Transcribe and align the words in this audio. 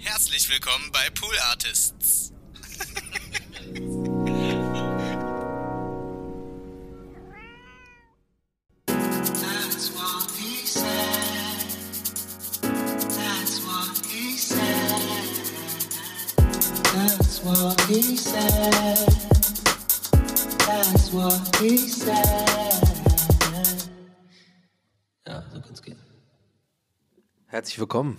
Herzlich 0.00 0.48
willkommen 0.48 0.90
bei 0.92 1.10
Pool 1.10 1.36
Artists. 1.50 2.32
That's 8.86 9.90
what 9.90 10.30
he 10.38 10.66
said. 10.66 10.86
That's 13.10 13.60
what 13.66 14.06
he 14.06 14.36
said. 14.36 14.78
That's 16.94 17.40
what 17.42 17.90
he 17.90 18.16
said. 18.16 19.08
That's 20.66 21.12
what 21.12 21.56
he 21.60 21.76
said. 21.88 22.18
Ja, 25.26 25.42
so 25.52 25.60
kann's 25.60 25.82
gehen. 25.82 25.98
Herzlich 27.46 27.78
willkommen 27.80 28.16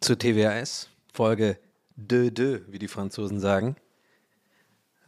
zu 0.00 0.16
TWAS, 0.16 0.88
Folge 1.12 1.58
de 1.96 2.30
de, 2.30 2.62
wie 2.68 2.78
die 2.78 2.88
Franzosen 2.88 3.40
sagen. 3.40 3.76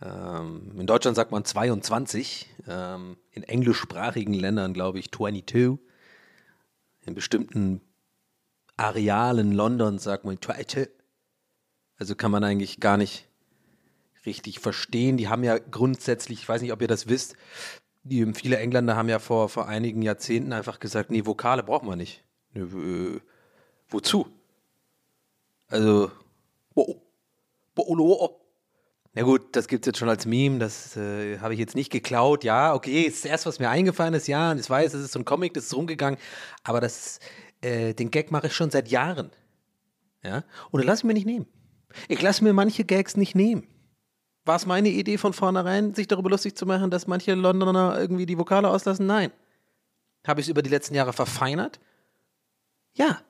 Ähm, 0.02 0.73
in 0.78 0.87
Deutschland 0.87 1.16
sagt 1.16 1.30
man 1.30 1.45
22, 1.45 2.48
ähm, 2.69 3.16
in 3.30 3.42
englischsprachigen 3.42 4.34
Ländern 4.34 4.74
glaube 4.74 4.98
ich 4.98 5.12
22. 5.12 5.78
In 7.06 7.14
bestimmten 7.14 7.80
Arealen 8.77 9.52
Londons 9.52 10.02
sagt 10.02 10.24
man 10.24 10.41
22. 10.41 10.88
Also 11.98 12.14
kann 12.14 12.30
man 12.30 12.45
eigentlich 12.45 12.80
gar 12.80 12.97
nicht 12.97 13.28
richtig 14.25 14.59
verstehen. 14.59 15.16
Die 15.16 15.28
haben 15.28 15.45
ja 15.45 15.59
grundsätzlich, 15.59 16.41
ich 16.41 16.48
weiß 16.48 16.62
nicht, 16.62 16.72
ob 16.72 16.80
ihr 16.80 16.88
das 16.88 17.09
wisst, 17.09 17.36
die, 18.02 18.33
viele 18.33 18.56
Engländer 18.56 18.97
haben 18.97 19.11
ja 19.11 19.19
vor, 19.19 19.50
vor 19.50 19.69
einigen 19.69 20.00
Jahrzehnten 20.00 20.55
einfach 20.55 20.80
gesagt, 20.80 21.11
nee, 21.11 21.27
Vokale 21.27 21.62
brauchen 21.62 21.88
wir 21.88 21.97
nicht. 21.97 22.25
Nee, 22.55 22.62
äh, 22.62 23.20
wozu? 23.91 24.27
Also, 25.70 26.10
wo, 26.74 27.01
wo, 27.74 27.98
wo. 27.98 28.41
Na 29.12 29.22
gut, 29.22 29.56
das 29.56 29.67
gibt 29.67 29.84
es 29.84 29.86
jetzt 29.86 29.98
schon 29.98 30.08
als 30.08 30.27
Meme, 30.27 30.58
das 30.58 30.97
äh, 30.97 31.39
habe 31.39 31.55
ich 31.55 31.61
jetzt 31.61 31.75
nicht 31.75 31.91
geklaut. 31.91 32.44
Ja, 32.44 32.75
okay, 32.75 33.03
ist 33.03 33.25
das 33.25 33.31
erste, 33.31 33.48
was 33.48 33.58
mir 33.58 33.69
eingefallen 33.69 34.14
ist, 34.14 34.28
ja, 34.28 34.53
und 34.53 34.61
ich 34.61 34.70
weiß, 34.70 34.94
es 34.94 35.05
ist 35.05 35.12
so 35.12 35.19
ein 35.19 35.25
Comic, 35.25 35.55
das 35.55 35.64
ist 35.64 35.77
rumgegangen, 35.77 36.19
aber 36.62 36.81
das, 36.81 37.19
äh, 37.61 37.94
den 37.94 38.11
Gag 38.11 38.31
mache 38.31 38.48
ich 38.48 38.55
schon 38.55 38.70
seit 38.70 38.89
Jahren. 38.89 39.31
Ja, 40.22 40.44
und 40.70 40.81
den 40.81 40.86
lasse 40.86 41.00
ich 41.00 41.05
mir 41.05 41.14
nicht 41.14 41.27
nehmen. 41.27 41.47
Ich 42.09 42.20
lasse 42.22 42.44
mir 42.44 42.53
manche 42.53 42.84
Gags 42.84 43.16
nicht 43.16 43.34
nehmen. 43.34 43.66
War 44.44 44.56
es 44.56 44.66
meine 44.66 44.89
Idee 44.89 45.19
von 45.19 45.33
vornherein, 45.33 45.94
sich 45.94 46.06
darüber 46.06 46.31
lustig 46.31 46.56
zu 46.56 46.66
machen, 46.66 46.91
dass 46.91 47.06
manche 47.06 47.34
Londoner 47.34 47.98
irgendwie 47.98 48.27
die 48.27 48.39
Vokale 48.39 48.69
auslassen? 48.69 49.06
Nein. 49.06 49.33
Habe 50.27 50.41
ich 50.41 50.47
es 50.47 50.50
über 50.50 50.62
die 50.62 50.70
letzten 50.70 50.94
Jahre 50.94 51.12
verfeinert? 51.12 51.81
Ja. 52.94 53.22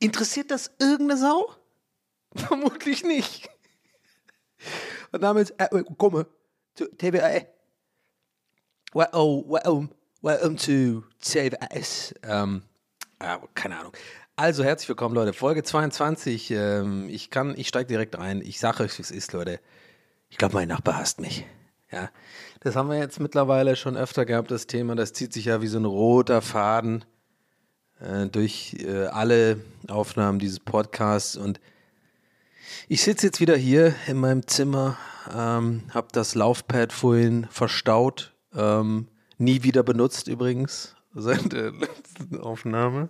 Interessiert 0.00 0.50
das 0.50 0.70
irgendeine 0.78 1.20
Sau? 1.20 1.54
Vermutlich 2.34 3.04
nicht. 3.04 3.50
Und 5.12 5.22
damit 5.22 5.54
äh, 5.58 5.84
komme 5.98 6.26
zu 6.74 6.86
TWA. 6.86 7.42
Well, 8.94 9.44
welcome, 9.46 9.90
welcome 10.22 10.56
to 10.56 11.04
TWAS. 11.20 12.14
Ähm, 12.22 12.62
äh, 13.18 13.36
keine 13.54 13.78
Ahnung. 13.78 13.92
Also 14.36 14.64
herzlich 14.64 14.88
willkommen, 14.88 15.14
Leute. 15.14 15.34
Folge 15.34 15.62
22. 15.62 16.50
Ähm, 16.50 17.08
ich 17.10 17.28
kann, 17.28 17.54
ich 17.58 17.68
steige 17.68 17.88
direkt 17.88 18.16
rein. 18.16 18.40
Ich 18.40 18.58
sage 18.58 18.84
euch, 18.84 18.96
wie 18.96 19.02
es 19.02 19.10
ist, 19.10 19.34
Leute. 19.34 19.60
Ich 20.30 20.38
glaube, 20.38 20.54
mein 20.54 20.68
Nachbar 20.68 20.96
hasst 20.96 21.20
mich. 21.20 21.46
Ja, 21.92 22.08
das 22.60 22.74
haben 22.74 22.88
wir 22.88 22.96
jetzt 22.96 23.20
mittlerweile 23.20 23.76
schon 23.76 23.98
öfter 23.98 24.24
gehabt, 24.24 24.50
das 24.50 24.66
Thema. 24.66 24.94
Das 24.94 25.12
zieht 25.12 25.34
sich 25.34 25.44
ja 25.44 25.60
wie 25.60 25.66
so 25.66 25.78
ein 25.78 25.84
roter 25.84 26.40
Faden 26.40 27.04
äh, 28.00 28.26
durch 28.26 28.76
äh, 28.80 29.06
alle 29.06 29.60
Aufnahmen 29.88 30.38
dieses 30.38 30.60
Podcasts. 30.60 31.36
Und 31.36 31.60
ich 32.88 33.02
sitze 33.02 33.26
jetzt 33.26 33.40
wieder 33.40 33.56
hier 33.56 33.94
in 34.06 34.16
meinem 34.16 34.46
Zimmer, 34.46 34.98
ähm, 35.34 35.82
habe 35.92 36.08
das 36.12 36.34
Laufpad 36.34 36.92
vorhin 36.92 37.46
verstaut, 37.50 38.34
ähm, 38.54 39.08
nie 39.38 39.62
wieder 39.62 39.82
benutzt 39.82 40.28
übrigens 40.28 40.94
seit 41.14 41.52
der 41.52 41.72
letzten 41.72 42.38
Aufnahme. 42.38 43.08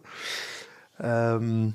Ähm, 0.99 1.75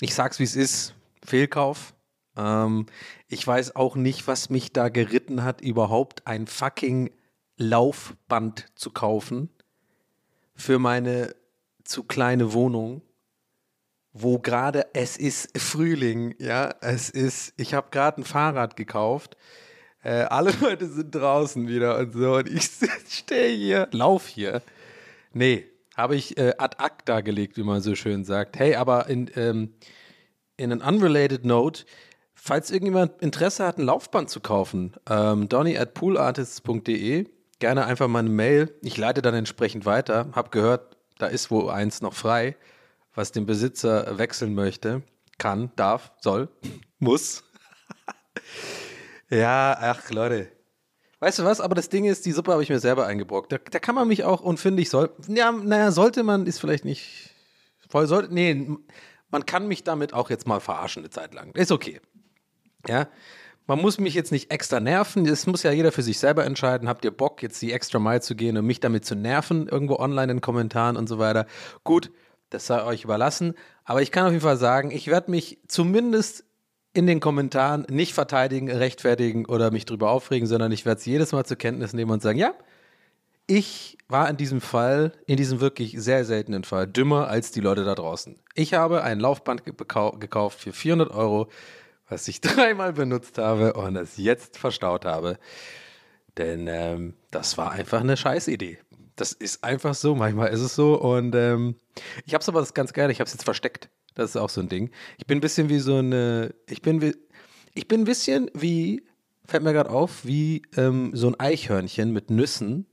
ich 0.00 0.14
sag's 0.14 0.38
wie 0.38 0.44
es 0.44 0.56
ist, 0.56 0.94
Fehlkauf. 1.24 1.94
Ähm, 2.36 2.86
ich 3.28 3.46
weiß 3.46 3.76
auch 3.76 3.96
nicht, 3.96 4.26
was 4.26 4.50
mich 4.50 4.72
da 4.72 4.88
geritten 4.88 5.44
hat, 5.44 5.60
überhaupt 5.60 6.26
ein 6.26 6.46
fucking 6.46 7.10
Laufband 7.56 8.66
zu 8.74 8.90
kaufen 8.90 9.50
für 10.54 10.78
meine 10.78 11.34
zu 11.90 12.04
kleine 12.04 12.52
Wohnung, 12.52 13.02
wo 14.12 14.38
gerade 14.38 14.86
es 14.94 15.16
ist 15.16 15.58
Frühling, 15.58 16.34
ja, 16.38 16.74
es 16.80 17.10
ist, 17.10 17.52
ich 17.56 17.74
habe 17.74 17.88
gerade 17.90 18.20
ein 18.20 18.24
Fahrrad 18.24 18.76
gekauft. 18.76 19.36
Äh, 20.02 20.22
alle 20.22 20.52
Leute 20.60 20.88
sind 20.88 21.14
draußen 21.14 21.68
wieder 21.68 21.98
und 21.98 22.12
so 22.12 22.36
und 22.36 22.48
ich 22.48 22.70
stehe 23.08 23.54
hier, 23.54 23.88
lauf 23.90 24.26
hier. 24.28 24.62
Nee, 25.32 25.66
habe 25.96 26.16
ich 26.16 26.38
äh, 26.38 26.54
ad 26.58 26.76
acta 26.78 27.20
gelegt, 27.20 27.56
wie 27.56 27.62
man 27.62 27.82
so 27.82 27.94
schön 27.94 28.24
sagt. 28.24 28.58
Hey, 28.58 28.76
aber 28.76 29.08
in, 29.08 29.30
ähm, 29.34 29.74
in 30.56 30.72
an 30.72 30.80
unrelated 30.82 31.44
note, 31.44 31.84
falls 32.34 32.70
irgendjemand 32.70 33.20
Interesse 33.20 33.66
hat, 33.66 33.78
ein 33.78 33.84
Laufband 33.84 34.30
zu 34.30 34.40
kaufen, 34.40 34.94
ähm, 35.08 35.48
donny 35.48 35.76
at 35.76 35.94
poolartists.de, 35.94 37.26
gerne 37.58 37.84
einfach 37.84 38.08
mal 38.08 38.20
eine 38.20 38.30
Mail. 38.30 38.74
Ich 38.82 38.96
leite 38.96 39.22
dann 39.22 39.34
entsprechend 39.34 39.84
weiter. 39.84 40.28
Hab 40.32 40.50
gehört, 40.50 40.96
da 41.20 41.26
ist 41.26 41.50
wo 41.50 41.68
eins 41.68 42.00
noch 42.00 42.14
frei, 42.14 42.56
was 43.14 43.32
den 43.32 43.46
Besitzer 43.46 44.18
wechseln 44.18 44.54
möchte. 44.54 45.02
Kann, 45.38 45.70
darf, 45.76 46.12
soll, 46.20 46.48
muss. 46.98 47.44
ja, 49.30 49.76
ach 49.78 50.10
Leute. 50.10 50.50
Weißt 51.20 51.38
du 51.38 51.44
was? 51.44 51.60
Aber 51.60 51.74
das 51.74 51.90
Ding 51.90 52.06
ist, 52.06 52.24
die 52.24 52.32
Suppe 52.32 52.52
habe 52.52 52.62
ich 52.62 52.70
mir 52.70 52.80
selber 52.80 53.06
eingebrockt. 53.06 53.52
Da, 53.52 53.58
da 53.58 53.78
kann 53.78 53.94
man 53.94 54.08
mich 54.08 54.24
auch, 54.24 54.40
und 54.40 54.58
finde 54.58 54.80
ich, 54.82 54.88
soll, 54.88 55.10
ja, 55.28 55.52
naja, 55.52 55.92
sollte 55.92 56.22
man, 56.22 56.46
ist 56.46 56.58
vielleicht 56.58 56.86
nicht 56.86 57.34
voll, 57.90 58.06
sollte, 58.06 58.32
nee, 58.32 58.68
man 59.30 59.46
kann 59.46 59.68
mich 59.68 59.84
damit 59.84 60.14
auch 60.14 60.30
jetzt 60.30 60.46
mal 60.46 60.60
verarschen 60.60 61.02
eine 61.02 61.10
Zeit 61.10 61.34
lang. 61.34 61.54
Ist 61.54 61.72
okay. 61.72 62.00
Ja. 62.88 63.08
Man 63.70 63.82
muss 63.82 64.00
mich 64.00 64.14
jetzt 64.14 64.32
nicht 64.32 64.50
extra 64.50 64.80
nerven. 64.80 65.24
Das 65.24 65.46
muss 65.46 65.62
ja 65.62 65.70
jeder 65.70 65.92
für 65.92 66.02
sich 66.02 66.18
selber 66.18 66.44
entscheiden. 66.44 66.88
Habt 66.88 67.04
ihr 67.04 67.12
Bock, 67.12 67.40
jetzt 67.40 67.62
die 67.62 67.72
extra 67.72 68.00
Mile 68.00 68.20
zu 68.20 68.34
gehen 68.34 68.56
und 68.56 68.66
mich 68.66 68.80
damit 68.80 69.04
zu 69.04 69.14
nerven, 69.14 69.68
irgendwo 69.68 69.94
online 69.94 70.32
in 70.32 70.40
Kommentaren 70.40 70.96
und 70.96 71.08
so 71.08 71.20
weiter? 71.20 71.46
Gut, 71.84 72.10
das 72.48 72.66
sei 72.66 72.82
euch 72.82 73.04
überlassen. 73.04 73.54
Aber 73.84 74.02
ich 74.02 74.10
kann 74.10 74.26
auf 74.26 74.32
jeden 74.32 74.42
Fall 74.42 74.56
sagen, 74.56 74.90
ich 74.90 75.06
werde 75.06 75.30
mich 75.30 75.60
zumindest 75.68 76.42
in 76.94 77.06
den 77.06 77.20
Kommentaren 77.20 77.86
nicht 77.88 78.12
verteidigen, 78.12 78.68
rechtfertigen 78.68 79.46
oder 79.46 79.70
mich 79.70 79.84
drüber 79.84 80.10
aufregen, 80.10 80.48
sondern 80.48 80.72
ich 80.72 80.84
werde 80.84 80.98
es 80.98 81.06
jedes 81.06 81.30
Mal 81.30 81.44
zur 81.44 81.56
Kenntnis 81.56 81.92
nehmen 81.92 82.10
und 82.10 82.22
sagen, 82.22 82.40
ja, 82.40 82.54
ich 83.46 83.98
war 84.08 84.28
in 84.28 84.36
diesem 84.36 84.60
Fall, 84.60 85.12
in 85.26 85.36
diesem 85.36 85.60
wirklich 85.60 85.94
sehr 85.96 86.24
seltenen 86.24 86.64
Fall, 86.64 86.88
dümmer 86.88 87.28
als 87.28 87.52
die 87.52 87.60
Leute 87.60 87.84
da 87.84 87.94
draußen. 87.94 88.36
Ich 88.54 88.74
habe 88.74 89.04
ein 89.04 89.20
Laufband 89.20 89.64
gekauft 89.64 90.60
für 90.60 90.72
400 90.72 91.12
Euro, 91.12 91.48
was 92.10 92.28
ich 92.28 92.40
dreimal 92.42 92.92
benutzt 92.92 93.38
habe 93.38 93.72
und 93.74 93.96
es 93.96 94.16
jetzt 94.16 94.58
verstaut 94.58 95.04
habe. 95.04 95.38
Denn 96.36 96.66
ähm, 96.68 97.14
das 97.30 97.56
war 97.58 97.72
einfach 97.72 98.00
eine 98.00 98.16
Scheißidee. 98.16 98.78
Das 99.16 99.32
ist 99.32 99.64
einfach 99.64 99.94
so, 99.94 100.14
manchmal 100.14 100.48
ist 100.48 100.60
es 100.60 100.74
so. 100.74 101.00
Und 101.00 101.34
ähm, 101.34 101.76
ich 102.24 102.34
habe 102.34 102.42
es 102.42 102.48
aber 102.48 102.60
das 102.60 102.74
ganz 102.74 102.92
geil, 102.92 103.10
ich 103.10 103.20
habe 103.20 103.26
es 103.26 103.32
jetzt 103.32 103.44
versteckt. 103.44 103.90
Das 104.14 104.30
ist 104.30 104.36
auch 104.36 104.50
so 104.50 104.60
ein 104.60 104.68
Ding. 104.68 104.90
Ich 105.18 105.26
bin 105.26 105.38
ein 105.38 105.40
bisschen 105.40 105.68
wie 105.68 105.78
so 105.78 105.96
eine, 105.96 106.54
ich 106.68 106.82
bin 106.82 107.00
wie, 107.00 107.14
ich 107.74 107.88
bin 107.88 108.02
ein 108.02 108.04
bisschen 108.04 108.50
wie, 108.54 109.04
fällt 109.44 109.62
mir 109.62 109.72
gerade 109.72 109.90
auf, 109.90 110.24
wie 110.24 110.62
ähm, 110.76 111.10
so 111.14 111.28
ein 111.28 111.38
Eichhörnchen 111.38 112.12
mit 112.12 112.30
Nüssen. 112.30 112.86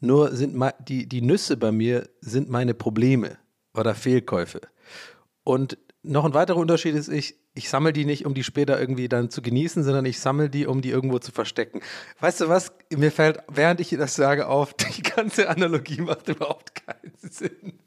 Nur 0.00 0.34
sind 0.34 0.62
die, 0.86 1.08
die 1.08 1.22
Nüsse 1.22 1.56
bei 1.56 1.72
mir 1.72 2.08
sind 2.20 2.48
meine 2.48 2.74
Probleme 2.74 3.38
oder 3.74 3.94
Fehlkäufe. 3.94 4.60
Und 5.42 5.78
noch 6.02 6.24
ein 6.24 6.34
weiterer 6.34 6.58
Unterschied 6.58 6.94
ist, 6.94 7.08
ich, 7.08 7.36
ich 7.58 7.68
sammle 7.68 7.92
die 7.92 8.04
nicht, 8.04 8.24
um 8.24 8.34
die 8.34 8.44
später 8.44 8.80
irgendwie 8.80 9.08
dann 9.08 9.30
zu 9.30 9.42
genießen, 9.42 9.82
sondern 9.82 10.04
ich 10.04 10.20
sammle 10.20 10.48
die, 10.48 10.66
um 10.66 10.80
die 10.80 10.90
irgendwo 10.90 11.18
zu 11.18 11.32
verstecken. 11.32 11.80
Weißt 12.20 12.40
du 12.40 12.48
was? 12.48 12.72
Mir 12.96 13.10
fällt, 13.10 13.40
während 13.48 13.80
ich 13.80 13.90
das 13.90 14.14
sage, 14.14 14.46
auf, 14.46 14.74
die 14.96 15.02
ganze 15.02 15.48
Analogie 15.48 16.00
macht 16.00 16.28
überhaupt 16.28 16.86
keinen 16.86 17.12
Sinn. 17.18 17.74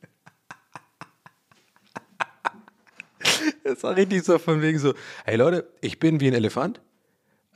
Das 3.64 3.84
war 3.84 3.96
richtig 3.96 4.24
so 4.24 4.40
von 4.40 4.62
wegen 4.62 4.78
so, 4.78 4.94
hey 5.26 5.36
Leute, 5.36 5.70
ich 5.80 6.00
bin 6.00 6.20
wie 6.20 6.28
ein 6.28 6.34
Elefant. 6.34 6.82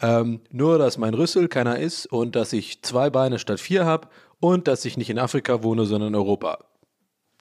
Ähm, 0.01 0.41
nur, 0.51 0.77
dass 0.77 0.97
mein 0.97 1.13
Rüssel 1.13 1.47
keiner 1.47 1.79
ist 1.79 2.05
und 2.05 2.35
dass 2.35 2.53
ich 2.53 2.81
zwei 2.83 3.09
Beine 3.09 3.39
statt 3.39 3.59
vier 3.59 3.85
habe 3.85 4.07
und 4.39 4.67
dass 4.67 4.85
ich 4.85 4.95
nicht 4.95 5.09
in 5.09 5.19
Afrika 5.19 5.63
wohne, 5.63 5.85
sondern 5.85 6.09
in 6.09 6.15
Europa. 6.15 6.59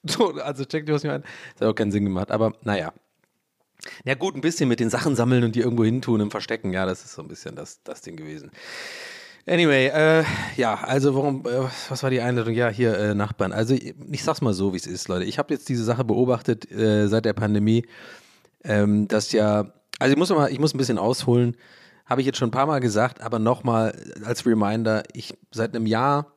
So, 0.06 0.34
also 0.34 0.64
checkt 0.64 0.88
ihr, 0.88 0.94
was 0.94 1.04
ich 1.04 1.08
meine? 1.08 1.24
Das 1.54 1.62
hat 1.62 1.68
auch 1.68 1.74
keinen 1.74 1.92
Sinn 1.92 2.04
gemacht, 2.04 2.30
aber 2.30 2.52
naja. 2.62 2.92
Ja 4.04 4.14
gut, 4.14 4.34
ein 4.34 4.40
bisschen 4.40 4.68
mit 4.68 4.80
den 4.80 4.90
Sachen 4.90 5.16
sammeln 5.16 5.44
und 5.44 5.54
die 5.54 5.60
irgendwo 5.60 5.84
hin 5.84 6.02
tun 6.02 6.20
im 6.20 6.30
Verstecken. 6.30 6.72
Ja, 6.72 6.86
das 6.86 7.04
ist 7.04 7.14
so 7.14 7.22
ein 7.22 7.28
bisschen 7.28 7.56
das, 7.56 7.82
das 7.82 8.00
Ding 8.00 8.16
gewesen. 8.16 8.50
Anyway, 9.46 9.88
äh, 9.88 10.24
ja, 10.56 10.74
also 10.74 11.14
warum, 11.14 11.44
äh, 11.46 11.68
was 11.90 12.02
war 12.02 12.08
die 12.08 12.20
Einladung? 12.20 12.54
Ja, 12.54 12.68
hier 12.68 12.96
äh, 12.98 13.14
Nachbarn. 13.14 13.52
Also 13.52 13.74
ich 13.74 14.24
sag's 14.24 14.40
mal 14.40 14.54
so, 14.54 14.72
wie 14.72 14.78
es 14.78 14.86
ist, 14.86 15.08
Leute. 15.08 15.24
Ich 15.24 15.38
habe 15.38 15.52
jetzt 15.52 15.68
diese 15.68 15.84
Sache 15.84 16.04
beobachtet 16.04 16.70
äh, 16.72 17.08
seit 17.08 17.26
der 17.26 17.34
Pandemie. 17.34 17.84
ähm, 18.64 19.06
dass 19.08 19.32
ja, 19.32 19.72
also 19.98 20.12
ich 20.12 20.18
muss 20.18 20.30
mal, 20.30 20.50
ich 20.50 20.58
muss 20.58 20.74
ein 20.74 20.78
bisschen 20.78 20.98
ausholen, 20.98 21.56
habe 22.06 22.20
ich 22.20 22.26
jetzt 22.26 22.38
schon 22.38 22.48
ein 22.48 22.52
paar 22.52 22.66
Mal 22.66 22.80
gesagt, 22.80 23.20
aber 23.20 23.38
nochmal 23.38 23.94
als 24.24 24.46
Reminder, 24.46 25.04
ich 25.12 25.36
seit 25.50 25.74
einem 25.74 25.86
Jahr 25.86 26.32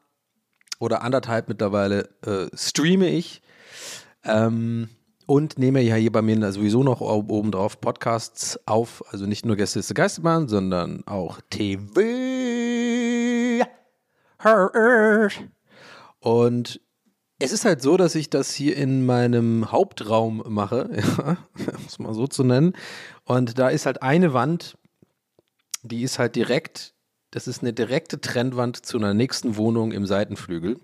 oder 0.80 1.02
anderthalb 1.02 1.48
mittlerweile 1.48 2.10
äh, 2.26 2.48
streame 2.56 3.08
ich 3.10 3.42
ähm, 4.24 4.90
und 5.28 5.60
nehme 5.60 5.82
ja 5.82 5.96
hier 5.96 6.12
bei 6.12 6.24
mir 6.24 6.52
sowieso 6.52 6.82
noch 6.84 7.02
oben 7.02 7.52
drauf 7.52 7.80
Podcasts 7.80 8.60
auf, 8.66 9.04
also 9.12 9.26
nicht 9.26 9.46
nur 9.46 9.58
Gäste 9.58 9.80
ist 9.80 9.90
der 9.90 9.96
Geisterbahn, 9.96 10.48
sondern 10.48 11.06
auch 11.06 11.42
TV. 11.50 12.02
Und 16.20 16.82
es 17.40 17.52
ist 17.52 17.66
halt 17.66 17.82
so, 17.82 17.98
dass 17.98 18.16
ich 18.16 18.30
das 18.30 18.54
hier 18.54 18.78
in 18.78 19.06
meinem 19.06 19.72
Hauptraum 19.72 20.44
mache, 20.48 20.90
ja, 20.96 21.38
um 21.58 21.86
es 21.86 22.00
mal 22.00 22.14
so 22.14 22.28
zu 22.28 22.44
nennen. 22.44 22.74
Und 23.26 23.60
da 23.60 23.68
ist 23.68 23.86
halt 23.86 24.02
eine 24.02 24.34
Wand, 24.34 24.78
die 25.84 26.04
ist 26.04 26.20
halt 26.20 26.38
direkt, 26.38 26.96
das 27.32 27.48
ist 27.48 27.62
eine 27.62 27.74
direkte 27.74 28.22
Trennwand 28.22 28.86
zu 28.86 28.98
einer 28.98 29.14
nächsten 29.14 29.58
Wohnung 29.58 29.92
im 29.92 30.06
Seitenflügel. 30.06 30.80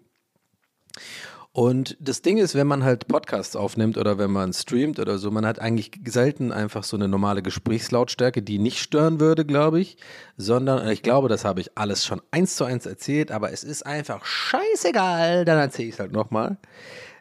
Und 1.55 1.95
das 1.99 2.23
Ding 2.23 2.39
ist, 2.39 2.55
wenn 2.55 2.65
man 2.65 2.83
halt 2.83 3.07
Podcasts 3.07 3.55
aufnimmt 3.55 3.99
oder 3.99 4.17
wenn 4.17 4.31
man 4.31 4.53
streamt 4.53 4.97
oder 4.97 5.19
so, 5.19 5.29
man 5.29 5.45
hat 5.45 5.59
eigentlich 5.59 5.91
selten 6.03 6.51
einfach 6.51 6.83
so 6.83 6.97
eine 6.97 7.07
normale 7.07 7.43
Gesprächslautstärke, 7.43 8.41
die 8.41 8.57
nicht 8.57 8.79
stören 8.79 9.19
würde, 9.19 9.45
glaube 9.45 9.79
ich, 9.79 9.97
sondern 10.35 10.89
ich 10.89 11.03
glaube, 11.03 11.29
das 11.29 11.45
habe 11.45 11.61
ich 11.61 11.77
alles 11.77 12.05
schon 12.05 12.23
eins 12.31 12.55
zu 12.55 12.63
eins 12.63 12.87
erzählt, 12.87 13.31
aber 13.31 13.51
es 13.51 13.63
ist 13.63 13.85
einfach 13.85 14.25
scheißegal, 14.25 15.45
dann 15.45 15.59
erzähle 15.59 15.89
ich 15.89 15.93
es 15.93 15.99
halt 15.99 16.11
nochmal. 16.11 16.57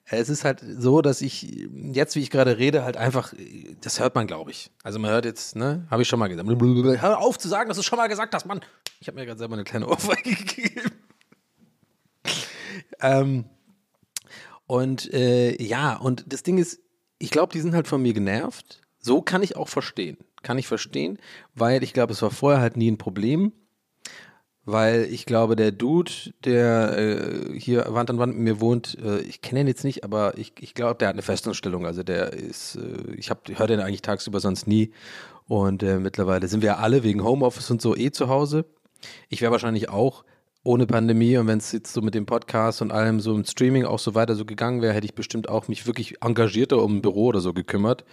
Es 0.06 0.30
ist 0.30 0.46
halt 0.46 0.64
so, 0.78 1.02
dass 1.02 1.20
ich 1.20 1.68
jetzt, 1.92 2.16
wie 2.16 2.20
ich 2.20 2.30
gerade 2.30 2.56
rede, 2.56 2.84
halt 2.84 2.96
einfach, 2.96 3.34
das 3.82 4.00
hört 4.00 4.14
man, 4.14 4.26
glaube 4.26 4.50
ich. 4.50 4.70
Also 4.82 4.98
man 4.98 5.10
hört 5.10 5.26
jetzt, 5.26 5.56
ne, 5.56 5.86
habe 5.90 6.00
ich 6.00 6.08
schon 6.08 6.18
mal 6.18 6.28
gesagt. 6.28 6.48
Hör 7.02 7.18
auf 7.18 7.38
zu 7.38 7.48
sagen, 7.48 7.68
dass 7.68 7.76
du 7.76 7.82
schon 7.82 7.98
mal 7.98 8.08
gesagt 8.08 8.34
hast, 8.34 8.46
Mann. 8.46 8.62
Ich 8.98 9.08
habe 9.08 9.18
mir 9.18 9.26
gerade 9.26 9.38
selber 9.38 9.54
eine 9.54 9.64
kleine 9.64 9.88
Ohrfeige 9.88 10.34
gegeben. 10.34 10.90
ähm, 13.00 13.44
und 14.72 15.12
äh, 15.12 15.62
ja, 15.62 15.96
und 15.96 16.24
das 16.32 16.44
Ding 16.44 16.56
ist, 16.56 16.80
ich 17.18 17.30
glaube, 17.30 17.52
die 17.52 17.60
sind 17.60 17.74
halt 17.74 17.86
von 17.86 18.00
mir 18.00 18.14
genervt. 18.14 18.80
So 19.00 19.20
kann 19.20 19.42
ich 19.42 19.54
auch 19.54 19.68
verstehen. 19.68 20.16
Kann 20.42 20.56
ich 20.56 20.66
verstehen, 20.66 21.18
weil 21.54 21.82
ich 21.82 21.92
glaube, 21.92 22.14
es 22.14 22.22
war 22.22 22.30
vorher 22.30 22.62
halt 22.62 22.78
nie 22.78 22.90
ein 22.90 22.96
Problem. 22.96 23.52
Weil 24.64 25.08
ich 25.10 25.26
glaube, 25.26 25.56
der 25.56 25.72
Dude, 25.72 26.10
der 26.46 26.96
äh, 26.96 27.58
hier 27.60 27.84
Wand 27.90 28.08
an 28.08 28.18
Wand 28.18 28.32
mit 28.34 28.44
mir 28.44 28.60
wohnt, 28.62 28.96
äh, 29.04 29.20
ich 29.20 29.42
kenne 29.42 29.60
ihn 29.60 29.66
jetzt 29.66 29.84
nicht, 29.84 30.04
aber 30.04 30.38
ich, 30.38 30.54
ich 30.60 30.72
glaube, 30.72 30.96
der 30.96 31.08
hat 31.08 31.16
eine 31.16 31.22
Festanstellung. 31.22 31.84
Also 31.84 32.02
der 32.02 32.32
ist, 32.32 32.76
äh, 32.76 33.12
ich 33.14 33.28
höre 33.28 33.66
den 33.66 33.80
eigentlich 33.80 34.00
tagsüber 34.00 34.40
sonst 34.40 34.66
nie. 34.66 34.90
Und 35.48 35.82
äh, 35.82 35.98
mittlerweile 35.98 36.48
sind 36.48 36.62
wir 36.62 36.68
ja 36.68 36.76
alle 36.76 37.02
wegen 37.02 37.22
Homeoffice 37.22 37.70
und 37.70 37.82
so 37.82 37.94
eh 37.94 38.10
zu 38.10 38.30
Hause. 38.30 38.64
Ich 39.28 39.42
wäre 39.42 39.52
wahrscheinlich 39.52 39.90
auch 39.90 40.24
ohne 40.64 40.86
Pandemie 40.86 41.36
und 41.38 41.48
wenn 41.48 41.58
es 41.58 41.72
jetzt 41.72 41.92
so 41.92 42.02
mit 42.02 42.14
dem 42.14 42.24
Podcast 42.24 42.82
und 42.82 42.92
allem 42.92 43.18
so 43.18 43.34
im 43.34 43.44
Streaming 43.44 43.84
auch 43.84 43.98
so 43.98 44.14
weiter 44.14 44.36
so 44.36 44.44
gegangen 44.44 44.80
wäre, 44.80 44.92
hätte 44.92 45.06
ich 45.06 45.14
bestimmt 45.14 45.48
auch 45.48 45.66
mich 45.66 45.86
wirklich 45.86 46.22
engagierter 46.22 46.80
um 46.80 46.98
ein 46.98 47.02
Büro 47.02 47.26
oder 47.26 47.40
so 47.40 47.52
gekümmert, 47.52 48.04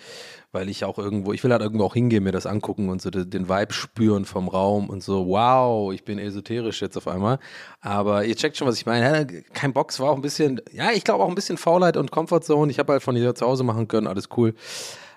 weil 0.51 0.67
ich 0.67 0.83
auch 0.83 0.97
irgendwo, 0.97 1.31
ich 1.31 1.43
will 1.43 1.51
halt 1.51 1.61
irgendwo 1.61 1.85
auch 1.85 1.93
hingehen, 1.93 2.23
mir 2.23 2.31
das 2.31 2.47
angucken 2.47 2.89
und 2.89 3.03
so 3.03 3.11
den 3.11 3.49
Vibe 3.49 3.73
spüren 3.73 4.25
vom 4.25 4.47
Raum 4.47 4.89
und 4.89 5.03
so, 5.03 5.27
wow, 5.27 5.93
ich 5.93 6.03
bin 6.03 6.17
esoterisch 6.17 6.81
jetzt 6.81 6.97
auf 6.97 7.07
einmal. 7.07 7.37
Aber 7.81 8.25
ihr 8.25 8.35
checkt 8.35 8.57
schon, 8.57 8.67
was 8.67 8.77
ich 8.77 8.87
meine. 8.87 9.27
Kein 9.53 9.73
Box 9.73 9.99
war 9.99 10.09
auch 10.09 10.15
ein 10.15 10.23
bisschen, 10.23 10.59
ja, 10.71 10.89
ich 10.91 11.03
glaube 11.03 11.23
auch 11.23 11.29
ein 11.29 11.35
bisschen 11.35 11.57
Faulheit 11.57 11.97
und 11.97 12.09
Comfortzone. 12.09 12.71
Ich 12.71 12.79
habe 12.79 12.93
halt 12.93 13.03
von 13.03 13.15
hier 13.15 13.35
zu 13.35 13.45
Hause 13.45 13.63
machen 13.63 13.87
können, 13.87 14.07
alles 14.07 14.29
cool. 14.37 14.55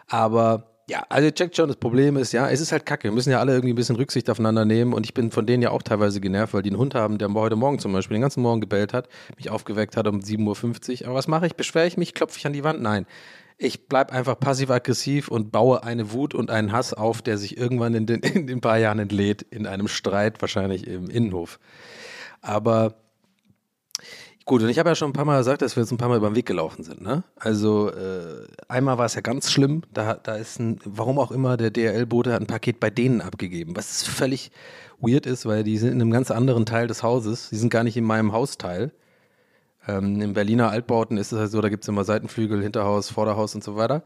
Aber 0.07 0.72
ja, 0.89 1.05
also 1.09 1.27
ihr 1.27 1.35
checkt 1.35 1.57
schon, 1.57 1.69
das 1.69 1.77
Problem 1.77 2.17
ist, 2.17 2.33
ja, 2.33 2.51
es 2.51 2.61
ist 2.61 2.73
halt 2.73 2.85
kacke. 2.85 3.05
Wir 3.05 3.13
müssen 3.13 3.31
ja 3.31 3.39
alle 3.39 3.53
irgendwie 3.53 3.73
ein 3.73 3.77
bisschen 3.77 3.97
Rücksicht 3.97 4.29
aufeinander 4.29 4.65
nehmen 4.65 4.93
und 4.93 5.07
ich 5.07 5.15
bin 5.15 5.31
von 5.31 5.47
denen 5.47 5.63
ja 5.63 5.71
auch 5.71 5.83
teilweise 5.83 6.21
genervt, 6.21 6.55
weil 6.55 6.63
die 6.63 6.71
einen 6.71 6.79
Hund 6.79 6.95
haben, 6.95 7.19
der 7.19 7.33
heute 7.33 7.57
Morgen 7.57 7.79
zum 7.79 7.93
Beispiel 7.93 8.17
den 8.17 8.23
ganzen 8.23 8.43
Morgen 8.43 8.61
gebellt 8.61 8.93
hat, 8.93 9.09
mich 9.37 9.49
aufgeweckt 9.51 9.97
hat 9.97 10.07
um 10.09 10.19
7.50 10.21 11.03
Uhr. 11.03 11.09
Aber 11.09 11.17
was 11.17 11.29
mache 11.29 11.47
ich? 11.47 11.55
Beschwere 11.55 11.87
ich 11.87 11.97
mich? 11.97 12.15
Klopfe 12.15 12.39
ich 12.39 12.47
an 12.47 12.53
die 12.53 12.65
Wand? 12.65 12.83
Nein. 12.83 13.07
Ich 13.59 13.87
bleibe 13.87 14.13
einfach 14.13 14.39
passiv-aggressiv 14.39 15.29
und 15.29 15.53
baue 15.53 15.85
eine 15.85 16.13
Wut 16.13 16.35
und 16.35 16.51
einen 16.51 16.73
Hass 16.73 16.93
auf, 16.95 17.23
der 17.23 17.39
sich 17.39 17.57
irgendwann 17.57 17.95
in 17.95 18.07
den, 18.07 18.21
in 18.23 18.47
den 18.49 18.61
paar 18.61 18.79
Jahren 18.79 18.99
entlädt, 18.99 19.43
in 19.43 19.67
einem 19.67 19.87
Streit, 19.87 20.41
wahrscheinlich 20.41 20.87
im 20.87 21.09
Innenhof. 21.09 21.61
Aber 22.41 23.02
Gut, 24.45 24.63
und 24.63 24.69
ich 24.69 24.79
habe 24.79 24.89
ja 24.89 24.95
schon 24.95 25.11
ein 25.11 25.13
paar 25.13 25.25
Mal 25.25 25.39
gesagt, 25.39 25.63
dass 25.63 25.77
wir 25.77 25.83
jetzt 25.83 25.93
ein 25.93 25.99
paar 25.99 26.09
Mal 26.09 26.17
über 26.17 26.31
den 26.31 26.35
Weg 26.35 26.47
gelaufen 26.47 26.83
sind. 26.83 27.01
Ne? 27.01 27.23
Also 27.37 27.91
äh, 27.91 28.47
einmal 28.69 28.99
war 28.99 29.07
es 29.07 29.15
ja 29.15 29.21
ganz 29.21 29.51
schlimm. 29.51 29.83
Da, 29.93 30.15
da 30.15 30.35
ist 30.35 30.59
ein, 30.59 30.81
warum 30.85 31.19
auch 31.19 31.31
immer, 31.31 31.57
der 31.57 31.71
DRL-Bote 31.71 32.33
hat 32.33 32.41
ein 32.41 32.47
Paket 32.47 32.81
bei 32.81 32.91
denen 32.91 33.21
abgegeben, 33.21 33.77
was 33.77 34.03
völlig 34.03 34.51
weird 35.01 35.27
ist, 35.27 35.47
weil 35.47 35.63
die 35.63 35.79
sind 35.79 35.93
in 35.93 36.01
einem 36.01 36.11
ganz 36.11 36.31
anderen 36.31 36.67
Teil 36.67 36.89
des 36.89 37.03
Hauses. 37.03 37.51
Die 37.51 37.57
sind 37.57 37.71
gar 37.71 37.85
nicht 37.85 37.97
in 37.97 38.05
meinem 38.05 38.33
Hausteil. 38.33 38.93
Ähm, 39.89 40.21
Im 40.21 40.33
Berliner 40.33 40.71
Altbauten 40.71 41.17
ist 41.17 41.33
es 41.33 41.39
halt 41.39 41.51
so, 41.51 41.61
da 41.61 41.69
gibt 41.69 41.85
es 41.85 41.89
immer 41.89 42.05
Seitenflügel, 42.05 42.63
Hinterhaus, 42.63 43.11
Vorderhaus 43.11 43.55
und 43.55 43.65
so 43.65 43.77
weiter. 43.77 44.05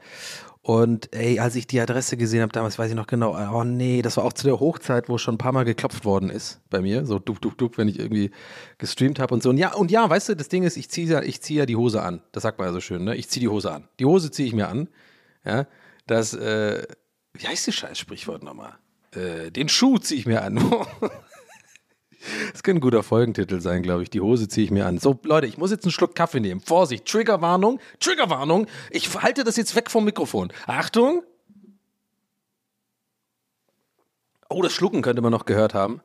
Und 0.66 1.14
ey, 1.14 1.38
als 1.38 1.54
ich 1.54 1.68
die 1.68 1.80
Adresse 1.80 2.16
gesehen 2.16 2.42
habe, 2.42 2.50
damals 2.50 2.76
weiß 2.76 2.90
ich 2.90 2.96
noch 2.96 3.06
genau, 3.06 3.36
oh 3.54 3.62
nee, 3.62 4.02
das 4.02 4.16
war 4.16 4.24
auch 4.24 4.32
zu 4.32 4.46
der 4.46 4.58
Hochzeit, 4.58 5.08
wo 5.08 5.16
schon 5.16 5.34
ein 5.34 5.38
paar 5.38 5.52
Mal 5.52 5.64
geklopft 5.64 6.04
worden 6.04 6.28
ist 6.28 6.60
bei 6.70 6.80
mir, 6.80 7.06
so 7.06 7.20
duck, 7.20 7.40
duck, 7.40 7.56
duck, 7.56 7.78
wenn 7.78 7.86
ich 7.86 8.00
irgendwie 8.00 8.32
gestreamt 8.78 9.20
habe 9.20 9.32
und 9.32 9.44
so. 9.44 9.50
Und 9.50 9.58
ja, 9.58 9.74
und 9.74 9.92
ja, 9.92 10.10
weißt 10.10 10.30
du, 10.30 10.34
das 10.34 10.48
Ding 10.48 10.64
ist, 10.64 10.76
ich 10.76 10.90
ziehe 10.90 11.06
ja, 11.06 11.22
zieh 11.22 11.54
ja 11.54 11.66
die 11.66 11.76
Hose 11.76 12.02
an. 12.02 12.20
Das 12.32 12.42
sagt 12.42 12.58
man 12.58 12.66
ja 12.66 12.72
so 12.72 12.80
schön, 12.80 13.04
ne? 13.04 13.14
Ich 13.14 13.28
ziehe 13.28 13.42
die 13.42 13.48
Hose 13.48 13.70
an. 13.70 13.86
Die 14.00 14.06
Hose 14.06 14.32
ziehe 14.32 14.48
ich 14.48 14.54
mir 14.54 14.66
an. 14.66 14.88
Ja, 15.44 15.68
das, 16.08 16.34
äh, 16.34 16.82
wie 17.34 17.46
heißt 17.46 17.68
das 17.68 17.74
scheiß 17.76 17.96
Sprichwort 17.96 18.42
nochmal? 18.42 18.74
Äh, 19.12 19.52
den 19.52 19.68
Schuh 19.68 19.98
ziehe 19.98 20.18
ich 20.18 20.26
mir 20.26 20.42
an. 20.42 20.58
Das 22.52 22.62
könnte 22.62 22.78
ein 22.78 22.80
guter 22.80 23.02
Folgentitel 23.02 23.60
sein, 23.60 23.82
glaube 23.82 24.02
ich. 24.02 24.10
Die 24.10 24.20
Hose 24.20 24.48
ziehe 24.48 24.64
ich 24.64 24.70
mir 24.70 24.86
an. 24.86 24.98
So, 24.98 25.18
Leute, 25.24 25.46
ich 25.46 25.58
muss 25.58 25.70
jetzt 25.70 25.84
einen 25.84 25.92
Schluck 25.92 26.14
Kaffee 26.14 26.40
nehmen. 26.40 26.60
Vorsicht, 26.60 27.06
Triggerwarnung, 27.06 27.80
Triggerwarnung. 28.00 28.66
Ich 28.90 29.14
halte 29.20 29.44
das 29.44 29.56
jetzt 29.56 29.74
weg 29.76 29.90
vom 29.90 30.04
Mikrofon. 30.04 30.52
Achtung. 30.66 31.22
Oh, 34.48 34.62
das 34.62 34.72
Schlucken 34.72 35.02
könnte 35.02 35.22
man 35.22 35.32
noch 35.32 35.44
gehört 35.44 35.74
haben. 35.74 36.00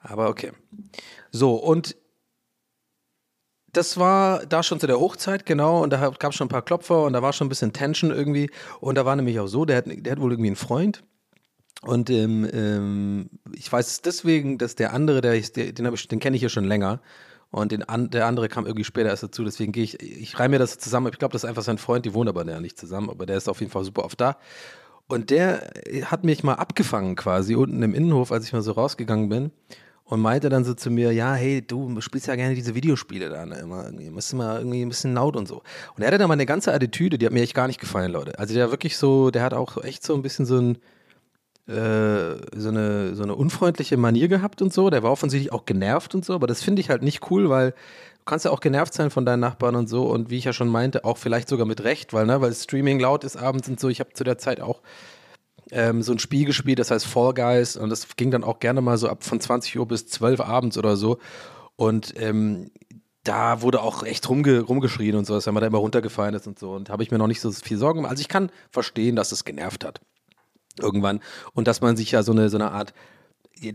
Aber 0.00 0.28
okay. 0.28 0.52
So, 1.30 1.54
und 1.54 1.96
das 3.72 3.98
war 3.98 4.46
da 4.46 4.62
schon 4.62 4.78
zu 4.78 4.86
der 4.86 5.00
Hochzeit, 5.00 5.46
genau, 5.46 5.82
und 5.82 5.90
da 5.90 6.10
gab 6.10 6.30
es 6.30 6.36
schon 6.36 6.46
ein 6.46 6.50
paar 6.50 6.62
Klopfer 6.62 7.02
und 7.02 7.12
da 7.12 7.22
war 7.22 7.32
schon 7.32 7.46
ein 7.46 7.48
bisschen 7.48 7.72
Tension 7.72 8.10
irgendwie. 8.10 8.50
Und 8.80 8.96
da 8.96 9.04
war 9.04 9.16
nämlich 9.16 9.40
auch 9.40 9.46
so, 9.46 9.64
der 9.64 9.78
hat, 9.78 9.84
der 9.88 10.12
hat 10.12 10.20
wohl 10.20 10.32
irgendwie 10.32 10.50
einen 10.50 10.56
Freund 10.56 11.02
und 11.82 12.10
ähm, 12.10 12.48
ähm, 12.52 13.30
ich 13.52 13.70
weiß 13.70 14.02
deswegen, 14.02 14.58
dass 14.58 14.74
der 14.74 14.92
andere, 14.92 15.20
der, 15.20 15.38
den, 15.38 15.74
den 15.74 16.20
kenne 16.20 16.36
ich 16.36 16.42
ja 16.42 16.48
schon 16.48 16.64
länger. 16.64 17.00
Und 17.50 17.70
den 17.70 17.84
der 18.10 18.26
andere 18.26 18.48
kam 18.48 18.66
irgendwie 18.66 18.82
später 18.82 19.10
erst 19.10 19.22
dazu, 19.22 19.44
deswegen 19.44 19.70
gehe 19.70 19.84
ich, 19.84 20.02
ich 20.02 20.38
reihe 20.40 20.48
mir 20.48 20.58
das 20.58 20.78
zusammen. 20.78 21.12
Ich 21.12 21.18
glaube, 21.20 21.32
das 21.32 21.44
ist 21.44 21.48
einfach 21.48 21.62
sein 21.62 21.78
Freund, 21.78 22.04
die 22.04 22.12
wohnen 22.12 22.28
aber 22.28 22.44
ja 22.44 22.58
nicht 22.58 22.76
zusammen, 22.76 23.10
aber 23.10 23.26
der 23.26 23.36
ist 23.36 23.48
auf 23.48 23.60
jeden 23.60 23.70
Fall 23.70 23.84
super 23.84 24.04
oft 24.04 24.20
da. 24.20 24.38
Und 25.06 25.30
der 25.30 25.70
hat 26.06 26.24
mich 26.24 26.42
mal 26.42 26.54
abgefangen 26.54 27.14
quasi 27.14 27.54
unten 27.54 27.80
im 27.82 27.94
Innenhof, 27.94 28.32
als 28.32 28.46
ich 28.46 28.52
mal 28.52 28.62
so 28.62 28.72
rausgegangen 28.72 29.28
bin 29.28 29.52
und 30.04 30.20
meinte 30.20 30.48
dann 30.48 30.64
so 30.64 30.74
zu 30.74 30.90
mir, 30.90 31.12
ja, 31.12 31.34
hey, 31.34 31.62
du 31.66 32.00
spielst 32.00 32.26
ja 32.26 32.36
gerne 32.36 32.54
diese 32.54 32.74
Videospiele 32.74 33.28
da, 33.28 33.46
ne? 33.46 33.58
Immer 33.58 33.84
irgendwie, 33.84 34.06
du 34.06 34.36
mal 34.36 34.58
irgendwie 34.58 34.82
ein 34.82 34.88
bisschen 34.88 35.14
laut 35.14 35.36
und 35.36 35.46
so. 35.46 35.62
Und 35.96 36.02
er 36.02 36.08
hatte 36.08 36.18
dann 36.18 36.28
mal 36.28 36.34
eine 36.34 36.46
ganze 36.46 36.72
Attitüde, 36.72 37.18
die 37.18 37.26
hat 37.26 37.32
mir 37.32 37.42
echt 37.42 37.54
gar 37.54 37.66
nicht 37.66 37.80
gefallen, 37.80 38.12
Leute. 38.12 38.38
Also 38.38 38.54
der 38.54 38.70
wirklich 38.70 38.96
so, 38.96 39.30
der 39.30 39.42
hat 39.42 39.54
auch 39.54 39.82
echt 39.82 40.04
so 40.04 40.14
ein 40.14 40.22
bisschen 40.22 40.44
so 40.44 40.58
ein, 40.58 40.78
äh, 41.66 42.36
so, 42.56 42.68
eine, 42.68 43.14
so 43.14 43.22
eine 43.22 43.34
unfreundliche 43.34 43.96
Manier 43.96 44.28
gehabt 44.28 44.60
und 44.60 44.72
so. 44.72 44.90
Der 44.90 45.02
war 45.02 45.10
offensichtlich 45.10 45.52
auch 45.52 45.64
genervt 45.64 46.14
und 46.14 46.24
so, 46.24 46.34
aber 46.34 46.46
das 46.46 46.62
finde 46.62 46.80
ich 46.80 46.90
halt 46.90 47.02
nicht 47.02 47.30
cool, 47.30 47.48
weil 47.48 47.70
du 47.70 48.24
kannst 48.26 48.44
ja 48.44 48.50
auch 48.50 48.60
genervt 48.60 48.92
sein 48.92 49.10
von 49.10 49.24
deinen 49.24 49.40
Nachbarn 49.40 49.74
und 49.74 49.88
so 49.88 50.04
und 50.04 50.30
wie 50.30 50.36
ich 50.36 50.44
ja 50.44 50.52
schon 50.52 50.68
meinte, 50.68 51.04
auch 51.04 51.16
vielleicht 51.16 51.48
sogar 51.48 51.66
mit 51.66 51.82
Recht, 51.82 52.12
weil, 52.12 52.26
ne, 52.26 52.40
weil 52.40 52.52
Streaming 52.52 53.00
laut 53.00 53.24
ist 53.24 53.36
abends 53.36 53.68
und 53.68 53.80
so. 53.80 53.88
Ich 53.88 54.00
habe 54.00 54.12
zu 54.12 54.24
der 54.24 54.36
Zeit 54.36 54.60
auch 54.60 54.82
ähm, 55.70 56.02
so 56.02 56.12
ein 56.12 56.18
Spiel 56.18 56.44
gespielt, 56.44 56.78
das 56.78 56.90
heißt 56.90 57.06
Fall 57.06 57.32
Guys 57.32 57.76
und 57.76 57.88
das 57.88 58.14
ging 58.16 58.30
dann 58.30 58.44
auch 58.44 58.58
gerne 58.58 58.82
mal 58.82 58.98
so 58.98 59.08
ab 59.08 59.24
von 59.24 59.40
20 59.40 59.78
Uhr 59.78 59.88
bis 59.88 60.06
12 60.06 60.40
abends 60.40 60.76
oder 60.76 60.96
so. 60.96 61.18
Und 61.76 62.12
ähm, 62.20 62.70
da 63.24 63.62
wurde 63.62 63.80
auch 63.80 64.02
echt 64.02 64.28
rumge 64.28 64.60
rumgeschrien 64.60 65.16
und 65.16 65.24
so, 65.24 65.34
dass 65.34 65.46
man 65.46 65.56
da 65.56 65.66
immer 65.66 65.78
runtergefallen 65.78 66.34
ist 66.34 66.46
und 66.46 66.58
so. 66.58 66.72
Und 66.72 66.90
habe 66.90 67.02
ich 67.02 67.10
mir 67.10 67.16
noch 67.16 67.26
nicht 67.26 67.40
so 67.40 67.50
viel 67.50 67.78
Sorgen 67.78 68.00
gemacht. 68.00 68.10
Also 68.10 68.20
ich 68.20 68.28
kann 68.28 68.50
verstehen, 68.70 69.16
dass 69.16 69.32
es 69.32 69.46
genervt 69.46 69.82
hat 69.82 70.02
irgendwann. 70.78 71.20
Und 71.52 71.68
dass 71.68 71.80
man 71.80 71.96
sich 71.96 72.10
ja 72.10 72.22
so 72.22 72.32
eine, 72.32 72.48
so 72.48 72.56
eine 72.56 72.70
Art, 72.72 72.94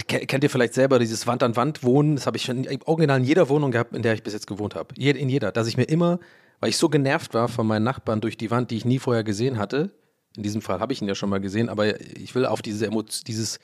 kennt 0.07 0.43
ihr 0.43 0.49
vielleicht 0.49 0.73
selber 0.73 0.99
dieses 0.99 1.27
Wand 1.27 1.43
an 1.43 1.55
Wand 1.55 1.83
wohnen? 1.83 2.15
Das 2.15 2.27
habe 2.27 2.37
ich 2.37 2.43
schon 2.43 2.67
original 2.85 3.19
in 3.19 3.25
jeder 3.25 3.49
Wohnung 3.49 3.71
gehabt, 3.71 3.95
in 3.95 4.01
der 4.01 4.13
ich 4.13 4.23
bis 4.23 4.33
jetzt 4.33 4.47
gewohnt 4.47 4.75
habe. 4.75 4.93
In 4.95 5.29
jeder. 5.29 5.51
Dass 5.51 5.67
ich 5.67 5.77
mir 5.77 5.85
immer, 5.85 6.19
weil 6.59 6.69
ich 6.69 6.77
so 6.77 6.89
genervt 6.89 7.33
war 7.33 7.47
von 7.47 7.65
meinen 7.65 7.83
Nachbarn 7.83 8.21
durch 8.21 8.37
die 8.37 8.51
Wand, 8.51 8.71
die 8.71 8.77
ich 8.77 8.85
nie 8.85 8.99
vorher 8.99 9.23
gesehen 9.23 9.57
hatte, 9.57 9.91
in 10.35 10.43
diesem 10.43 10.61
Fall 10.61 10.79
habe 10.79 10.93
ich 10.93 11.01
ihn 11.01 11.07
ja 11.07 11.15
schon 11.15 11.29
mal 11.29 11.39
gesehen, 11.39 11.69
aber 11.69 11.99
ich 11.99 12.35
will 12.35 12.45
auf 12.45 12.61
diese 12.61 12.85
Emotion, 12.85 13.23
dieses, 13.27 13.59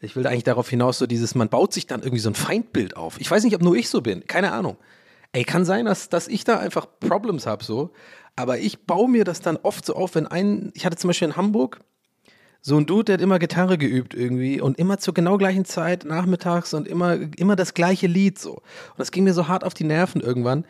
ich 0.00 0.14
will 0.14 0.26
eigentlich 0.26 0.44
darauf 0.44 0.68
hinaus, 0.68 0.98
so 0.98 1.06
dieses, 1.06 1.34
man 1.34 1.48
baut 1.48 1.72
sich 1.72 1.86
dann 1.86 2.00
irgendwie 2.00 2.20
so 2.20 2.30
ein 2.30 2.34
Feindbild 2.34 2.96
auf. 2.96 3.20
Ich 3.20 3.30
weiß 3.30 3.44
nicht, 3.44 3.54
ob 3.54 3.62
nur 3.62 3.76
ich 3.76 3.88
so 3.88 4.02
bin, 4.02 4.26
keine 4.26 4.52
Ahnung. 4.52 4.76
Ey, 5.32 5.44
kann 5.44 5.64
sein, 5.64 5.86
dass, 5.86 6.10
dass 6.10 6.28
ich 6.28 6.44
da 6.44 6.58
einfach 6.58 6.86
Problems 7.00 7.46
habe, 7.46 7.64
so. 7.64 7.92
Aber 8.36 8.58
ich 8.58 8.86
baue 8.86 9.08
mir 9.08 9.24
das 9.24 9.40
dann 9.40 9.56
oft 9.56 9.84
so 9.86 9.94
auf, 9.94 10.14
wenn 10.14 10.26
ein, 10.26 10.70
ich 10.74 10.84
hatte 10.84 10.96
zum 10.96 11.08
Beispiel 11.08 11.28
in 11.28 11.36
Hamburg, 11.36 11.80
so 12.64 12.76
ein 12.76 12.86
Dude, 12.86 13.04
der 13.04 13.14
hat 13.14 13.20
immer 13.20 13.40
Gitarre 13.40 13.76
geübt 13.76 14.14
irgendwie 14.14 14.60
und 14.60 14.78
immer 14.78 14.98
zur 14.98 15.14
genau 15.14 15.36
gleichen 15.36 15.64
Zeit, 15.64 16.04
nachmittags 16.04 16.72
und 16.74 16.86
immer, 16.86 17.18
immer 17.36 17.56
das 17.56 17.74
gleiche 17.74 18.06
Lied 18.06 18.38
so. 18.38 18.54
Und 18.54 18.98
das 18.98 19.10
ging 19.10 19.24
mir 19.24 19.34
so 19.34 19.48
hart 19.48 19.64
auf 19.64 19.74
die 19.74 19.84
Nerven 19.84 20.20
irgendwann. 20.20 20.64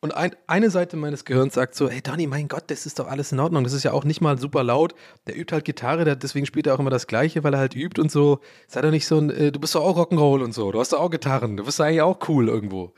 Und 0.00 0.14
ein, 0.14 0.36
eine 0.46 0.68
Seite 0.68 0.98
meines 0.98 1.24
Gehirns 1.24 1.54
sagt 1.54 1.76
so, 1.76 1.88
hey 1.88 2.02
Donny, 2.02 2.26
mein 2.26 2.46
Gott, 2.46 2.64
das 2.66 2.84
ist 2.84 2.98
doch 2.98 3.08
alles 3.08 3.32
in 3.32 3.40
Ordnung. 3.40 3.64
Das 3.64 3.72
ist 3.72 3.84
ja 3.84 3.92
auch 3.92 4.04
nicht 4.04 4.20
mal 4.20 4.38
super 4.38 4.62
laut. 4.62 4.94
Der 5.26 5.34
übt 5.34 5.54
halt 5.54 5.64
Gitarre, 5.64 6.04
der, 6.04 6.14
deswegen 6.14 6.44
spielt 6.44 6.66
er 6.66 6.74
auch 6.74 6.78
immer 6.78 6.90
das 6.90 7.06
Gleiche, 7.06 7.42
weil 7.42 7.54
er 7.54 7.60
halt 7.60 7.74
übt 7.74 7.98
und 7.98 8.12
so. 8.12 8.40
Sei 8.68 8.82
doch 8.82 8.90
nicht 8.90 9.06
so 9.06 9.16
ein, 9.16 9.30
äh, 9.30 9.50
du 9.50 9.58
bist 9.58 9.74
doch 9.74 9.82
auch 9.82 9.96
Rock'n'Roll 9.96 10.44
und 10.44 10.52
so. 10.52 10.72
Du 10.72 10.78
hast 10.78 10.92
doch 10.92 11.00
auch 11.00 11.10
Gitarren. 11.10 11.56
Du 11.56 11.64
bist 11.64 11.80
doch 11.80 11.86
eigentlich 11.86 12.02
auch 12.02 12.18
cool 12.28 12.48
irgendwo. 12.48 12.92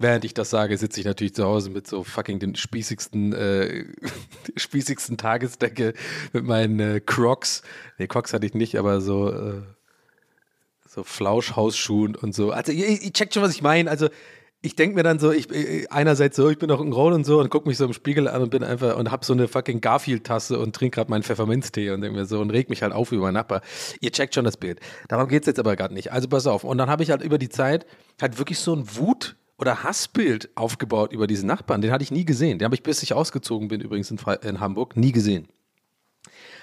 Während 0.00 0.24
ich 0.24 0.32
das 0.32 0.50
sage, 0.50 0.76
sitze 0.78 1.00
ich 1.00 1.06
natürlich 1.06 1.34
zu 1.34 1.44
Hause 1.44 1.70
mit 1.70 1.88
so 1.88 2.04
fucking 2.04 2.38
den 2.38 2.54
spießigsten, 2.54 3.32
äh, 3.32 3.84
spießigsten 4.56 5.16
Tagesdecke 5.16 5.92
mit 6.32 6.44
meinen 6.44 6.78
äh, 6.78 7.00
Crocs. 7.04 7.62
Nee, 7.98 8.06
Crocs 8.06 8.32
hatte 8.32 8.46
ich 8.46 8.54
nicht, 8.54 8.76
aber 8.76 9.00
so, 9.00 9.28
äh, 9.32 9.62
so 10.88 11.02
Flauschhausschuhen 11.02 12.14
und 12.14 12.32
so. 12.34 12.52
Also 12.52 12.70
ihr, 12.70 12.86
ihr 12.88 13.12
checkt 13.12 13.34
schon, 13.34 13.42
was 13.42 13.52
ich 13.54 13.62
meine. 13.62 13.90
Also 13.90 14.08
ich 14.60 14.76
denke 14.76 14.94
mir 14.94 15.02
dann 15.02 15.18
so, 15.18 15.32
ich 15.32 15.50
äh, 15.52 15.88
einerseits 15.90 16.36
so, 16.36 16.48
ich 16.48 16.58
bin 16.58 16.68
doch 16.68 16.80
ein 16.80 16.92
Roll 16.92 17.12
und 17.12 17.24
so 17.24 17.40
und 17.40 17.50
gucke 17.50 17.68
mich 17.68 17.76
so 17.76 17.84
im 17.84 17.92
Spiegel 17.92 18.28
an 18.28 18.42
und 18.42 18.50
bin 18.50 18.62
einfach 18.62 18.96
und 18.96 19.10
hab 19.10 19.24
so 19.24 19.32
eine 19.32 19.48
fucking 19.48 19.80
Garfield-Tasse 19.80 20.60
und 20.60 20.76
trinke 20.76 20.94
gerade 20.94 21.10
meinen 21.10 21.24
Pfefferminztee 21.24 21.90
und 21.90 22.02
denke 22.02 22.16
mir 22.18 22.24
so 22.26 22.40
und 22.40 22.50
reg 22.50 22.70
mich 22.70 22.82
halt 22.82 22.92
auf 22.92 23.10
über 23.10 23.22
meinen 23.22 23.34
Nachbar. 23.34 23.62
Ihr 24.00 24.12
checkt 24.12 24.36
schon 24.36 24.44
das 24.44 24.56
Bild. 24.56 24.78
Darum 25.08 25.26
geht's 25.26 25.48
jetzt 25.48 25.58
aber 25.58 25.74
gerade 25.74 25.92
nicht. 25.94 26.12
Also 26.12 26.28
pass 26.28 26.46
auf. 26.46 26.62
Und 26.62 26.78
dann 26.78 26.88
habe 26.88 27.02
ich 27.02 27.10
halt 27.10 27.22
über 27.22 27.38
die 27.38 27.48
Zeit 27.48 27.84
halt 28.20 28.38
wirklich 28.38 28.60
so 28.60 28.74
ein 28.76 28.84
Wut- 28.96 29.34
oder 29.58 29.82
Hassbild 29.82 30.48
aufgebaut 30.54 31.12
über 31.12 31.26
diesen 31.26 31.46
Nachbarn. 31.46 31.80
Den 31.80 31.90
hatte 31.90 32.04
ich 32.04 32.10
nie 32.10 32.24
gesehen. 32.24 32.58
Den 32.58 32.64
habe 32.64 32.74
ich, 32.74 32.82
bis 32.82 33.02
ich 33.02 33.12
ausgezogen 33.12 33.68
bin, 33.68 33.80
übrigens 33.80 34.10
in, 34.10 34.18
in 34.42 34.60
Hamburg, 34.60 34.96
nie 34.96 35.12
gesehen. 35.12 35.48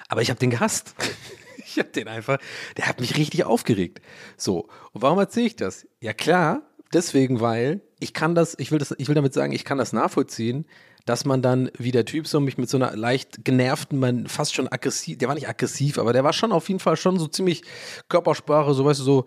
Aber 0.07 0.21
ich 0.21 0.29
habe 0.29 0.39
den 0.39 0.49
gehasst. 0.49 0.95
ich 1.57 1.77
habe 1.77 1.89
den 1.89 2.07
einfach, 2.07 2.37
der 2.77 2.87
hat 2.87 3.01
mich 3.01 3.17
richtig 3.17 3.43
aufgeregt. 3.43 4.01
So, 4.37 4.67
und 4.93 5.01
warum 5.01 5.19
erzähle 5.19 5.47
ich 5.47 5.55
das? 5.55 5.87
Ja 5.99 6.13
klar, 6.13 6.61
deswegen, 6.93 7.41
weil 7.41 7.81
ich 7.99 8.13
kann 8.13 8.33
das, 8.33 8.55
ich 8.57 8.71
will 8.71 8.79
das, 8.79 8.95
ich 8.97 9.07
will 9.07 9.15
damit 9.15 9.33
sagen, 9.33 9.51
ich 9.51 9.65
kann 9.65 9.77
das 9.77 9.91
nachvollziehen, 9.91 10.65
dass 11.05 11.25
man 11.25 11.41
dann, 11.41 11.69
wie 11.77 11.91
der 11.91 12.05
Typ 12.05 12.27
so 12.27 12.39
mich 12.39 12.57
mit 12.57 12.69
so 12.69 12.77
einer 12.77 12.95
leicht 12.95 13.45
genervten, 13.45 13.99
man 13.99 14.27
fast 14.27 14.55
schon 14.55 14.67
aggressiv, 14.67 15.17
der 15.17 15.27
war 15.27 15.35
nicht 15.35 15.49
aggressiv, 15.49 15.99
aber 15.99 16.13
der 16.13 16.23
war 16.23 16.33
schon 16.33 16.51
auf 16.51 16.67
jeden 16.67 16.79
Fall 16.79 16.97
schon 16.97 17.19
so 17.19 17.27
ziemlich 17.27 17.63
Körpersprache, 18.09 18.73
so 18.73 18.85
weißt 18.85 19.01
du, 19.01 19.03
so 19.03 19.25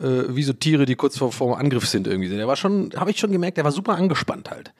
äh, 0.00 0.24
wie 0.28 0.42
so 0.42 0.52
Tiere, 0.52 0.86
die 0.86 0.96
kurz 0.96 1.18
vor, 1.18 1.32
vor 1.32 1.58
Angriff 1.58 1.88
sind 1.88 2.06
irgendwie. 2.06 2.28
Der 2.28 2.48
war 2.48 2.56
schon, 2.56 2.90
habe 2.96 3.10
ich 3.10 3.18
schon 3.18 3.32
gemerkt, 3.32 3.56
der 3.56 3.64
war 3.64 3.72
super 3.72 3.94
angespannt 3.94 4.50
halt. 4.50 4.72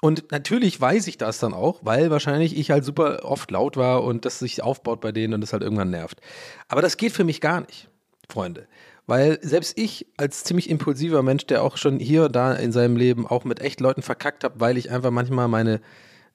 Und 0.00 0.30
natürlich 0.30 0.80
weiß 0.80 1.08
ich 1.08 1.18
das 1.18 1.38
dann 1.38 1.52
auch, 1.52 1.80
weil 1.82 2.10
wahrscheinlich 2.10 2.56
ich 2.56 2.70
halt 2.70 2.84
super 2.84 3.24
oft 3.24 3.50
laut 3.50 3.76
war 3.76 4.04
und 4.04 4.24
das 4.24 4.38
sich 4.38 4.62
aufbaut 4.62 5.00
bei 5.00 5.10
denen 5.10 5.34
und 5.34 5.40
das 5.40 5.52
halt 5.52 5.62
irgendwann 5.62 5.90
nervt. 5.90 6.20
Aber 6.68 6.82
das 6.82 6.96
geht 6.96 7.12
für 7.12 7.24
mich 7.24 7.40
gar 7.40 7.62
nicht, 7.62 7.88
Freunde. 8.28 8.68
Weil 9.06 9.38
selbst 9.42 9.78
ich 9.78 10.06
als 10.16 10.44
ziemlich 10.44 10.70
impulsiver 10.70 11.22
Mensch, 11.22 11.46
der 11.46 11.62
auch 11.64 11.78
schon 11.78 11.98
hier 11.98 12.26
und 12.26 12.36
da 12.36 12.52
in 12.52 12.72
seinem 12.72 12.96
Leben 12.96 13.26
auch 13.26 13.44
mit 13.44 13.60
echt 13.60 13.80
Leuten 13.80 14.02
verkackt 14.02 14.44
habe, 14.44 14.60
weil 14.60 14.76
ich 14.76 14.90
einfach 14.90 15.10
manchmal 15.10 15.48
meine 15.48 15.80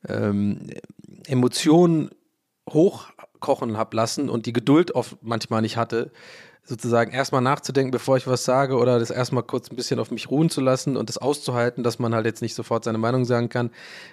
ähm, 0.10 0.68
Emotionen 1.28 2.10
hochkochen 2.70 3.78
habe 3.78 3.96
lassen 3.96 4.30
und 4.30 4.46
die 4.46 4.54
Geduld 4.54 4.94
oft 4.96 5.18
manchmal 5.22 5.62
nicht 5.62 5.78
hatte, 5.78 6.12
sozusagen 6.66 7.12
erstmal 7.12 7.42
nachzudenken, 7.42 7.92
bevor 7.92 8.16
ich 8.16 8.26
was 8.26 8.46
sage 8.46 8.78
oder 8.78 8.98
das 8.98 9.10
erstmal 9.10 9.44
kurz 9.44 9.70
ein 9.70 9.76
bisschen 9.76 10.00
auf 10.00 10.12
mich 10.12 10.30
ruhen 10.30 10.50
zu 10.50 10.62
lassen 10.62 10.96
und 10.96 11.10
das 11.10 11.18
auszuhalten, 11.18 11.84
dass 11.84 12.00
man 12.00 12.16
halt 12.16 12.26
jetzt 12.26 12.42
nicht 12.42 12.56
sofort 12.56 12.86
seine 12.86 12.98
Meinung 12.98 13.26
sagen 13.26 13.50
kann. 13.50 13.70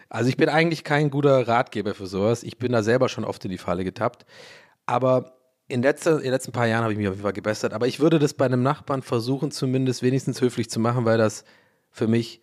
Also 0.08 0.28
ich 0.28 0.36
bin 0.36 0.48
eigentlich 0.48 0.82
kein 0.82 1.10
guter 1.10 1.46
Ratgeber 1.46 1.94
für 1.94 2.06
sowas. 2.06 2.42
Ich 2.42 2.58
bin 2.58 2.72
da 2.72 2.82
selber 2.82 3.08
schon 3.08 3.24
oft 3.24 3.44
in 3.44 3.52
die 3.52 3.58
Falle 3.58 3.84
getappt. 3.84 4.26
Aber 4.84 5.36
in, 5.68 5.82
letzter, 5.82 6.16
in 6.16 6.22
den 6.24 6.32
letzten 6.32 6.50
paar 6.50 6.66
Jahren 6.66 6.82
habe 6.82 6.92
ich 6.92 6.98
mich 6.98 7.06
auf 7.06 7.14
jeden 7.14 7.22
Fall 7.22 7.32
gebessert. 7.32 7.72
Aber 7.72 7.86
ich 7.86 8.00
würde 8.00 8.18
das 8.18 8.34
bei 8.34 8.46
einem 8.46 8.62
Nachbarn 8.62 9.02
versuchen, 9.02 9.52
zumindest 9.52 10.02
wenigstens 10.02 10.40
höflich 10.40 10.68
zu 10.68 10.80
machen, 10.80 11.04
weil 11.04 11.18
das 11.18 11.44
für 11.92 12.08
mich 12.08 12.40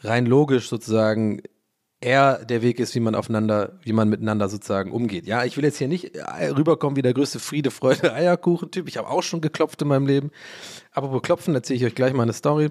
rein 0.00 0.26
logisch 0.26 0.68
sozusagen 0.68 1.40
eher 2.00 2.44
der 2.44 2.62
Weg 2.62 2.78
ist, 2.78 2.94
wie 2.94 3.00
man 3.00 3.14
aufeinander, 3.14 3.78
wie 3.82 3.92
man 3.92 4.08
miteinander 4.08 4.48
sozusagen 4.48 4.92
umgeht. 4.92 5.26
Ja, 5.26 5.44
ich 5.44 5.56
will 5.56 5.64
jetzt 5.64 5.78
hier 5.78 5.88
nicht 5.88 6.14
äh, 6.14 6.48
rüberkommen 6.48 6.96
wie 6.96 7.02
der 7.02 7.14
größte 7.14 7.38
Friede, 7.38 7.70
Freude, 7.70 8.12
Eierkuchen-Typ. 8.14 8.88
Ich 8.88 8.98
habe 8.98 9.08
auch 9.08 9.22
schon 9.22 9.40
geklopft 9.40 9.82
in 9.82 9.88
meinem 9.88 10.06
Leben. 10.06 10.30
Aber 10.92 11.12
wo 11.12 11.20
klopfen, 11.20 11.54
erzähle 11.54 11.78
ich 11.78 11.84
euch 11.84 11.94
gleich 11.94 12.12
mal 12.12 12.24
eine 12.24 12.32
Story. 12.32 12.70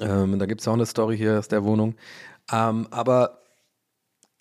Ähm, 0.00 0.38
da 0.38 0.46
gibt 0.46 0.60
es 0.60 0.68
auch 0.68 0.74
eine 0.74 0.86
Story 0.86 1.16
hier 1.16 1.38
aus 1.38 1.48
der 1.48 1.64
Wohnung. 1.64 1.96
Ähm, 2.52 2.88
aber 2.90 3.40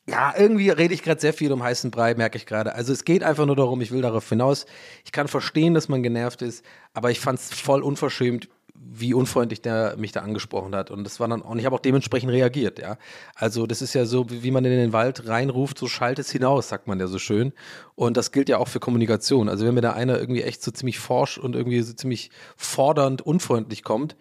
ja, 0.07 0.33
irgendwie 0.37 0.69
rede 0.69 0.93
ich 0.93 1.01
gerade 1.01 1.21
sehr 1.21 1.33
viel 1.33 1.51
um 1.53 1.63
heißen 1.63 1.89
Brei, 1.89 2.13
merke 2.15 2.37
ich 2.37 2.45
gerade. 2.45 2.75
Also 2.75 2.91
es 2.91 3.05
geht 3.05 3.23
einfach 3.23 3.45
nur 3.45 3.55
darum, 3.55 3.79
ich 3.79 3.91
will 3.91 4.01
darauf 4.01 4.27
hinaus. 4.27 4.65
Ich 5.05 5.13
kann 5.13 5.27
verstehen, 5.27 5.73
dass 5.73 5.87
man 5.87 6.03
genervt 6.03 6.41
ist, 6.41 6.65
aber 6.93 7.09
ich 7.09 7.21
fand 7.21 7.39
es 7.39 7.53
voll 7.53 7.81
unverschämt, 7.81 8.49
wie 8.75 9.13
unfreundlich 9.13 9.61
der 9.61 9.95
mich 9.97 10.11
da 10.11 10.21
angesprochen 10.21 10.75
hat. 10.75 10.91
Und 10.91 11.03
das 11.03 11.19
war 11.19 11.27
dann 11.27 11.41
und 11.41 11.59
ich 11.59 11.65
habe 11.65 11.75
auch 11.75 11.79
dementsprechend 11.79 12.31
reagiert, 12.31 12.79
ja. 12.79 12.97
Also 13.35 13.67
das 13.67 13.81
ist 13.81 13.93
ja 13.93 14.05
so, 14.05 14.25
wie 14.29 14.51
man 14.51 14.65
in 14.65 14.71
den 14.71 14.93
Wald 14.93 15.27
reinruft, 15.27 15.77
so 15.77 15.87
schallt 15.87 16.19
es 16.19 16.31
hinaus, 16.31 16.69
sagt 16.69 16.87
man 16.87 16.99
ja 16.99 17.07
so 17.07 17.19
schön. 17.19 17.53
Und 17.95 18.17
das 18.17 18.31
gilt 18.31 18.49
ja 18.49 18.57
auch 18.57 18.67
für 18.67 18.79
Kommunikation. 18.79 19.49
Also 19.49 19.65
wenn 19.65 19.75
mir 19.75 19.81
da 19.81 19.93
einer 19.93 20.19
irgendwie 20.19 20.43
echt 20.43 20.63
so 20.63 20.71
ziemlich 20.71 20.99
forsch 20.99 21.37
und 21.37 21.55
irgendwie 21.55 21.81
so 21.81 21.93
ziemlich 21.93 22.31
fordernd 22.57 23.21
unfreundlich 23.21 23.83
kommt, 23.83 24.15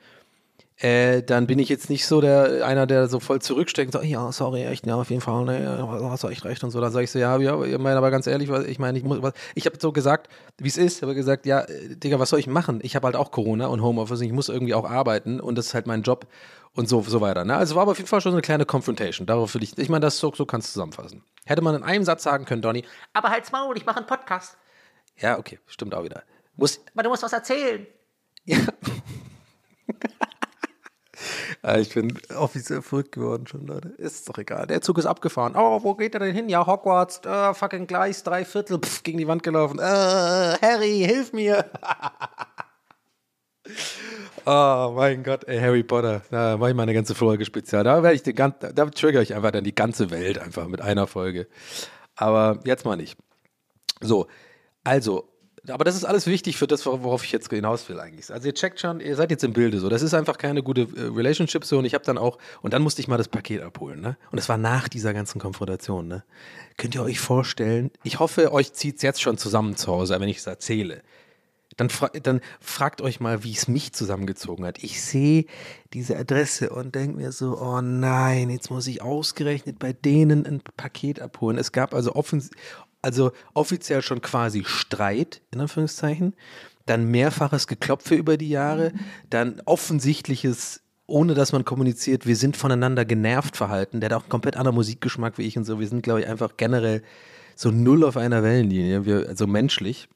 äh, 0.83 1.23
dann 1.23 1.47
bin 1.47 1.61
ich 1.61 1.69
jetzt 1.69 1.91
nicht 1.91 2.07
so 2.07 2.21
der 2.21 2.67
einer, 2.67 2.89
der 2.89 3.07
so 3.07 3.21
voll 3.21 3.41
zurücksteckt 3.41 3.87
und 3.87 3.93
sagt, 3.93 4.05
ja, 4.05 4.33
sorry, 4.33 4.65
echt, 4.65 4.85
ja, 4.85 4.97
auf 4.97 5.11
jeden 5.11 5.23
Fall, 5.23 5.45
ne, 5.45 5.87
hast 6.11 6.25
du 6.25 6.29
echt 6.29 6.45
recht 6.45 6.65
und 6.65 6.73
so. 6.73 6.81
Dann 6.81 6.91
sage 6.91 7.05
ich 7.05 7.13
so, 7.13 7.21
ja, 7.21 7.37
ja, 7.39 7.63
ich 7.63 7.79
meine 7.79 7.97
aber 7.97 8.11
ganz 8.11 8.27
ehrlich, 8.27 8.51
ich 8.51 8.81
meine, 8.81 8.99
ich 8.99 9.05
muss, 9.05 9.21
ich 9.55 9.65
habe 9.67 9.77
so 9.81 9.93
gesagt, 9.93 10.29
wie 10.59 10.67
es 10.67 10.77
ist, 10.77 11.03
habe 11.03 11.15
gesagt, 11.15 11.47
ja, 11.47 11.65
Digga, 11.69 12.19
was 12.19 12.31
soll 12.31 12.41
ich 12.41 12.49
machen? 12.49 12.81
Ich 12.83 12.97
habe 12.97 13.07
halt 13.07 13.15
auch 13.15 13.31
Corona 13.31 13.69
und 13.69 13.81
Homeoffice, 13.81 14.23
ich 14.23 14.33
muss 14.33 14.49
irgendwie 14.49 14.75
auch 14.75 14.85
arbeiten 14.91 15.39
und 15.39 15.57
das 15.57 15.67
ist 15.67 15.75
halt 15.75 15.87
mein 15.87 16.03
Job 16.03 16.27
und 16.75 16.89
so, 16.89 17.01
so 17.03 17.21
weiter. 17.21 17.45
Ne? 17.45 17.55
Also 17.55 17.77
war 17.77 17.83
aber 17.83 17.93
auf 17.93 17.99
jeden 17.99 18.09
Fall 18.09 18.21
schon 18.21 18.33
so 18.33 18.37
eine 18.37 18.43
kleine 18.43 18.67
Confrontation. 18.67 19.25
Darauf 19.25 19.55
will 19.55 19.63
ich, 19.63 19.79
ich 19.79 19.89
meine, 19.89 20.01
das 20.01 20.19
so, 20.19 20.33
so 20.35 20.47
kannst 20.47 20.71
du 20.71 20.73
zusammenfassen. 20.73 21.23
Hätte 21.45 21.63
man 21.63 21.77
in 21.77 21.85
einem 21.85 22.03
Satz 22.03 22.25
sagen 22.25 22.45
können, 22.45 22.61
Donny, 22.63 22.85
Aber 23.13 23.29
halt's 23.31 23.53
Maul, 23.53 23.77
ich 23.77 23.87
mache 23.87 23.99
einen 23.99 24.07
Podcast. 24.07 24.57
ja, 25.17 25.39
okay, 25.39 25.61
stimmt 25.67 25.95
auch 25.95 26.03
wieder. 26.03 26.25
Muss, 26.57 26.81
Aber 26.93 27.05
du 27.05 27.09
musst 27.11 27.23
was 27.23 27.33
erzählen. 27.33 27.87
Ja. 28.47 28.59
Ah, 31.65 31.79
ich 31.79 31.95
bin 31.95 32.19
offiziell 32.37 32.83
verrückt 32.83 33.13
geworden 33.13 33.47
schon, 33.47 33.67
Leute. 33.69 33.91
Ist 33.91 34.29
doch 34.29 34.37
egal. 34.37 34.67
Der 34.67 34.81
Zug 34.81 34.99
ist 34.99 35.07
abgefahren. 35.07 35.55
Oh, 35.57 35.81
wo 35.85 35.95
geht 35.95 36.15
er 36.15 36.19
denn 36.19 36.35
hin? 36.35 36.49
Ja, 36.49 36.67
Hogwarts. 36.67 37.21
Äh, 37.25 37.55
fucking 37.55 37.87
Gleis, 37.87 38.25
drei 38.25 38.45
Viertel. 38.45 38.81
Pff, 38.81 39.05
gegen 39.05 39.19
die 39.19 39.29
Wand 39.29 39.45
gelaufen. 39.45 39.79
Äh, 39.79 39.83
Harry, 39.83 41.05
hilf 41.07 41.33
mir. 41.33 41.71
oh, 44.45 44.93
mein 44.97 45.23
Gott, 45.23 45.45
ey, 45.45 45.61
Harry 45.61 45.85
Potter. 45.85 46.23
Da 46.33 46.57
mache 46.57 46.71
ich 46.71 46.77
mal 46.77 46.83
eine 46.83 46.95
ganze 46.95 47.15
Folge 47.15 47.45
spezial. 47.45 47.85
Da 47.85 48.03
werde 48.03 48.17
ich 48.17 48.25
die 48.25 48.35
ganze, 48.35 48.75
da 48.75 48.87
trigger 48.87 49.23
ich 49.23 49.33
einfach 49.33 49.53
dann 49.53 49.63
die 49.63 49.75
ganze 49.75 50.11
Welt 50.11 50.39
einfach 50.39 50.67
mit 50.67 50.81
einer 50.81 51.07
Folge. 51.07 51.47
Aber 52.17 52.59
jetzt 52.65 52.85
mal 52.85 52.97
nicht. 52.97 53.17
So, 54.01 54.27
also, 54.83 55.32
aber 55.69 55.85
das 55.85 55.95
ist 55.95 56.05
alles 56.05 56.27
wichtig 56.27 56.57
für 56.57 56.67
das, 56.67 56.85
worauf 56.87 57.25
ich 57.25 57.31
jetzt 57.31 57.49
hinaus 57.51 57.89
will 57.89 58.01
eigentlich. 58.01 58.33
Also 58.33 58.49
ihr 58.49 58.55
checkt 58.55 58.81
schon, 58.81 58.99
ihr 58.99 59.15
seid 59.15 59.31
jetzt 59.31 59.45
im 59.45 59.53
Bilde 59.53 59.79
so. 59.79 59.89
Das 59.89 60.03
ist 60.03 60.13
einfach 60.13 60.37
keine 60.37 60.63
gute 60.63 60.83
äh, 60.83 61.15
Relationship 61.15 61.65
so. 61.65 61.79
Und 61.79 61.85
ich 61.85 61.95
habe 61.95 62.05
dann 62.05 62.19
auch, 62.19 62.39
und 62.63 62.75
dann 62.75 62.83
musste 62.83 63.01
ich 63.01 63.07
mal 63.07 63.17
das 63.17 63.29
Paket 63.29 63.63
abholen. 63.63 64.01
Ne? 64.01 64.17
Und 64.33 64.37
das 64.37 64.49
war 64.49 64.59
nach 64.59 64.89
dieser 64.89 65.15
ganzen 65.15 65.41
Konfrontation. 65.41 66.09
Ne? 66.09 66.25
Könnt 66.79 66.97
ihr 66.97 67.03
euch 67.03 67.21
vorstellen, 67.21 67.93
ich 68.03 68.19
hoffe, 68.19 68.53
euch 68.53 68.73
zieht 68.73 68.97
es 68.97 69.03
jetzt 69.03 69.23
schon 69.23 69.39
zusammen 69.39 69.77
zu 69.77 69.93
Hause, 69.93 70.19
wenn 70.19 70.29
ich 70.29 70.39
es 70.39 70.47
erzähle. 70.47 71.03
Dann, 71.77 71.91
fra 71.91 72.09
dann 72.09 72.41
fragt 72.61 73.01
euch 73.01 73.21
mal, 73.21 73.45
wie 73.45 73.53
es 73.53 73.69
mich 73.69 73.93
zusammengezogen 73.93 74.67
hat. 74.67 74.83
Ich 74.83 75.01
sehe 75.01 75.47
diese 75.95 76.19
Adresse 76.19 76.71
und 76.71 76.95
denke 76.95 77.17
mir 77.17 77.33
so, 77.33 77.59
oh 77.59 77.81
nein, 77.81 78.51
jetzt 78.51 78.71
muss 78.71 78.87
ich 78.89 79.01
ausgerechnet 79.01 79.79
bei 79.79 79.93
denen 79.93 80.45
ein 80.45 80.61
Paket 80.77 81.21
abholen. 81.21 81.57
Es 81.57 81.73
gab 81.73 81.95
also 81.95 82.15
offensichtlich 82.15 82.61
also 83.03 83.33
offiziell 83.55 84.01
schon 84.03 84.23
quasi 84.23 84.65
Streit, 84.65 85.43
in 85.51 85.61
Anführungszeichen, 85.61 86.35
dann 86.87 87.05
mehrfaches 87.05 87.67
Geklopfe 87.67 88.15
über 88.15 88.37
die 88.37 88.49
Jahre, 88.49 88.93
dann 89.29 89.61
offensichtliches, 89.65 90.83
ohne 91.07 91.35
dass 91.35 91.53
man 91.53 91.65
kommuniziert, 91.65 92.27
wir 92.27 92.37
sind 92.37 92.57
voneinander 92.57 93.05
genervt 93.05 93.57
verhalten, 93.57 94.01
der 94.01 94.11
hat 94.11 94.17
auch 94.17 94.23
einen 94.23 94.31
komplett 94.31 94.57
anderen 94.57 94.77
Musikgeschmack 94.77 95.39
wie 95.39 95.43
ich 95.43 95.57
und 95.57 95.65
so, 95.65 95.79
wir 95.79 95.89
sind, 95.89 96.03
glaube 96.03 96.21
ich, 96.21 96.29
einfach 96.29 96.57
generell 96.57 97.03
so 97.55 97.71
null 97.71 98.05
auf 98.05 98.17
einer 98.17 98.43
Wellenlinie, 98.43 99.05
wir, 99.05 99.29
also 99.29 99.47
menschlich. 99.47 100.09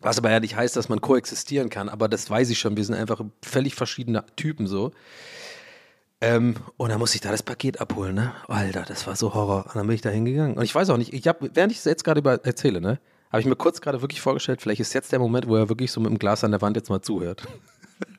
Was 0.00 0.18
aber 0.18 0.30
ja 0.30 0.40
nicht 0.40 0.56
heißt, 0.56 0.76
dass 0.76 0.90
man 0.90 1.00
koexistieren 1.00 1.70
kann, 1.70 1.88
aber 1.88 2.08
das 2.08 2.28
weiß 2.28 2.50
ich 2.50 2.58
schon, 2.58 2.76
wir 2.76 2.84
sind 2.84 2.96
einfach 2.96 3.22
völlig 3.42 3.74
verschiedene 3.74 4.24
Typen 4.36 4.66
so. 4.66 4.92
Ähm, 6.20 6.56
und 6.78 6.88
dann 6.88 6.98
musste 6.98 7.16
ich 7.16 7.20
da 7.20 7.30
das 7.30 7.42
Paket 7.42 7.80
abholen, 7.80 8.14
ne? 8.14 8.32
Alter, 8.48 8.84
das 8.86 9.06
war 9.06 9.16
so 9.16 9.34
Horror. 9.34 9.66
Und 9.66 9.76
dann 9.76 9.86
bin 9.86 9.94
ich 9.94 10.00
da 10.00 10.08
hingegangen. 10.08 10.56
Und 10.56 10.64
ich 10.64 10.74
weiß 10.74 10.88
auch 10.90 10.96
nicht, 10.96 11.12
ich 11.12 11.28
habe, 11.28 11.50
während 11.52 11.72
ich 11.72 11.78
es 11.78 11.84
jetzt 11.84 12.04
gerade 12.04 12.22
erzähle, 12.42 12.80
ne, 12.80 12.98
habe 13.30 13.40
ich 13.40 13.46
mir 13.46 13.56
kurz 13.56 13.80
gerade 13.80 14.00
wirklich 14.00 14.20
vorgestellt, 14.20 14.62
vielleicht 14.62 14.80
ist 14.80 14.94
jetzt 14.94 15.12
der 15.12 15.18
Moment, 15.18 15.46
wo 15.46 15.56
er 15.56 15.68
wirklich 15.68 15.92
so 15.92 16.00
mit 16.00 16.10
dem 16.10 16.18
Glas 16.18 16.42
an 16.42 16.52
der 16.52 16.62
Wand 16.62 16.76
jetzt 16.76 16.88
mal 16.88 17.02
zuhört. 17.02 17.46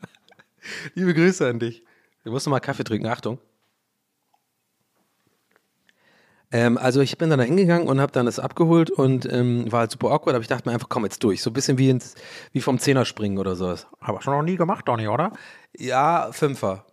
Liebe 0.94 1.14
Grüße 1.14 1.48
an 1.48 1.60
dich. 1.60 1.84
Du 2.24 2.32
musst 2.32 2.46
noch 2.46 2.52
mal 2.52 2.60
Kaffee 2.60 2.84
trinken, 2.84 3.08
Achtung. 3.08 3.40
Ähm, 6.52 6.78
also 6.78 7.02
ich 7.02 7.18
bin 7.18 7.30
dann 7.30 7.40
da 7.40 7.46
hingegangen 7.46 7.88
und 7.88 8.00
habe 8.00 8.12
dann 8.12 8.26
das 8.26 8.40
abgeholt 8.40 8.90
und 8.92 9.26
ähm, 9.32 9.70
war 9.72 9.82
halt 9.82 9.92
super 9.92 10.12
awkward, 10.12 10.36
aber 10.36 10.42
ich 10.42 10.48
dachte 10.48 10.70
mir 10.70 10.74
einfach, 10.74 10.90
komm 10.90 11.04
jetzt 11.04 11.24
durch. 11.24 11.42
So 11.42 11.50
ein 11.50 11.54
bisschen 11.54 11.78
wie, 11.78 11.90
ins, 11.90 12.16
wie 12.54 12.62
vom 12.62 12.80
Zehnerspringen 12.80 13.38
oder 13.38 13.56
sowas. 13.56 13.88
Aber 14.00 14.22
schon 14.22 14.34
noch 14.34 14.44
nie 14.44 14.56
gemacht, 14.56 14.88
Donny, 14.88 15.08
oder? 15.08 15.34
Ja, 15.76 16.30
Fünfer. 16.32 16.86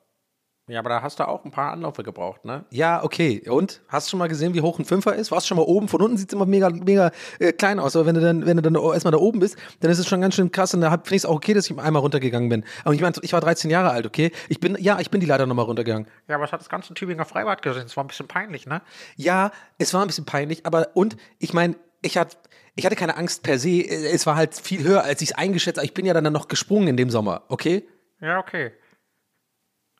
Ja, 0.66 0.78
aber 0.78 0.88
da 0.88 1.02
hast 1.02 1.20
du 1.20 1.28
auch 1.28 1.44
ein 1.44 1.50
paar 1.50 1.72
Anläufe 1.72 2.02
gebraucht, 2.02 2.46
ne? 2.46 2.64
Ja, 2.70 3.04
okay. 3.04 3.46
Und? 3.50 3.82
Hast 3.88 4.06
du 4.06 4.10
schon 4.10 4.18
mal 4.18 4.28
gesehen, 4.28 4.54
wie 4.54 4.62
hoch 4.62 4.78
ein 4.78 4.86
Fünfer 4.86 5.14
ist? 5.14 5.30
Warst 5.30 5.44
du 5.44 5.48
schon 5.48 5.58
mal 5.58 5.64
oben? 5.64 5.88
Von 5.88 6.00
unten 6.00 6.16
sieht 6.16 6.30
es 6.30 6.32
immer 6.32 6.46
mega, 6.46 6.70
mega 6.70 7.10
äh, 7.38 7.52
klein 7.52 7.78
aus. 7.78 7.94
Aber 7.96 8.06
wenn 8.06 8.14
du 8.14 8.22
dann, 8.22 8.46
wenn 8.46 8.56
du 8.56 8.62
dann 8.62 8.74
erstmal 8.74 9.12
da 9.12 9.18
oben 9.18 9.40
bist, 9.40 9.58
dann 9.80 9.90
ist 9.90 9.98
es 9.98 10.08
schon 10.08 10.22
ganz 10.22 10.36
schön 10.36 10.50
krass. 10.50 10.72
Und 10.72 10.80
da 10.80 10.90
finde 10.90 11.08
ich 11.10 11.16
es 11.16 11.26
auch 11.26 11.34
okay, 11.34 11.52
dass 11.52 11.68
ich 11.68 11.78
einmal 11.78 12.00
runtergegangen 12.00 12.48
bin. 12.48 12.64
Aber 12.82 12.94
ich 12.94 13.02
meine, 13.02 13.14
ich 13.20 13.34
war 13.34 13.42
13 13.42 13.70
Jahre 13.70 13.90
alt, 13.90 14.06
okay? 14.06 14.32
Ich 14.48 14.58
bin, 14.58 14.78
ja, 14.80 14.98
ich 15.00 15.10
bin 15.10 15.20
die 15.20 15.26
Leiter 15.26 15.44
nochmal 15.44 15.66
runtergegangen. 15.66 16.08
Ja, 16.28 16.36
aber 16.36 16.44
es 16.44 16.52
hat 16.52 16.60
das 16.60 16.70
ganze 16.70 16.94
Tübinger 16.94 17.26
Freibad 17.26 17.60
gesehen. 17.60 17.84
Es 17.84 17.96
war 17.98 18.04
ein 18.04 18.08
bisschen 18.08 18.28
peinlich, 18.28 18.66
ne? 18.66 18.80
Ja, 19.16 19.50
es 19.76 19.92
war 19.92 20.00
ein 20.00 20.06
bisschen 20.06 20.24
peinlich, 20.24 20.64
aber 20.64 20.88
und 20.94 21.18
ich 21.40 21.52
meine, 21.52 21.76
ich 22.00 22.16
hatte, 22.16 22.38
ich 22.74 22.86
hatte 22.86 22.96
keine 22.96 23.18
Angst 23.18 23.42
per 23.42 23.58
se. 23.58 23.86
Es 23.86 24.26
war 24.26 24.36
halt 24.36 24.54
viel 24.54 24.82
höher, 24.82 25.04
als 25.04 25.20
ich 25.20 25.32
es 25.32 25.36
eingeschätzt 25.36 25.76
habe. 25.76 25.84
Ich 25.84 25.92
bin 25.92 26.06
ja 26.06 26.14
dann 26.14 26.32
noch 26.32 26.48
gesprungen 26.48 26.88
in 26.88 26.96
dem 26.96 27.10
Sommer, 27.10 27.42
okay? 27.48 27.86
Ja, 28.22 28.38
okay. 28.38 28.72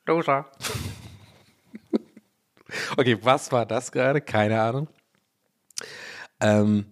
Loser. 0.05 0.45
Okay, 2.97 3.17
was 3.21 3.51
war 3.53 3.65
das 3.65 3.91
gerade? 3.91 4.19
Keine 4.19 4.59
Ahnung. 4.59 4.87
Ähm, 6.41 6.85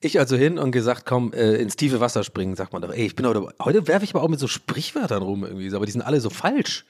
ich 0.00 0.18
also 0.18 0.36
hin 0.36 0.58
und 0.58 0.70
gesagt, 0.72 1.04
komm, 1.04 1.32
äh, 1.32 1.56
ins 1.56 1.76
tiefe 1.76 2.00
Wasser 2.00 2.24
springen, 2.24 2.54
sagt 2.56 2.72
man 2.72 2.82
doch. 2.82 2.92
Ey, 2.92 3.06
ich 3.06 3.16
bin 3.16 3.26
heute, 3.26 3.48
heute 3.62 3.88
werfe 3.88 4.04
ich 4.04 4.14
aber 4.14 4.22
auch 4.22 4.28
mit 4.28 4.38
so 4.38 4.46
Sprichwörtern 4.46 5.22
rum 5.22 5.44
irgendwie, 5.44 5.74
aber 5.74 5.84
die 5.84 5.92
sind 5.92 6.02
alle 6.02 6.20
so 6.20 6.30
falsch. 6.30 6.86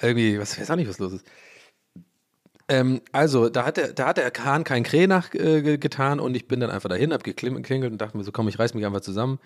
Irgendwie, 0.00 0.38
was, 0.38 0.54
ich 0.54 0.60
weiß 0.60 0.70
auch 0.70 0.76
nicht, 0.76 0.88
was 0.88 0.98
los 0.98 1.14
ist. 1.14 1.26
Ähm, 2.68 3.02
also, 3.12 3.48
da 3.48 3.66
hat, 3.66 3.76
der, 3.76 3.92
da 3.92 4.06
hat 4.06 4.16
der 4.16 4.30
Kahn 4.30 4.64
keinen 4.64 4.84
Krähe 4.84 5.08
nachgetan 5.08 5.66
äh, 5.66 5.78
getan 5.78 6.20
und 6.20 6.34
ich 6.34 6.48
bin 6.48 6.60
dann 6.60 6.70
einfach 6.70 6.88
dahin, 6.88 7.12
hab 7.12 7.24
geklingelt 7.24 7.92
und 7.92 7.98
dachte 7.98 8.16
mir 8.16 8.24
so, 8.24 8.32
komm, 8.32 8.48
ich 8.48 8.58
reiß 8.58 8.74
mich 8.74 8.86
einfach 8.86 9.00
zusammen 9.00 9.38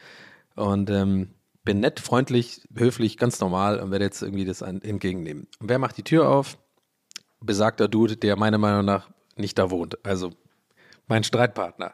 und 0.55 0.91
ähm, 0.91 1.31
bin 1.67 1.81
nett, 1.81 2.01
freundlich, 2.01 2.63
höflich, 2.75 3.19
ganz 3.19 3.41
normal 3.41 3.81
und 3.81 3.91
werde 3.91 4.07
jetzt 4.07 4.23
irgendwie 4.23 4.47
das 4.47 4.63
entgegennehmen. 4.63 5.49
Und 5.61 5.69
wer 5.69 5.79
macht 5.79 5.99
die 5.99 6.05
Tür 6.05 6.31
auf? 6.31 6.57
Besagter 7.41 7.89
Dude, 7.89 8.17
der 8.17 8.37
meiner 8.37 8.57
Meinung 8.57 8.87
nach 8.87 9.11
nicht 9.37 9.59
da 9.59 9.71
wohnt. 9.71 9.99
Also 10.07 10.31
mein 11.07 11.25
Streitpartner. 11.25 11.93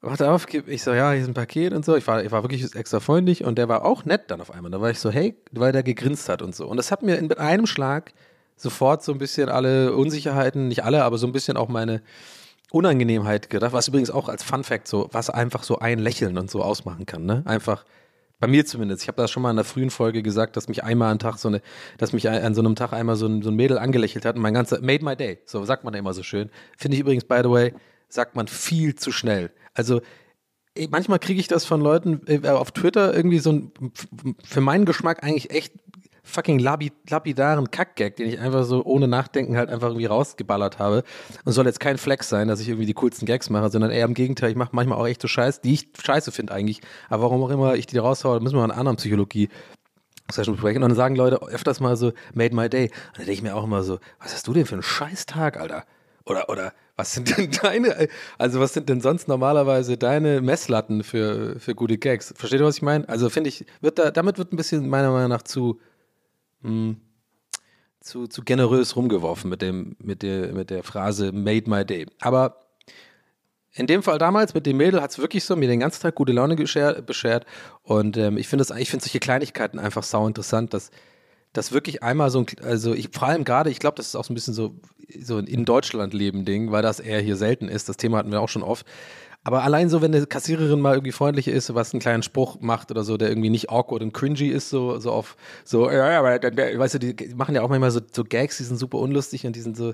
Macht 0.00 0.22
auf, 0.22 0.46
ich 0.52 0.82
so, 0.82 0.92
ja, 0.92 1.12
hier 1.12 1.22
ist 1.22 1.28
ein 1.28 1.34
Paket 1.34 1.72
und 1.72 1.84
so. 1.84 1.96
Ich 1.96 2.06
war, 2.06 2.22
ich 2.22 2.30
war 2.30 2.42
wirklich 2.42 2.74
extra 2.74 3.00
freundlich 3.00 3.44
und 3.44 3.56
der 3.56 3.68
war 3.68 3.84
auch 3.84 4.04
nett 4.04 4.30
dann 4.30 4.40
auf 4.40 4.50
einmal. 4.50 4.70
Da 4.70 4.80
war 4.80 4.90
ich 4.90 5.00
so, 5.00 5.10
hey, 5.10 5.36
weil 5.50 5.72
der 5.72 5.82
gegrinst 5.82 6.28
hat 6.28 6.40
und 6.40 6.54
so. 6.54 6.66
Und 6.66 6.76
das 6.76 6.90
hat 6.90 7.02
mir 7.02 7.16
in 7.16 7.32
einem 7.32 7.66
Schlag 7.66 8.12
sofort 8.56 9.02
so 9.02 9.12
ein 9.12 9.18
bisschen 9.18 9.48
alle 9.48 9.94
Unsicherheiten, 9.94 10.68
nicht 10.68 10.84
alle, 10.84 11.04
aber 11.04 11.18
so 11.18 11.26
ein 11.26 11.32
bisschen 11.32 11.56
auch 11.56 11.68
meine 11.68 12.02
Unangenehmheit 12.70 13.50
gedacht, 13.50 13.72
was 13.72 13.88
übrigens 13.88 14.10
auch 14.10 14.28
als 14.28 14.42
Fun 14.42 14.62
Fact 14.62 14.86
so, 14.86 15.08
was 15.10 15.30
einfach 15.30 15.64
so 15.64 15.78
ein 15.78 15.98
Lächeln 15.98 16.38
und 16.38 16.50
so 16.50 16.62
ausmachen 16.62 17.06
kann, 17.06 17.24
ne? 17.24 17.42
Einfach, 17.46 17.84
bei 18.40 18.46
mir 18.46 18.66
zumindest. 18.66 19.02
Ich 19.02 19.08
habe 19.08 19.20
das 19.20 19.30
schon 19.30 19.42
mal 19.42 19.50
in 19.50 19.56
der 19.56 19.64
frühen 19.64 19.90
Folge 19.90 20.22
gesagt, 20.22 20.56
dass 20.56 20.68
mich 20.68 20.84
einmal 20.84 21.10
am 21.10 21.18
Tag 21.18 21.38
so 21.38 21.48
eine, 21.48 21.62
dass 21.98 22.12
mich 22.12 22.28
an 22.28 22.54
so 22.54 22.60
einem 22.60 22.74
Tag 22.74 22.92
einmal 22.92 23.16
so 23.16 23.26
ein, 23.26 23.42
so 23.42 23.50
ein 23.50 23.56
Mädel 23.56 23.78
angelächelt 23.78 24.24
hat 24.24 24.36
und 24.36 24.42
mein 24.42 24.54
ganzer, 24.54 24.80
made 24.80 25.04
my 25.04 25.16
day. 25.16 25.38
So 25.44 25.64
sagt 25.64 25.84
man 25.84 25.94
ja 25.94 26.00
immer 26.00 26.14
so 26.14 26.22
schön. 26.22 26.50
Finde 26.76 26.96
ich 26.96 27.00
übrigens, 27.00 27.24
by 27.24 27.40
the 27.42 27.50
way, 27.50 27.72
sagt 28.08 28.36
man 28.36 28.48
viel 28.48 28.94
zu 28.94 29.12
schnell. 29.12 29.50
Also, 29.72 30.00
ey, 30.74 30.88
manchmal 30.90 31.18
kriege 31.18 31.40
ich 31.40 31.48
das 31.48 31.64
von 31.64 31.80
Leuten 31.80 32.20
äh, 32.26 32.48
auf 32.48 32.72
Twitter 32.72 33.14
irgendwie 33.14 33.38
so 33.38 33.52
ein, 33.52 33.72
für 34.44 34.60
meinen 34.60 34.84
Geschmack 34.84 35.22
eigentlich 35.22 35.50
echt 35.50 35.72
fucking 36.24 36.58
lapidaren 36.58 37.70
Kackgag, 37.70 38.16
den 38.16 38.28
ich 38.28 38.40
einfach 38.40 38.64
so 38.64 38.82
ohne 38.84 39.06
Nachdenken 39.06 39.56
halt 39.56 39.70
einfach 39.70 39.88
irgendwie 39.88 40.06
rausgeballert 40.06 40.78
habe. 40.78 41.04
Und 41.44 41.52
soll 41.52 41.66
jetzt 41.66 41.80
kein 41.80 41.98
Flex 41.98 42.28
sein, 42.28 42.48
dass 42.48 42.60
ich 42.60 42.68
irgendwie 42.68 42.86
die 42.86 42.94
coolsten 42.94 43.26
Gags 43.26 43.50
mache, 43.50 43.70
sondern 43.70 43.90
eher 43.90 44.04
im 44.06 44.14
Gegenteil, 44.14 44.50
ich 44.50 44.56
mache 44.56 44.70
manchmal 44.72 44.98
auch 44.98 45.06
echt 45.06 45.22
so 45.22 45.28
Scheiß, 45.28 45.60
die 45.60 45.74
ich 45.74 45.88
scheiße 46.02 46.32
finde 46.32 46.52
eigentlich. 46.52 46.80
Aber 47.08 47.24
warum 47.24 47.42
auch 47.44 47.50
immer 47.50 47.74
ich 47.74 47.86
die 47.86 47.98
raushaue, 47.98 48.40
müssen 48.40 48.56
wir 48.56 48.66
mal 48.66 48.72
eine 48.72 48.80
andere 48.80 48.96
Psychologie 48.96 49.48
Session 50.32 50.54
besprechen. 50.54 50.82
Und 50.82 50.88
dann 50.88 50.96
sagen 50.96 51.16
Leute 51.16 51.42
öfters 51.42 51.80
mal 51.80 51.96
so, 51.96 52.12
made 52.32 52.54
my 52.54 52.68
day. 52.68 52.84
Und 52.84 53.18
dann 53.18 53.26
denke 53.26 53.32
ich 53.32 53.42
mir 53.42 53.54
auch 53.54 53.64
immer 53.64 53.82
so, 53.82 53.98
was 54.18 54.32
hast 54.32 54.46
du 54.46 54.54
denn 54.54 54.66
für 54.66 54.74
einen 54.74 54.82
Scheißtag, 54.82 55.60
Alter? 55.60 55.84
Oder, 56.24 56.48
oder, 56.48 56.72
was 56.96 57.12
sind 57.12 57.36
denn 57.36 57.50
deine, 57.62 58.08
also 58.38 58.60
was 58.60 58.72
sind 58.72 58.88
denn 58.88 59.00
sonst 59.00 59.28
normalerweise 59.28 59.98
deine 59.98 60.40
Messlatten 60.40 61.02
für, 61.02 61.58
für 61.60 61.74
gute 61.74 61.98
Gags? 61.98 62.32
Versteht 62.36 62.60
ihr, 62.60 62.66
was 62.66 62.76
ich 62.76 62.82
meine? 62.82 63.08
Also 63.08 63.28
finde 63.28 63.48
ich, 63.48 63.66
wird 63.80 63.98
da, 63.98 64.10
damit 64.10 64.38
wird 64.38 64.52
ein 64.52 64.56
bisschen 64.56 64.88
meiner 64.88 65.10
Meinung 65.10 65.28
nach 65.28 65.42
zu, 65.42 65.80
mh, 66.64 66.70
hm, 66.70 66.96
zu, 68.00 68.26
zu 68.26 68.42
generös 68.42 68.96
rumgeworfen 68.96 69.48
mit, 69.48 69.62
dem, 69.62 69.96
mit, 69.98 70.22
der, 70.22 70.52
mit 70.52 70.70
der 70.70 70.82
Phrase 70.82 71.32
made 71.32 71.70
my 71.70 71.84
day. 71.84 72.06
Aber 72.20 72.64
in 73.72 73.86
dem 73.86 74.02
Fall 74.02 74.18
damals 74.18 74.54
mit 74.54 74.66
dem 74.66 74.76
Mädel 74.76 75.00
hat 75.00 75.10
es 75.10 75.18
wirklich 75.18 75.44
so 75.44 75.56
mir 75.56 75.68
den 75.68 75.80
ganzen 75.80 76.02
Tag 76.02 76.14
gute 76.14 76.32
Laune 76.32 76.54
beschert. 76.54 77.46
Und 77.82 78.16
ähm, 78.16 78.36
ich 78.36 78.46
finde 78.46 78.62
finde 78.90 79.04
solche 79.04 79.20
Kleinigkeiten 79.20 79.78
einfach 79.78 80.02
sau 80.02 80.26
interessant, 80.26 80.74
dass 80.74 80.90
das 81.52 81.72
wirklich 81.72 82.02
einmal 82.02 82.30
so 82.30 82.40
ein, 82.40 82.46
also 82.62 82.94
ich, 82.94 83.10
vor 83.12 83.28
allem 83.28 83.44
gerade, 83.44 83.70
ich 83.70 83.78
glaube, 83.78 83.96
das 83.96 84.08
ist 84.08 84.16
auch 84.16 84.24
so 84.24 84.32
ein 84.32 84.34
bisschen 84.34 84.54
so, 84.54 84.76
so 85.20 85.38
ein 85.38 85.46
in 85.46 85.64
Deutschland 85.64 86.12
leben 86.12 86.44
Ding, 86.44 86.72
weil 86.72 86.82
das 86.82 87.00
eher 87.00 87.20
hier 87.20 87.36
selten 87.36 87.68
ist. 87.68 87.88
Das 87.88 87.96
Thema 87.96 88.18
hatten 88.18 88.32
wir 88.32 88.40
auch 88.40 88.48
schon 88.48 88.62
oft. 88.62 88.86
Aber 89.44 89.62
allein 89.62 89.90
so, 89.90 90.00
wenn 90.00 90.14
eine 90.14 90.26
Kassiererin 90.26 90.80
mal 90.80 90.94
irgendwie 90.94 91.12
freundlich 91.12 91.48
ist, 91.48 91.74
was 91.74 91.92
einen 91.92 92.00
kleinen 92.00 92.22
Spruch 92.22 92.60
macht 92.60 92.90
oder 92.90 93.04
so, 93.04 93.18
der 93.18 93.28
irgendwie 93.28 93.50
nicht 93.50 93.70
awkward 93.70 94.02
und 94.02 94.14
cringy 94.14 94.48
ist, 94.48 94.70
so, 94.70 94.98
so 94.98 95.12
auf, 95.12 95.36
so, 95.64 95.90
ja, 95.90 96.10
ja, 96.10 96.24
weißt 96.24 96.94
du, 96.94 96.98
die 96.98 97.34
machen 97.34 97.54
ja 97.54 97.60
auch 97.60 97.68
manchmal 97.68 97.90
so, 97.90 98.00
so 98.10 98.24
Gags, 98.24 98.56
die 98.56 98.64
sind 98.64 98.78
super 98.78 98.98
unlustig 98.98 99.46
und 99.46 99.54
die 99.54 99.60
sind 99.60 99.76
so, 99.76 99.92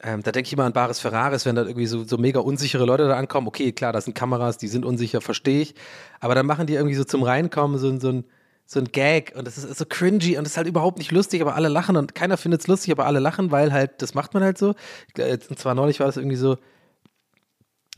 ähm, 0.00 0.22
da 0.22 0.30
denke 0.30 0.46
ich 0.46 0.52
immer 0.52 0.64
an 0.64 0.74
Bares 0.74 1.00
Ferraris, 1.00 1.46
wenn 1.46 1.56
da 1.56 1.62
irgendwie 1.62 1.86
so, 1.86 2.04
so 2.04 2.18
mega 2.18 2.40
unsichere 2.40 2.84
Leute 2.84 3.08
da 3.08 3.16
ankommen. 3.16 3.48
Okay, 3.48 3.72
klar, 3.72 3.92
das 3.92 4.04
sind 4.04 4.14
Kameras, 4.14 4.58
die 4.58 4.68
sind 4.68 4.84
unsicher, 4.84 5.20
verstehe 5.22 5.62
ich. 5.62 5.74
Aber 6.20 6.34
dann 6.34 6.46
machen 6.46 6.66
die 6.66 6.74
irgendwie 6.74 6.94
so 6.94 7.04
zum 7.04 7.22
Reinkommen 7.22 7.78
so, 7.78 7.98
so 7.98 8.10
ein, 8.10 8.24
so 8.66 8.78
ein 8.78 8.86
Gag 8.92 9.32
und 9.36 9.46
das 9.46 9.56
ist 9.56 9.78
so 9.78 9.86
cringy 9.88 10.36
und 10.36 10.44
das 10.44 10.52
ist 10.52 10.56
halt 10.58 10.68
überhaupt 10.68 10.98
nicht 10.98 11.10
lustig, 11.12 11.40
aber 11.40 11.54
alle 11.54 11.68
lachen 11.68 11.96
und 11.96 12.14
keiner 12.14 12.36
findet 12.36 12.60
es 12.60 12.66
lustig, 12.66 12.92
aber 12.92 13.06
alle 13.06 13.18
lachen, 13.20 13.50
weil 13.50 13.72
halt, 13.72 14.02
das 14.02 14.14
macht 14.14 14.34
man 14.34 14.42
halt 14.42 14.58
so. 14.58 14.74
Und 15.16 15.58
zwar 15.58 15.74
neulich 15.74 15.98
war 16.00 16.06
das 16.06 16.18
irgendwie 16.18 16.36
so, 16.36 16.58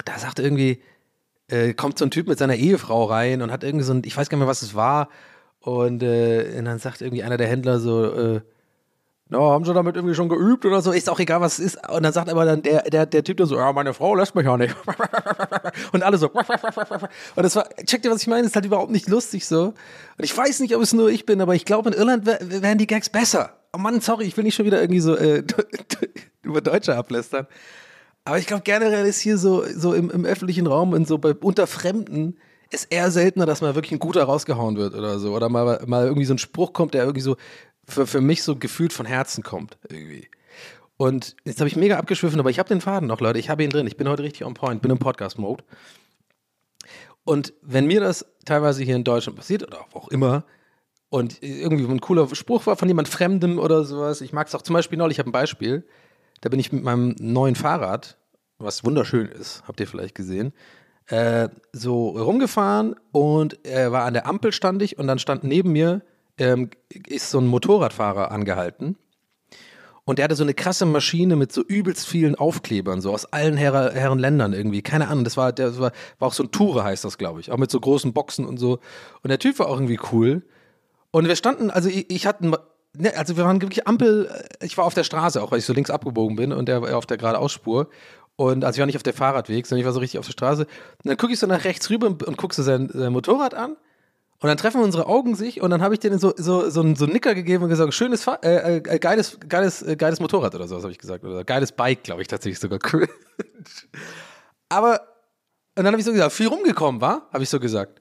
da 0.05 0.19
sagt 0.19 0.39
irgendwie, 0.39 0.83
äh, 1.49 1.75
kommt 1.75 1.99
so 1.99 2.05
ein 2.05 2.11
Typ 2.11 2.29
mit 2.29 2.39
seiner 2.39 2.57
Ehefrau 2.57 3.05
rein 3.05 3.43
und 3.43 3.51
hat 3.51 3.65
irgendwie 3.65 3.85
so 3.85 3.93
ein, 3.93 4.03
ich 4.05 4.17
weiß 4.17 4.29
gar 4.29 4.37
nicht 4.37 4.45
mehr, 4.45 4.51
was 4.51 4.63
es 4.63 4.75
war. 4.75 5.09
Und, 5.61 6.03
äh, 6.03 6.57
und 6.59 6.65
dann 6.65 6.79
sagt 6.79 7.03
irgendwie 7.03 7.23
einer 7.23 7.37
der 7.37 7.49
Händler 7.49 7.81
so, 7.81 8.05
äh, 8.13 8.41
na, 9.33 9.39
haben 9.39 9.65
sie 9.65 9.73
damit 9.73 9.95
irgendwie 9.95 10.17
schon 10.17 10.29
geübt 10.29 10.65
oder 10.67 10.83
so? 10.83 10.91
Ist 10.91 11.09
auch 11.09 11.21
egal, 11.21 11.41
was 11.41 11.61
es 11.61 11.75
ist. 11.75 11.89
Und 11.89 12.03
dann 12.03 12.13
sagt 12.13 12.29
aber 12.29 12.45
dann 12.45 12.63
der, 12.63 12.83
der, 12.83 13.07
der 13.07 13.23
Typ 13.23 13.37
dann 13.37 13.47
so, 13.47 13.57
ja, 13.57 13.73
meine 13.73 13.95
Frau 13.95 14.17
lässt 14.17 14.35
mich 14.35 14.45
ja 14.45 14.57
nicht. 14.57 14.75
Und 15.93 16.03
alle 16.03 16.19
so. 16.19 16.31
Und 16.31 16.43
das 17.37 17.55
war, 17.55 17.69
checkt 17.87 18.05
ihr, 18.05 18.11
was 18.11 18.23
ich 18.23 18.27
meine? 18.27 18.45
Ist 18.45 18.57
halt 18.57 18.65
überhaupt 18.65 18.91
nicht 18.91 19.09
lustig 19.09 19.47
so. 19.47 19.67
Und 19.67 19.75
ich 20.25 20.37
weiß 20.37 20.59
nicht, 20.59 20.75
ob 20.75 20.83
es 20.83 20.93
nur 20.93 21.11
ich 21.11 21.27
bin, 21.27 21.41
aber 21.41 21.55
ich 21.55 21.65
glaube, 21.65 21.91
in 21.91 21.97
Irland 21.97 22.27
wären 22.27 22.79
die 22.79 22.89
Gags 22.89 23.09
besser. 23.09 23.55
Oh 23.73 23.79
Mann, 23.79 24.01
sorry, 24.01 24.25
ich 24.25 24.37
will 24.37 24.43
nicht 24.43 24.57
schon 24.57 24.67
wieder 24.67 24.81
irgendwie 24.81 25.01
so 25.01 25.15
äh, 25.15 25.45
über 26.43 26.61
Deutsche 26.61 26.97
ablästern. 26.97 27.47
Aber 28.25 28.39
ich 28.39 28.47
glaube, 28.47 28.63
generell 28.63 29.07
ist 29.07 29.21
hier 29.21 29.39
so, 29.39 29.65
so 29.65 29.95
im, 29.95 30.11
im 30.11 30.25
öffentlichen 30.25 30.67
Raum 30.67 30.93
und 30.93 31.09
so 31.09 31.19
bei, 31.19 31.35
unter 31.35 31.67
Fremden 31.67 32.37
ist 32.71 32.87
eher 32.91 33.11
seltener, 33.11 33.47
dass 33.47 33.63
mal 33.63 33.75
wirklich 33.75 33.93
ein 33.93 33.99
guter 33.99 34.25
rausgehauen 34.25 34.77
wird 34.77 34.95
oder 34.95 35.19
so. 35.19 35.35
Oder 35.35 35.49
mal, 35.49 35.83
mal 35.87 36.07
irgendwie 36.07 36.27
so 36.27 36.35
ein 36.35 36.39
Spruch 36.39 36.73
kommt, 36.73 36.95
der 36.95 37.03
irgendwie 37.03 37.23
so 37.23 37.37
für, 37.85 38.07
für 38.07 38.21
mich 38.21 38.43
so 38.43 38.57
gefühlt 38.57 38.93
von 38.93 39.07
Herzen 39.07 39.43
kommt. 39.43 39.79
Irgendwie. 39.89 40.29
Und 40.97 41.35
jetzt 41.45 41.61
habe 41.61 41.69
ich 41.69 41.77
mega 41.77 41.99
abgeschwiffen, 41.99 42.39
aber 42.39 42.51
ich 42.51 42.59
habe 42.59 42.69
den 42.69 42.81
Faden 42.81 43.09
noch, 43.09 43.21
Leute. 43.21 43.39
Ich 43.39 43.49
habe 43.49 43.65
ihn 43.65 43.71
drin. 43.71 43.87
Ich 43.87 43.97
bin 43.97 44.09
heute 44.09 44.23
richtig 44.23 44.45
on 44.45 44.55
point, 44.55 44.83
bin 44.83 44.91
im 44.91 44.99
Podcast-Mode. 44.99 45.65
Und 47.25 47.53
wenn 47.63 47.87
mir 47.87 48.01
das 48.01 48.27
teilweise 48.45 48.85
hier 48.85 48.97
in 48.97 49.05
Deutschland 49.05 49.37
passiert 49.37 49.63
oder 49.63 49.81
auch 49.93 50.09
immer 50.09 50.45
und 51.09 51.43
irgendwie 51.43 51.87
ein 51.87 52.01
cooler 52.01 52.33
Spruch 52.35 52.67
war 52.67 52.77
von 52.77 52.89
jemand 52.89 53.09
Fremdem 53.09 53.59
oder 53.59 53.85
sowas, 53.85 54.21
ich 54.21 54.33
mag 54.33 54.47
es 54.47 54.55
auch 54.55 54.63
zum 54.63 54.75
Beispiel 54.75 54.99
neulich, 54.99 55.17
ich 55.17 55.19
habe 55.19 55.31
ein 55.31 55.33
Beispiel, 55.33 55.87
da 56.41 56.49
bin 56.49 56.61
ich 56.61 56.73
mit 56.73 56.83
meinem 56.83 57.15
neuen 57.19 57.55
Fahrrad 57.55 58.17
was 58.61 58.85
wunderschön 58.85 59.27
ist, 59.27 59.63
habt 59.67 59.81
ihr 59.81 59.87
vielleicht 59.87 60.15
gesehen, 60.15 60.53
äh, 61.07 61.49
so 61.73 62.11
rumgefahren 62.11 62.95
und 63.11 63.65
er 63.65 63.91
war 63.91 64.05
an 64.05 64.15
der 64.15 64.27
Ampel 64.27 64.53
stand 64.53 64.83
ich 64.83 64.99
und 64.99 65.07
dann 65.07 65.19
stand 65.19 65.45
neben 65.45 65.73
mir 65.73 66.03
ähm, 66.39 66.71
ist 66.89 67.31
so 67.31 67.39
ein 67.39 67.47
Motorradfahrer 67.47 68.31
angehalten 68.31 68.97
und 70.05 70.19
der 70.19 70.25
hatte 70.25 70.37
so 70.37 70.45
eine 70.45 70.55
krasse 70.55 70.87
Maschine 70.87 71.37
mit 71.37 71.53
so 71.53 71.63
übelst 71.63 72.07
vielen 72.07 72.35
Aufklebern, 72.35 73.01
so 73.01 73.13
aus 73.13 73.27
allen 73.27 73.57
Her 73.57 73.93
Herren 73.95 74.19
Ländern 74.19 74.53
irgendwie. 74.53 74.83
Keine 74.83 75.09
Ahnung, 75.09 75.25
das 75.25 75.37
war, 75.37 75.53
das 75.53 75.79
war, 75.79 75.93
war 76.19 76.29
auch 76.29 76.33
so 76.33 76.43
ein 76.43 76.51
Tourer, 76.51 76.85
heißt 76.85 77.05
das, 77.05 77.19
glaube 77.19 77.41
ich. 77.41 77.53
Auch 77.53 77.59
mit 77.59 77.71
so 77.71 77.79
großen 77.79 78.13
Boxen 78.13 78.47
und 78.47 78.57
so. 78.57 78.81
Und 79.23 79.29
der 79.29 79.39
Typ 79.39 79.59
war 79.59 79.69
auch 79.69 79.75
irgendwie 79.75 80.01
cool. 80.11 80.43
Und 81.11 81.29
wir 81.29 81.37
standen, 81.37 81.71
also 81.71 81.89
ich, 81.89 82.11
ich 82.11 82.27
hatte, 82.27 82.59
ne, 82.97 83.17
also 83.17 83.37
wir 83.37 83.45
waren 83.45 83.61
wirklich 83.63 83.87
Ampel, 83.87 84.27
äh, 84.61 84.65
ich 84.67 84.77
war 84.77 84.85
auf 84.85 84.95
der 84.95 85.05
Straße 85.05 85.43
auch, 85.43 85.51
weil 85.51 85.59
ich 85.59 85.65
so 85.65 85.73
links 85.73 85.91
abgebogen 85.91 86.37
bin 86.37 86.53
und 86.53 86.69
der 86.69 86.83
war 86.83 86.97
auf 86.97 87.07
der 87.07 87.17
geradeausspur. 87.17 87.89
Und 88.37 88.65
also 88.65 88.77
ich 88.77 88.81
war 88.81 88.87
nicht 88.87 88.97
auf 88.97 89.03
der 89.03 89.13
Fahrradweg, 89.13 89.67
sondern 89.67 89.81
ich 89.81 89.87
war 89.87 89.93
so 89.93 90.01
richtig 90.01 90.19
auf 90.19 90.27
der 90.27 90.33
Straße. 90.33 90.63
Und 90.63 91.05
dann 91.05 91.17
gucke 91.17 91.33
ich 91.33 91.39
so 91.39 91.47
nach 91.47 91.65
rechts 91.65 91.91
rüber 91.91 92.07
und, 92.07 92.23
und 92.23 92.37
gucke 92.39 92.55
so 92.55 92.63
sein, 92.63 92.89
sein 92.93 93.13
Motorrad 93.13 93.55
an. 93.55 93.77
Und 94.43 94.49
dann 94.49 94.57
treffen 94.57 94.81
unsere 94.81 95.07
Augen 95.07 95.35
sich 95.35 95.61
und 95.61 95.69
dann 95.69 95.83
habe 95.83 95.93
ich 95.93 96.01
denen 96.01 96.19
so, 96.19 96.33
so, 96.35 96.71
so, 96.71 96.81
einen, 96.81 96.97
so 96.97 97.05
einen 97.05 97.13
Nicker 97.13 97.35
gegeben 97.35 97.65
und 97.65 97.69
gesagt, 97.69 97.93
schönes, 97.93 98.25
Fahr 98.25 98.43
äh, 98.43 98.79
äh, 98.79 98.99
geiles, 98.99 99.39
geiles, 99.47 99.83
äh, 99.83 99.97
geiles 99.97 100.19
Motorrad 100.19 100.55
oder 100.55 100.67
sowas 100.67 100.83
habe 100.83 100.93
ich 100.93 100.99
gesagt. 100.99 101.25
Oder 101.25 101.45
geiles 101.45 101.73
Bike, 101.73 102.03
glaube 102.03 102.23
ich 102.23 102.29
tatsächlich 102.29 102.59
sogar. 102.59 102.79
Cool. 102.91 103.07
Aber, 104.71 105.01
und 105.77 105.85
dann 105.85 105.89
habe 105.89 105.99
ich 105.99 106.07
so 106.07 106.13
gesagt, 106.13 106.33
viel 106.33 106.47
rumgekommen 106.47 107.03
war, 107.03 107.29
habe 107.35 107.43
ich 107.43 107.51
so 107.51 107.61
gesagt. 107.61 108.01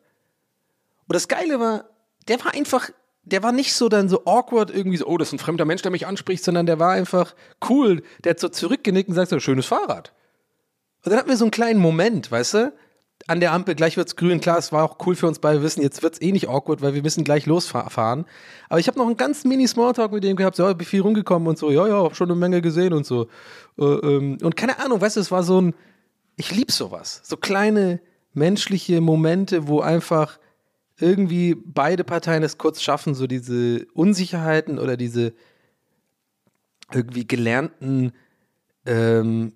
Und 1.08 1.16
das 1.16 1.28
Geile 1.28 1.60
war, 1.60 1.90
der 2.30 2.40
war 2.46 2.54
einfach, 2.54 2.90
der 3.32 3.44
war 3.44 3.52
nicht 3.52 3.74
so 3.74 3.90
dann 3.90 4.10
so 4.10 4.26
awkward 4.26 4.70
irgendwie 4.70 4.98
so, 4.98 5.06
oh, 5.08 5.18
das 5.18 5.30
ist 5.30 5.34
ein 5.34 5.40
fremder 5.40 5.66
Mensch, 5.66 5.82
der 5.82 5.92
mich 5.92 6.08
anspricht, 6.08 6.44
sondern 6.44 6.66
der 6.66 6.80
war 6.80 6.92
einfach 6.92 7.36
cool. 7.70 8.04
Der 8.24 8.32
hat 8.32 8.40
so 8.40 8.50
zurückgenickt 8.50 9.10
und 9.10 9.16
sagt 9.16 9.30
so, 9.30 9.40
schönes 9.40 9.66
Fahrrad. 9.66 10.14
Und 11.04 11.12
dann 11.12 11.20
hatten 11.20 11.30
wir 11.30 11.38
so 11.38 11.46
einen 11.46 11.52
kleinen 11.52 11.80
Moment, 11.80 12.32
weißt 12.32 12.54
du? 12.56 12.74
An 13.28 13.42
der 13.42 13.52
Ampel, 13.52 13.76
gleich 13.76 13.98
wird's 13.98 14.16
grün. 14.16 14.40
Klar, 14.40 14.58
es 14.58 14.72
war 14.72 14.84
auch 14.84 14.98
cool 15.06 15.16
für 15.16 15.28
uns 15.28 15.40
beide. 15.40 15.60
Wir 15.60 15.66
wissen, 15.66 15.82
jetzt 15.82 16.02
wird's 16.02 16.22
eh 16.22 16.32
nicht 16.32 16.48
awkward, 16.50 16.82
weil 16.82 16.94
wir 16.94 17.02
müssen 17.02 17.24
gleich 17.24 17.46
losfahren. 17.46 18.26
Aber 18.70 18.80
ich 18.80 18.88
habe 18.88 18.98
noch 18.98 19.06
einen 19.06 19.18
ganz 19.18 19.44
mini 19.44 19.68
Smalltalk 19.68 20.12
mit 20.12 20.24
dem 20.24 20.38
gehabt. 20.38 20.56
So, 20.56 20.64
ja, 20.64 20.74
bin 20.74 20.88
viel 20.88 21.02
rumgekommen 21.02 21.48
und 21.48 21.58
so. 21.58 21.70
Ja, 21.70 21.88
ja, 21.88 22.02
hab 22.04 22.16
schon 22.16 22.32
eine 22.32 22.40
Menge 22.40 22.62
gesehen 22.62 22.94
und 22.94 23.06
so. 23.06 23.28
Äh, 23.78 23.84
ähm, 23.84 24.38
und 24.42 24.56
keine 24.56 24.80
Ahnung, 24.80 25.02
weißt 25.02 25.18
du, 25.18 25.20
es 25.20 25.32
war 25.32 25.44
so 25.44 25.62
ein, 25.62 25.76
ich 26.38 26.56
lieb 26.56 26.72
sowas. 26.72 27.22
So 27.24 27.36
kleine 27.36 28.00
menschliche 28.34 29.02
Momente, 29.02 29.68
wo 29.68 29.82
einfach 29.82 30.40
irgendwie 31.00 31.56
beide 31.56 32.04
Parteien 32.04 32.44
es 32.44 32.58
kurz 32.58 32.82
schaffen, 32.82 33.16
so 33.16 33.28
diese 33.28 33.86
Unsicherheiten 33.94 34.80
oder 34.80 34.98
diese 34.98 35.34
irgendwie 36.92 37.28
gelernten 37.28 38.14
ähm, 38.86 39.54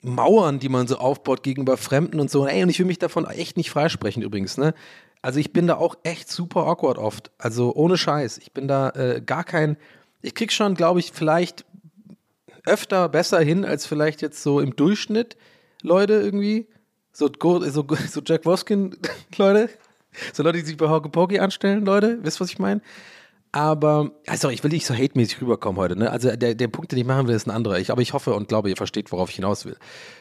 Mauern, 0.00 0.58
die 0.58 0.68
man 0.68 0.86
so 0.86 0.96
aufbaut 0.98 1.42
gegenüber 1.42 1.76
Fremden 1.76 2.20
und 2.20 2.30
so. 2.30 2.46
Ey, 2.46 2.62
und 2.62 2.68
ich 2.68 2.78
will 2.78 2.86
mich 2.86 2.98
davon 2.98 3.26
echt 3.26 3.56
nicht 3.56 3.70
freisprechen 3.70 4.22
übrigens, 4.22 4.58
ne? 4.58 4.74
Also 5.22 5.40
ich 5.40 5.54
bin 5.54 5.66
da 5.66 5.76
auch 5.76 5.96
echt 6.02 6.30
super 6.30 6.66
awkward 6.66 6.98
oft. 6.98 7.30
Also 7.38 7.74
ohne 7.74 7.96
Scheiß. 7.96 8.36
Ich 8.38 8.52
bin 8.52 8.68
da 8.68 8.90
äh, 8.90 9.22
gar 9.24 9.44
kein. 9.44 9.78
Ich 10.20 10.34
krieg 10.34 10.52
schon, 10.52 10.74
glaube 10.74 11.00
ich, 11.00 11.12
vielleicht 11.12 11.64
öfter 12.66 13.08
besser 13.08 13.40
hin 13.40 13.64
als 13.64 13.86
vielleicht 13.86 14.20
jetzt 14.20 14.42
so 14.42 14.60
im 14.60 14.76
Durchschnitt 14.76 15.38
Leute 15.80 16.14
irgendwie. 16.14 16.66
So, 17.12 17.30
so, 17.40 17.86
so 18.10 18.20
Jack 18.22 18.44
Woskin 18.44 18.98
Leute. 19.38 19.70
So 20.32 20.42
Leute, 20.42 20.58
die 20.58 20.64
sich 20.64 20.76
bei 20.76 20.88
Hokey 20.88 21.08
Pokey 21.08 21.38
anstellen, 21.38 21.84
Leute. 21.84 22.18
Wisst 22.22 22.38
ihr, 22.38 22.40
was 22.40 22.50
ich 22.50 22.58
meine? 22.58 22.80
Aber, 23.52 24.10
also 24.26 24.48
ich 24.48 24.64
will 24.64 24.72
nicht 24.72 24.84
so 24.84 24.94
hate-mäßig 24.94 25.40
rüberkommen 25.40 25.80
heute, 25.80 25.96
ne? 25.96 26.10
Also 26.10 26.34
der, 26.34 26.56
der 26.56 26.68
Punkt, 26.68 26.90
den 26.90 26.98
ich 26.98 27.04
machen 27.04 27.28
will, 27.28 27.36
ist 27.36 27.46
ein 27.46 27.52
anderer. 27.52 27.78
Ich, 27.78 27.92
aber 27.92 28.02
ich 28.02 28.12
hoffe 28.12 28.34
und 28.34 28.48
glaube, 28.48 28.68
ihr 28.68 28.76
versteht, 28.76 29.12
worauf 29.12 29.30
ich 29.30 29.36
hinaus 29.36 29.64
will. 29.64 29.76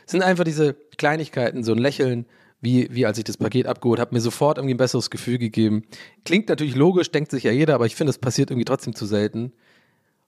Es 0.06 0.12
sind 0.12 0.22
einfach 0.22 0.44
diese 0.44 0.76
Kleinigkeiten, 0.98 1.64
so 1.64 1.72
ein 1.72 1.80
Lächeln, 1.80 2.28
wie, 2.62 2.88
wie 2.92 3.08
als 3.08 3.18
ich 3.18 3.24
das 3.24 3.38
Paket 3.38 3.66
abgeholt 3.66 4.00
habe, 4.00 4.14
mir 4.14 4.22
sofort 4.22 4.60
irgendwie 4.60 4.76
ein 4.76 4.78
besseres 4.78 5.10
Gefühl 5.10 5.40
gegeben. 5.40 5.84
Klingt 6.26 6.48
natürlich 6.48 6.76
logisch, 6.76 7.12
denkt 7.12 7.32
sich 7.32 7.44
ja 7.44 7.52
jeder, 7.52 7.74
aber 7.74 7.88
ich 7.88 7.96
finde, 7.96 8.12
es 8.12 8.20
passiert 8.20 8.52
irgendwie 8.52 8.66
trotzdem 8.66 8.94
zu 8.94 9.08
selten. 9.08 9.52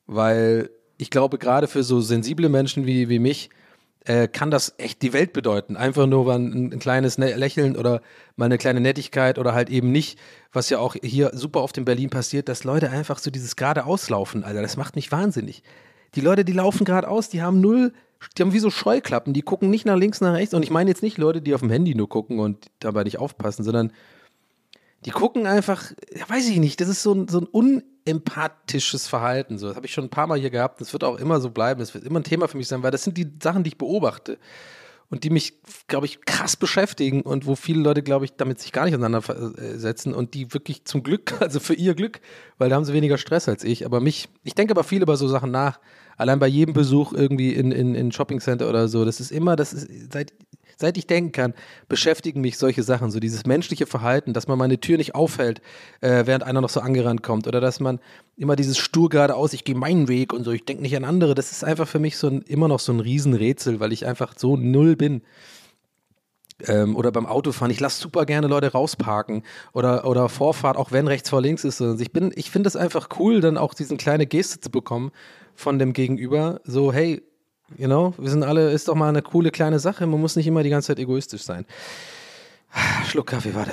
Weil 0.07 0.71
ich 0.97 1.11
glaube, 1.11 1.37
gerade 1.37 1.67
für 1.67 1.83
so 1.83 2.01
sensible 2.01 2.49
Menschen 2.49 2.87
wie, 2.87 3.07
wie 3.07 3.19
mich, 3.19 3.51
äh, 4.05 4.27
kann 4.27 4.51
das 4.51 4.75
echt 4.77 5.01
die 5.01 5.13
Welt 5.13 5.33
bedeuten. 5.33 5.75
Einfach 5.77 6.05
nur 6.07 6.31
ein, 6.33 6.71
ein 6.73 6.79
kleines 6.79 7.17
ne 7.17 7.35
Lächeln 7.35 7.75
oder 7.75 8.01
mal 8.35 8.45
eine 8.45 8.57
kleine 8.57 8.79
Nettigkeit 8.79 9.37
oder 9.39 9.53
halt 9.53 9.69
eben 9.69 9.91
nicht, 9.91 10.19
was 10.53 10.69
ja 10.69 10.79
auch 10.79 10.95
hier 11.01 11.31
super 11.33 11.61
oft 11.61 11.77
in 11.77 11.85
Berlin 11.85 12.09
passiert, 12.09 12.47
dass 12.47 12.63
Leute 12.63 12.89
einfach 12.89 13.19
so 13.19 13.31
dieses 13.31 13.55
geradeauslaufen, 13.55 14.43
Alter. 14.43 14.61
Das 14.61 14.77
macht 14.77 14.95
mich 14.95 15.11
wahnsinnig. 15.11 15.63
Die 16.15 16.21
Leute, 16.21 16.45
die 16.45 16.53
laufen 16.53 16.85
geradeaus, 16.85 17.29
die 17.29 17.41
haben 17.41 17.59
null, 17.59 17.93
die 18.37 18.41
haben 18.41 18.53
wie 18.53 18.59
so 18.59 18.69
Scheuklappen, 18.69 19.33
die 19.33 19.41
gucken 19.41 19.69
nicht 19.69 19.85
nach 19.85 19.97
links, 19.97 20.21
nach 20.21 20.33
rechts. 20.33 20.53
Und 20.53 20.63
ich 20.63 20.71
meine 20.71 20.89
jetzt 20.89 21.03
nicht 21.03 21.17
Leute, 21.17 21.41
die 21.41 21.53
auf 21.53 21.61
dem 21.61 21.69
Handy 21.69 21.95
nur 21.95 22.07
gucken 22.07 22.39
und 22.39 22.67
dabei 22.79 23.03
nicht 23.03 23.19
aufpassen, 23.19 23.63
sondern 23.63 23.91
die 25.05 25.11
gucken 25.11 25.45
einfach, 25.45 25.91
ja, 26.15 26.27
weiß 26.29 26.47
ich 26.47 26.57
nicht, 26.57 26.79
das 26.79 26.89
ist 26.89 27.03
so 27.03 27.13
ein, 27.13 27.27
so 27.27 27.39
ein 27.39 27.47
unempathisches 28.07 29.07
Verhalten. 29.07 29.57
So, 29.57 29.67
das 29.67 29.75
habe 29.75 29.85
ich 29.85 29.93
schon 29.93 30.05
ein 30.05 30.09
paar 30.09 30.27
Mal 30.27 30.39
hier 30.39 30.49
gehabt. 30.49 30.81
Das 30.81 30.93
wird 30.93 31.03
auch 31.03 31.17
immer 31.17 31.39
so 31.39 31.49
bleiben. 31.49 31.79
Das 31.79 31.93
wird 31.93 32.03
immer 32.03 32.19
ein 32.19 32.23
Thema 32.23 32.47
für 32.47 32.57
mich 32.57 32.67
sein, 32.67 32.83
weil 32.83 32.91
das 32.91 33.03
sind 33.03 33.17
die 33.17 33.31
Sachen, 33.41 33.63
die 33.63 33.69
ich 33.69 33.77
beobachte 33.77 34.37
und 35.09 35.23
die 35.23 35.29
mich, 35.29 35.53
glaube 35.87 36.05
ich, 36.05 36.21
krass 36.25 36.55
beschäftigen 36.55 37.21
und 37.21 37.45
wo 37.45 37.55
viele 37.55 37.81
Leute, 37.81 38.01
glaube 38.01 38.25
ich, 38.25 38.33
damit 38.33 38.59
sich 38.59 38.71
gar 38.71 38.85
nicht 38.85 38.95
auseinandersetzen 38.95 40.13
und 40.13 40.33
die 40.33 40.53
wirklich 40.53 40.85
zum 40.85 41.03
Glück, 41.03 41.33
also 41.41 41.59
für 41.59 41.73
ihr 41.73 41.95
Glück, 41.95 42.21
weil 42.57 42.69
da 42.69 42.75
haben 42.75 42.85
sie 42.85 42.93
weniger 42.93 43.17
Stress 43.17 43.47
als 43.47 43.63
ich. 43.63 43.85
Aber 43.85 43.99
mich, 43.99 44.29
ich 44.43 44.55
denke 44.55 44.71
aber 44.71 44.83
viel 44.83 45.01
über 45.01 45.17
so 45.17 45.27
Sachen 45.27 45.51
nach. 45.51 45.79
Allein 46.17 46.39
bei 46.39 46.47
jedem 46.47 46.73
Besuch 46.73 47.11
irgendwie 47.11 47.53
in, 47.53 47.71
in, 47.71 47.93
in 47.93 48.11
Shopping 48.11 48.39
Center 48.39 48.69
oder 48.69 48.87
so, 48.87 49.03
das 49.03 49.19
ist 49.19 49.31
immer, 49.31 49.55
das 49.55 49.73
ist 49.73 50.13
seit 50.13 50.33
seit 50.75 50.97
ich 50.97 51.07
denken 51.07 51.31
kann, 51.31 51.53
beschäftigen 51.87 52.41
mich 52.41 52.57
solche 52.57 52.83
Sachen, 52.83 53.11
so 53.11 53.19
dieses 53.19 53.45
menschliche 53.45 53.85
Verhalten, 53.85 54.33
dass 54.33 54.47
man 54.47 54.57
meine 54.57 54.79
Tür 54.79 54.97
nicht 54.97 55.15
aufhält, 55.15 55.61
äh, 56.01 56.25
während 56.25 56.43
einer 56.43 56.61
noch 56.61 56.69
so 56.69 56.79
angerannt 56.79 57.23
kommt 57.23 57.47
oder 57.47 57.61
dass 57.61 57.79
man 57.79 57.99
immer 58.37 58.55
dieses 58.55 58.77
stur 58.77 59.09
geradeaus, 59.09 59.53
ich 59.53 59.63
gehe 59.63 59.75
meinen 59.75 60.07
Weg 60.07 60.33
und 60.33 60.43
so, 60.43 60.51
ich 60.51 60.65
denke 60.65 60.83
nicht 60.83 60.95
an 60.95 61.05
andere, 61.05 61.35
das 61.35 61.51
ist 61.51 61.63
einfach 61.63 61.87
für 61.87 61.99
mich 61.99 62.17
so 62.17 62.27
ein, 62.27 62.41
immer 62.41 62.67
noch 62.67 62.79
so 62.79 62.91
ein 62.91 62.99
Riesenrätsel, 62.99 63.79
weil 63.79 63.93
ich 63.93 64.05
einfach 64.05 64.33
so 64.37 64.57
null 64.57 64.95
bin. 64.95 65.21
Ähm, 66.67 66.95
oder 66.95 67.11
beim 67.11 67.25
Autofahren, 67.25 67.69
ich 67.69 67.81
lasse 67.81 68.01
super 68.01 68.25
gerne 68.25 68.47
Leute 68.47 68.71
rausparken 68.71 69.43
oder, 69.73 70.05
oder 70.07 70.29
Vorfahrt, 70.29 70.77
auch 70.77 70.93
wenn 70.93 71.07
rechts 71.07 71.29
vor 71.29 71.41
links 71.41 71.65
ist. 71.65 71.81
Ich 71.81 72.11
ich 72.13 72.49
finde 72.49 72.67
es 72.67 72.77
einfach 72.77 73.09
cool, 73.19 73.41
dann 73.41 73.57
auch 73.57 73.73
diesen 73.73 73.97
kleine 73.97 74.25
Geste 74.25 74.61
zu 74.61 74.69
bekommen 74.69 75.11
von 75.53 75.79
dem 75.79 75.91
Gegenüber. 75.91 76.61
So, 76.63 76.93
hey, 76.93 77.21
You 77.77 77.87
know, 77.87 78.13
wir 78.17 78.29
sind 78.29 78.43
alle, 78.43 78.71
ist 78.71 78.87
doch 78.87 78.95
mal 78.95 79.09
eine 79.09 79.21
coole 79.21 79.51
kleine 79.51 79.79
Sache. 79.79 80.05
Man 80.05 80.21
muss 80.21 80.35
nicht 80.35 80.47
immer 80.47 80.63
die 80.63 80.69
ganze 80.69 80.87
Zeit 80.87 80.99
egoistisch 80.99 81.43
sein. 81.43 81.65
Schluck 83.07 83.27
Kaffee, 83.27 83.55
warte. 83.55 83.71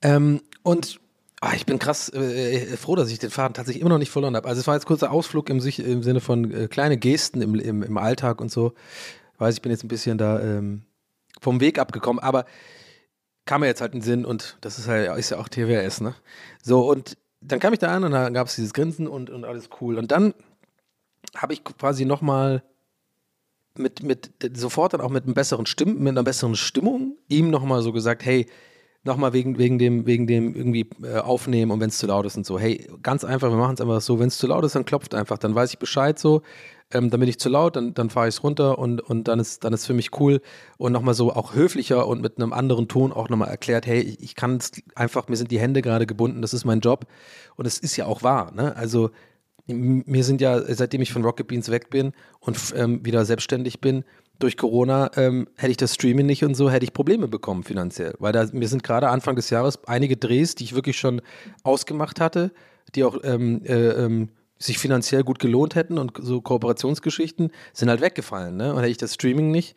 Ähm, 0.00 0.40
und 0.62 1.00
oh, 1.42 1.48
ich 1.54 1.66
bin 1.66 1.78
krass 1.78 2.08
äh, 2.12 2.76
froh, 2.76 2.96
dass 2.96 3.10
ich 3.10 3.18
den 3.18 3.30
Faden 3.30 3.54
tatsächlich 3.54 3.82
immer 3.82 3.90
noch 3.90 3.98
nicht 3.98 4.10
verloren 4.10 4.36
habe. 4.36 4.48
Also 4.48 4.60
es 4.60 4.66
war 4.66 4.74
jetzt 4.74 4.86
kurzer 4.86 5.10
Ausflug 5.10 5.50
im, 5.50 5.58
im 5.58 6.02
Sinne 6.02 6.20
von 6.20 6.50
äh, 6.52 6.68
kleine 6.68 6.96
Gesten 6.96 7.42
im, 7.42 7.54
im, 7.56 7.82
im 7.82 7.98
Alltag 7.98 8.40
und 8.40 8.50
so. 8.50 8.72
Ich 9.34 9.40
weiß, 9.40 9.54
ich 9.54 9.62
bin 9.62 9.70
jetzt 9.72 9.84
ein 9.84 9.88
bisschen 9.88 10.18
da 10.18 10.40
ähm, 10.40 10.82
vom 11.40 11.60
Weg 11.60 11.78
abgekommen, 11.78 12.22
aber 12.22 12.46
kam 13.44 13.60
mir 13.60 13.66
jetzt 13.66 13.80
halt 13.80 13.94
in 13.94 14.00
den 14.00 14.04
Sinn 14.04 14.24
und 14.24 14.56
das 14.60 14.78
ist 14.78 14.88
halt, 14.88 15.16
ist 15.18 15.30
ja 15.30 15.38
auch 15.38 15.48
TWS, 15.48 16.00
ne? 16.00 16.14
So, 16.62 16.88
und 16.88 17.16
dann 17.40 17.60
kam 17.60 17.72
ich 17.72 17.78
da 17.78 17.94
an 17.94 18.04
und 18.04 18.12
da 18.12 18.28
gab 18.30 18.48
es 18.48 18.56
dieses 18.56 18.72
Grinsen 18.72 19.06
und, 19.06 19.30
und 19.30 19.44
alles 19.44 19.70
cool. 19.80 19.98
Und 19.98 20.10
dann 20.10 20.34
habe 21.36 21.52
ich 21.52 21.64
quasi 21.64 22.04
nochmal 22.04 22.62
mit, 23.76 24.02
mit, 24.02 24.30
sofort 24.54 24.94
dann 24.94 25.00
auch 25.00 25.10
mit 25.10 25.24
einem 25.24 25.34
besseren 25.34 25.66
Stimm, 25.66 25.98
mit 25.98 26.08
einer 26.08 26.24
besseren 26.24 26.56
Stimmung 26.56 27.16
ihm 27.28 27.50
nochmal 27.50 27.82
so 27.82 27.92
gesagt, 27.92 28.24
hey, 28.24 28.46
nochmal 29.04 29.32
wegen, 29.32 29.58
wegen 29.58 29.78
dem, 29.78 30.06
wegen 30.06 30.26
dem 30.26 30.54
irgendwie 30.54 30.90
äh, 31.02 31.18
aufnehmen 31.18 31.70
und 31.70 31.80
wenn 31.80 31.88
es 31.88 31.98
zu 31.98 32.06
laut 32.06 32.26
ist 32.26 32.36
und 32.36 32.44
so, 32.44 32.58
hey, 32.58 32.88
ganz 33.02 33.24
einfach, 33.24 33.50
wir 33.50 33.56
machen 33.56 33.74
es 33.74 33.80
einfach 33.80 34.00
so, 34.00 34.18
wenn 34.18 34.28
es 34.28 34.38
zu 34.38 34.46
laut 34.48 34.64
ist, 34.64 34.74
dann 34.74 34.84
klopft 34.84 35.14
einfach, 35.14 35.38
dann 35.38 35.54
weiß 35.54 35.72
ich 35.72 35.78
Bescheid 35.78 36.18
so, 36.18 36.42
ähm, 36.92 37.10
dann 37.10 37.20
bin 37.20 37.28
ich 37.28 37.38
zu 37.38 37.48
laut, 37.48 37.76
dann, 37.76 37.94
dann 37.94 38.10
fahre 38.10 38.28
ich 38.28 38.36
es 38.36 38.42
runter 38.42 38.78
und, 38.78 39.00
und 39.00 39.28
dann 39.28 39.40
ist 39.40 39.64
dann 39.64 39.72
ist 39.72 39.86
für 39.86 39.94
mich 39.94 40.18
cool 40.18 40.40
und 40.78 40.92
nochmal 40.92 41.14
so 41.14 41.32
auch 41.32 41.54
höflicher 41.54 42.06
und 42.06 42.22
mit 42.22 42.38
einem 42.38 42.52
anderen 42.52 42.88
Ton 42.88 43.12
auch 43.12 43.28
nochmal 43.28 43.48
erklärt, 43.48 43.86
hey, 43.86 44.00
ich, 44.00 44.22
ich 44.22 44.34
kann 44.34 44.56
es 44.56 44.72
einfach, 44.94 45.28
mir 45.28 45.36
sind 45.36 45.50
die 45.50 45.60
Hände 45.60 45.82
gerade 45.82 46.06
gebunden, 46.06 46.42
das 46.42 46.54
ist 46.54 46.64
mein 46.64 46.80
Job 46.80 47.06
und 47.56 47.66
es 47.66 47.78
ist 47.78 47.96
ja 47.96 48.06
auch 48.06 48.22
wahr, 48.22 48.52
ne? 48.52 48.74
Also 48.76 49.10
mir 49.70 50.24
sind 50.24 50.40
ja, 50.40 50.62
seitdem 50.74 51.02
ich 51.02 51.12
von 51.12 51.22
Rocket 51.22 51.46
Beans 51.46 51.70
weg 51.70 51.90
bin 51.90 52.12
und 52.40 52.56
ähm, 52.74 53.04
wieder 53.04 53.26
selbstständig 53.26 53.82
bin, 53.82 54.04
durch 54.38 54.56
Corona 54.56 55.10
ähm, 55.16 55.48
hätte 55.56 55.72
ich 55.72 55.76
das 55.76 55.94
Streaming 55.94 56.26
nicht 56.26 56.44
und 56.44 56.54
so, 56.54 56.70
hätte 56.70 56.84
ich 56.84 56.92
Probleme 56.92 57.28
bekommen 57.28 57.64
finanziell. 57.64 58.14
Weil 58.18 58.32
da, 58.32 58.46
mir 58.52 58.68
sind 58.68 58.82
gerade 58.82 59.08
Anfang 59.08 59.36
des 59.36 59.50
Jahres 59.50 59.84
einige 59.86 60.16
Drehs, 60.16 60.54
die 60.54 60.64
ich 60.64 60.74
wirklich 60.74 60.98
schon 60.98 61.20
ausgemacht 61.64 62.20
hatte, 62.20 62.52
die 62.94 63.04
auch 63.04 63.18
ähm, 63.24 63.62
äh, 63.64 63.88
ähm, 63.88 64.28
sich 64.58 64.78
finanziell 64.78 65.22
gut 65.22 65.38
gelohnt 65.38 65.74
hätten 65.74 65.98
und 65.98 66.12
so 66.20 66.40
Kooperationsgeschichten 66.40 67.50
sind 67.72 67.88
halt 67.88 68.00
weggefallen. 68.00 68.56
Ne? 68.56 68.72
Und 68.72 68.80
hätte 68.80 68.90
ich 68.90 68.96
das 68.96 69.14
Streaming 69.14 69.50
nicht, 69.50 69.76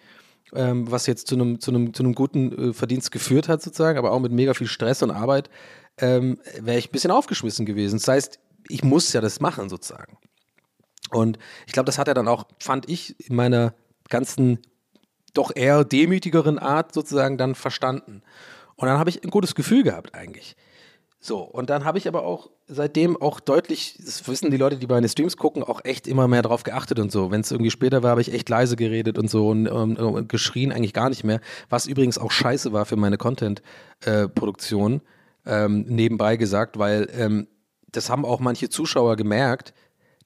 ähm, 0.53 0.89
was 0.89 1.05
jetzt 1.05 1.27
zu 1.27 1.35
einem 1.35 1.59
zu 1.59 1.71
einem 1.71 1.93
zu 1.93 2.03
einem 2.03 2.15
guten 2.15 2.69
äh, 2.69 2.73
Verdienst 2.73 3.11
geführt 3.11 3.47
hat 3.47 3.61
sozusagen, 3.61 3.97
aber 3.97 4.11
auch 4.11 4.19
mit 4.19 4.31
mega 4.31 4.53
viel 4.53 4.67
Stress 4.67 5.03
und 5.03 5.11
Arbeit, 5.11 5.49
ähm, 5.97 6.39
wäre 6.59 6.77
ich 6.77 6.89
ein 6.89 6.91
bisschen 6.91 7.11
aufgeschmissen 7.11 7.65
gewesen. 7.65 7.99
Das 7.99 8.07
heißt, 8.07 8.39
ich 8.67 8.83
muss 8.83 9.13
ja 9.13 9.21
das 9.21 9.39
machen 9.39 9.69
sozusagen. 9.69 10.17
Und 11.11 11.37
ich 11.67 11.73
glaube, 11.73 11.85
das 11.85 11.97
hat 11.97 12.07
er 12.07 12.13
dann 12.13 12.27
auch, 12.27 12.45
fand 12.59 12.89
ich, 12.89 13.19
in 13.27 13.35
meiner 13.35 13.73
ganzen 14.09 14.59
doch 15.33 15.51
eher 15.55 15.83
demütigeren 15.83 16.59
Art 16.59 16.93
sozusagen 16.93 17.37
dann 17.37 17.55
verstanden. 17.55 18.21
Und 18.75 18.87
dann 18.87 18.97
habe 18.97 19.09
ich 19.09 19.23
ein 19.23 19.29
gutes 19.29 19.55
Gefühl 19.55 19.83
gehabt 19.83 20.15
eigentlich. 20.15 20.55
So, 21.23 21.41
und 21.41 21.69
dann 21.69 21.85
habe 21.85 21.99
ich 21.99 22.07
aber 22.07 22.23
auch 22.23 22.49
seitdem 22.65 23.15
auch 23.15 23.39
deutlich, 23.39 23.95
das 24.03 24.27
wissen 24.27 24.49
die 24.49 24.57
Leute, 24.57 24.77
die 24.77 24.87
meine 24.87 25.07
Streams 25.07 25.37
gucken, 25.37 25.61
auch 25.61 25.81
echt 25.83 26.07
immer 26.07 26.27
mehr 26.27 26.41
drauf 26.41 26.63
geachtet 26.63 26.97
und 26.97 27.11
so. 27.11 27.29
Wenn 27.29 27.41
es 27.41 27.51
irgendwie 27.51 27.69
später 27.69 28.01
war, 28.01 28.09
habe 28.09 28.21
ich 28.21 28.33
echt 28.33 28.49
leise 28.49 28.75
geredet 28.75 29.19
und 29.19 29.29
so 29.29 29.49
und, 29.49 29.67
und, 29.67 29.99
und, 29.99 30.29
geschrien 30.29 30.71
eigentlich 30.71 30.93
gar 30.93 31.09
nicht 31.09 31.23
mehr. 31.23 31.39
Was 31.69 31.85
übrigens 31.85 32.17
auch 32.17 32.31
scheiße 32.31 32.73
war 32.73 32.87
für 32.87 32.95
meine 32.95 33.17
Content-Produktion, 33.17 35.01
äh, 35.45 35.65
ähm, 35.65 35.85
nebenbei 35.87 36.37
gesagt, 36.37 36.79
weil 36.79 37.07
ähm, 37.15 37.47
das 37.91 38.09
haben 38.09 38.25
auch 38.25 38.39
manche 38.39 38.69
Zuschauer 38.69 39.15
gemerkt, 39.15 39.75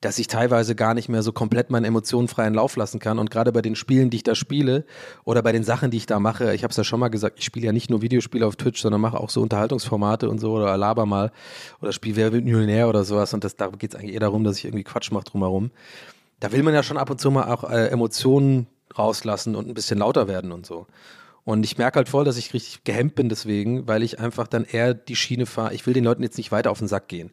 dass 0.02 0.20
ich 0.20 0.28
teilweise 0.28 0.76
gar 0.76 0.94
nicht 0.94 1.10
mehr 1.10 1.24
so 1.24 1.32
komplett 1.32 1.70
meinen 1.70 1.86
Emotionen 1.86 2.28
freien 2.28 2.54
Lauf 2.54 2.76
lassen 2.76 3.00
kann. 3.00 3.20
Und 3.20 3.32
gerade 3.32 3.52
bei 3.52 3.62
den 3.62 3.76
Spielen, 3.76 4.10
die 4.10 4.18
ich 4.18 4.24
da 4.24 4.36
spiele 4.36 4.86
oder 5.24 5.42
bei 5.42 5.52
den 5.52 5.64
Sachen, 5.64 5.92
die 5.92 5.98
ich 5.98 6.06
da 6.06 6.20
mache, 6.20 6.54
ich 6.54 6.64
habe 6.64 6.72
es 6.72 6.78
ja 6.78 6.84
schon 6.84 7.00
mal 7.00 7.10
gesagt, 7.10 7.40
ich 7.40 7.46
spiele 7.46 7.68
ja 7.68 7.72
nicht 7.72 7.90
nur 7.90 8.02
Videospiele 8.02 8.46
auf 8.46 8.56
Twitch, 8.56 8.82
sondern 8.82 9.02
mache 9.02 9.20
auch 9.20 9.30
so 9.30 9.42
Unterhaltungsformate 9.42 10.30
und 10.30 10.40
so 10.40 10.54
oder 10.54 10.76
laber 10.78 11.06
mal 11.06 11.32
oder 11.82 11.92
spiele 11.92 12.16
Wer 12.16 12.34
wird 12.34 12.46
Millionär 12.46 12.88
oder 12.88 13.04
sowas. 13.04 13.34
Und 13.34 13.44
das, 13.44 13.56
da 13.56 13.68
geht 13.68 13.94
es 13.94 14.00
eigentlich 14.00 14.14
eher 14.14 14.20
darum, 14.20 14.44
dass 14.44 14.58
ich 14.58 14.66
irgendwie 14.66 14.84
Quatsch 14.84 15.12
mache 15.12 15.26
drumherum. 15.26 15.72
Da 16.40 16.52
will 16.52 16.64
man 16.64 16.74
ja 16.74 16.84
schon 16.84 16.98
ab 16.98 17.10
und 17.10 17.20
zu 17.20 17.32
mal 17.32 17.52
auch 17.52 17.70
äh, 17.70 17.88
Emotionen 17.88 18.68
rauslassen 18.98 19.56
und 19.56 19.68
ein 19.68 19.74
bisschen 19.74 20.00
lauter 20.00 20.28
werden 20.28 20.52
und 20.52 20.66
so. 20.66 20.88
Und 21.44 21.64
ich 21.64 21.78
merke 21.78 21.98
halt 21.98 22.10
voll, 22.10 22.26
dass 22.26 22.38
ich 22.38 22.54
richtig 22.54 22.84
gehemmt 22.84 23.16
bin 23.16 23.30
deswegen, 23.30 23.88
weil 23.88 24.02
ich 24.02 24.20
einfach 24.20 24.48
dann 24.48 24.66
eher 24.66 24.94
die 24.94 25.16
Schiene 25.16 25.46
fahre. 25.46 25.74
Ich 25.74 25.86
will 25.86 25.94
den 25.94 26.04
Leuten 26.04 26.24
jetzt 26.24 26.38
nicht 26.38 26.52
weiter 26.52 26.72
auf 26.72 26.80
den 26.80 26.88
Sack 26.88 27.08
gehen. 27.08 27.32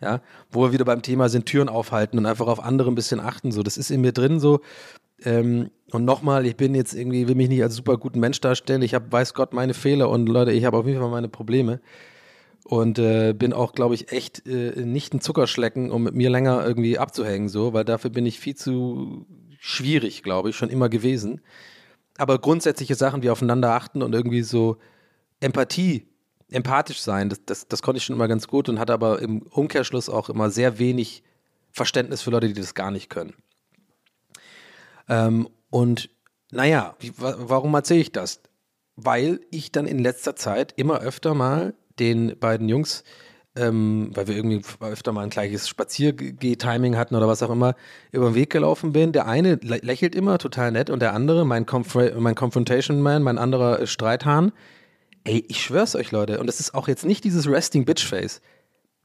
Ja, 0.00 0.20
wo 0.50 0.62
wir 0.62 0.72
wieder 0.72 0.84
beim 0.84 1.02
Thema 1.02 1.28
sind, 1.28 1.46
Türen 1.46 1.68
aufhalten 1.68 2.18
und 2.18 2.26
einfach 2.26 2.46
auf 2.46 2.62
andere 2.62 2.90
ein 2.90 2.94
bisschen 2.94 3.18
achten. 3.18 3.50
So, 3.50 3.62
das 3.62 3.76
ist 3.76 3.90
in 3.90 4.00
mir 4.00 4.12
drin 4.12 4.38
so. 4.38 4.60
Ähm, 5.24 5.70
und 5.90 6.04
nochmal, 6.04 6.46
ich 6.46 6.56
bin 6.56 6.74
jetzt 6.74 6.94
irgendwie, 6.94 7.26
will 7.26 7.34
mich 7.34 7.48
nicht 7.48 7.62
als 7.62 7.74
super 7.74 7.96
guten 7.96 8.20
Mensch 8.20 8.40
darstellen. 8.40 8.82
Ich 8.82 8.94
habe, 8.94 9.10
weiß 9.10 9.34
Gott, 9.34 9.52
meine 9.52 9.74
Fehler 9.74 10.08
und 10.08 10.28
Leute, 10.28 10.52
ich 10.52 10.64
habe 10.64 10.76
auf 10.76 10.86
jeden 10.86 11.00
Fall 11.00 11.10
meine 11.10 11.28
Probleme. 11.28 11.80
Und 12.64 12.98
äh, 12.98 13.32
bin 13.32 13.52
auch, 13.52 13.72
glaube 13.72 13.94
ich, 13.94 14.12
echt 14.12 14.46
äh, 14.46 14.84
nicht 14.84 15.14
ein 15.14 15.20
Zuckerschlecken, 15.20 15.90
um 15.90 16.02
mit 16.02 16.14
mir 16.14 16.28
länger 16.30 16.64
irgendwie 16.66 16.98
abzuhängen, 16.98 17.48
so, 17.48 17.72
weil 17.72 17.84
dafür 17.84 18.10
bin 18.10 18.26
ich 18.26 18.38
viel 18.38 18.56
zu 18.56 19.26
schwierig, 19.58 20.22
glaube 20.22 20.50
ich, 20.50 20.56
schon 20.56 20.68
immer 20.68 20.88
gewesen. 20.88 21.40
Aber 22.18 22.38
grundsätzliche 22.38 22.94
Sachen 22.94 23.22
wie 23.22 23.30
aufeinander 23.30 23.72
achten 23.72 24.02
und 24.02 24.14
irgendwie 24.14 24.42
so 24.42 24.76
Empathie 25.40 26.08
empathisch 26.50 27.00
sein, 27.00 27.28
das, 27.28 27.44
das, 27.44 27.68
das 27.68 27.82
konnte 27.82 27.98
ich 27.98 28.04
schon 28.04 28.16
immer 28.16 28.28
ganz 28.28 28.48
gut 28.48 28.68
und 28.68 28.78
hatte 28.78 28.92
aber 28.92 29.20
im 29.20 29.42
Umkehrschluss 29.42 30.08
auch 30.08 30.28
immer 30.28 30.50
sehr 30.50 30.78
wenig 30.78 31.22
Verständnis 31.70 32.22
für 32.22 32.30
Leute, 32.30 32.48
die 32.48 32.60
das 32.60 32.74
gar 32.74 32.90
nicht 32.90 33.10
können. 33.10 33.34
Ähm, 35.08 35.48
und 35.70 36.10
naja, 36.50 36.94
wie, 37.00 37.12
warum 37.16 37.74
erzähle 37.74 38.00
ich 38.00 38.12
das? 38.12 38.40
Weil 38.96 39.40
ich 39.50 39.70
dann 39.72 39.86
in 39.86 39.98
letzter 39.98 40.34
Zeit 40.34 40.72
immer 40.76 41.00
öfter 41.00 41.34
mal 41.34 41.74
den 41.98 42.38
beiden 42.38 42.68
Jungs, 42.68 43.04
ähm, 43.54 44.10
weil 44.14 44.28
wir 44.28 44.36
irgendwie 44.36 44.62
öfter 44.80 45.12
mal 45.12 45.22
ein 45.22 45.30
gleiches 45.30 45.68
Spaziergeh-Timing 45.68 46.96
hatten 46.96 47.14
oder 47.14 47.28
was 47.28 47.42
auch 47.42 47.50
immer, 47.50 47.74
über 48.12 48.30
den 48.30 48.34
Weg 48.34 48.50
gelaufen 48.50 48.92
bin. 48.92 49.12
Der 49.12 49.26
eine 49.26 49.56
lächelt 49.56 50.14
immer, 50.14 50.38
total 50.38 50.72
nett, 50.72 50.90
und 50.90 51.00
der 51.00 51.12
andere, 51.12 51.44
mein, 51.44 51.66
Conf 51.66 51.94
mein 51.94 52.34
Confrontation 52.34 53.02
Man, 53.02 53.22
mein 53.22 53.38
anderer 53.38 53.86
Streithahn, 53.86 54.52
Ey, 55.24 55.44
ich 55.48 55.62
schwör's 55.62 55.94
euch, 55.94 56.10
Leute, 56.10 56.40
und 56.40 56.46
das 56.46 56.60
ist 56.60 56.74
auch 56.74 56.88
jetzt 56.88 57.04
nicht 57.04 57.24
dieses 57.24 57.48
Resting 57.48 57.84
Bitch 57.84 58.04
Face. 58.06 58.40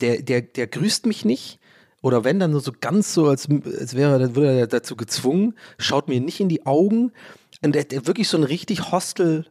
Der, 0.02 0.21
der, 0.21 0.41
der 0.41 0.67
grüßt 0.67 1.06
mich 1.06 1.26
nicht. 1.26 1.60
Oder 2.02 2.23
wenn 2.26 2.39
dann 2.39 2.52
nur 2.52 2.60
so 2.60 2.73
ganz 2.78 3.13
so, 3.13 3.28
als, 3.28 3.47
als 3.49 3.95
wäre 3.95 4.19
er, 4.19 4.36
würde 4.36 4.60
er 4.60 4.67
dazu 4.67 4.95
gezwungen, 4.95 5.56
schaut 5.78 6.10
mir 6.10 6.19
nicht 6.19 6.39
in 6.39 6.49
die 6.49 6.65
Augen. 6.65 7.12
Und 7.62 7.73
der, 7.76 7.86
der 7.86 8.08
wirklich 8.08 8.28
so 8.28 8.38
eine 8.38 8.49
richtig 8.49 8.91
hostel 8.91 9.45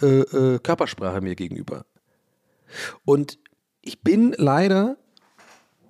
äh, 0.00 0.20
äh, 0.20 0.58
Körpersprache 0.58 1.20
mir 1.20 1.36
gegenüber. 1.36 1.86
Und 3.04 3.38
ich 3.82 4.02
bin 4.02 4.34
leider 4.36 4.96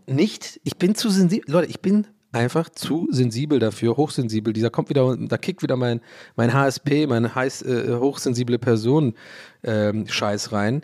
nicht, 0.06 0.61
ich 0.64 0.76
bin 0.76 0.94
zu 0.94 1.08
sensibel. 1.08 1.50
Leute, 1.50 1.70
ich 1.70 1.80
bin 1.80 2.06
einfach 2.32 2.70
zu 2.70 3.08
sensibel 3.10 3.58
dafür, 3.58 3.96
hochsensibel. 3.96 4.52
Dieser 4.52 4.70
kommt 4.70 4.88
wieder, 4.88 5.16
da 5.16 5.38
kickt 5.38 5.62
wieder 5.62 5.76
mein, 5.76 6.00
mein 6.36 6.52
HSP, 6.52 7.06
mein 7.06 7.34
heiß, 7.34 7.62
äh, 7.62 7.96
hochsensible 7.98 8.58
Person 8.58 9.14
ähm, 9.62 10.06
Scheiß 10.08 10.52
rein. 10.52 10.82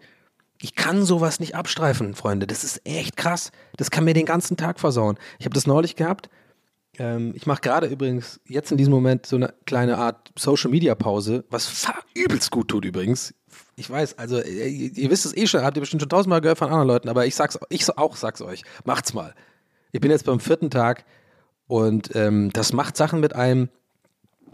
Ich 0.61 0.74
kann 0.74 1.04
sowas 1.04 1.40
nicht 1.40 1.54
abstreifen, 1.54 2.14
Freunde. 2.14 2.46
Das 2.46 2.64
ist 2.64 2.82
echt 2.84 3.16
krass. 3.16 3.52
Das 3.76 3.90
kann 3.90 4.04
mir 4.04 4.14
den 4.14 4.26
ganzen 4.26 4.56
Tag 4.56 4.80
versauen. 4.80 5.16
Ich 5.38 5.46
habe 5.46 5.54
das 5.54 5.66
neulich 5.66 5.96
gehabt. 5.96 6.28
Ähm, 6.98 7.32
ich 7.37 7.46
mache 7.46 7.61
gerade 7.61 7.87
übrigens 7.87 8.40
jetzt 8.46 8.72
in 8.72 8.76
diesem 8.76 8.92
Moment 8.92 9.24
so 9.24 9.37
eine 9.37 9.54
kleine 9.66 9.98
Art 9.98 10.32
Social 10.37 10.70
Media 10.70 10.94
Pause, 10.94 11.44
was 11.50 11.87
übelst 12.14 12.50
gut 12.50 12.68
tut 12.68 12.84
übrigens. 12.84 13.34
Ich 13.76 13.88
weiß, 13.88 14.18
also 14.18 14.42
ihr, 14.42 14.66
ihr 14.66 15.11
wisst 15.11 15.24
es 15.24 15.37
eh 15.37 15.46
schon, 15.46 15.62
habt 15.62 15.76
ihr 15.76 15.80
bestimmt 15.80 16.02
schon 16.02 16.08
tausendmal 16.08 16.40
gehört 16.40 16.58
von 16.58 16.68
anderen 16.68 16.88
Leuten, 16.88 17.08
aber 17.08 17.26
ich 17.26 17.37
sag's, 17.37 17.58
ich 17.68 17.88
auch 17.96 18.16
sag's 18.16 18.42
euch, 18.42 18.64
macht's 18.84 19.14
mal. 19.14 19.34
Ich 19.92 20.00
bin 20.00 20.11
jetzt 20.11 20.24
beim 20.24 20.40
vierten 20.40 20.70
Tag 20.70 21.04
und 21.68 22.16
ähm, 22.16 22.50
das 22.52 22.72
macht 22.72 22.96
Sachen 22.96 23.20
mit 23.20 23.37
einem. 23.37 23.68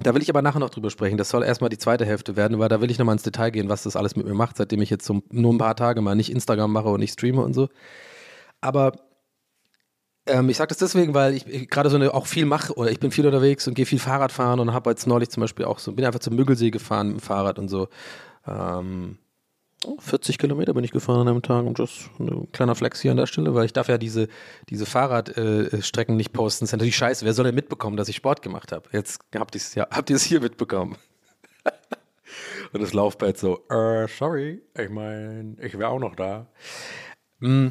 Da 0.00 0.12
will 0.12 0.22
ich 0.22 0.28
aber 0.28 0.42
nachher 0.42 0.58
noch 0.58 0.70
drüber 0.70 0.90
sprechen. 0.90 1.16
Das 1.16 1.28
soll 1.28 1.44
erstmal 1.44 1.70
die 1.70 1.78
zweite 1.78 2.04
Hälfte 2.04 2.34
werden, 2.34 2.58
weil 2.58 2.68
da 2.68 2.80
will 2.80 2.90
ich 2.90 2.98
nochmal 2.98 3.14
ins 3.14 3.22
Detail 3.22 3.50
gehen, 3.50 3.68
was 3.68 3.84
das 3.84 3.94
alles 3.94 4.16
mit 4.16 4.26
mir 4.26 4.34
macht, 4.34 4.56
seitdem 4.56 4.82
ich 4.82 4.90
jetzt 4.90 5.06
so 5.06 5.22
nur 5.30 5.54
ein 5.54 5.58
paar 5.58 5.76
Tage 5.76 6.00
mal 6.00 6.16
nicht 6.16 6.32
Instagram 6.32 6.72
mache 6.72 6.88
und 6.88 6.98
nicht 6.98 7.12
streame 7.12 7.42
und 7.42 7.54
so. 7.54 7.68
Aber 8.60 8.92
ähm, 10.26 10.48
ich 10.48 10.56
sage 10.56 10.68
das 10.68 10.78
deswegen, 10.78 11.14
weil 11.14 11.34
ich, 11.34 11.46
ich 11.46 11.70
gerade 11.70 11.90
so 11.90 11.96
eine, 11.96 12.12
auch 12.12 12.26
viel 12.26 12.44
mache 12.44 12.74
oder 12.74 12.90
ich 12.90 12.98
bin 12.98 13.12
viel 13.12 13.24
unterwegs 13.24 13.68
und 13.68 13.74
gehe 13.74 13.86
viel 13.86 14.00
Fahrrad 14.00 14.32
fahren 14.32 14.58
und 14.58 14.72
habe 14.72 14.90
jetzt 14.90 15.06
neulich 15.06 15.30
zum 15.30 15.42
Beispiel 15.42 15.66
auch 15.66 15.78
so, 15.78 15.92
bin 15.92 16.04
einfach 16.04 16.20
zum 16.20 16.34
Müggelsee 16.34 16.72
gefahren 16.72 17.08
mit 17.08 17.18
dem 17.18 17.20
Fahrrad 17.20 17.60
und 17.60 17.68
so. 17.68 17.88
Ähm, 18.48 19.18
40 19.98 20.38
Kilometer 20.38 20.74
bin 20.74 20.84
ich 20.84 20.90
gefahren 20.90 21.20
an 21.20 21.28
einem 21.28 21.42
Tag 21.42 21.64
und 21.64 21.78
das 21.78 21.90
ist 21.90 22.10
ein 22.20 22.50
kleiner 22.52 22.74
Flex 22.74 23.00
hier 23.00 23.10
an 23.10 23.16
der 23.16 23.26
Stelle, 23.26 23.54
weil 23.54 23.66
ich 23.66 23.72
darf 23.72 23.88
ja 23.88 23.98
diese, 23.98 24.28
diese 24.68 24.86
Fahrradstrecken 24.86 26.14
äh, 26.14 26.16
nicht 26.16 26.32
posten. 26.32 26.64
Das 26.64 26.70
ist 26.70 26.72
natürlich 26.72 26.96
scheiße. 26.96 27.24
Wer 27.24 27.34
soll 27.34 27.44
denn 27.46 27.54
mitbekommen, 27.54 27.96
dass 27.96 28.08
ich 28.08 28.16
Sport 28.16 28.42
gemacht 28.42 28.72
habe? 28.72 28.88
Jetzt 28.92 29.20
habt 29.34 29.54
ihr 29.54 29.58
es 29.58 29.74
ja, 29.74 29.86
habt 29.90 30.10
ihr 30.10 30.16
es 30.16 30.22
hier 30.22 30.40
mitbekommen. 30.40 30.96
und 32.72 32.82
das 32.82 32.92
Laufbett 32.92 33.38
so, 33.38 33.66
äh, 33.68 34.06
sorry, 34.08 34.62
ich 34.78 34.90
meine, 34.90 35.56
ich 35.60 35.78
wäre 35.78 35.90
auch 35.90 36.00
noch 36.00 36.14
da. 36.14 36.46
Mm. 37.40 37.68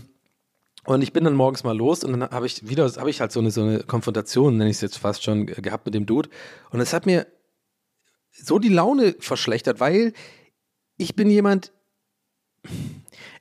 Und 0.85 1.01
ich 1.01 1.13
bin 1.13 1.23
dann 1.23 1.35
morgens 1.35 1.63
mal 1.63 1.77
los 1.77 2.03
und 2.03 2.11
dann 2.11 2.29
habe 2.29 2.45
ich 2.45 2.67
wieder, 2.67 2.89
habe 2.97 3.09
ich 3.09 3.21
halt 3.21 3.31
so 3.31 3.39
eine, 3.39 3.51
so 3.51 3.61
eine 3.61 3.83
Konfrontation, 3.83 4.57
nenne 4.57 4.69
ich 4.69 4.77
es 4.77 4.81
jetzt 4.81 4.97
fast 4.97 5.23
schon, 5.23 5.45
gehabt 5.45 5.85
mit 5.85 5.95
dem 5.95 6.05
Dude. 6.05 6.29
Und 6.71 6.81
es 6.81 6.91
hat 6.91 7.05
mir 7.05 7.25
so 8.31 8.59
die 8.59 8.69
Laune 8.69 9.15
verschlechtert, 9.19 9.79
weil 9.79 10.11
ich 10.97 11.15
bin 11.15 11.29
jemand, 11.29 11.71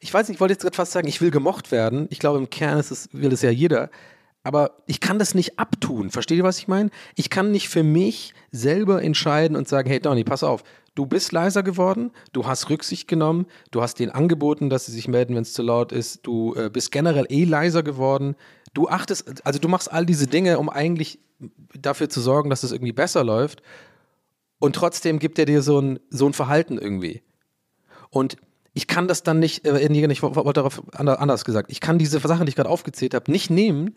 ich 0.01 0.13
weiß 0.13 0.29
nicht, 0.29 0.37
ich 0.37 0.41
wollte 0.41 0.55
jetzt 0.55 0.63
gerade 0.63 0.77
fast 0.77 0.93
sagen, 0.93 1.09
ich 1.09 1.21
will 1.21 1.31
gemocht 1.31 1.71
werden. 1.71 2.07
Ich 2.11 2.19
glaube, 2.19 2.39
im 2.39 2.51
Kern 2.51 2.79
ist 2.79 2.91
es, 2.91 3.09
will 3.13 3.33
es 3.33 3.43
ja 3.43 3.51
jeder. 3.51 3.91
Aber 4.45 4.73
ich 4.87 5.01
kann 5.01 5.19
das 5.19 5.35
nicht 5.35 5.59
abtun. 5.59 6.11
Versteht 6.11 6.39
ihr, 6.39 6.45
was 6.45 6.59
ich 6.59 6.67
meine? 6.67 6.91
Ich 7.15 7.31
kann 7.31 7.53
nicht 7.53 7.69
für 7.69 7.85
mich 7.85 8.35
selber 8.51 9.03
entscheiden 9.03 9.57
und 9.57 9.69
sagen, 9.69 9.89
hey 9.89 10.01
Donny, 10.01 10.25
pass 10.25 10.43
auf, 10.43 10.65
du 10.95 11.07
bist 11.07 11.31
leiser 11.31 11.63
geworden, 11.63 12.11
du 12.33 12.47
hast 12.47 12.69
Rücksicht 12.69 13.07
genommen, 13.07 13.47
du 13.71 13.83
hast 13.83 14.01
denen 14.01 14.11
angeboten, 14.11 14.69
dass 14.69 14.87
sie 14.87 14.93
sich 14.93 15.07
melden, 15.07 15.37
wenn 15.37 15.43
es 15.43 15.53
zu 15.53 15.63
laut 15.63 15.93
ist, 15.93 16.27
du 16.27 16.55
äh, 16.55 16.71
bist 16.71 16.91
generell 16.91 17.27
eh 17.29 17.45
leiser 17.45 17.83
geworden. 17.83 18.35
Du 18.75 18.89
achtest, 18.89 19.47
also 19.47 19.59
du 19.59 19.69
machst 19.69 19.93
all 19.93 20.07
diese 20.07 20.27
Dinge, 20.27 20.59
um 20.59 20.69
eigentlich 20.69 21.21
dafür 21.79 22.09
zu 22.09 22.21
sorgen, 22.21 22.51
dass 22.51 22.63
es 22.63 22.73
irgendwie 22.73 22.93
besser 22.93 23.23
läuft. 23.23 23.63
Und 24.59 24.75
trotzdem 24.75 25.19
gibt 25.19 25.39
er 25.39 25.45
dir 25.45 25.63
so 25.63 25.81
ein, 25.81 26.01
so 26.11 26.27
ein 26.27 26.33
Verhalten 26.33 26.79
irgendwie. 26.79 27.23
Und 28.11 28.37
ich 28.75 28.87
kann 28.87 29.09
das 29.09 29.23
dann 29.23 29.39
nicht, 29.39 29.67
äh, 29.67 29.87
ich 29.87 30.23
wollte 30.23 30.53
darauf 30.53 30.83
anders 30.95 31.45
gesagt, 31.45 31.71
ich 31.71 31.81
kann 31.81 31.99
diese 31.99 32.19
Sachen, 32.21 32.47
die 32.47 32.51
ich 32.51 32.57
gerade 32.57 32.71
aufgezählt 32.71 33.15
habe, 33.15 33.31
nicht 33.31 33.51
nehmen, 33.51 33.97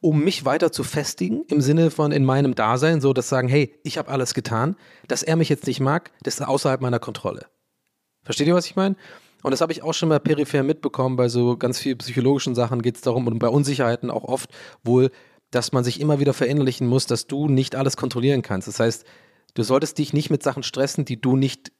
um 0.00 0.22
mich 0.22 0.44
weiter 0.44 0.72
zu 0.72 0.84
festigen, 0.84 1.44
im 1.48 1.60
Sinne 1.60 1.90
von 1.90 2.12
in 2.12 2.24
meinem 2.24 2.54
Dasein, 2.54 3.00
so 3.00 3.12
dass 3.12 3.28
sagen, 3.28 3.48
hey, 3.48 3.78
ich 3.84 3.96
habe 3.98 4.10
alles 4.10 4.34
getan, 4.34 4.76
dass 5.08 5.22
er 5.22 5.36
mich 5.36 5.48
jetzt 5.48 5.66
nicht 5.66 5.80
mag, 5.80 6.10
das 6.22 6.34
ist 6.34 6.46
außerhalb 6.46 6.80
meiner 6.80 6.98
Kontrolle. 6.98 7.46
Versteht 8.22 8.46
ihr, 8.46 8.54
was 8.54 8.66
ich 8.66 8.76
meine? 8.76 8.96
Und 9.42 9.50
das 9.50 9.60
habe 9.60 9.72
ich 9.72 9.82
auch 9.82 9.92
schon 9.92 10.08
mal 10.08 10.20
peripher 10.20 10.62
mitbekommen, 10.62 11.16
bei 11.16 11.28
so 11.28 11.56
ganz 11.56 11.78
vielen 11.78 11.98
psychologischen 11.98 12.54
Sachen 12.54 12.80
geht 12.80 12.96
es 12.96 13.02
darum 13.02 13.26
und 13.26 13.38
bei 13.38 13.48
Unsicherheiten 13.48 14.10
auch 14.10 14.24
oft 14.24 14.50
wohl, 14.82 15.10
dass 15.50 15.72
man 15.72 15.84
sich 15.84 16.00
immer 16.00 16.18
wieder 16.18 16.32
verinnerlichen 16.32 16.86
muss, 16.86 17.06
dass 17.06 17.26
du 17.26 17.48
nicht 17.48 17.76
alles 17.76 17.96
kontrollieren 17.96 18.42
kannst. 18.42 18.68
Das 18.68 18.80
heißt, 18.80 19.04
du 19.52 19.62
solltest 19.62 19.98
dich 19.98 20.12
nicht 20.14 20.30
mit 20.30 20.42
Sachen 20.42 20.62
stressen, 20.62 21.04
die 21.04 21.20
du 21.20 21.36
nicht 21.36 21.72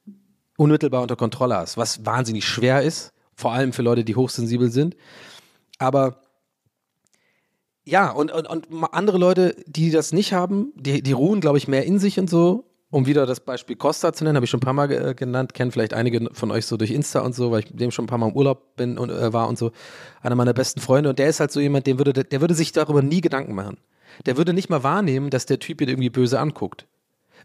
unmittelbar 0.57 1.01
unter 1.01 1.15
Kontrolle 1.15 1.55
hast, 1.55 1.77
was 1.77 2.05
wahnsinnig 2.05 2.45
schwer 2.45 2.81
ist, 2.81 3.11
vor 3.35 3.51
allem 3.51 3.73
für 3.73 3.81
Leute, 3.81 4.03
die 4.03 4.15
hochsensibel 4.15 4.71
sind. 4.71 4.95
Aber 5.77 6.21
ja, 7.83 8.09
und, 8.11 8.31
und, 8.31 8.47
und 8.47 8.67
andere 8.91 9.17
Leute, 9.17 9.55
die 9.67 9.91
das 9.91 10.11
nicht 10.11 10.33
haben, 10.33 10.73
die, 10.75 11.03
die 11.03 11.11
ruhen, 11.11 11.39
glaube 11.39 11.57
ich, 11.57 11.67
mehr 11.67 11.85
in 11.85 11.99
sich 11.99 12.19
und 12.19 12.29
so. 12.29 12.65
Um 12.91 13.05
wieder 13.05 13.25
das 13.25 13.41
Beispiel 13.41 13.75
Costa 13.75 14.13
zu 14.13 14.23
nennen, 14.23 14.37
habe 14.37 14.45
ich 14.45 14.49
schon 14.49 14.59
ein 14.59 14.65
paar 14.65 14.73
Mal 14.73 14.91
äh, 14.91 15.13
genannt, 15.13 15.53
kennen 15.53 15.71
vielleicht 15.71 15.93
einige 15.93 16.29
von 16.33 16.49
euch 16.49 16.65
so 16.65 16.77
durch 16.77 16.91
Insta 16.91 17.19
und 17.19 17.35
so, 17.35 17.51
weil 17.51 17.59
ich 17.59 17.71
mit 17.71 17.81
dem 17.81 17.91
schon 17.91 18.05
ein 18.05 18.07
paar 18.07 18.17
Mal 18.17 18.29
im 18.29 18.35
Urlaub 18.35 18.75
bin 18.77 18.97
und 18.97 19.09
äh, 19.09 19.33
war 19.33 19.49
und 19.49 19.57
so. 19.57 19.71
Einer 20.21 20.35
meiner 20.35 20.53
besten 20.53 20.79
Freunde 20.79 21.09
und 21.09 21.19
der 21.19 21.27
ist 21.27 21.39
halt 21.39 21.51
so 21.51 21.59
jemand, 21.59 21.87
dem 21.87 21.97
würde, 21.97 22.13
der 22.13 22.41
würde 22.41 22.53
sich 22.53 22.71
darüber 22.71 23.01
nie 23.01 23.21
Gedanken 23.21 23.53
machen. 23.53 23.77
Der 24.25 24.37
würde 24.37 24.53
nicht 24.53 24.69
mal 24.69 24.83
wahrnehmen, 24.83 25.29
dass 25.29 25.45
der 25.45 25.59
Typ 25.59 25.81
ihn 25.81 25.89
irgendwie 25.89 26.09
böse 26.09 26.39
anguckt. 26.39 26.87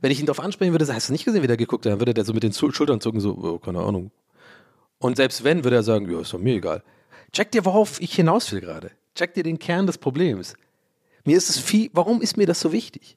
Wenn 0.01 0.11
ich 0.11 0.21
ihn 0.21 0.27
darauf 0.27 0.41
ansprechen 0.41 0.73
würde, 0.73 0.93
hast 0.93 1.09
du 1.09 1.13
nicht 1.13 1.25
gesehen, 1.25 1.43
wie 1.43 1.47
der 1.47 1.57
geguckt 1.57 1.85
hat, 1.85 1.93
dann 1.93 2.01
würde 2.01 2.15
der 2.15 2.25
so 2.25 2.33
mit 2.33 2.43
den 2.43 2.53
Schultern 2.53 3.01
zucken, 3.01 3.21
so, 3.21 3.37
oh, 3.37 3.59
keine 3.59 3.81
Ahnung. 3.81 4.11
Und 4.99 5.17
selbst 5.17 5.45
wenn, 5.45 5.65
würde 5.65 5.77
er 5.77 5.83
sagen, 5.83 6.11
ja, 6.11 6.21
ist 6.21 6.33
doch 6.33 6.39
mir 6.39 6.57
egal. 6.57 6.83
Check 7.33 7.51
dir, 7.53 7.65
worauf 7.65 8.01
ich 8.01 8.15
hinaus 8.15 8.51
will 8.53 8.61
gerade. 8.61 8.91
Check 9.15 9.35
dir 9.35 9.43
den 9.43 9.59
Kern 9.59 9.87
des 9.87 9.99
Problems. 9.99 10.55
Mir 11.25 11.37
ist 11.37 11.51
es 11.51 11.59
viel, 11.59 11.91
warum 11.93 12.23
ist 12.23 12.37
mir 12.37 12.47
das 12.47 12.61
so 12.61 12.73
wichtig? 12.73 13.17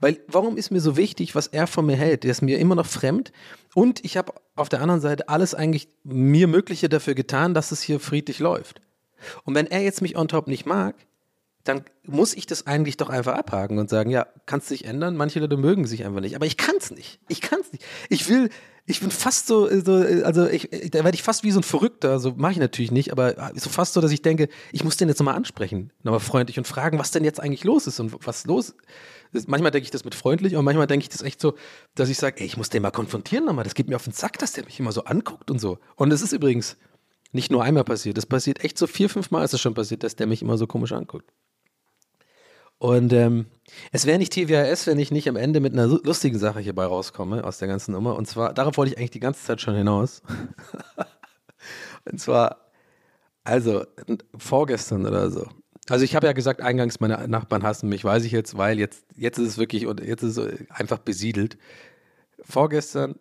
Weil, 0.00 0.20
warum 0.26 0.56
ist 0.56 0.70
mir 0.70 0.80
so 0.80 0.96
wichtig, 0.96 1.34
was 1.34 1.46
er 1.46 1.66
von 1.66 1.86
mir 1.86 1.96
hält? 1.96 2.24
Der 2.24 2.32
ist 2.32 2.42
mir 2.42 2.58
immer 2.58 2.74
noch 2.74 2.86
fremd. 2.86 3.32
Und 3.74 4.04
ich 4.04 4.16
habe 4.16 4.32
auf 4.56 4.68
der 4.68 4.80
anderen 4.80 5.00
Seite 5.00 5.28
alles 5.28 5.54
eigentlich 5.54 5.88
mir 6.02 6.48
Mögliche 6.48 6.88
dafür 6.88 7.14
getan, 7.14 7.54
dass 7.54 7.72
es 7.72 7.80
hier 7.80 8.00
friedlich 8.00 8.38
läuft. 8.38 8.80
Und 9.44 9.54
wenn 9.54 9.66
er 9.66 9.82
jetzt 9.82 10.02
mich 10.02 10.16
on 10.16 10.28
top 10.28 10.48
nicht 10.48 10.66
mag, 10.66 10.94
dann 11.64 11.84
muss 12.04 12.34
ich 12.34 12.46
das 12.46 12.66
eigentlich 12.66 12.96
doch 12.96 13.10
einfach 13.10 13.34
abhaken 13.34 13.78
und 13.78 13.90
sagen, 13.90 14.10
ja, 14.10 14.26
kannst 14.46 14.70
dich 14.70 14.84
ändern. 14.84 15.16
Manche 15.16 15.40
Leute 15.40 15.56
mögen 15.56 15.86
sich 15.86 16.04
einfach 16.04 16.20
nicht, 16.20 16.34
aber 16.34 16.46
ich 16.46 16.56
kann 16.56 16.76
es 16.78 16.90
nicht. 16.90 17.20
Ich 17.28 17.40
kann 17.40 17.60
es 17.60 17.72
nicht. 17.72 17.84
Ich 18.08 18.28
will, 18.28 18.48
ich 18.86 19.00
bin 19.00 19.10
fast 19.10 19.46
so, 19.46 19.68
so 19.82 19.92
also 20.24 20.46
ich, 20.46 20.70
da 20.90 21.04
werde 21.04 21.14
ich 21.14 21.22
fast 21.22 21.44
wie 21.44 21.50
so 21.50 21.60
ein 21.60 21.64
Verrückter, 21.64 22.20
so 22.20 22.32
mache 22.36 22.52
ich 22.52 22.58
natürlich 22.58 22.90
nicht, 22.90 23.12
aber 23.12 23.52
so 23.54 23.68
fast 23.68 23.92
so, 23.92 24.00
dass 24.00 24.10
ich 24.12 24.22
denke, 24.22 24.48
ich 24.72 24.82
muss 24.82 24.96
den 24.96 25.08
jetzt 25.08 25.18
nochmal 25.18 25.34
ansprechen, 25.34 25.92
nochmal 26.02 26.20
freundlich 26.20 26.56
und 26.56 26.66
fragen, 26.66 26.98
was 26.98 27.10
denn 27.10 27.22
jetzt 27.22 27.38
eigentlich 27.38 27.64
los 27.64 27.86
ist 27.86 28.00
und 28.00 28.26
was 28.26 28.46
los 28.46 28.74
ist. 29.32 29.46
Manchmal 29.46 29.72
denke 29.72 29.84
ich 29.84 29.90
das 29.90 30.06
mit 30.06 30.14
freundlich 30.14 30.56
und 30.56 30.64
manchmal 30.64 30.86
denke 30.86 31.02
ich 31.02 31.10
das 31.10 31.20
echt 31.20 31.38
so, 31.38 31.54
dass 31.94 32.08
ich 32.08 32.16
sage, 32.16 32.40
ey, 32.40 32.46
ich 32.46 32.56
muss 32.56 32.70
den 32.70 32.80
mal 32.80 32.90
konfrontieren 32.90 33.44
nochmal, 33.44 33.64
das 33.64 33.74
geht 33.74 33.88
mir 33.88 33.96
auf 33.96 34.04
den 34.04 34.14
Sack, 34.14 34.38
dass 34.38 34.52
der 34.52 34.64
mich 34.64 34.80
immer 34.80 34.92
so 34.92 35.04
anguckt 35.04 35.50
und 35.50 35.58
so. 35.58 35.78
Und 35.96 36.10
es 36.10 36.22
ist 36.22 36.32
übrigens 36.32 36.78
nicht 37.32 37.50
nur 37.50 37.62
einmal 37.62 37.84
passiert, 37.84 38.16
das 38.16 38.24
passiert 38.24 38.64
echt 38.64 38.78
so 38.78 38.86
vier, 38.86 39.10
fünf 39.10 39.30
Mal 39.30 39.44
ist 39.44 39.52
es 39.52 39.60
schon 39.60 39.74
passiert, 39.74 40.02
dass 40.02 40.16
der 40.16 40.26
mich 40.26 40.40
immer 40.40 40.56
so 40.56 40.66
komisch 40.66 40.92
anguckt. 40.92 41.30
Und 42.78 43.12
ähm, 43.12 43.46
es 43.92 44.06
wäre 44.06 44.18
nicht 44.18 44.32
TWAS, 44.32 44.86
wenn 44.86 44.98
ich 44.98 45.10
nicht 45.10 45.28
am 45.28 45.36
Ende 45.36 45.60
mit 45.60 45.72
einer 45.72 45.86
lustigen 45.86 46.38
Sache 46.38 46.60
hierbei 46.60 46.84
rauskomme 46.84 47.44
aus 47.44 47.58
der 47.58 47.68
ganzen 47.68 47.92
Nummer. 47.92 48.16
Und 48.16 48.26
zwar, 48.26 48.54
darauf 48.54 48.76
wollte 48.76 48.92
ich 48.92 48.98
eigentlich 48.98 49.10
die 49.10 49.20
ganze 49.20 49.44
Zeit 49.44 49.60
schon 49.60 49.74
hinaus. 49.74 50.22
und 52.10 52.20
zwar, 52.20 52.70
also 53.44 53.84
vorgestern 54.36 55.06
oder 55.06 55.30
so. 55.30 55.46
Also 55.88 56.04
ich 56.04 56.14
habe 56.14 56.26
ja 56.26 56.32
gesagt, 56.32 56.60
eingangs 56.60 57.00
meine 57.00 57.26
Nachbarn 57.28 57.62
hassen 57.62 57.88
mich, 57.88 58.04
weiß 58.04 58.24
ich 58.24 58.32
jetzt, 58.32 58.56
weil 58.56 58.78
jetzt, 58.78 59.06
jetzt 59.16 59.38
ist 59.38 59.48
es 59.48 59.58
wirklich 59.58 59.86
und 59.86 60.00
jetzt 60.00 60.22
ist 60.22 60.36
es 60.36 60.70
einfach 60.70 60.98
besiedelt. 60.98 61.56
Vorgestern 62.42 63.16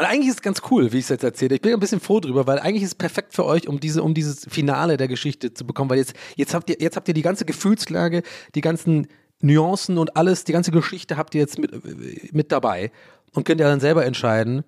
und 0.00 0.06
eigentlich 0.06 0.28
ist 0.28 0.36
es 0.36 0.42
ganz 0.42 0.62
cool, 0.70 0.92
wie 0.92 0.98
ich 0.98 1.04
es 1.04 1.10
jetzt 1.10 1.24
erzähle. 1.24 1.56
Ich 1.56 1.60
bin 1.60 1.74
ein 1.74 1.78
bisschen 1.78 2.00
froh 2.00 2.20
drüber, 2.20 2.46
weil 2.46 2.58
eigentlich 2.58 2.84
ist 2.84 2.92
es 2.92 2.94
perfekt 2.94 3.34
für 3.34 3.44
euch, 3.44 3.68
um 3.68 3.80
diese, 3.80 4.02
um 4.02 4.14
dieses 4.14 4.46
Finale 4.48 4.96
der 4.96 5.08
Geschichte 5.08 5.52
zu 5.52 5.66
bekommen, 5.66 5.90
weil 5.90 5.98
jetzt, 5.98 6.14
jetzt 6.36 6.54
habt 6.54 6.70
ihr, 6.70 6.76
jetzt 6.80 6.96
habt 6.96 7.06
ihr 7.08 7.12
die 7.12 7.20
ganze 7.20 7.44
Gefühlslage, 7.44 8.22
die 8.54 8.62
ganzen 8.62 9.08
Nuancen 9.42 9.98
und 9.98 10.16
alles, 10.16 10.44
die 10.44 10.52
ganze 10.52 10.70
Geschichte 10.70 11.18
habt 11.18 11.34
ihr 11.34 11.42
jetzt 11.42 11.58
mit, 11.58 12.32
mit 12.32 12.50
dabei 12.50 12.92
und 13.34 13.44
könnt 13.44 13.60
ja 13.60 13.68
dann 13.68 13.80
selber 13.80 14.06
entscheiden, 14.06 14.64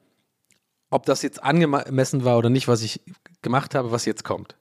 ob 0.90 1.06
das 1.06 1.22
jetzt 1.22 1.42
angemessen 1.42 2.26
war 2.26 2.36
oder 2.36 2.50
nicht, 2.50 2.68
was 2.68 2.82
ich 2.82 3.00
gemacht 3.40 3.74
habe, 3.74 3.90
was 3.90 4.04
jetzt 4.04 4.24
kommt. 4.24 4.58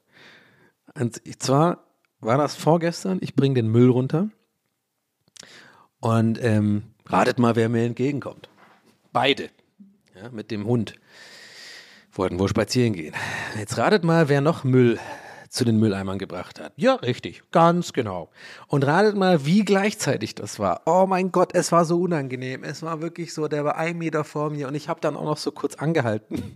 Und 0.94 1.20
zwar 1.38 1.84
war 2.20 2.38
das 2.38 2.56
vorgestern, 2.56 3.18
ich 3.20 3.34
bringe 3.34 3.56
den 3.56 3.68
Müll 3.68 3.90
runter 3.90 4.30
und 6.00 6.42
ähm, 6.42 6.84
ratet 7.04 7.38
mal, 7.38 7.56
wer 7.56 7.68
mir 7.68 7.84
entgegenkommt. 7.84 8.48
Beide 9.12 9.50
ja, 10.22 10.30
mit 10.30 10.50
dem 10.50 10.66
Hund. 10.66 10.94
Wollten 12.12 12.38
wohl 12.38 12.48
spazieren 12.48 12.92
gehen. 12.92 13.14
Jetzt 13.58 13.78
ratet 13.78 14.04
mal, 14.04 14.28
wer 14.28 14.40
noch 14.40 14.64
Müll 14.64 14.98
zu 15.48 15.64
den 15.64 15.78
Mülleimern 15.78 16.18
gebracht 16.18 16.60
hat. 16.60 16.72
Ja, 16.76 16.94
richtig, 16.94 17.42
ganz 17.50 17.92
genau. 17.92 18.30
Und 18.68 18.86
ratet 18.86 19.16
mal, 19.16 19.44
wie 19.44 19.64
gleichzeitig 19.64 20.34
das 20.34 20.58
war. 20.58 20.82
Oh 20.86 21.06
mein 21.06 21.32
Gott, 21.32 21.54
es 21.54 21.72
war 21.72 21.84
so 21.84 22.00
unangenehm. 22.00 22.64
Es 22.64 22.82
war 22.82 23.02
wirklich 23.02 23.34
so, 23.34 23.48
der 23.48 23.64
war 23.64 23.76
ein 23.76 23.98
Meter 23.98 24.24
vor 24.24 24.50
mir 24.50 24.68
und 24.68 24.74
ich 24.74 24.88
habe 24.88 25.00
dann 25.00 25.16
auch 25.16 25.24
noch 25.24 25.36
so 25.36 25.52
kurz 25.52 25.74
angehalten. 25.74 26.54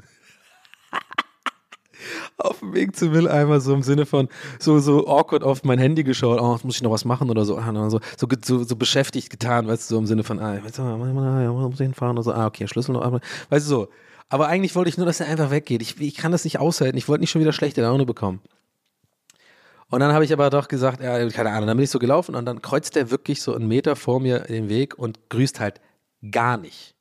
Auf 2.38 2.60
dem 2.60 2.74
Weg 2.74 2.96
zum 2.96 3.10
Mülleimer, 3.10 3.60
so 3.60 3.74
im 3.74 3.82
Sinne 3.82 4.06
von 4.06 4.28
so, 4.58 4.78
so 4.78 5.06
awkward 5.06 5.42
auf 5.42 5.64
mein 5.64 5.78
Handy 5.78 6.04
geschaut, 6.04 6.40
oh, 6.40 6.58
muss 6.64 6.76
ich 6.76 6.82
noch 6.82 6.90
was 6.90 7.04
machen 7.04 7.30
oder 7.30 7.44
so, 7.44 7.58
ah, 7.58 7.90
so, 7.90 8.00
so, 8.16 8.64
so, 8.64 8.76
beschäftigt 8.76 9.30
getan, 9.30 9.66
weißt 9.66 9.90
du, 9.90 9.94
so 9.94 9.98
im 9.98 10.06
Sinne 10.06 10.24
von, 10.24 10.38
ah, 10.38 10.58
weißt 10.64 10.78
muss 10.78 11.74
ich 11.74 11.78
hinfahren 11.78 12.16
oder 12.16 12.22
so, 12.22 12.32
ah, 12.32 12.46
okay, 12.46 12.66
Schlüssel 12.66 12.92
noch, 12.92 13.20
weißt 13.50 13.66
du, 13.66 13.68
so. 13.68 13.88
Aber 14.28 14.48
eigentlich 14.48 14.74
wollte 14.74 14.88
ich 14.88 14.96
nur, 14.96 15.06
dass 15.06 15.20
er 15.20 15.28
einfach 15.28 15.50
weggeht. 15.50 15.82
Ich, 15.82 16.00
ich 16.00 16.16
kann 16.16 16.32
das 16.32 16.44
nicht 16.44 16.58
aushalten. 16.58 16.98
Ich 16.98 17.08
wollte 17.08 17.20
nicht 17.20 17.30
schon 17.30 17.40
wieder 17.40 17.52
schlechte 17.52 17.82
Laune 17.82 18.06
bekommen. 18.06 18.40
Und 19.88 20.00
dann 20.00 20.12
habe 20.12 20.24
ich 20.24 20.32
aber 20.32 20.50
doch 20.50 20.66
gesagt, 20.66 21.00
ja, 21.00 21.28
keine 21.28 21.50
Ahnung, 21.50 21.68
dann 21.68 21.76
bin 21.76 21.84
ich 21.84 21.90
so 21.90 22.00
gelaufen 22.00 22.34
und 22.34 22.44
dann 22.44 22.60
kreuzt 22.60 22.96
er 22.96 23.12
wirklich 23.12 23.40
so 23.40 23.54
einen 23.54 23.68
Meter 23.68 23.94
vor 23.94 24.18
mir 24.18 24.40
den 24.40 24.68
Weg 24.68 24.98
und 24.98 25.30
grüßt 25.30 25.60
halt 25.60 25.80
gar 26.32 26.56
nicht. 26.56 26.95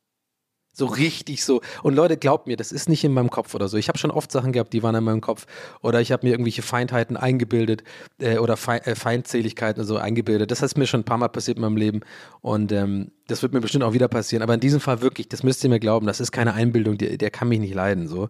So 0.78 0.84
richtig 0.84 1.42
so. 1.42 1.62
Und 1.82 1.94
Leute, 1.94 2.18
glaubt 2.18 2.46
mir, 2.46 2.58
das 2.58 2.70
ist 2.70 2.90
nicht 2.90 3.02
in 3.02 3.14
meinem 3.14 3.30
Kopf 3.30 3.54
oder 3.54 3.66
so. 3.66 3.78
Ich 3.78 3.88
habe 3.88 3.96
schon 3.96 4.10
oft 4.10 4.30
Sachen 4.30 4.52
gehabt, 4.52 4.74
die 4.74 4.82
waren 4.82 4.94
in 4.94 5.04
meinem 5.04 5.22
Kopf. 5.22 5.46
Oder 5.80 6.02
ich 6.02 6.12
habe 6.12 6.26
mir 6.26 6.32
irgendwelche 6.32 6.60
Feindheiten 6.60 7.16
eingebildet 7.16 7.82
äh, 8.18 8.36
oder 8.36 8.58
Fe 8.58 8.84
äh, 8.84 8.94
Feindseligkeiten 8.94 9.84
so 9.84 9.96
eingebildet. 9.96 10.50
Das 10.50 10.60
ist 10.60 10.76
mir 10.76 10.86
schon 10.86 11.00
ein 11.00 11.04
paar 11.04 11.16
Mal 11.16 11.28
passiert 11.28 11.56
in 11.56 11.62
meinem 11.62 11.78
Leben. 11.78 12.00
Und 12.42 12.72
ähm, 12.72 13.10
das 13.26 13.40
wird 13.40 13.54
mir 13.54 13.62
bestimmt 13.62 13.84
auch 13.84 13.94
wieder 13.94 14.08
passieren. 14.08 14.42
Aber 14.42 14.52
in 14.52 14.60
diesem 14.60 14.80
Fall 14.80 15.00
wirklich, 15.00 15.30
das 15.30 15.42
müsst 15.42 15.64
ihr 15.64 15.70
mir 15.70 15.80
glauben, 15.80 16.06
das 16.06 16.20
ist 16.20 16.30
keine 16.30 16.52
Einbildung, 16.52 16.98
der, 16.98 17.16
der 17.16 17.30
kann 17.30 17.48
mich 17.48 17.60
nicht 17.60 17.74
leiden. 17.74 18.06
So. 18.06 18.28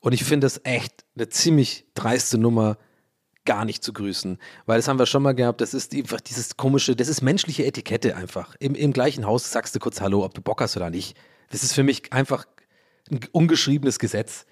Und 0.00 0.14
ich 0.14 0.24
finde 0.24 0.46
das 0.46 0.62
echt 0.64 1.04
eine 1.16 1.28
ziemlich 1.28 1.84
dreiste 1.92 2.38
Nummer, 2.38 2.78
gar 3.44 3.66
nicht 3.66 3.84
zu 3.84 3.92
grüßen. 3.92 4.38
Weil 4.64 4.78
das 4.78 4.88
haben 4.88 4.98
wir 4.98 5.04
schon 5.04 5.22
mal 5.22 5.34
gehabt, 5.34 5.60
das 5.60 5.74
ist 5.74 5.94
einfach 5.94 6.22
dieses 6.22 6.56
komische, 6.56 6.96
das 6.96 7.08
ist 7.08 7.20
menschliche 7.20 7.66
Etikette 7.66 8.16
einfach. 8.16 8.56
Im, 8.58 8.74
Im 8.74 8.94
gleichen 8.94 9.26
Haus 9.26 9.52
sagst 9.52 9.74
du 9.74 9.80
kurz 9.80 10.00
Hallo, 10.00 10.24
ob 10.24 10.32
du 10.32 10.40
Bock 10.40 10.62
hast 10.62 10.78
oder 10.78 10.88
nicht. 10.88 11.14
Das 11.50 11.62
ist 11.62 11.72
für 11.74 11.82
mich 11.82 12.12
einfach 12.12 12.46
ein 13.10 13.20
ungeschriebenes 13.32 13.98
Gesetz. 13.98 14.46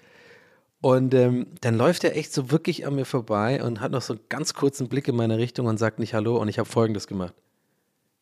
Und 0.81 1.13
ähm, 1.13 1.47
dann 1.61 1.77
läuft 1.77 2.03
er 2.03 2.15
echt 2.17 2.33
so 2.33 2.51
wirklich 2.51 2.85
an 2.85 2.95
mir 2.95 3.05
vorbei 3.05 3.63
und 3.63 3.79
hat 3.79 3.91
noch 3.91 4.01
so 4.01 4.13
einen 4.13 4.23
ganz 4.29 4.53
kurzen 4.53 4.89
Blick 4.89 5.07
in 5.07 5.15
meine 5.15 5.37
Richtung 5.37 5.65
und 5.67 5.77
sagt 5.77 5.99
nicht 5.99 6.13
Hallo. 6.13 6.37
Und 6.37 6.49
ich 6.49 6.59
habe 6.59 6.69
Folgendes 6.69 7.07
gemacht. 7.07 7.33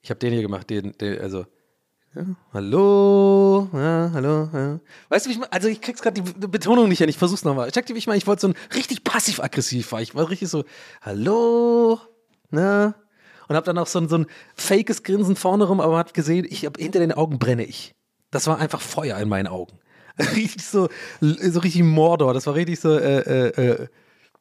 Ich 0.01 0.09
habe 0.09 0.19
den 0.19 0.33
hier 0.33 0.41
gemacht, 0.41 0.69
den, 0.69 0.93
den 0.97 1.19
also 1.19 1.45
ja, 2.13 2.25
hallo, 2.53 3.69
ja, 3.71 4.11
hallo, 4.13 4.49
ja. 4.51 4.79
Weißt 5.07 5.25
du, 5.25 5.29
wie 5.29 5.33
ich 5.33 5.39
mal, 5.39 5.47
also 5.49 5.69
ich 5.69 5.79
krieg's 5.79 6.01
gerade 6.01 6.21
die 6.21 6.47
Betonung 6.47 6.89
nicht 6.89 6.97
hin, 6.97 7.07
ich 7.07 7.17
versuch's 7.17 7.45
nochmal. 7.45 7.71
Check 7.71 7.85
dir, 7.85 7.93
wie 7.93 7.99
ich 7.99 8.07
mal, 8.07 8.17
ich 8.17 8.27
wollte 8.27 8.41
so 8.41 8.47
ein 8.49 8.55
richtig 8.75 9.05
passiv-aggressiv 9.05 9.93
war. 9.93 10.01
Ich 10.01 10.13
war 10.13 10.29
richtig 10.29 10.49
so, 10.49 10.65
hallo, 11.01 12.01
na, 12.49 12.95
und 13.47 13.55
hab 13.55 13.63
dann 13.63 13.77
auch 13.77 13.87
so 13.87 13.99
ein, 13.99 14.09
so 14.09 14.17
ein 14.17 14.25
fakes 14.55 15.03
Grinsen 15.03 15.37
vorne 15.37 15.63
rum, 15.63 15.79
aber 15.79 15.97
hat 15.97 16.13
gesehen, 16.13 16.45
ich 16.49 16.65
hab, 16.65 16.77
hinter 16.77 16.99
den 16.99 17.13
Augen 17.13 17.39
brenne 17.39 17.63
ich. 17.63 17.95
Das 18.31 18.47
war 18.47 18.59
einfach 18.59 18.81
Feuer 18.81 19.19
in 19.19 19.29
meinen 19.29 19.47
Augen. 19.47 19.77
Richtig 20.35 20.65
so, 20.65 20.89
so 21.21 21.59
richtig 21.59 21.83
Mordor. 21.83 22.33
Das 22.33 22.45
war 22.45 22.53
richtig 22.53 22.79
so, 22.79 22.97
äh, 22.97 23.19
äh, 23.19 23.61
äh 23.61 23.87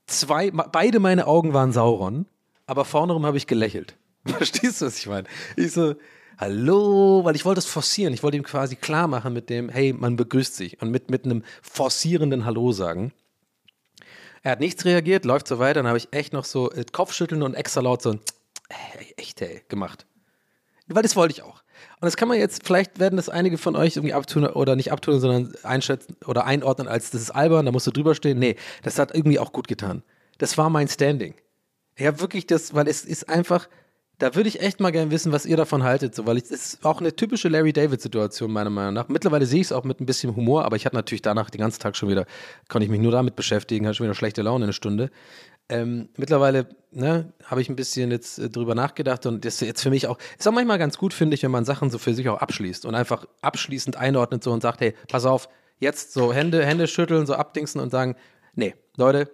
zwei, 0.07 0.51
beide 0.51 0.99
meine 0.99 1.27
Augen 1.27 1.55
waren 1.55 1.73
Sauron, 1.73 2.27
aber 2.67 2.85
vorne 2.85 3.13
rum 3.13 3.25
habe 3.25 3.37
ich 3.37 3.47
gelächelt. 3.47 3.97
Verstehst 4.27 4.81
du, 4.81 4.87
was 4.87 4.99
ich 4.99 5.07
meine? 5.07 5.29
Ich 5.57 5.73
so, 5.73 5.95
hallo, 6.39 7.25
weil 7.25 7.37
ich 7.37 7.45
wollte 7.45 7.61
es 7.61 7.67
forcieren. 7.67 8.13
Ich 8.13 8.23
wollte 8.23 8.37
ihm 8.37 8.43
quasi 8.43 8.77
klar 8.77 9.07
machen 9.07 9.33
mit 9.33 9.49
dem, 9.49 9.69
hey, 9.69 9.93
man 9.93 10.17
begrüßt 10.17 10.57
sich 10.57 10.83
und 10.83 10.91
mit, 10.91 11.11
mit 11.11 11.25
einem 11.25 11.45
forcierenden 11.63 12.45
Hallo 12.45 12.73
sagen. 12.73 13.13
Er 14.43 14.53
hat 14.53 14.61
nichts 14.61 14.85
reagiert, 14.85 15.25
läuft 15.25 15.47
so 15.47 15.59
weiter, 15.59 15.81
dann 15.81 15.87
habe 15.87 15.99
ich 15.99 16.09
echt 16.13 16.33
noch 16.33 16.45
so 16.45 16.71
äh, 16.73 16.85
Kopfschütteln 16.91 17.43
und 17.43 17.55
extra 17.55 17.81
laut 17.81 18.03
so 18.03 18.13
ein, 18.13 18.21
hey, 18.71 19.15
echt, 19.17 19.41
hey, 19.41 19.63
gemacht. 19.69 20.07
Weil 20.87 21.03
das 21.03 21.15
wollte 21.15 21.33
ich 21.33 21.43
auch. 21.43 21.60
Und 22.01 22.07
das 22.07 22.17
kann 22.17 22.29
man 22.29 22.39
jetzt, 22.39 22.65
vielleicht 22.65 22.99
werden 22.99 23.17
das 23.17 23.29
einige 23.29 23.59
von 23.59 23.77
euch 23.77 23.97
irgendwie 23.97 24.15
abtun 24.15 24.47
oder 24.47 24.75
nicht 24.75 24.91
abtun, 24.91 25.21
sondern 25.21 25.53
einschätzen 25.63 26.17
oder 26.27 26.47
einordnen 26.47 26.89
als, 26.89 27.11
das 27.11 27.21
ist 27.21 27.31
albern, 27.31 27.67
da 27.67 27.73
musst 27.73 27.87
du 27.87 27.91
drüber 27.91 28.15
stehen. 28.15 28.39
Nee, 28.39 28.57
das 28.83 28.99
hat 28.99 29.15
irgendwie 29.15 29.39
auch 29.39 29.53
gut 29.53 29.69
getan. 29.69 30.03
Das 30.39 30.57
war 30.57 30.71
mein 30.71 30.89
Standing. 30.89 31.35
Ich 31.97 32.07
habe 32.07 32.21
wirklich 32.21 32.47
das, 32.47 32.75
weil 32.75 32.89
es 32.89 33.05
ist 33.05 33.29
einfach, 33.29 33.69
da 34.17 34.35
würde 34.35 34.49
ich 34.49 34.63
echt 34.63 34.81
mal 34.81 34.93
gerne 34.93 35.11
wissen, 35.11 35.33
was 35.33 35.45
ihr 35.45 35.59
davon 35.59 35.83
haltet, 35.83 36.15
so, 36.15 36.27
weil 36.27 36.39
es 36.39 36.51
ist 36.51 36.87
auch 36.87 37.01
eine 37.01 37.15
typische 37.15 37.49
Larry 37.49 37.75
David-Situation, 37.75 38.51
meiner 38.51 38.71
Meinung 38.71 38.95
nach. 38.95 39.09
Mittlerweile 39.09 39.45
sehe 39.45 39.61
ich 39.61 39.67
es 39.67 39.73
auch 39.73 39.85
mit 39.85 40.01
ein 40.01 40.07
bisschen 40.07 40.35
Humor, 40.35 40.65
aber 40.65 40.77
ich 40.77 40.87
hatte 40.87 40.97
natürlich 40.97 41.21
danach 41.21 41.51
den 41.51 41.61
ganzen 41.61 41.81
Tag 41.81 41.97
schon 41.97 42.09
wieder, 42.09 42.25
konnte 42.69 42.87
ich 42.87 42.91
mich 42.91 43.01
nur 43.01 43.13
damit 43.13 43.37
beschäftigen, 43.37 43.87
hatte 43.87 43.97
schon 43.97 44.05
wieder 44.05 44.15
schlechte 44.15 44.41
Laune 44.41 44.65
eine 44.65 44.73
Stunde. 44.73 45.11
Ähm, 45.71 46.09
mittlerweile 46.17 46.67
ne, 46.91 47.33
habe 47.45 47.63
ich 47.63 47.69
ein 47.69 47.77
bisschen 47.77 48.11
jetzt 48.11 48.41
äh, 48.41 48.51
drüber 48.51 48.75
nachgedacht 48.75 49.25
und 49.27 49.45
das 49.45 49.55
ist 49.55 49.61
jetzt 49.61 49.83
für 49.83 49.91
mich 49.91 50.09
auch, 50.09 50.19
ist 50.37 50.49
auch 50.49 50.53
manchmal 50.53 50.79
ganz 50.79 50.99
gut, 50.99 51.15
finde 51.15 51.37
ich, 51.37 51.45
wenn 51.45 51.53
man 51.53 51.65
Sachen 51.65 51.91
so 51.91 51.99
für 51.99 52.13
sich 52.13 52.29
auch 52.29 52.39
abschließt 52.39 52.85
und 52.87 52.97
einfach 52.97 53.25
abschließend 53.41 53.97
einordnet 53.97 54.43
so 54.43 54.51
und 54.51 54.63
sagt, 54.63 54.81
hey, 54.81 54.95
pass 55.09 55.25
auf, 55.25 55.49
jetzt 55.79 56.13
so 56.13 56.33
Hände, 56.33 56.67
Hände 56.67 56.89
schütteln, 56.89 57.25
so 57.25 57.35
abdingsen 57.35 57.81
und 57.81 57.91
sagen, 57.91 58.17
nee, 58.55 58.75
Leute, 58.97 59.31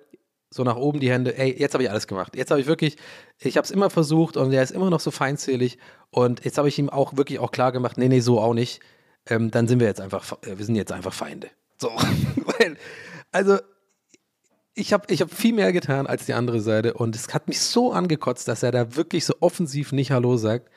so 0.50 0.62
nach 0.62 0.76
oben 0.76 1.00
die 1.00 1.10
Hände, 1.10 1.38
ey, 1.38 1.58
jetzt 1.58 1.72
habe 1.72 1.84
ich 1.84 1.90
alles 1.90 2.06
gemacht. 2.06 2.36
Jetzt 2.36 2.50
habe 2.50 2.60
ich 2.60 2.66
wirklich, 2.66 2.96
ich 3.38 3.56
habe 3.56 3.64
es 3.64 3.70
immer 3.70 3.88
versucht 3.88 4.36
und 4.36 4.52
er 4.52 4.62
ist 4.62 4.72
immer 4.72 4.90
noch 4.90 5.00
so 5.00 5.10
feindselig 5.10 5.78
und 6.10 6.44
jetzt 6.44 6.58
habe 6.58 6.68
ich 6.68 6.78
ihm 6.78 6.90
auch 6.90 7.16
wirklich 7.16 7.38
auch 7.38 7.50
klar 7.50 7.72
gemacht, 7.72 7.96
nee, 7.96 8.08
nee, 8.08 8.20
so 8.20 8.40
auch 8.40 8.54
nicht. 8.54 8.80
Ähm, 9.28 9.50
dann 9.50 9.66
sind 9.68 9.80
wir 9.80 9.86
jetzt 9.86 10.02
einfach, 10.02 10.32
äh, 10.42 10.58
wir 10.58 10.64
sind 10.66 10.76
jetzt 10.76 10.92
einfach 10.92 11.14
Feinde. 11.14 11.48
So, 11.78 11.90
also 13.32 13.58
ich 14.76 14.92
habe 14.92 15.12
ich 15.12 15.22
hab 15.22 15.32
viel 15.32 15.54
mehr 15.54 15.72
getan 15.72 16.06
als 16.06 16.26
die 16.26 16.34
andere 16.34 16.60
Seite 16.60 16.94
und 16.94 17.16
es 17.16 17.32
hat 17.32 17.48
mich 17.48 17.60
so 17.60 17.92
angekotzt, 17.92 18.46
dass 18.46 18.62
er 18.62 18.72
da 18.72 18.94
wirklich 18.94 19.24
so 19.24 19.34
offensiv 19.40 19.90
nicht 19.90 20.12
Hallo 20.12 20.36
sagt. 20.36 20.70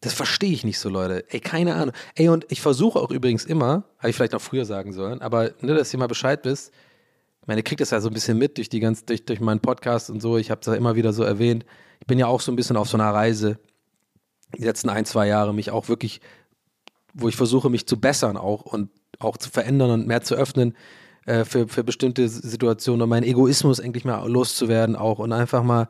Das 0.00 0.12
verstehe 0.12 0.50
ich 0.50 0.64
nicht 0.64 0.78
so, 0.78 0.88
Leute. 0.88 1.24
Ey, 1.30 1.40
keine 1.40 1.76
Ahnung. 1.76 1.94
Ey, 2.16 2.28
und 2.28 2.44
ich 2.50 2.60
versuche 2.60 2.98
auch 2.98 3.10
übrigens 3.10 3.44
immer, 3.44 3.84
habe 3.98 4.10
ich 4.10 4.16
vielleicht 4.16 4.32
noch 4.32 4.42
früher 4.42 4.64
sagen 4.64 4.92
sollen, 4.92 5.22
aber 5.22 5.52
ne, 5.60 5.74
dass 5.74 5.92
ihr 5.94 6.00
mal 6.00 6.08
Bescheid 6.08 6.40
wisst, 6.44 6.72
ich 7.40 7.46
meine, 7.46 7.60
ihr 7.60 7.64
kriegt 7.64 7.80
das 7.80 7.90
ja 7.90 8.00
so 8.00 8.08
ein 8.08 8.14
bisschen 8.14 8.38
mit 8.38 8.58
durch 8.58 8.68
die 8.68 8.80
ganz, 8.80 9.04
durch, 9.04 9.24
durch 9.24 9.38
meinen 9.38 9.60
Podcast 9.60 10.10
und 10.10 10.20
so. 10.20 10.36
Ich 10.36 10.50
habe 10.50 10.60
es 10.60 10.66
ja 10.66 10.74
immer 10.74 10.96
wieder 10.96 11.12
so 11.12 11.22
erwähnt. 11.22 11.64
Ich 12.00 12.06
bin 12.08 12.18
ja 12.18 12.26
auch 12.26 12.40
so 12.40 12.50
ein 12.50 12.56
bisschen 12.56 12.76
auf 12.76 12.88
so 12.88 12.96
einer 12.96 13.14
Reise, 13.14 13.60
die 14.58 14.64
letzten 14.64 14.88
ein, 14.88 15.04
zwei 15.04 15.28
Jahre, 15.28 15.54
mich 15.54 15.70
auch 15.70 15.88
wirklich, 15.88 16.20
wo 17.14 17.28
ich 17.28 17.36
versuche, 17.36 17.70
mich 17.70 17.86
zu 17.86 18.00
bessern 18.00 18.36
auch 18.36 18.62
und 18.62 18.90
auch 19.20 19.36
zu 19.36 19.48
verändern 19.48 19.90
und 19.92 20.08
mehr 20.08 20.22
zu 20.22 20.34
öffnen 20.34 20.76
äh, 21.26 21.44
für, 21.44 21.68
für 21.68 21.84
bestimmte 21.84 22.28
Situationen 22.28 23.02
und 23.02 23.08
meinen 23.08 23.24
Egoismus 23.24 23.78
endlich 23.78 24.04
mal 24.04 24.26
loszuwerden 24.28 24.96
auch 24.96 25.18
und 25.18 25.32
einfach 25.32 25.62
mal 25.62 25.88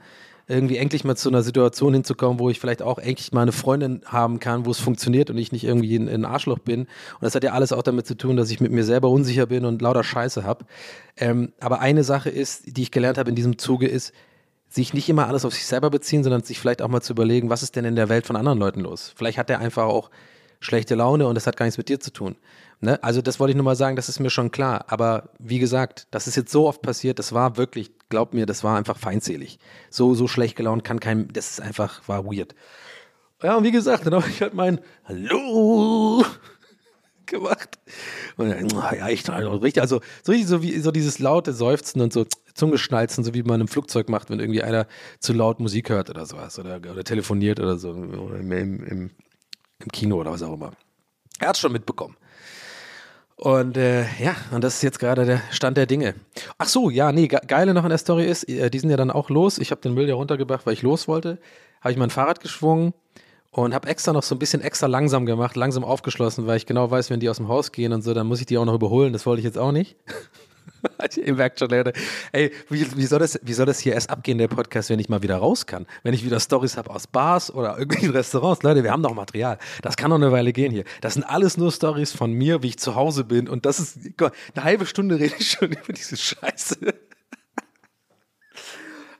irgendwie 0.48 0.76
endlich 0.76 1.04
mal 1.04 1.16
zu 1.16 1.28
einer 1.28 1.42
Situation 1.42 1.92
hinzukommen, 1.92 2.38
wo 2.38 2.50
ich 2.50 2.60
vielleicht 2.60 2.80
auch 2.80 2.98
endlich 2.98 3.32
mal 3.32 3.42
eine 3.42 3.52
Freundin 3.52 4.02
haben 4.04 4.38
kann, 4.38 4.64
wo 4.64 4.70
es 4.70 4.78
funktioniert 4.78 5.28
und 5.28 5.38
ich 5.38 5.50
nicht 5.50 5.64
irgendwie 5.64 5.96
ein, 5.96 6.08
ein 6.08 6.24
Arschloch 6.24 6.60
bin. 6.60 6.82
Und 6.82 6.88
das 7.20 7.34
hat 7.34 7.42
ja 7.42 7.52
alles 7.52 7.72
auch 7.72 7.82
damit 7.82 8.06
zu 8.06 8.16
tun, 8.16 8.36
dass 8.36 8.50
ich 8.50 8.60
mit 8.60 8.70
mir 8.70 8.84
selber 8.84 9.10
unsicher 9.10 9.46
bin 9.46 9.64
und 9.64 9.82
lauter 9.82 10.04
Scheiße 10.04 10.44
habe. 10.44 10.64
Ähm, 11.16 11.52
aber 11.58 11.80
eine 11.80 12.04
Sache 12.04 12.30
ist, 12.30 12.76
die 12.76 12.82
ich 12.82 12.92
gelernt 12.92 13.18
habe 13.18 13.28
in 13.28 13.36
diesem 13.36 13.58
Zuge, 13.58 13.88
ist, 13.88 14.12
sich 14.68 14.94
nicht 14.94 15.08
immer 15.08 15.26
alles 15.26 15.44
auf 15.44 15.54
sich 15.54 15.66
selber 15.66 15.90
beziehen, 15.90 16.22
sondern 16.22 16.42
sich 16.42 16.60
vielleicht 16.60 16.82
auch 16.82 16.88
mal 16.88 17.00
zu 17.00 17.12
überlegen, 17.12 17.50
was 17.50 17.62
ist 17.62 17.76
denn 17.76 17.84
in 17.84 17.96
der 17.96 18.08
Welt 18.08 18.26
von 18.26 18.36
anderen 18.36 18.58
Leuten 18.58 18.80
los? 18.80 19.12
Vielleicht 19.16 19.38
hat 19.38 19.48
der 19.48 19.58
einfach 19.58 19.84
auch 19.84 20.10
schlechte 20.60 20.94
Laune 20.94 21.26
und 21.26 21.34
das 21.34 21.46
hat 21.46 21.56
gar 21.56 21.66
nichts 21.66 21.78
mit 21.78 21.88
dir 21.88 22.00
zu 22.00 22.12
tun. 22.12 22.36
Ne? 22.80 23.02
Also 23.02 23.22
das 23.22 23.40
wollte 23.40 23.52
ich 23.52 23.56
nur 23.56 23.64
mal 23.64 23.76
sagen, 23.76 23.96
das 23.96 24.08
ist 24.08 24.20
mir 24.20 24.30
schon 24.30 24.50
klar. 24.50 24.84
Aber 24.88 25.30
wie 25.38 25.58
gesagt, 25.58 26.06
das 26.10 26.26
ist 26.26 26.36
jetzt 26.36 26.52
so 26.52 26.66
oft 26.66 26.82
passiert, 26.82 27.18
das 27.18 27.32
war 27.32 27.56
wirklich, 27.56 27.90
glaub 28.08 28.34
mir, 28.34 28.46
das 28.46 28.64
war 28.64 28.76
einfach 28.76 28.98
feindselig. 28.98 29.58
So, 29.90 30.14
so 30.14 30.28
schlecht 30.28 30.56
gelaunt 30.56 30.84
kann 30.84 31.00
kein, 31.00 31.28
das 31.28 31.52
ist 31.52 31.60
einfach, 31.60 32.06
war 32.08 32.26
weird. 32.26 32.54
Ja, 33.42 33.56
und 33.56 33.64
wie 33.64 33.70
gesagt, 33.70 34.06
dann 34.06 34.14
habe 34.14 34.28
ich 34.28 34.40
halt 34.42 34.54
mein 34.54 34.80
Hallo 35.04 36.24
gemacht. 37.26 37.78
Und 38.36 38.50
dann, 38.50 38.68
oh, 38.72 38.94
ja, 38.94 39.08
ich 39.08 39.28
richtig, 39.28 39.80
also 39.80 40.00
so 40.22 40.32
richtig 40.32 40.48
so 40.48 40.62
wie 40.62 40.78
so 40.78 40.90
dieses 40.90 41.18
laute 41.18 41.52
Seufzen 41.52 42.00
und 42.00 42.12
so 42.12 42.26
Zungeschnalzen, 42.54 43.24
so 43.24 43.34
wie 43.34 43.42
man 43.42 43.60
im 43.60 43.68
Flugzeug 43.68 44.08
macht, 44.08 44.30
wenn 44.30 44.40
irgendwie 44.40 44.62
einer 44.62 44.86
zu 45.20 45.32
laut 45.32 45.60
Musik 45.60 45.90
hört 45.90 46.08
oder 46.08 46.24
sowas 46.24 46.58
oder, 46.58 46.76
oder 46.76 47.04
telefoniert 47.04 47.60
oder 47.60 47.76
so 47.76 47.90
oder 47.90 48.38
im, 48.38 48.52
im, 48.52 49.10
im, 49.78 49.90
Kino 49.92 50.16
oder 50.16 50.32
was 50.32 50.42
auch 50.42 50.54
immer. 50.54 50.72
Er 51.38 51.48
hat 51.48 51.56
es 51.56 51.60
schon 51.60 51.72
mitbekommen. 51.72 52.16
Und 53.36 53.76
äh, 53.76 54.04
ja, 54.18 54.34
und 54.50 54.64
das 54.64 54.76
ist 54.76 54.82
jetzt 54.82 54.98
gerade 54.98 55.26
der 55.26 55.42
Stand 55.50 55.76
der 55.76 55.86
Dinge. 55.86 56.14
Ach 56.56 56.68
so, 56.68 56.88
ja, 56.88 57.12
nee, 57.12 57.28
ge 57.28 57.38
geile 57.46 57.74
noch 57.74 57.84
an 57.84 57.90
der 57.90 57.98
Story 57.98 58.24
ist, 58.24 58.48
äh, 58.48 58.70
die 58.70 58.78
sind 58.78 58.88
ja 58.88 58.96
dann 58.96 59.10
auch 59.10 59.28
los. 59.28 59.58
Ich 59.58 59.70
habe 59.70 59.82
den 59.82 59.92
Müll 59.92 60.08
ja 60.08 60.14
runtergebracht, 60.14 60.64
weil 60.64 60.72
ich 60.72 60.82
los 60.82 61.06
wollte. 61.06 61.38
Habe 61.82 61.92
ich 61.92 61.98
mein 61.98 62.08
Fahrrad 62.08 62.40
geschwungen 62.40 62.94
und 63.50 63.74
habe 63.74 63.88
extra 63.88 64.12
noch 64.14 64.22
so 64.22 64.34
ein 64.34 64.38
bisschen 64.38 64.62
extra 64.62 64.86
langsam 64.86 65.26
gemacht, 65.26 65.56
langsam 65.56 65.84
aufgeschlossen, 65.84 66.46
weil 66.46 66.56
ich 66.56 66.66
genau 66.66 66.90
weiß, 66.90 67.10
wenn 67.10 67.20
die 67.20 67.28
aus 67.28 67.36
dem 67.36 67.48
Haus 67.48 67.72
gehen 67.72 67.92
und 67.92 68.02
so, 68.02 68.14
dann 68.14 68.26
muss 68.26 68.40
ich 68.40 68.46
die 68.46 68.56
auch 68.56 68.64
noch 68.64 68.74
überholen. 68.74 69.12
Das 69.12 69.26
wollte 69.26 69.40
ich 69.40 69.44
jetzt 69.44 69.58
auch 69.58 69.72
nicht. 69.72 69.96
Ihr 71.16 71.34
merkt 71.34 71.58
schon, 71.58 71.68
Leute. 71.68 71.92
Ey, 72.32 72.52
wie, 72.68 72.86
wie, 72.96 73.06
soll 73.06 73.18
das, 73.18 73.38
wie 73.42 73.52
soll 73.52 73.66
das 73.66 73.78
hier 73.80 73.94
erst 73.94 74.10
abgehen, 74.10 74.38
der 74.38 74.48
Podcast, 74.48 74.90
wenn 74.90 74.98
ich 74.98 75.08
mal 75.08 75.22
wieder 75.22 75.36
raus 75.36 75.66
kann? 75.66 75.86
Wenn 76.02 76.14
ich 76.14 76.24
wieder 76.24 76.40
Stories 76.40 76.76
habe 76.76 76.90
aus 76.90 77.06
Bars 77.06 77.52
oder 77.52 77.78
irgendwelchen 77.78 78.10
Restaurants. 78.16 78.62
Leute, 78.62 78.82
wir 78.82 78.92
haben 78.92 79.02
doch 79.02 79.14
Material. 79.14 79.58
Das 79.82 79.96
kann 79.96 80.10
doch 80.10 80.16
eine 80.16 80.32
Weile 80.32 80.52
gehen 80.52 80.72
hier. 80.72 80.84
Das 81.00 81.14
sind 81.14 81.24
alles 81.24 81.56
nur 81.56 81.72
Stories 81.72 82.12
von 82.12 82.32
mir, 82.32 82.62
wie 82.62 82.68
ich 82.68 82.78
zu 82.78 82.94
Hause 82.94 83.24
bin. 83.24 83.48
Und 83.48 83.66
das 83.66 83.78
ist, 83.78 84.16
Gott, 84.16 84.32
eine 84.54 84.64
halbe 84.64 84.86
Stunde 84.86 85.18
rede 85.18 85.34
ich 85.38 85.50
schon 85.50 85.72
über 85.72 85.92
diese 85.92 86.16
Scheiße. 86.16 86.76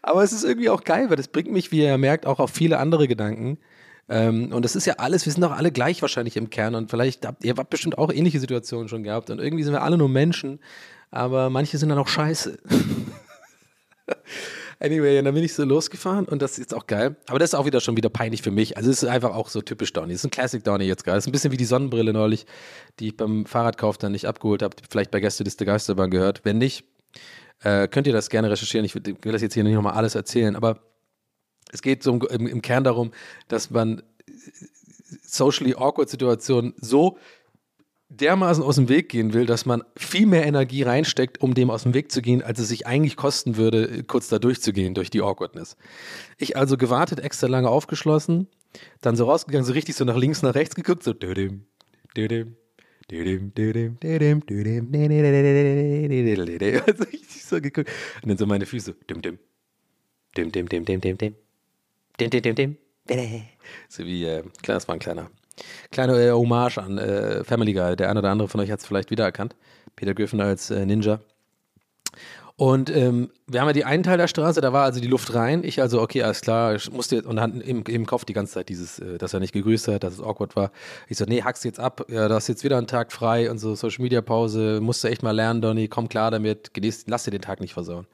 Aber 0.03 0.23
es 0.23 0.33
ist 0.33 0.45
irgendwie 0.45 0.71
auch 0.71 0.85
geil, 0.85 1.11
weil 1.11 1.17
das 1.17 1.29
bringt 1.29 1.51
mich, 1.51 1.73
wie 1.73 1.83
ihr 1.83 1.99
merkt, 1.99 2.27
auch 2.27 2.39
auf 2.39 2.51
viele 2.51 2.79
andere 2.79 3.09
Gedanken. 3.09 3.59
Ähm, 4.09 4.53
und 4.53 4.65
das 4.65 4.77
ist 4.77 4.87
ja 4.87 4.95
alles, 4.99 5.27
wir 5.27 5.33
sind 5.33 5.43
doch 5.43 5.51
alle 5.51 5.73
gleich 5.73 6.01
wahrscheinlich 6.01 6.37
im 6.37 6.49
Kern 6.49 6.77
und 6.77 6.91
vielleicht 6.91 7.27
habt 7.27 7.45
ihr 7.45 7.55
habt 7.57 7.71
bestimmt 7.71 7.99
auch 7.99 8.13
ähnliche 8.13 8.39
Situationen 8.39 8.89
schon 8.89 9.03
gehabt 9.03 9.31
und 9.31 9.41
irgendwie 9.41 9.65
sind 9.65 9.73
wir 9.73 9.83
alle 9.83 9.99
nur 9.99 10.09
Menschen 10.09 10.61
aber 11.17 11.51
manche 11.51 11.79
sind 11.79 11.89
dann 11.89 11.99
auch 11.99 12.09
scheiße. 12.09 12.59
Anyway, 14.79 15.23
dann 15.23 15.33
bin 15.33 15.43
ich 15.43 15.55
so 15.55 15.65
losgefahren 15.65 16.27
und 16.27 16.43
das 16.43 16.53
ist 16.53 16.59
jetzt 16.59 16.75
auch 16.75 16.87
geil. 16.87 17.17
Aber 17.29 17.39
das 17.39 17.51
ist 17.51 17.55
auch 17.55 17.65
wieder 17.65 17.81
schon 17.81 17.97
wieder 17.97 18.11
peinlich 18.11 18.43
für 18.43 18.51
mich. 18.51 18.77
Also 18.77 18.91
es 18.91 19.03
ist 19.03 19.09
einfach 19.09 19.35
auch 19.35 19.49
so 19.49 19.63
typisch 19.63 19.91
Donny. 19.95 20.13
Es 20.13 20.21
ist 20.21 20.27
ein 20.27 20.31
Classic 20.31 20.63
Donny 20.63 20.85
jetzt 20.85 21.03
gerade. 21.03 21.17
Es 21.17 21.25
ist 21.25 21.29
ein 21.29 21.33
bisschen 21.33 21.51
wie 21.51 21.57
die 21.57 21.65
Sonnenbrille 21.65 22.13
neulich, 22.13 22.45
die 23.01 23.09
ich 23.09 23.17
beim 23.17 23.47
Fahrradkauf 23.47 23.97
dann 23.97 24.13
nicht 24.13 24.27
abgeholt 24.27 24.63
habe. 24.63 24.77
Vielleicht 24.91 25.11
bei 25.11 25.21
Gästeliste 25.21 25.65
Geisterbahn 25.65 26.11
gehört. 26.11 26.45
Wenn 26.45 26.59
nicht, 26.59 26.85
äh, 27.63 27.89
könnt 27.89 28.07
ihr 28.07 28.13
das 28.13 28.29
gerne 28.29 28.51
recherchieren. 28.51 28.85
Ich 28.85 28.95
will, 28.95 29.17
das 29.23 29.41
jetzt 29.41 29.55
hier 29.55 29.65
nicht 29.65 29.73
nochmal 29.73 29.95
alles 29.95 30.15
erzählen. 30.15 30.55
Aber 30.57 30.81
es 31.73 31.81
geht 31.81 32.03
so 32.03 32.13
im, 32.15 32.47
im 32.47 32.61
Kern 32.61 32.85
darum, 32.85 33.13
dass 33.49 33.71
man 33.71 34.03
socially 35.23 35.75
awkward 35.75 36.11
Situationen 36.11 36.75
so 36.77 37.17
dermaßen 38.09 38.63
aus 38.63 38.77
dem 38.77 38.89
Weg 38.89 39.09
gehen 39.09 39.33
will, 39.33 39.47
dass 39.47 39.67
man 39.67 39.83
viel 39.97 40.27
mehr 40.27 40.47
Energie 40.47 40.83
reinsteckt, 40.83 41.41
um 41.41 41.55
dem 41.55 41.71
aus 41.71 41.83
dem 41.83 41.95
Weg 41.95 42.13
zu 42.13 42.23
gehen, 42.23 42.43
als 42.43 42.59
es 42.59 42.69
sich 42.69 42.87
eigentlich 42.87 43.17
kosten 43.17 43.57
würde, 43.57 44.05
kurz 44.05 44.29
da 44.29 44.39
durchzugehen, 44.39 44.95
durch 44.95 45.11
die 45.11 45.23
Awkwardness. 45.23 45.77
Ich 46.39 46.57
also 46.57 46.77
gewartet, 46.77 47.21
extra 47.21 47.47
lange 47.49 47.69
aufgeschlossen, 47.69 48.49
dann 49.01 49.17
so 49.17 49.25
rausgegangen, 49.25 49.65
so 49.65 49.73
richtig 49.73 49.97
so 49.97 50.05
nach 50.05 50.17
links, 50.17 50.43
nach 50.43 50.55
rechts 50.55 50.75
geguckt, 50.75 51.03
so 51.03 51.13
dödim, 51.13 51.67
dödim. 52.17 52.57
Also 56.87 57.05
ich 57.11 57.45
so 57.45 57.61
geguckt. 57.61 57.91
Und 58.23 58.29
dann 58.29 58.39
so 58.39 58.47
meine 58.47 58.67
Füße. 58.67 58.97
Dim, 59.09 59.23
dim. 59.23 59.39
Dim, 60.37 60.51
dim, 60.51 60.69
dim, 60.69 60.85
dim, 60.85 61.01
dim, 61.01 61.17
dim. 61.17 61.35
Dim, 62.19 62.31
dim, 62.31 62.43
dim, 62.43 62.55
dim. 62.55 62.77
So 63.89 64.05
wie, 64.05 64.25
äh, 64.25 64.43
klar, 64.63 64.77
das 64.77 64.89
war 64.89 64.97
ein 64.97 64.99
kleiner 64.99 65.31
Kleine 65.91 66.21
äh, 66.21 66.31
Hommage 66.33 66.79
an 66.79 66.99
äh, 66.99 67.45
Family 67.45 67.73
Guy. 67.73 67.97
Der 67.97 68.11
eine 68.11 68.21
oder 68.21 68.31
andere 68.31 68.49
von 68.49 68.61
euch 68.61 68.71
hat 68.71 68.81
es 68.81 68.87
vielleicht 68.87 69.11
wiedererkannt. 69.11 69.57
Peter 69.95 70.15
Griffin 70.15 70.41
als 70.41 70.71
äh, 70.71 70.85
Ninja. 70.85 71.21
Und 72.59 72.89
ähm, 72.89 73.31
wir 73.47 73.61
haben 73.61 73.69
ja 73.69 73.75
die 73.75 73.85
einen 73.85 74.03
Teil 74.03 74.17
der 74.17 74.29
Straße, 74.29 74.63
da 74.63 74.73
war 74.73 74.85
also 74.85 74.99
die 74.99 75.09
Luft 75.09 75.35
rein. 75.35 75.63
Ich 75.63 75.83
also, 75.83 76.01
okay, 76.01 76.23
alles 76.23 76.41
klar, 76.41 76.79
musste 76.91 77.21
und 77.23 77.37
dann 77.37 77.61
im, 77.61 77.83
im 77.85 78.07
Kopf 78.07 78.25
die 78.25 78.33
ganze 78.33 78.55
Zeit 78.55 78.71
dieses, 78.71 78.99
äh, 78.99 79.19
dass 79.19 79.35
er 79.35 79.41
nicht 79.41 79.53
gegrüßt 79.53 79.89
hat, 79.89 80.05
dass 80.05 80.15
es 80.15 80.21
awkward 80.23 80.57
war. 80.57 80.73
Ich 81.09 81.19
so, 81.19 81.27
nee, 81.27 81.43
hack's 81.43 81.65
jetzt 81.65 81.79
ab, 81.79 82.07
ja, 82.09 82.29
du 82.29 82.35
hast 82.35 82.49
jetzt 82.49 82.65
wieder 82.65 82.79
einen 82.79 82.87
Tag 82.87 83.13
frei 83.13 83.51
und 83.51 83.59
so 83.59 83.75
Social 83.75 84.03
Media 84.03 84.23
Pause, 84.23 84.81
musst 84.81 85.05
du 85.05 85.09
echt 85.09 85.23
mal 85.23 85.33
lernen, 85.33 85.61
Donny, 85.61 85.89
komm 85.89 86.09
klar 86.09 86.31
damit, 86.31 86.73
genieß, 86.73 87.05
lass 87.09 87.25
dir 87.25 87.31
den 87.31 87.43
Tag 87.43 87.61
nicht 87.61 87.75
versauen. 87.75 88.07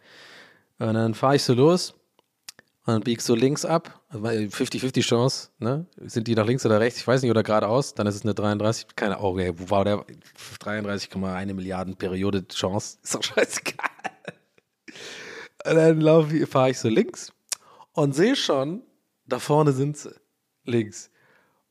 Und 0.80 0.94
dann 0.94 1.14
fahre 1.14 1.36
ich 1.36 1.44
so 1.44 1.54
los 1.54 1.94
und 2.84 2.94
dann 2.94 3.02
biegst 3.02 3.28
du 3.28 3.36
links 3.36 3.64
ab, 3.64 4.00
50-50 4.12 5.02
Chance, 5.02 5.50
ne? 5.60 5.86
Sind 5.98 6.26
die 6.26 6.34
nach 6.34 6.46
links 6.46 6.66
oder 6.66 6.80
rechts? 6.80 6.98
Ich 6.98 7.06
weiß 7.06 7.22
nicht, 7.22 7.30
oder 7.30 7.44
geradeaus, 7.44 7.94
dann 7.94 8.08
ist 8.08 8.16
es 8.16 8.22
eine 8.22 8.34
33, 8.34 8.96
keine 8.96 9.18
Ahnung, 9.18 9.38
wo 9.56 9.70
war 9.70 9.84
der 9.84 10.04
33,1 10.60 11.54
Milliarden 11.54 11.96
Periode 11.96 12.46
Chance? 12.48 12.98
Ist 13.02 13.14
doch 13.14 13.22
scheißegal. 13.22 13.88
Und 15.64 15.76
dann 15.76 16.46
fahre 16.46 16.70
ich 16.70 16.78
so 16.78 16.88
links 16.88 17.32
und 17.92 18.16
sehe 18.16 18.34
schon, 18.34 18.82
da 19.26 19.38
vorne 19.38 19.72
sind 19.72 19.96
sie. 19.96 20.12
Links. 20.64 21.08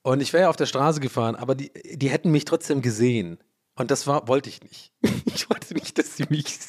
Und 0.04 0.22
ich 0.22 0.32
wäre 0.32 0.44
ja 0.44 0.50
auf 0.50 0.56
der 0.56 0.66
Straße 0.66 1.02
gefahren, 1.02 1.36
aber 1.36 1.56
die, 1.56 1.72
die 1.94 2.10
hätten 2.10 2.32
mich 2.32 2.46
trotzdem 2.46 2.82
gesehen. 2.82 3.38
Und 3.76 3.92
das 3.92 4.08
war, 4.08 4.30
wollte 4.30 4.50
ich 4.50 4.64
nicht. 4.64 4.94
Ich 5.34 5.50
wollte 5.50 5.74
nicht, 5.74 5.98
dass 5.98 6.18
sie 6.18 6.26
mich 6.30 6.46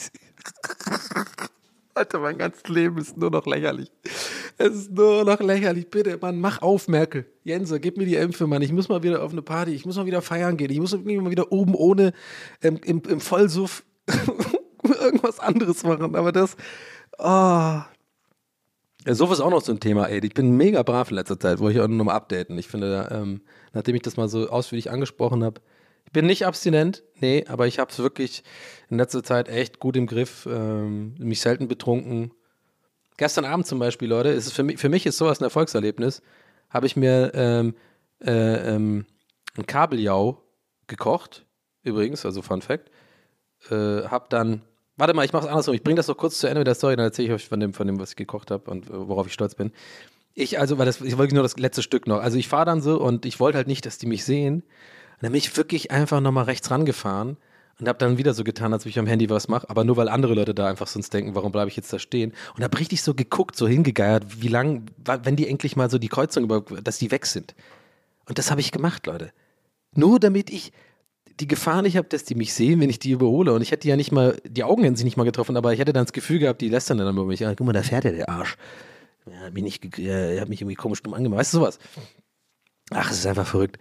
Alter, 1.95 2.21
mein 2.21 2.39
ganzes 2.39 2.69
Leben 2.69 2.99
ist 2.99 3.17
nur 3.17 3.31
noch 3.31 3.47
lächerlich. 3.47 3.91
Es 4.63 4.75
ist 4.77 4.93
nur 4.93 5.25
noch 5.25 5.41
lächerlich. 5.41 5.91
Bitte, 5.91 6.17
Mann, 6.21 6.39
mach 6.39 6.63
auf, 6.63 6.87
Merkel. 6.87 7.27
Jense, 7.43 7.81
gib 7.81 7.97
mir 7.97 8.07
die 8.07 8.15
Ämpfe, 8.15 8.47
Mann. 8.47 8.63
Ich 8.63 8.73
muss 8.73 8.89
mal 8.89 9.03
wieder 9.03 9.21
auf 9.25 9.33
eine 9.33 9.43
Party. 9.43 9.73
Ich 9.73 9.85
muss 9.85 9.97
mal 9.97 10.07
wieder 10.07 10.23
feiern 10.23 10.57
gehen. 10.57 10.71
Ich 10.71 10.79
muss 10.79 10.93
mal 10.93 11.31
wieder 11.31 11.51
oben 11.51 11.75
ohne, 11.75 12.13
ähm, 12.63 12.79
im, 12.85 13.03
im 13.09 13.21
Vollsuff 13.21 13.83
irgendwas 15.01 15.41
anderes 15.41 15.83
machen. 15.83 16.15
Aber 16.15 16.31
das, 16.31 16.57
oh. 17.19 17.25
Ja, 17.25 17.87
Suff 19.07 19.33
ist 19.33 19.41
auch 19.41 19.51
noch 19.51 19.63
so 19.63 19.73
ein 19.73 19.81
Thema, 19.81 20.07
ey. 20.07 20.25
Ich 20.25 20.33
bin 20.33 20.57
mega 20.57 20.85
brav 20.85 21.11
in 21.11 21.17
letzter 21.17 21.41
Zeit, 21.41 21.59
wo 21.59 21.69
ich 21.69 21.81
auch 21.81 21.89
nur 21.89 22.07
mal 22.07 22.15
updaten. 22.15 22.57
Ich 22.57 22.69
finde, 22.69 23.09
ähm, 23.11 23.41
nachdem 23.73 23.97
ich 23.97 24.03
das 24.03 24.17
mal 24.17 24.29
so 24.29 24.49
ausführlich 24.49 24.93
angesprochen 24.93 25.43
habe, 25.43 25.61
ich 26.05 26.13
bin 26.13 26.27
nicht 26.27 26.47
abstinent, 26.47 27.03
nee, 27.21 27.45
aber 27.49 27.67
ich 27.67 27.81
habe 27.81 27.91
es 27.91 27.99
wirklich 27.99 28.45
in 28.91 28.99
letzter 28.99 29.25
Zeit 29.25 29.49
echt 29.49 29.81
gut 29.81 29.97
im 29.97 30.07
Griff, 30.07 30.47
ähm, 30.49 31.15
mich 31.19 31.41
selten 31.41 31.67
betrunken. 31.67 32.33
Gestern 33.17 33.45
Abend 33.45 33.67
zum 33.67 33.79
Beispiel, 33.79 34.09
Leute, 34.09 34.31
ist 34.31 34.47
es 34.47 34.53
für 34.53 34.63
mich, 34.63 34.79
für 34.79 34.89
mich 34.89 35.07
ist 35.07 35.19
sowas 35.19 35.41
ein 35.41 35.45
Erfolgserlebnis. 35.45 36.23
Habe 36.71 36.87
ich 36.87 36.97
mir 36.97 37.33
ähm, 37.35 37.75
äh, 38.21 38.75
ähm, 38.75 39.07
ein 39.57 39.67
Kabeljau 39.67 40.43
gekocht, 40.87 41.45
übrigens, 41.83 42.25
also 42.25 42.43
Fun 42.43 42.63
Fact. 42.63 42.91
Äh, 43.71 44.05
hab 44.05 44.31
dann, 44.31 44.63
warte 44.97 45.15
mal, 45.15 45.25
ich 45.25 45.33
mache 45.33 45.45
es 45.45 45.51
andersrum. 45.51 45.75
Ich 45.75 45.83
bringe 45.83 45.97
das 45.97 46.09
noch 46.09 46.17
kurz 46.17 46.39
zu 46.39 46.47
Ende 46.47 46.61
mit 46.61 46.67
der 46.67 46.75
Story, 46.75 46.97
dann 46.97 47.05
erzähle 47.05 47.29
ich 47.29 47.35
euch 47.35 47.49
von 47.49 47.61
dem, 47.61 47.75
von 47.75 47.87
dem, 47.87 48.01
was 48.01 48.11
ich 48.11 48.17
gekocht 48.17 48.51
habe 48.51 48.71
und 48.71 48.89
äh, 48.89 49.09
worauf 49.09 49.27
ich 49.27 49.33
stolz 49.33 49.55
bin. 49.55 49.73
Ich, 50.35 50.59
also, 50.59 50.79
weil 50.79 50.87
das, 50.87 51.01
ich 51.03 51.19
wollte 51.19 51.35
nur 51.35 51.43
das 51.43 51.59
letzte 51.59 51.83
Stück 51.83 52.07
noch. 52.07 52.21
Also 52.21 52.39
ich 52.39 52.49
fahre 52.49 52.65
dann 52.65 52.81
so 52.81 52.99
und 52.99 53.27
ich 53.27 53.39
wollte 53.39 53.59
halt 53.59 53.67
nicht, 53.67 53.85
dass 53.85 53.99
die 53.99 54.07
mich 54.07 54.25
sehen. 54.25 54.63
Und 54.63 55.23
dann 55.23 55.33
bin 55.33 55.39
ich 55.39 55.55
wirklich 55.57 55.91
einfach 55.91 56.21
nochmal 56.21 56.45
rechts 56.45 56.71
rangefahren 56.71 57.37
und 57.81 57.89
habe 57.89 57.99
dann 57.99 58.19
wieder 58.19 58.35
so 58.35 58.45
getan, 58.45 58.73
als 58.73 58.85
ob 58.85 58.91
ich 58.91 58.99
am 58.99 59.07
Handy 59.07 59.29
was 59.31 59.49
mache, 59.49 59.69
aber 59.69 59.85
nur 59.85 59.97
weil 59.97 60.09
andere 60.09 60.35
Leute 60.35 60.55
da 60.55 60.69
einfach 60.69 60.87
sonst 60.87 61.13
denken, 61.13 61.35
warum 61.35 61.53
bleibe 61.53 61.69
ich 61.69 61.77
jetzt 61.77 61.93
da 61.93 61.99
stehen? 61.99 62.33
Und 62.57 62.63
habe 62.63 62.79
richtig 62.79 63.03
so 63.03 63.15
geguckt, 63.15 63.57
so 63.57 63.67
hingegeiert, 63.67 64.43
wie 64.43 64.49
lang, 64.49 64.87
wenn 65.23 65.37
die 65.37 65.49
endlich 65.49 65.77
mal 65.77 65.91
so 65.91 65.99
die 65.99 66.09
Kreuzung 66.09 66.45
über, 66.45 66.61
dass 66.61 66.99
die 66.99 67.11
weg 67.11 67.27
sind. 67.27 67.55
Und 68.27 68.39
das 68.39 68.51
habe 68.51 68.61
ich 68.61 68.73
gemacht, 68.73 69.07
Leute. 69.07 69.33
Nur 69.95 70.21
damit 70.21 70.51
ich 70.51 70.73
die 71.41 71.49
Gefahr 71.49 71.83
nicht 71.83 71.97
habe, 71.97 72.09
dass 72.09 72.25
die 72.25 72.35
mich 72.35 72.53
sehen, 72.53 72.81
wenn 72.81 72.91
ich 72.91 72.99
die 72.99 73.11
überhole. 73.11 73.53
Und 73.53 73.63
ich 73.63 73.71
hätte 73.71 73.89
ja 73.89 73.97
nicht 73.97 74.13
mal, 74.13 74.41
die 74.47 74.65
Augen 74.65 74.85
hätten 74.85 74.97
sich 74.97 75.05
nicht 75.05 75.17
mal 75.17 75.25
getroffen, 75.25 75.57
aber 75.57 75.73
ich 75.73 75.81
hätte 75.81 75.93
dann 75.93 76.05
das 76.05 76.13
Gefühl 76.13 76.39
gehabt, 76.39 76.61
die 76.61 76.69
lästern 76.69 76.99
dann 76.99 77.13
über 77.13 77.25
mich. 77.25 77.41
Ja, 77.41 77.55
guck 77.55 77.67
mal, 77.67 77.73
da 77.73 77.83
fährt 77.83 78.05
ja 78.05 78.13
der 78.13 78.29
Arsch. 78.29 78.57
Er 79.27 79.41
hat 79.41 79.55
mich, 79.55 79.63
nicht, 79.63 79.99
er 79.99 80.41
hat 80.41 80.49
mich 80.49 80.61
irgendwie 80.61 80.75
komisch 80.75 81.03
dumm 81.03 81.15
angemacht. 81.15 81.41
Weißt 81.41 81.55
du 81.55 81.59
sowas? 81.59 81.79
Ach, 82.91 83.11
es 83.11 83.19
ist 83.19 83.27
einfach 83.27 83.47
verrückt. 83.47 83.79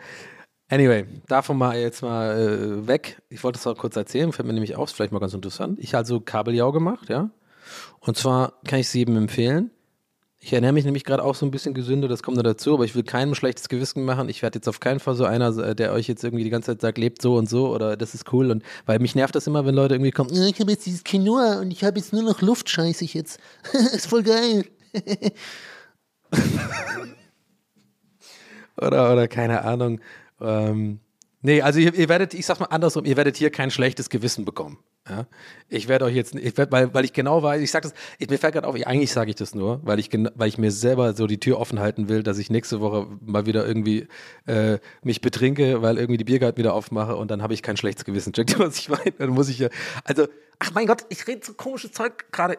Anyway, 0.72 1.06
davon 1.28 1.58
mal 1.58 1.78
jetzt 1.78 2.02
mal 2.02 2.32
äh, 2.32 2.88
weg. 2.88 3.22
Ich 3.28 3.44
wollte 3.44 3.60
es 3.60 3.68
auch 3.68 3.78
kurz 3.78 3.98
erzählen, 3.98 4.32
fällt 4.32 4.48
mir 4.48 4.54
nämlich 4.54 4.78
auf, 4.78 4.88
ist 4.88 4.96
vielleicht 4.96 5.12
mal 5.12 5.20
ganz 5.20 5.34
interessant. 5.34 5.78
Ich 5.82 5.94
habe 5.94 5.98
also 6.00 6.22
Kabeljau 6.22 6.72
gemacht, 6.72 7.10
ja. 7.10 7.30
Und 8.00 8.16
zwar 8.16 8.54
kann 8.66 8.80
ich 8.80 8.88
es 8.88 8.94
jedem 8.94 9.18
empfehlen. 9.18 9.70
Ich 10.40 10.54
ernähre 10.54 10.72
mich 10.72 10.86
nämlich 10.86 11.04
gerade 11.04 11.26
auch 11.26 11.36
so 11.36 11.46
ein 11.46 11.52
bisschen 11.52 11.74
gesünder, 11.74 12.08
das 12.08 12.24
kommt 12.24 12.38
noch 12.38 12.44
dazu, 12.44 12.74
aber 12.74 12.86
ich 12.86 12.96
will 12.96 13.04
keinem 13.04 13.36
schlechtes 13.36 13.68
Gewissen 13.68 14.06
machen. 14.06 14.30
Ich 14.30 14.42
werde 14.42 14.60
jetzt 14.60 14.70
auf 14.70 14.80
keinen 14.80 15.02
Fall 15.02 15.16
so 15.16 15.26
einer, 15.26 15.56
äh, 15.58 15.76
der 15.76 15.92
euch 15.92 16.08
jetzt 16.08 16.24
irgendwie 16.24 16.46
die 16.46 16.50
ganze 16.50 16.72
Zeit 16.72 16.80
sagt, 16.80 16.98
lebt 16.98 17.22
so 17.22 17.36
und 17.36 17.50
so 17.50 17.68
oder 17.68 17.98
das 17.98 18.14
ist 18.16 18.32
cool. 18.32 18.50
Und 18.50 18.64
weil 18.86 19.00
mich 19.00 19.14
nervt 19.14 19.36
das 19.36 19.48
immer, 19.48 19.66
wenn 19.66 19.76
Leute 19.76 19.96
irgendwie 19.96 20.12
kommen, 20.12 20.34
"Ja, 20.34 20.46
ich 20.46 20.62
habe 20.62 20.72
jetzt 20.72 20.86
dieses 20.86 21.04
Quinoa 21.04 21.60
und 21.60 21.72
ich 21.72 21.84
habe 21.84 22.00
jetzt 22.00 22.14
nur 22.14 22.24
noch 22.24 22.42
Luft, 22.42 22.70
scheiße 22.70 23.04
ich 23.04 23.14
jetzt. 23.14 23.42
ist 23.94 24.08
voll 24.08 24.24
geil. 24.24 24.64
oder, 28.78 29.12
oder 29.12 29.28
keine 29.28 29.66
Ahnung. 29.66 30.00
Ähm, 30.42 31.00
nee, 31.42 31.62
also 31.62 31.80
ihr, 31.80 31.94
ihr 31.94 32.10
werdet, 32.10 32.34
ich 32.34 32.46
sag's 32.46 32.60
mal 32.60 32.68
andersrum, 32.68 33.06
ihr 33.06 33.18
werdet 33.18 33.38
hier 33.38 33.52
kein 33.52 33.72
schlechtes 33.72 34.10
Gewissen 34.10 34.46
bekommen. 34.46 34.80
Ja? 35.08 35.28
Ich 35.70 35.88
werde 35.88 36.06
euch 36.06 36.16
jetzt, 36.16 36.36
ich 36.36 36.58
werd, 36.58 36.72
weil, 36.72 36.94
weil 36.94 37.06
ich 37.06 37.14
genau 37.14 37.44
weiß, 37.44 37.62
ich 37.62 37.72
sag 37.72 37.84
das, 37.84 37.94
ich, 38.20 38.30
mir 38.30 38.38
fällt 38.38 38.54
gerade 38.54 38.68
auf, 38.68 38.76
eigentlich 38.76 39.12
sage 39.12 39.30
ich 39.30 39.36
das 39.36 39.56
nur, 39.56 39.80
weil 39.84 40.00
ich, 40.00 40.10
weil 40.12 40.48
ich 40.48 40.58
mir 40.58 40.72
selber 40.72 41.14
so 41.14 41.28
die 41.28 41.40
Tür 41.40 41.60
offen 41.60 41.80
halten 41.80 42.10
will, 42.10 42.24
dass 42.24 42.38
ich 42.38 42.50
nächste 42.50 42.82
Woche 42.82 43.08
mal 43.22 43.46
wieder 43.46 43.66
irgendwie 43.66 44.08
äh, 44.46 44.80
mich 45.04 45.22
betrinke, 45.22 45.82
weil 45.82 45.98
irgendwie 45.98 46.18
die 46.18 46.24
Biergarten 46.24 46.58
wieder 46.58 46.74
aufmache 46.74 47.16
und 47.16 47.32
dann 47.32 47.42
habe 47.42 47.54
ich 47.54 47.64
kein 47.64 47.78
schlechtes 47.78 48.06
Gewissen. 48.06 48.34
Checkt 48.34 48.52
ihr, 48.52 48.60
was 48.60 48.78
ich 48.78 48.90
meine? 48.90 49.12
Dann 49.18 49.30
muss 49.30 49.50
ich 49.50 49.60
ja, 49.60 49.70
also, 50.04 50.28
ach 50.60 50.72
mein 50.74 50.88
Gott, 50.88 51.06
ich 51.10 51.28
rede 51.28 51.46
so 51.46 51.54
komisches 51.54 51.92
Zeug 51.92 52.32
gerade. 52.32 52.58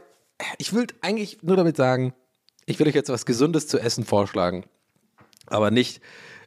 Ich 0.59 0.73
will 0.73 0.87
eigentlich 1.03 1.43
nur 1.43 1.57
damit 1.57 1.77
sagen, 1.77 2.15
ich 2.67 2.79
will 2.79 2.89
euch 2.89 2.95
jetzt 2.95 3.11
was 3.11 3.27
Gesundes 3.27 3.69
zu 3.69 3.79
essen 3.79 4.05
vorschlagen 4.05 4.65
aber 5.47 5.71
nicht 5.71 6.01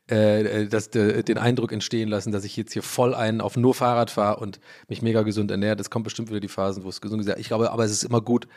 äh, 0.07 0.67
das, 0.67 0.87
äh, 0.95 1.23
den 1.23 1.37
Eindruck 1.37 1.71
entstehen 1.71 2.09
lassen, 2.09 2.31
dass 2.31 2.43
ich 2.43 2.55
jetzt 2.57 2.73
hier 2.73 2.83
voll 2.83 3.15
einen 3.15 3.41
auf 3.41 3.57
nur 3.57 3.73
Fahrrad 3.73 4.11
fahre 4.11 4.39
und 4.39 4.59
mich 4.87 5.01
mega 5.01 5.23
gesund 5.23 5.51
ernähre. 5.51 5.75
Das 5.75 5.89
kommt 5.89 6.03
bestimmt 6.03 6.29
wieder 6.29 6.39
die 6.39 6.47
Phasen, 6.47 6.83
wo 6.83 6.89
es 6.89 7.01
gesund 7.01 7.25
ist. 7.25 7.37
Ich 7.39 7.47
glaube, 7.47 7.71
aber 7.71 7.83
es 7.85 7.91
ist 7.91 8.03
immer 8.03 8.21
gut, 8.21 8.47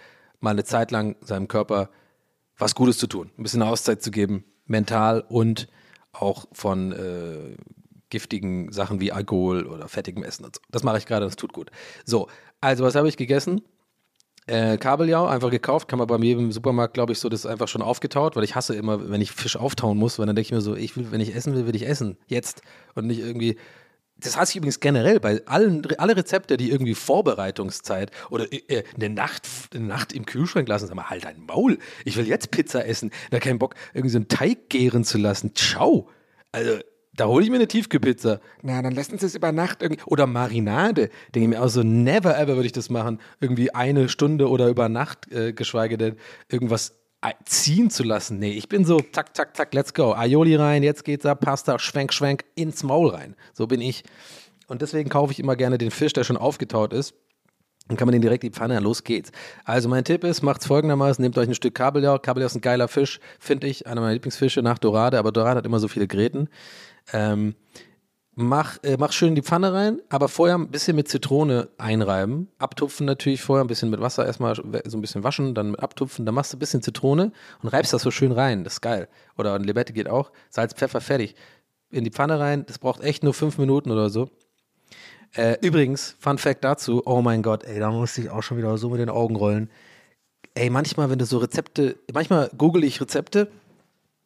mal 0.40 0.50
eine 0.50 0.64
Zeit 0.64 0.90
lang 0.90 1.16
seinem 1.20 1.48
Körper 1.48 1.90
was 2.58 2.74
Gutes 2.74 2.98
zu 2.98 3.06
tun, 3.06 3.30
ein 3.38 3.42
bisschen 3.42 3.62
Auszeit 3.62 4.02
zu 4.02 4.10
geben, 4.10 4.44
mental 4.66 5.24
und 5.28 5.68
auch 6.12 6.46
von 6.52 6.92
äh, 6.92 7.56
giftigen 8.10 8.72
Sachen 8.72 9.00
wie 9.00 9.12
Alkohol 9.12 9.66
oder 9.66 9.88
fettigem 9.88 10.24
Essen 10.24 10.44
und 10.44 10.56
so. 10.56 10.62
Das 10.70 10.82
mache 10.82 10.98
ich 10.98 11.06
gerade, 11.06 11.24
das 11.24 11.36
tut 11.36 11.52
gut. 11.52 11.70
So, 12.04 12.28
also 12.60 12.84
was 12.84 12.94
habe 12.94 13.08
ich 13.08 13.16
gegessen? 13.16 13.62
Äh, 14.48 14.78
Kabeljau, 14.78 15.26
einfach 15.26 15.50
gekauft, 15.50 15.88
kann 15.88 15.98
man 15.98 16.08
bei 16.08 16.16
mir 16.16 16.38
im 16.38 16.52
Supermarkt, 16.52 16.94
glaube 16.94 17.12
ich, 17.12 17.18
so, 17.18 17.28
das 17.28 17.44
einfach 17.44 17.68
schon 17.68 17.82
aufgetaut, 17.82 18.34
weil 18.34 18.44
ich 18.44 18.54
hasse 18.54 18.74
immer, 18.74 19.10
wenn 19.10 19.20
ich 19.20 19.30
Fisch 19.30 19.56
auftauen 19.56 19.98
muss, 19.98 20.18
weil 20.18 20.24
dann 20.24 20.36
denke 20.36 20.46
ich 20.46 20.52
mir 20.52 20.62
so, 20.62 20.74
ich 20.74 20.96
will, 20.96 21.12
wenn 21.12 21.20
ich 21.20 21.34
essen 21.34 21.54
will, 21.54 21.66
will 21.66 21.76
ich 21.76 21.86
essen, 21.86 22.16
jetzt. 22.28 22.62
Und 22.94 23.06
nicht 23.06 23.20
irgendwie. 23.20 23.58
Das 24.16 24.38
hasse 24.38 24.52
ich 24.52 24.56
übrigens 24.56 24.80
generell 24.80 25.20
bei 25.20 25.42
allen, 25.46 25.86
alle 25.98 26.16
Rezepte, 26.16 26.56
die 26.56 26.70
irgendwie 26.70 26.94
Vorbereitungszeit 26.94 28.10
oder 28.30 28.50
äh, 28.50 28.84
eine, 28.96 29.10
Nacht, 29.10 29.46
eine 29.74 29.84
Nacht 29.84 30.14
im 30.14 30.24
Kühlschrank 30.24 30.66
lassen, 30.66 30.86
sag 30.86 30.96
mal, 30.96 31.10
halt 31.10 31.24
dein 31.24 31.44
Maul, 31.44 31.78
ich 32.06 32.16
will 32.16 32.26
jetzt 32.26 32.50
Pizza 32.50 32.86
essen, 32.86 33.12
da 33.30 33.40
keinen 33.40 33.58
Bock, 33.58 33.74
irgendwie 33.92 34.10
so 34.10 34.18
einen 34.18 34.28
Teig 34.28 34.70
gären 34.70 35.04
zu 35.04 35.18
lassen, 35.18 35.54
ciao. 35.54 36.08
Also, 36.52 36.78
da 37.18 37.26
hole 37.26 37.44
ich 37.44 37.50
mir 37.50 37.56
eine 37.56 37.68
Tiefkühlpizza. 37.68 38.40
Na, 38.62 38.80
dann 38.80 38.94
lassen 38.94 39.18
Sie 39.18 39.26
es 39.26 39.34
über 39.34 39.52
Nacht 39.52 39.82
irgendwie. 39.82 40.02
Oder 40.06 40.26
Marinade. 40.26 41.10
Denke 41.34 41.40
ich 41.40 41.48
mir 41.48 41.62
auch 41.62 41.68
so, 41.68 41.82
never 41.82 42.38
ever 42.38 42.54
würde 42.54 42.66
ich 42.66 42.72
das 42.72 42.88
machen. 42.90 43.20
Irgendwie 43.40 43.74
eine 43.74 44.08
Stunde 44.08 44.48
oder 44.48 44.68
über 44.68 44.88
Nacht, 44.88 45.30
äh, 45.32 45.52
geschweige 45.52 45.98
denn 45.98 46.16
irgendwas 46.48 46.94
ei- 47.20 47.34
ziehen 47.44 47.90
zu 47.90 48.04
lassen. 48.04 48.38
Nee, 48.38 48.52
ich 48.52 48.68
bin 48.68 48.84
so, 48.84 49.00
zack, 49.12 49.36
zack, 49.36 49.56
zack, 49.56 49.74
let's 49.74 49.92
go. 49.92 50.12
Aioli 50.12 50.54
rein, 50.54 50.82
jetzt 50.82 51.04
geht's 51.04 51.26
ab, 51.26 51.40
Pasta, 51.40 51.78
schwenk, 51.78 52.12
schwenk, 52.12 52.44
ins 52.54 52.82
Maul 52.82 53.08
rein. 53.10 53.34
So 53.52 53.66
bin 53.66 53.80
ich. 53.80 54.04
Und 54.68 54.82
deswegen 54.82 55.08
kaufe 55.10 55.32
ich 55.32 55.40
immer 55.40 55.56
gerne 55.56 55.78
den 55.78 55.90
Fisch, 55.90 56.12
der 56.12 56.24
schon 56.24 56.36
aufgetaut 56.36 56.92
ist. 56.92 57.14
Dann 57.88 57.96
kann 57.96 58.06
man 58.06 58.12
den 58.12 58.20
direkt 58.20 58.44
in 58.44 58.52
die 58.52 58.54
Pfanne, 58.56 58.78
los 58.80 59.02
geht's. 59.02 59.32
Also 59.64 59.88
mein 59.88 60.04
Tipp 60.04 60.22
ist, 60.22 60.42
macht's 60.42 60.66
folgendermaßen, 60.66 61.22
nehmt 61.22 61.38
euch 61.38 61.48
ein 61.48 61.54
Stück 61.54 61.74
Kabeljau. 61.74 62.18
Kabeljau 62.18 62.46
ist 62.46 62.54
ein 62.54 62.60
geiler 62.60 62.86
Fisch, 62.86 63.18
finde 63.40 63.66
ich, 63.66 63.86
einer 63.86 64.02
meiner 64.02 64.12
Lieblingsfische 64.12 64.60
nach 64.60 64.76
Dorade, 64.76 65.18
aber 65.18 65.32
Dorade 65.32 65.56
hat 65.56 65.64
immer 65.66 65.80
so 65.80 65.88
viele 65.88 66.06
Gräten. 66.06 66.50
Ähm, 67.12 67.54
mach, 68.34 68.82
äh, 68.82 68.96
mach 68.98 69.12
schön 69.12 69.30
in 69.30 69.34
die 69.34 69.42
Pfanne 69.42 69.72
rein, 69.72 70.00
aber 70.08 70.28
vorher 70.28 70.56
ein 70.56 70.70
bisschen 70.70 70.96
mit 70.96 71.08
Zitrone 71.08 71.68
einreiben. 71.78 72.48
Abtupfen 72.58 73.06
natürlich 73.06 73.42
vorher, 73.42 73.64
ein 73.64 73.68
bisschen 73.68 73.90
mit 73.90 74.00
Wasser 74.00 74.24
erstmal 74.26 74.54
so 74.54 74.62
ein 74.62 75.00
bisschen 75.00 75.24
waschen, 75.24 75.54
dann 75.54 75.72
mit 75.72 75.80
abtupfen, 75.80 76.24
dann 76.24 76.34
machst 76.34 76.52
du 76.52 76.56
ein 76.56 76.60
bisschen 76.60 76.82
Zitrone 76.82 77.32
und 77.62 77.68
reibst 77.68 77.92
das 77.92 78.02
so 78.02 78.10
schön 78.10 78.32
rein. 78.32 78.64
Das 78.64 78.74
ist 78.74 78.80
geil. 78.80 79.08
Oder 79.36 79.54
ein 79.54 79.64
Limette 79.64 79.92
geht 79.92 80.08
auch. 80.08 80.30
Salz, 80.50 80.74
Pfeffer, 80.74 81.00
fertig. 81.00 81.34
In 81.90 82.04
die 82.04 82.10
Pfanne 82.10 82.38
rein, 82.38 82.64
das 82.66 82.78
braucht 82.78 83.02
echt 83.02 83.24
nur 83.24 83.34
fünf 83.34 83.58
Minuten 83.58 83.90
oder 83.90 84.10
so. 84.10 84.30
Äh, 85.34 85.56
übrigens, 85.60 86.16
Fun 86.18 86.38
Fact 86.38 86.64
dazu, 86.64 87.02
oh 87.04 87.22
mein 87.22 87.42
Gott, 87.42 87.64
ey, 87.64 87.78
da 87.78 87.90
musste 87.90 88.22
ich 88.22 88.30
auch 88.30 88.42
schon 88.42 88.56
wieder 88.56 88.76
so 88.78 88.88
mit 88.90 89.00
den 89.00 89.10
Augen 89.10 89.36
rollen. 89.36 89.70
Ey, 90.54 90.70
manchmal, 90.70 91.10
wenn 91.10 91.18
du 91.18 91.26
so 91.26 91.38
Rezepte, 91.38 91.96
manchmal 92.12 92.50
google 92.56 92.84
ich 92.84 93.00
Rezepte, 93.00 93.50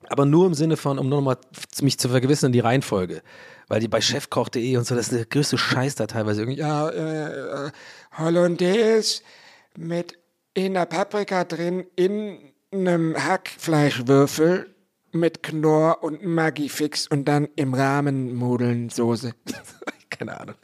aber 0.09 0.25
nur 0.25 0.47
im 0.47 0.55
Sinne 0.55 0.77
von, 0.77 0.99
um 0.99 1.09
nur 1.09 1.19
noch 1.21 1.25
mal 1.25 1.37
mich 1.81 1.99
zu 1.99 2.09
vergewissern, 2.09 2.53
die 2.53 2.61
Reihenfolge. 2.61 3.23
Weil 3.69 3.81
die 3.81 3.89
bei 3.89 4.01
chefkoch.de 4.01 4.77
und 4.77 4.87
so, 4.87 4.95
das 4.95 5.09
ist 5.09 5.19
der 5.19 5.27
größte 5.27 5.57
Scheiß 5.57 5.95
da 5.95 6.07
teilweise 6.07 6.43
irgendwie. 6.43 6.61
Ja, 6.61 6.89
äh, 6.91 7.71
Hollandaise 8.19 9.23
mit 9.77 10.19
in 10.55 10.75
der 10.75 10.87
Paprika 10.87 11.45
drin, 11.45 11.87
in 11.97 12.39
einem 12.73 13.17
Hackfleischwürfel 13.17 14.75
mit 15.13 15.43
Knorr 15.43 16.03
und 16.03 16.25
Maggi-Fix 16.25 17.07
und 17.07 17.27
dann 17.27 17.49
im 17.57 17.75
Rahmen 17.75 18.91
Soße. 18.91 19.33
Keine 20.11 20.41
Ahnung. 20.41 20.57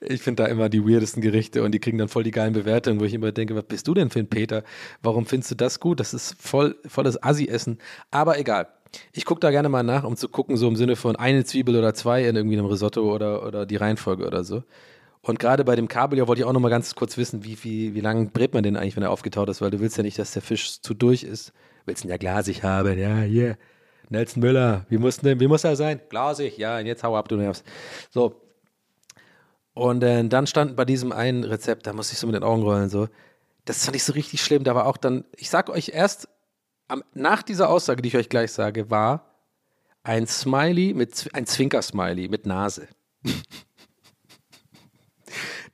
Ich 0.00 0.22
finde 0.22 0.44
da 0.44 0.48
immer 0.48 0.68
die 0.68 0.84
weirdesten 0.84 1.22
Gerichte 1.22 1.62
und 1.62 1.72
die 1.72 1.78
kriegen 1.78 1.98
dann 1.98 2.08
voll 2.08 2.22
die 2.22 2.30
geilen 2.30 2.52
Bewertungen, 2.52 3.00
wo 3.00 3.04
ich 3.04 3.14
immer 3.14 3.32
denke, 3.32 3.54
was 3.54 3.64
bist 3.64 3.88
du 3.88 3.94
denn 3.94 4.10
für 4.10 4.18
ein 4.18 4.28
Peter? 4.28 4.62
Warum 5.02 5.26
findest 5.26 5.50
du 5.50 5.54
das 5.54 5.80
gut? 5.80 6.00
Das 6.00 6.14
ist 6.14 6.40
voll, 6.40 6.76
volles 6.86 7.22
Assi-Essen. 7.22 7.78
Aber 8.10 8.38
egal. 8.38 8.68
Ich 9.12 9.26
gucke 9.26 9.40
da 9.40 9.50
gerne 9.50 9.68
mal 9.68 9.82
nach, 9.82 10.04
um 10.04 10.16
zu 10.16 10.28
gucken, 10.28 10.56
so 10.56 10.66
im 10.66 10.76
Sinne 10.76 10.96
von 10.96 11.14
eine 11.16 11.44
Zwiebel 11.44 11.76
oder 11.76 11.92
zwei 11.92 12.24
in 12.24 12.36
irgendwie 12.36 12.56
einem 12.56 12.66
Risotto 12.66 13.14
oder, 13.14 13.46
oder 13.46 13.66
die 13.66 13.76
Reihenfolge 13.76 14.26
oder 14.26 14.44
so. 14.44 14.62
Und 15.20 15.38
gerade 15.38 15.64
bei 15.64 15.76
dem 15.76 15.88
Kabeljau 15.88 16.26
wollte 16.26 16.40
ich 16.40 16.46
auch 16.46 16.52
noch 16.52 16.60
mal 16.60 16.70
ganz 16.70 16.94
kurz 16.94 17.18
wissen, 17.18 17.44
wie, 17.44 17.62
wie, 17.62 17.94
wie 17.94 18.00
lange 18.00 18.26
brät 18.26 18.54
man 18.54 18.62
den 18.62 18.76
eigentlich, 18.76 18.96
wenn 18.96 19.02
er 19.02 19.10
aufgetaut 19.10 19.48
ist, 19.48 19.60
weil 19.60 19.70
du 19.70 19.80
willst 19.80 19.96
ja 19.96 20.02
nicht, 20.02 20.18
dass 20.18 20.32
der 20.32 20.42
Fisch 20.42 20.80
zu 20.80 20.94
durch 20.94 21.22
ist. 21.22 21.52
Willst 21.84 22.04
ihn 22.04 22.10
ja 22.10 22.16
glasig 22.16 22.62
haben, 22.62 22.98
ja, 22.98 23.20
hier. 23.20 23.58
Nelson 24.10 24.40
Müller, 24.40 24.86
wie 24.88 24.96
muss, 24.96 25.18
denn, 25.18 25.38
wie 25.38 25.46
muss 25.46 25.64
er 25.64 25.76
sein? 25.76 26.00
Glasig, 26.08 26.56
ja, 26.56 26.78
und 26.78 26.86
jetzt 26.86 27.02
hau 27.02 27.14
ab, 27.16 27.28
du 27.28 27.36
nervst. 27.36 27.64
So, 28.10 28.40
und 29.78 30.02
äh, 30.02 30.26
dann 30.26 30.48
stand 30.48 30.74
bei 30.74 30.84
diesem 30.84 31.12
einen 31.12 31.44
Rezept, 31.44 31.86
da 31.86 31.92
musste 31.92 32.14
ich 32.14 32.18
so 32.18 32.26
mit 32.26 32.34
den 32.34 32.42
Augen 32.42 32.62
rollen, 32.62 32.88
so. 32.88 33.06
Das 33.64 33.84
fand 33.84 33.94
ich 33.94 34.02
so 34.02 34.12
richtig 34.12 34.42
schlimm. 34.42 34.64
Da 34.64 34.74
war 34.74 34.86
auch 34.86 34.96
dann, 34.96 35.24
ich 35.36 35.50
sag 35.50 35.70
euch 35.70 35.90
erst, 35.90 36.28
am, 36.88 37.04
nach 37.14 37.44
dieser 37.44 37.68
Aussage, 37.68 38.02
die 38.02 38.08
ich 38.08 38.16
euch 38.16 38.28
gleich 38.28 38.50
sage, 38.50 38.90
war 38.90 39.36
ein 40.02 40.26
Smiley 40.26 40.94
mit, 40.94 41.30
ein 41.32 41.46
Zwinker-Smiley 41.46 42.28
mit 42.28 42.44
Nase. 42.44 42.88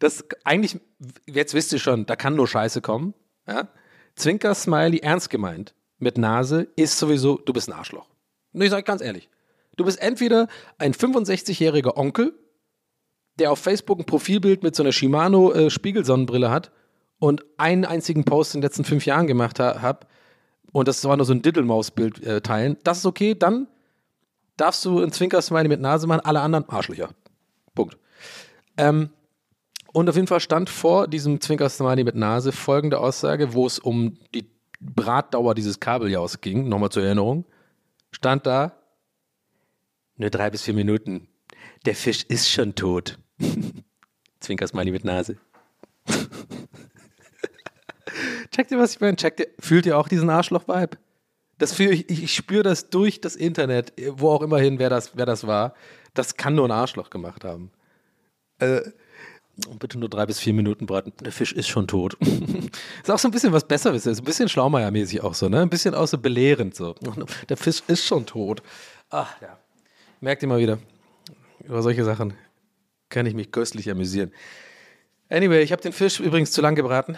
Das 0.01 0.25
eigentlich, 0.43 0.81
jetzt 1.25 1.55
wisst 1.55 1.73
ihr 1.73 1.79
schon, 1.79 2.05
da 2.05 2.17
kann 2.17 2.35
nur 2.35 2.49
Scheiße 2.49 2.83
kommen. 2.83 3.15
Ja? 3.47 3.69
Zwinker-Smiley, 4.17 4.99
ernst 4.99 5.31
gemeint, 5.31 5.73
mit 5.99 6.19
Nase, 6.19 6.67
ist 6.77 6.99
sowieso, 6.99 7.39
du 7.39 7.53
bist 7.53 7.69
ein 7.69 7.73
Arschloch. 7.73 8.09
Und 8.53 8.61
ich 8.61 8.71
sage 8.71 8.83
ganz 8.83 9.01
ehrlich, 9.01 9.31
du 9.77 9.85
bist 9.85 10.03
entweder 10.03 10.49
ein 10.79 10.93
65-jähriger 10.93 11.97
Onkel, 11.97 12.35
der 13.39 13.51
auf 13.53 13.59
Facebook 13.59 13.99
ein 13.99 14.07
Profilbild 14.07 14.63
mit 14.63 14.77
so 14.77 14.83
einer 14.83 14.93
Shimano 14.93 15.53
äh, 15.53 15.71
Spiegelsonnenbrille 15.71 16.51
hat 16.51 16.71
und 17.19 17.45
einen 17.57 17.85
einzigen 17.85 18.25
Post 18.25 18.55
in 18.55 18.61
den 18.61 18.67
letzten 18.67 18.85
fünf 18.85 19.07
Jahren 19.07 19.27
gemacht 19.27 19.59
ha 19.61 19.83
habe 19.83 20.07
und 20.73 20.89
das 20.89 21.05
war 21.05 21.17
nur 21.17 21.27
so 21.27 21.33
ein 21.33 21.43
Diddlemaus-Bild 21.43 22.23
äh, 22.25 22.41
teilen, 22.41 22.77
das 22.85 22.99
ist 22.99 23.07
okay, 23.07 23.35
dann 23.35 23.69
darfst 24.57 24.85
du 24.85 25.01
ein 25.01 25.13
Zwinker-Smiley 25.13 25.69
mit 25.69 25.81
Nase 25.81 26.07
machen, 26.07 26.21
alle 26.25 26.41
anderen 26.41 26.69
Arschlöcher. 26.69 27.11
Punkt. 27.75 27.97
Ähm, 28.77 29.11
und 29.93 30.09
auf 30.09 30.17
jeden 30.17 30.27
Fall 30.27 30.41
stand 30.41 30.71
vor 30.71 31.07
diesem 31.07 31.41
Zwinker-Smiley 31.41 32.05
mit 32.05 32.17
Nase 32.17 32.51
folgende 32.51 32.99
Aussage, 32.99 33.55
wo 33.55 33.67
es 33.67 33.79
um 33.79 34.19
die 34.35 34.51
Bratdauer 34.81 35.55
dieses 35.55 35.81
Kabeljaus 35.81 36.41
ging, 36.41 36.69
nochmal 36.69 36.91
zur 36.91 37.05
Erinnerung, 37.05 37.45
stand 38.11 38.47
da, 38.47 38.73
nur 40.17 40.31
drei 40.31 40.51
bis 40.51 40.63
vier 40.63 40.75
Minuten. 40.75 41.29
Der 41.87 41.95
Fisch 41.95 42.25
ist 42.25 42.51
schon 42.51 42.75
tot. 42.75 43.19
Zwinker-Smiley 44.41 44.91
mit 44.91 45.05
Nase. 45.05 45.37
Checkt 48.51 48.71
ihr, 48.71 48.79
was 48.79 48.95
ich 48.95 49.01
meine? 49.01 49.17
Checkt 49.17 49.41
ihr, 49.41 49.49
fühlt 49.59 49.87
ihr 49.87 49.99
auch 49.99 50.09
diesen 50.09 50.31
Arschloch-Vibe? 50.31 50.97
Das 51.59 51.73
fühl 51.73 51.93
ich, 51.93 52.09
ich, 52.09 52.35
spüre 52.35 52.63
das 52.63 52.91
durch 52.91 53.21
das 53.21 53.37
Internet, 53.37 53.93
wo 54.13 54.31
auch 54.31 54.43
immer 54.43 54.59
hin, 54.59 54.79
wer 54.79 54.91
das, 54.91 55.17
wer 55.17 55.27
das 55.27 55.47
war. 55.47 55.75
Das 56.13 56.37
kann 56.37 56.55
nur 56.55 56.67
ein 56.67 56.73
Arschloch 56.73 57.11
gemacht 57.11 57.45
haben. 57.45 57.71
Äh, 58.59 58.83
bitte 59.79 59.99
nur 59.99 60.09
drei 60.09 60.27
bis 60.27 60.39
vier 60.41 60.53
Minuten 60.53 60.87
braten. 60.87 61.13
Der 61.21 61.33
Fisch 61.33 61.53
ist 61.53 61.69
schon 61.69 61.87
tot. 61.87 62.17
ist 63.03 63.11
auch 63.11 63.19
so 63.19 63.29
ein 63.29 63.31
bisschen 63.31 63.53
was 63.53 63.67
Besseres. 63.67 64.07
Ist 64.07 64.21
ein 64.21 64.25
bisschen 64.25 64.49
Schlaumeier-mäßig 64.49 65.23
auch 65.23 65.35
so, 65.35 65.49
ne? 65.49 65.61
Ein 65.61 65.71
bisschen 65.71 65.95
auch 65.95 66.07
so 66.07 66.19
belehrend 66.19 66.75
so. 66.75 66.95
Der 67.49 67.57
Fisch 67.57 67.83
ist 67.87 68.05
schon 68.05 68.27
tot. 68.27 68.63
Ach 69.11 69.41
ja. 69.41 69.59
Merkt 70.21 70.43
ihr 70.43 70.49
mal 70.49 70.59
wieder. 70.59 70.79
Über 71.65 71.83
solche 71.83 72.05
Sachen 72.05 72.35
kann 73.15 73.27
ich 73.27 73.35
mich 73.35 73.51
köstlich 73.51 73.91
amüsieren. 73.91 74.33
Anyway, 75.31 75.63
ich 75.63 75.73
habe 75.73 75.81
den 75.81 75.93
Fisch 75.93 76.21
übrigens 76.21 76.53
zu 76.53 76.61
lang 76.61 76.75
gebraten. 76.75 77.17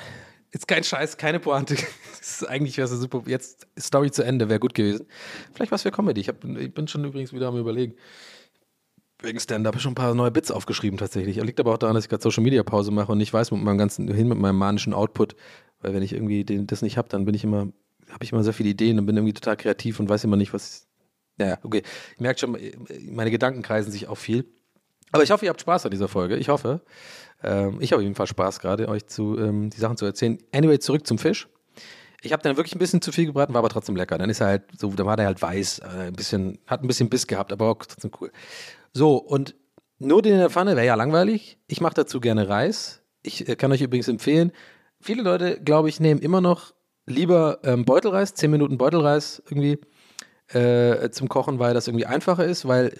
Jetzt 0.53 0.69
kein 0.69 0.85
Scheiß, 0.85 1.17
keine 1.17 1.41
Pointe. 1.41 1.75
Ist 2.21 2.49
eigentlich 2.49 2.79
wäre 2.79 2.87
so 2.87 2.97
super. 2.97 3.23
Jetzt 3.27 3.67
Story 3.79 4.11
zu 4.11 4.23
Ende, 4.23 4.49
wäre 4.49 4.61
gut 4.61 4.75
gewesen. 4.75 5.07
Vielleicht 5.53 5.73
was 5.73 5.83
für 5.83 5.91
Comedy. 5.91 6.21
Ich, 6.21 6.29
hab, 6.29 6.45
ich 6.45 6.73
bin 6.73 6.87
schon 6.87 7.05
übrigens 7.05 7.33
wieder 7.33 7.49
am 7.49 7.59
überlegen. 7.59 7.95
Wegen 9.23 9.41
Stand-up 9.41 9.73
habe 9.73 9.79
ich 9.79 9.83
schon 9.83 9.93
ein 9.93 9.97
paar 9.97 10.15
neue 10.15 10.31
Bits 10.31 10.51
aufgeschrieben 10.51 10.99
tatsächlich. 10.99 11.37
Liegt 11.43 11.59
aber 11.59 11.73
auch 11.75 11.79
daran, 11.79 11.95
dass 11.95 12.05
ich 12.05 12.11
gerade 12.11 12.23
Social 12.23 12.45
Media 12.45 12.63
Pause 12.63 12.93
mache 12.93 13.11
und 13.11 13.19
nicht 13.19 13.33
weiß 13.33 13.51
mit 13.51 13.63
meinem 13.63 13.79
ganzen 13.79 14.13
hin 14.13 14.29
mit 14.29 14.39
meinem 14.39 14.57
manischen 14.57 14.95
Output, 14.95 15.35
weil 15.81 15.95
wenn 15.95 16.03
ich 16.03 16.13
irgendwie 16.13 16.45
den, 16.45 16.67
das 16.67 16.83
nicht 16.83 16.97
habe, 16.97 17.09
dann 17.09 17.25
bin 17.25 17.35
ich 17.35 17.43
immer 17.43 17.73
habe 18.11 18.25
ich 18.25 18.33
immer 18.33 18.45
sehr 18.45 18.53
viele 18.53 18.71
Ideen 18.71 18.99
und 18.99 19.07
bin 19.07 19.17
irgendwie 19.17 19.33
total 19.33 19.57
kreativ 19.57 20.01
und 20.01 20.09
weiß 20.09 20.25
immer 20.25 20.37
nicht, 20.37 20.53
was. 20.53 20.87
Naja, 21.39 21.59
okay. 21.63 21.83
Ich 22.15 22.21
merke 22.21 22.41
schon, 22.41 22.57
meine 23.11 23.31
Gedanken 23.31 23.63
kreisen 23.63 23.91
sich 23.91 24.09
auch 24.09 24.17
viel. 24.17 24.47
Aber 25.13 25.23
ich 25.23 25.31
hoffe, 25.31 25.45
ihr 25.45 25.51
habt 25.51 25.61
Spaß 25.61 25.87
an 25.87 25.91
dieser 25.91 26.09
Folge. 26.09 26.37
Ich 26.37 26.49
hoffe. 26.49 26.81
Ähm, 27.43 27.79
ich 27.81 27.93
habe 27.93 28.01
auf 28.01 28.03
jeden 28.03 28.15
Fall 28.15 28.27
Spaß 28.27 28.61
gerade, 28.61 28.89
euch 28.89 29.07
zu, 29.07 29.39
ähm, 29.39 29.71
die 29.71 29.79
Sachen 29.79 29.97
zu 29.97 30.05
erzählen. 30.05 30.39
Anyway, 30.53 30.79
zurück 30.79 31.07
zum 31.07 31.19
Fisch. 31.19 31.49
Ich 32.23 32.33
habe 32.33 32.43
dann 32.43 32.57
wirklich 32.57 32.75
ein 32.75 32.79
bisschen 32.79 33.03
zu 33.03 33.13
viel 33.13 33.27
gebraten, 33.27 33.55
war 33.55 33.61
aber 33.61 33.69
trotzdem 33.69 33.95
lecker. 33.95 34.19
Dann 34.19 34.31
ist 34.31 34.41
er 34.41 34.49
halt 34.49 34.63
so, 34.77 34.91
dann 34.91 35.07
war 35.07 35.17
der 35.17 35.27
halt 35.27 35.41
weiß, 35.41 35.81
äh, 35.81 36.07
ein 36.09 36.15
bisschen, 36.15 36.59
hat 36.67 36.83
ein 36.83 36.89
bisschen 36.89 37.09
Biss 37.09 37.27
gehabt, 37.27 37.53
aber 37.53 37.71
auch 37.71 37.79
trotzdem 37.79 38.11
cool. 38.21 38.33
So, 38.93 39.17
und 39.17 39.55
nur 39.99 40.23
den 40.23 40.35
in 40.35 40.39
der 40.39 40.51
Pfanne 40.51 40.77
wäre 40.77 40.87
ja 40.87 40.95
langweilig. 40.95 41.59
Ich 41.69 41.81
mache 41.81 41.95
dazu 41.95 42.21
gerne 42.21 42.49
Reis. 42.49 43.03
Ich 43.23 43.49
äh, 43.49 43.57
kann 43.57 43.71
euch 43.73 43.83
übrigens 43.83 44.09
empfehlen, 44.09 44.53
viele 45.01 45.23
Leute, 45.23 45.61
glaube 45.63 45.89
ich, 45.89 46.01
nehmen 46.01 46.21
immer 46.21 46.41
noch 46.41 46.75
lieber 47.07 47.61
ähm, 47.63 47.85
Beutelreis, 47.85 48.35
10 48.35 48.51
Minuten 48.51 48.79
Beutelreis 48.79 49.43
irgendwie 49.49 49.79
äh, 50.49 51.11
zum 51.11 51.29
Kochen, 51.29 51.59
weil 51.59 51.75
das 51.75 51.87
irgendwie 51.87 52.07
einfacher 52.07 52.45
ist, 52.45 52.67
weil 52.67 52.99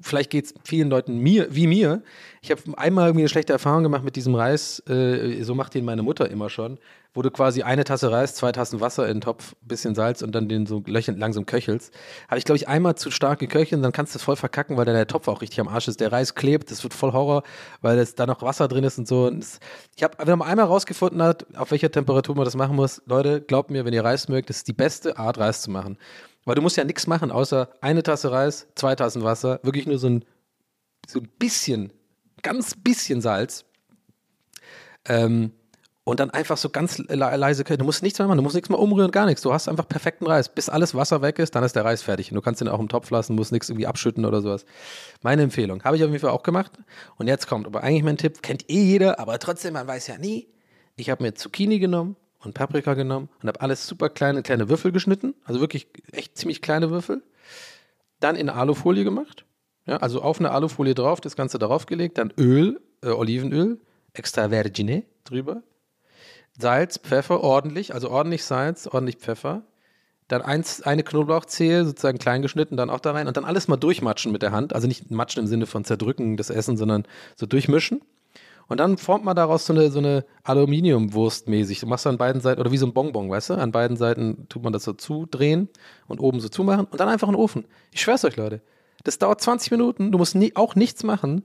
vielleicht 0.00 0.30
geht 0.30 0.46
es 0.46 0.54
vielen 0.64 0.90
Leuten 0.90 1.18
mir, 1.18 1.54
wie 1.54 1.66
mir. 1.66 2.02
Ich 2.40 2.50
habe 2.50 2.62
einmal 2.76 3.08
irgendwie 3.08 3.22
eine 3.22 3.28
schlechte 3.28 3.52
Erfahrung 3.52 3.82
gemacht 3.82 4.04
mit 4.04 4.16
diesem 4.16 4.34
Reis, 4.34 4.82
äh, 4.88 5.42
so 5.42 5.54
macht 5.54 5.74
den 5.74 5.84
meine 5.84 6.02
Mutter 6.02 6.30
immer 6.30 6.48
schon, 6.50 6.78
wo 7.12 7.22
du 7.22 7.30
quasi 7.30 7.62
eine 7.62 7.84
Tasse 7.84 8.10
Reis, 8.10 8.34
zwei 8.34 8.52
Tassen 8.52 8.80
Wasser 8.80 9.06
in 9.06 9.16
den 9.16 9.20
Topf, 9.20 9.54
bisschen 9.62 9.94
Salz 9.94 10.22
und 10.22 10.34
dann 10.34 10.48
den 10.48 10.66
so 10.66 10.82
löchend 10.86 11.18
langsam 11.18 11.46
köchelst. 11.46 11.94
Habe 12.28 12.38
ich, 12.38 12.44
glaube 12.44 12.56
ich, 12.56 12.68
einmal 12.68 12.96
zu 12.96 13.10
stark 13.10 13.38
geköchelt, 13.38 13.84
dann 13.84 13.92
kannst 13.92 14.14
du 14.14 14.18
es 14.18 14.22
voll 14.22 14.36
verkacken, 14.36 14.76
weil 14.76 14.84
dann 14.84 14.94
der 14.94 15.06
Topf 15.06 15.28
auch 15.28 15.40
richtig 15.42 15.60
am 15.60 15.68
Arsch 15.68 15.88
ist. 15.88 16.00
Der 16.00 16.10
Reis 16.10 16.34
klebt, 16.34 16.70
das 16.70 16.82
wird 16.82 16.94
voll 16.94 17.12
Horror, 17.12 17.42
weil 17.82 18.04
da 18.16 18.26
noch 18.26 18.42
Wasser 18.42 18.68
drin 18.68 18.84
ist 18.84 18.98
und 18.98 19.06
so. 19.06 19.26
Und 19.26 19.40
das, 19.40 19.60
ich 19.96 20.02
habe, 20.02 20.16
wenn 20.26 20.38
man 20.38 20.48
einmal 20.48 20.66
rausgefunden 20.66 21.22
hat, 21.22 21.46
auf 21.56 21.70
welcher 21.70 21.90
Temperatur 21.90 22.34
man 22.34 22.44
das 22.44 22.56
machen 22.56 22.76
muss, 22.76 23.02
Leute, 23.06 23.40
glaubt 23.40 23.70
mir, 23.70 23.84
wenn 23.84 23.94
ihr 23.94 24.04
Reis 24.04 24.28
mögt, 24.28 24.50
das 24.50 24.58
ist 24.58 24.68
die 24.68 24.72
beste 24.72 25.18
Art, 25.18 25.38
Reis 25.38 25.62
zu 25.62 25.70
machen. 25.70 25.98
Weil 26.44 26.54
du 26.54 26.62
musst 26.62 26.76
ja 26.76 26.84
nichts 26.84 27.06
machen, 27.06 27.30
außer 27.30 27.70
eine 27.80 28.02
Tasse 28.02 28.30
Reis, 28.30 28.66
zwei 28.74 28.94
Tassen 28.94 29.22
Wasser, 29.22 29.60
wirklich 29.62 29.86
nur 29.86 29.98
so 29.98 30.08
ein, 30.08 30.24
so 31.06 31.20
ein 31.20 31.28
bisschen, 31.38 31.92
ganz 32.42 32.74
bisschen 32.74 33.20
Salz. 33.20 33.64
Ähm, 35.06 35.52
und 36.06 36.20
dann 36.20 36.30
einfach 36.30 36.58
so 36.58 36.68
ganz 36.68 36.98
le 36.98 37.14
leise 37.14 37.64
köcheln. 37.64 37.78
Du 37.78 37.86
musst 37.86 38.02
nichts 38.02 38.18
mehr 38.18 38.28
machen, 38.28 38.36
du 38.36 38.42
musst 38.42 38.54
nichts 38.54 38.68
mehr 38.68 38.78
umrühren, 38.78 39.10
gar 39.10 39.24
nichts. 39.24 39.40
Du 39.40 39.54
hast 39.54 39.68
einfach 39.68 39.88
perfekten 39.88 40.26
Reis. 40.26 40.50
Bis 40.50 40.68
alles 40.68 40.94
Wasser 40.94 41.22
weg 41.22 41.38
ist, 41.38 41.54
dann 41.54 41.64
ist 41.64 41.74
der 41.74 41.84
Reis 41.86 42.02
fertig. 42.02 42.30
Und 42.30 42.34
du 42.34 42.42
kannst 42.42 42.60
ihn 42.60 42.68
auch 42.68 42.78
im 42.78 42.90
Topf 42.90 43.10
lassen, 43.10 43.34
musst 43.34 43.52
nichts 43.52 43.70
irgendwie 43.70 43.86
abschütten 43.86 44.26
oder 44.26 44.42
sowas. 44.42 44.66
Meine 45.22 45.42
Empfehlung. 45.42 45.82
Habe 45.82 45.96
ich 45.96 46.04
auf 46.04 46.10
jeden 46.10 46.20
Fall 46.20 46.30
auch 46.30 46.42
gemacht. 46.42 46.72
Und 47.16 47.26
jetzt 47.26 47.46
kommt 47.46 47.66
aber 47.66 47.82
eigentlich 47.82 48.02
mein 48.02 48.18
Tipp, 48.18 48.42
kennt 48.42 48.68
eh 48.70 48.82
jeder, 48.82 49.18
aber 49.18 49.38
trotzdem, 49.38 49.72
man 49.72 49.86
weiß 49.86 50.08
ja 50.08 50.18
nie. 50.18 50.48
Ich 50.96 51.08
habe 51.08 51.22
mir 51.22 51.32
Zucchini 51.34 51.78
genommen, 51.78 52.16
und 52.44 52.54
Paprika 52.54 52.94
genommen 52.94 53.28
und 53.42 53.48
habe 53.48 53.60
alles 53.60 53.86
super 53.86 54.08
kleine, 54.08 54.42
kleine 54.42 54.68
Würfel 54.68 54.92
geschnitten. 54.92 55.34
Also 55.44 55.60
wirklich 55.60 55.88
echt 56.12 56.36
ziemlich 56.36 56.62
kleine 56.62 56.90
Würfel. 56.90 57.22
Dann 58.20 58.36
in 58.36 58.48
Alufolie 58.48 59.04
gemacht. 59.04 59.44
Ja, 59.86 59.98
also 59.98 60.22
auf 60.22 60.38
eine 60.38 60.50
Alufolie 60.50 60.94
drauf, 60.94 61.20
das 61.20 61.36
Ganze 61.36 61.58
darauf 61.58 61.86
gelegt. 61.86 62.18
Dann 62.18 62.32
Öl, 62.38 62.80
äh, 63.02 63.08
Olivenöl, 63.08 63.80
extra 64.12 64.48
vergine 64.48 65.04
drüber. 65.24 65.62
Salz, 66.58 66.98
Pfeffer, 66.98 67.42
ordentlich, 67.42 67.92
also 67.94 68.10
ordentlich 68.10 68.44
Salz, 68.44 68.86
ordentlich 68.86 69.16
Pfeffer. 69.16 69.62
Dann 70.28 70.40
eins, 70.40 70.80
eine 70.80 71.02
Knoblauchzehe, 71.02 71.84
sozusagen 71.84 72.18
klein 72.18 72.40
geschnitten, 72.40 72.76
dann 72.76 72.88
auch 72.88 73.00
da 73.00 73.12
rein 73.12 73.26
und 73.28 73.36
dann 73.36 73.44
alles 73.44 73.68
mal 73.68 73.76
durchmatschen 73.76 74.32
mit 74.32 74.40
der 74.40 74.52
Hand. 74.52 74.74
Also 74.74 74.86
nicht 74.86 75.10
matschen 75.10 75.42
im 75.42 75.46
Sinne 75.46 75.66
von 75.66 75.84
zerdrücken 75.84 76.36
das 76.36 76.48
Essen, 76.48 76.76
sondern 76.76 77.04
so 77.36 77.44
durchmischen. 77.44 78.00
Und 78.68 78.80
dann 78.80 78.96
formt 78.96 79.24
man 79.24 79.36
daraus 79.36 79.66
so 79.66 79.72
eine, 79.72 79.90
so 79.90 79.98
eine 79.98 80.24
Aluminiumwurst 80.42 81.48
mäßig. 81.48 81.80
Du 81.80 81.86
machst 81.86 82.06
an 82.06 82.16
beiden 82.16 82.40
Seiten, 82.40 82.60
oder 82.60 82.72
wie 82.72 82.78
so 82.78 82.86
ein 82.86 82.94
Bonbon, 82.94 83.30
weißt 83.30 83.50
du? 83.50 83.54
An 83.54 83.72
beiden 83.72 83.96
Seiten 83.96 84.46
tut 84.48 84.62
man 84.62 84.72
das 84.72 84.84
so 84.84 84.92
zudrehen 84.92 85.68
und 86.08 86.20
oben 86.20 86.40
so 86.40 86.48
zumachen 86.48 86.86
und 86.86 86.98
dann 86.98 87.08
einfach 87.08 87.28
in 87.28 87.34
den 87.34 87.40
Ofen. 87.40 87.66
Ich 87.90 88.00
schwör's 88.00 88.24
euch, 88.24 88.36
Leute. 88.36 88.62
Das 89.04 89.18
dauert 89.18 89.40
20 89.40 89.70
Minuten, 89.70 90.12
du 90.12 90.18
musst 90.18 90.34
nie, 90.34 90.52
auch 90.56 90.74
nichts 90.76 91.02
machen. 91.02 91.44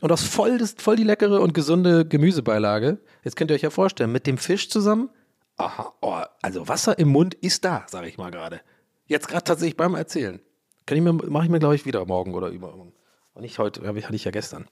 Und 0.00 0.10
das 0.10 0.22
voll, 0.22 0.58
das 0.58 0.74
voll 0.78 0.96
die 0.96 1.04
leckere 1.04 1.40
und 1.40 1.54
gesunde 1.54 2.06
Gemüsebeilage. 2.06 2.98
Jetzt 3.24 3.36
könnt 3.36 3.50
ihr 3.50 3.54
euch 3.54 3.62
ja 3.62 3.70
vorstellen, 3.70 4.10
mit 4.10 4.26
dem 4.26 4.38
Fisch 4.38 4.68
zusammen. 4.68 5.10
Aha, 5.56 5.92
oh, 6.00 6.22
also 6.40 6.66
Wasser 6.66 6.98
im 6.98 7.08
Mund 7.08 7.34
ist 7.34 7.64
da, 7.64 7.84
sage 7.88 8.08
ich 8.08 8.18
mal 8.18 8.30
gerade. 8.30 8.60
Jetzt 9.06 9.28
gerade 9.28 9.44
tatsächlich 9.44 9.76
beim 9.76 9.94
Erzählen. 9.94 10.40
Kann 10.86 10.96
ich 10.96 11.04
mir, 11.04 11.12
mache 11.12 11.44
ich 11.44 11.50
mir, 11.50 11.60
glaube 11.60 11.74
ich, 11.74 11.86
wieder 11.86 12.04
morgen 12.04 12.34
oder 12.34 12.48
übermorgen. 12.48 12.92
Und 13.34 13.42
nicht 13.42 13.58
heute, 13.58 13.86
hatte 13.86 14.14
ich 14.16 14.24
ja 14.24 14.30
gestern. 14.30 14.66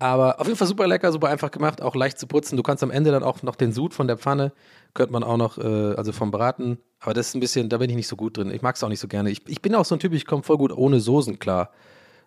Aber 0.00 0.40
auf 0.40 0.46
jeden 0.46 0.56
Fall 0.56 0.66
super 0.66 0.86
lecker, 0.86 1.12
super 1.12 1.28
einfach 1.28 1.50
gemacht, 1.50 1.82
auch 1.82 1.94
leicht 1.94 2.18
zu 2.18 2.26
putzen. 2.26 2.56
Du 2.56 2.62
kannst 2.62 2.82
am 2.82 2.90
Ende 2.90 3.10
dann 3.10 3.22
auch 3.22 3.42
noch 3.42 3.54
den 3.54 3.70
Sud 3.70 3.92
von 3.92 4.06
der 4.06 4.16
Pfanne, 4.16 4.50
könnte 4.94 5.12
man 5.12 5.22
auch 5.22 5.36
noch, 5.36 5.58
äh, 5.58 5.94
also 5.94 6.12
vom 6.12 6.30
Braten. 6.30 6.78
Aber 7.00 7.12
das 7.12 7.28
ist 7.28 7.34
ein 7.34 7.40
bisschen, 7.40 7.68
da 7.68 7.76
bin 7.76 7.90
ich 7.90 7.96
nicht 7.96 8.08
so 8.08 8.16
gut 8.16 8.38
drin. 8.38 8.50
Ich 8.50 8.62
mag 8.62 8.76
es 8.76 8.82
auch 8.82 8.88
nicht 8.88 8.98
so 8.98 9.08
gerne. 9.08 9.30
Ich, 9.30 9.42
ich 9.46 9.60
bin 9.60 9.74
auch 9.74 9.84
so 9.84 9.94
ein 9.94 9.98
Typ, 9.98 10.14
ich 10.14 10.24
komme 10.24 10.42
voll 10.42 10.56
gut 10.56 10.72
ohne 10.72 11.00
Soßen 11.00 11.38
klar. 11.38 11.70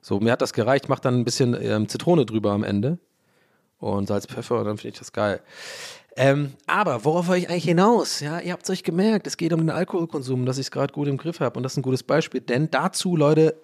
So, 0.02 0.20
mir 0.20 0.32
hat 0.32 0.44
das 0.44 0.54
gereicht, 0.54 0.88
mach 0.88 1.00
dann 1.00 1.20
ein 1.20 1.26
bisschen 1.26 1.58
ähm, 1.60 1.90
Zitrone 1.90 2.28
drüber 2.28 2.52
am 2.52 2.64
Ende. 2.64 3.00
Und 3.80 4.08
Salz, 4.08 4.28
Pfeffer 4.28 4.60
und 4.60 4.66
dann 4.66 4.78
finde 4.78 4.94
ich 4.94 5.00
das 5.00 5.12
geil. 5.12 5.42
Ähm, 6.16 6.54
aber 6.68 7.04
worauf 7.06 7.28
war 7.28 7.38
ich 7.38 7.50
eigentlich 7.50 7.64
hinaus? 7.64 8.20
Ja, 8.20 8.40
ihr 8.40 8.54
habt 8.54 8.64
es 8.64 8.70
euch 8.70 8.84
gemerkt, 8.84 9.26
es 9.26 9.36
geht 9.36 9.52
um 9.52 9.62
den 9.62 9.72
Alkoholkonsum, 9.72 10.46
dass 10.46 10.60
ich 10.60 10.68
es 10.68 10.72
gerade 10.72 10.94
gut 10.94 11.08
im 11.08 11.18
Griff 11.18 11.40
habe. 11.40 11.58
Und 11.58 11.64
das 11.64 11.74
ist 11.74 11.78
ein 11.78 11.82
gutes 11.82 12.04
Beispiel. 12.04 12.42
Denn 12.42 12.70
dazu, 12.70 13.16
Leute, 13.16 13.56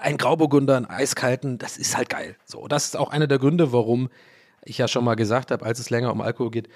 ein 0.00 0.18
Grauburgunder, 0.18 0.76
einen 0.76 0.86
eiskalten, 0.86 1.58
das 1.58 1.78
ist 1.78 1.96
halt 1.96 2.08
geil. 2.08 2.36
So, 2.44 2.68
das 2.68 2.86
ist 2.86 2.96
auch 2.96 3.10
einer 3.10 3.26
der 3.26 3.38
Gründe, 3.38 3.72
warum 3.72 4.08
ich 4.64 4.78
ja 4.78 4.88
schon 4.88 5.04
mal 5.04 5.14
gesagt 5.14 5.50
habe, 5.50 5.64
als 5.64 5.78
es 5.78 5.90
länger 5.90 6.12
um 6.12 6.20
Alkohol 6.20 6.50
geht, 6.50 6.68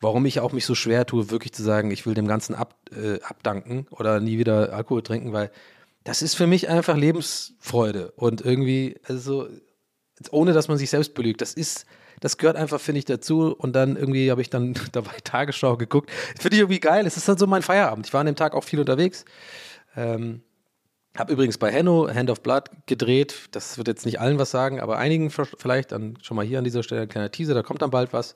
warum 0.00 0.26
ich 0.26 0.40
auch 0.40 0.52
mich 0.52 0.66
so 0.66 0.74
schwer 0.74 1.06
tue, 1.06 1.30
wirklich 1.30 1.52
zu 1.52 1.62
sagen, 1.62 1.90
ich 1.90 2.06
will 2.06 2.14
dem 2.14 2.28
Ganzen 2.28 2.54
ab, 2.54 2.74
äh, 2.90 3.20
abdanken 3.22 3.86
oder 3.90 4.20
nie 4.20 4.38
wieder 4.38 4.72
Alkohol 4.72 5.02
trinken, 5.02 5.32
weil 5.32 5.50
das 6.04 6.22
ist 6.22 6.34
für 6.34 6.46
mich 6.46 6.68
einfach 6.68 6.96
Lebensfreude 6.96 8.12
und 8.16 8.40
irgendwie, 8.40 9.00
also 9.06 9.48
ohne 10.30 10.52
dass 10.52 10.68
man 10.68 10.78
sich 10.78 10.90
selbst 10.90 11.14
belügt, 11.14 11.40
das 11.40 11.54
ist, 11.54 11.86
das 12.20 12.38
gehört 12.38 12.56
einfach, 12.56 12.80
finde 12.80 13.00
ich, 13.00 13.04
dazu. 13.04 13.54
Und 13.56 13.74
dann 13.74 13.96
irgendwie 13.96 14.30
habe 14.30 14.40
ich 14.42 14.50
dann 14.50 14.74
dabei 14.92 15.16
Tagesschau 15.24 15.76
geguckt. 15.76 16.10
Finde 16.38 16.56
ich 16.56 16.60
irgendwie 16.60 16.80
geil. 16.80 17.06
Es 17.06 17.16
ist 17.16 17.28
dann 17.28 17.38
so 17.38 17.46
mein 17.46 17.62
Feierabend. 17.62 18.06
Ich 18.06 18.12
war 18.12 18.20
an 18.20 18.26
dem 18.26 18.36
Tag 18.36 18.54
auch 18.54 18.64
viel 18.64 18.78
unterwegs. 18.78 19.24
Ähm, 19.96 20.42
habe 21.16 21.32
übrigens 21.32 21.58
bei 21.58 21.70
Henno 21.70 22.08
Hand 22.08 22.30
of 22.30 22.40
Blood 22.40 22.70
gedreht. 22.86 23.48
Das 23.52 23.76
wird 23.76 23.88
jetzt 23.88 24.06
nicht 24.06 24.20
allen 24.20 24.38
was 24.38 24.50
sagen, 24.50 24.80
aber 24.80 24.98
einigen 24.98 25.30
vielleicht. 25.30 25.92
Dann 25.92 26.18
schon 26.22 26.36
mal 26.36 26.46
hier 26.46 26.58
an 26.58 26.64
dieser 26.64 26.82
Stelle 26.82 27.02
ein 27.02 27.08
kleiner 27.08 27.30
Teaser. 27.30 27.54
Da 27.54 27.62
kommt 27.62 27.82
dann 27.82 27.90
bald 27.90 28.12
was. 28.12 28.34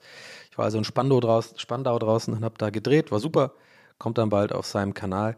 Ich 0.51 0.57
war 0.57 0.65
also 0.65 0.77
in 0.77 0.83
Spandau 0.83 1.19
draußen, 1.19 1.57
Spandau 1.57 1.97
draußen 1.97 2.33
und 2.33 2.43
habe 2.43 2.55
da 2.57 2.69
gedreht. 2.69 3.11
War 3.11 3.19
super. 3.19 3.53
Kommt 3.97 4.19
dann 4.19 4.29
bald 4.29 4.53
auf 4.53 4.67
seinem 4.67 4.93
Kanal. 4.93 5.37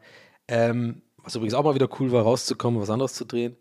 Ähm, 0.50 1.02
was 1.24 1.36
übrigens 1.36 1.54
auch 1.54 1.64
mal 1.64 1.76
wieder 1.76 1.88
cool 2.00 2.12
war, 2.12 2.24
rauszukommen, 2.24 2.82
was 2.82 2.90
anderes 2.90 3.14
zu 3.14 3.26
drehen. 3.26 3.56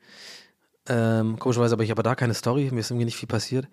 Ähm, 0.89 1.39
komischerweise 1.39 1.73
habe 1.73 1.85
ich 1.85 1.93
aber 1.93 2.03
da 2.03 2.15
keine 2.17 2.35
Story. 2.35 2.71
Mir 2.73 2.81
ist 2.81 2.91
irgendwie 2.91 3.05
nicht 3.05 3.17
viel 3.17 3.29
passiert. 3.29 3.69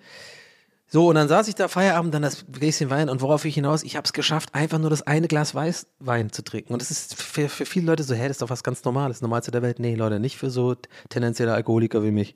So, 0.88 1.10
und 1.10 1.16
dann 1.16 1.28
saß 1.28 1.48
ich 1.48 1.56
da 1.56 1.68
Feierabend, 1.68 2.14
dann 2.14 2.22
das 2.22 2.46
Gläschen 2.52 2.90
Wein 2.90 3.10
und 3.10 3.22
worauf 3.22 3.44
ich 3.46 3.56
hinaus, 3.56 3.84
ich 3.84 3.96
habe 3.96 4.06
es 4.06 4.14
geschafft, 4.14 4.54
einfach 4.54 4.78
nur 4.78 4.92
das 4.92 5.02
eine 5.02 5.28
Glas 5.28 5.56
Weißwein 5.56 6.32
zu 6.32 6.44
trinken. 6.44 6.74
Und 6.74 6.82
das 6.82 6.92
ist 6.92 7.16
für, 7.20 7.50
für 7.50 7.66
viele 7.66 7.88
Leute 7.88 8.04
so, 8.04 8.14
hä, 8.14 8.28
das 8.28 8.36
ist 8.38 8.42
doch 8.42 8.52
was 8.52 8.64
ganz 8.64 8.84
Normales, 8.84 9.22
Normalste 9.22 9.52
der 9.52 9.64
Welt. 9.64 9.80
Nee, 9.80 9.96
Leute, 9.96 10.20
nicht 10.20 10.38
für 10.38 10.52
so 10.52 10.76
tendenzielle 11.10 11.54
Alkoholiker 11.54 12.04
wie 12.04 12.12
mich. 12.12 12.36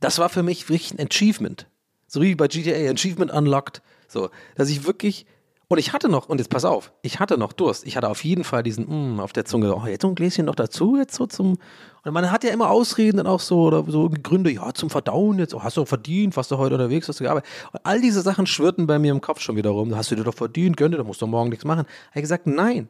Das 0.00 0.18
war 0.18 0.28
für 0.28 0.42
mich 0.42 0.68
wirklich 0.68 0.92
ein 0.92 1.04
Achievement. 1.04 1.66
So 2.06 2.22
wie 2.22 2.34
bei 2.36 2.46
GTA, 2.46 2.90
Achievement 2.90 3.32
Unlocked. 3.32 3.82
So, 4.06 4.30
dass 4.54 4.68
ich 4.68 4.86
wirklich 4.86 5.26
und 5.68 5.78
ich 5.78 5.92
hatte 5.92 6.08
noch, 6.08 6.28
und 6.28 6.38
jetzt 6.38 6.50
pass 6.50 6.64
auf, 6.64 6.92
ich 7.02 7.20
hatte 7.20 7.38
noch 7.38 7.52
Durst. 7.52 7.86
Ich 7.86 7.96
hatte 7.96 8.08
auf 8.08 8.22
jeden 8.22 8.44
Fall 8.44 8.62
diesen, 8.62 9.16
mm, 9.16 9.20
auf 9.20 9.32
der 9.32 9.44
Zunge, 9.44 9.74
oh, 9.74 9.86
jetzt 9.86 10.02
so 10.02 10.08
ein 10.08 10.14
Gläschen 10.14 10.46
noch 10.46 10.54
dazu, 10.54 10.96
jetzt 10.96 11.14
so 11.14 11.26
zum. 11.26 11.58
Und 12.04 12.12
man 12.12 12.30
hat 12.30 12.44
ja 12.44 12.50
immer 12.50 12.70
Ausreden 12.70 13.16
dann 13.16 13.26
auch 13.26 13.40
so, 13.40 13.62
oder 13.62 13.82
so 13.88 14.10
Gründe, 14.10 14.50
ja, 14.50 14.74
zum 14.74 14.90
Verdauen 14.90 15.38
jetzt, 15.38 15.54
oh, 15.54 15.62
hast 15.62 15.78
du 15.78 15.84
verdient, 15.86 16.36
warst 16.36 16.50
du 16.50 16.58
heute 16.58 16.74
unterwegs, 16.74 17.08
hast 17.08 17.20
du 17.20 17.24
gearbeitet. 17.24 17.48
Und 17.72 17.80
all 17.84 18.00
diese 18.00 18.20
Sachen 18.20 18.46
schwirrten 18.46 18.86
bei 18.86 18.98
mir 18.98 19.10
im 19.10 19.22
Kopf 19.22 19.40
schon 19.40 19.56
wieder 19.56 19.70
rum. 19.70 19.96
Hast 19.96 20.10
du 20.10 20.14
dir 20.14 20.24
doch 20.24 20.34
verdient, 20.34 20.76
gönne, 20.76 20.98
da 20.98 21.04
musst 21.04 21.22
du 21.22 21.26
morgen 21.26 21.48
nichts 21.48 21.64
machen. 21.64 21.86
Ich 22.14 22.20
gesagt, 22.20 22.46
nein. 22.46 22.88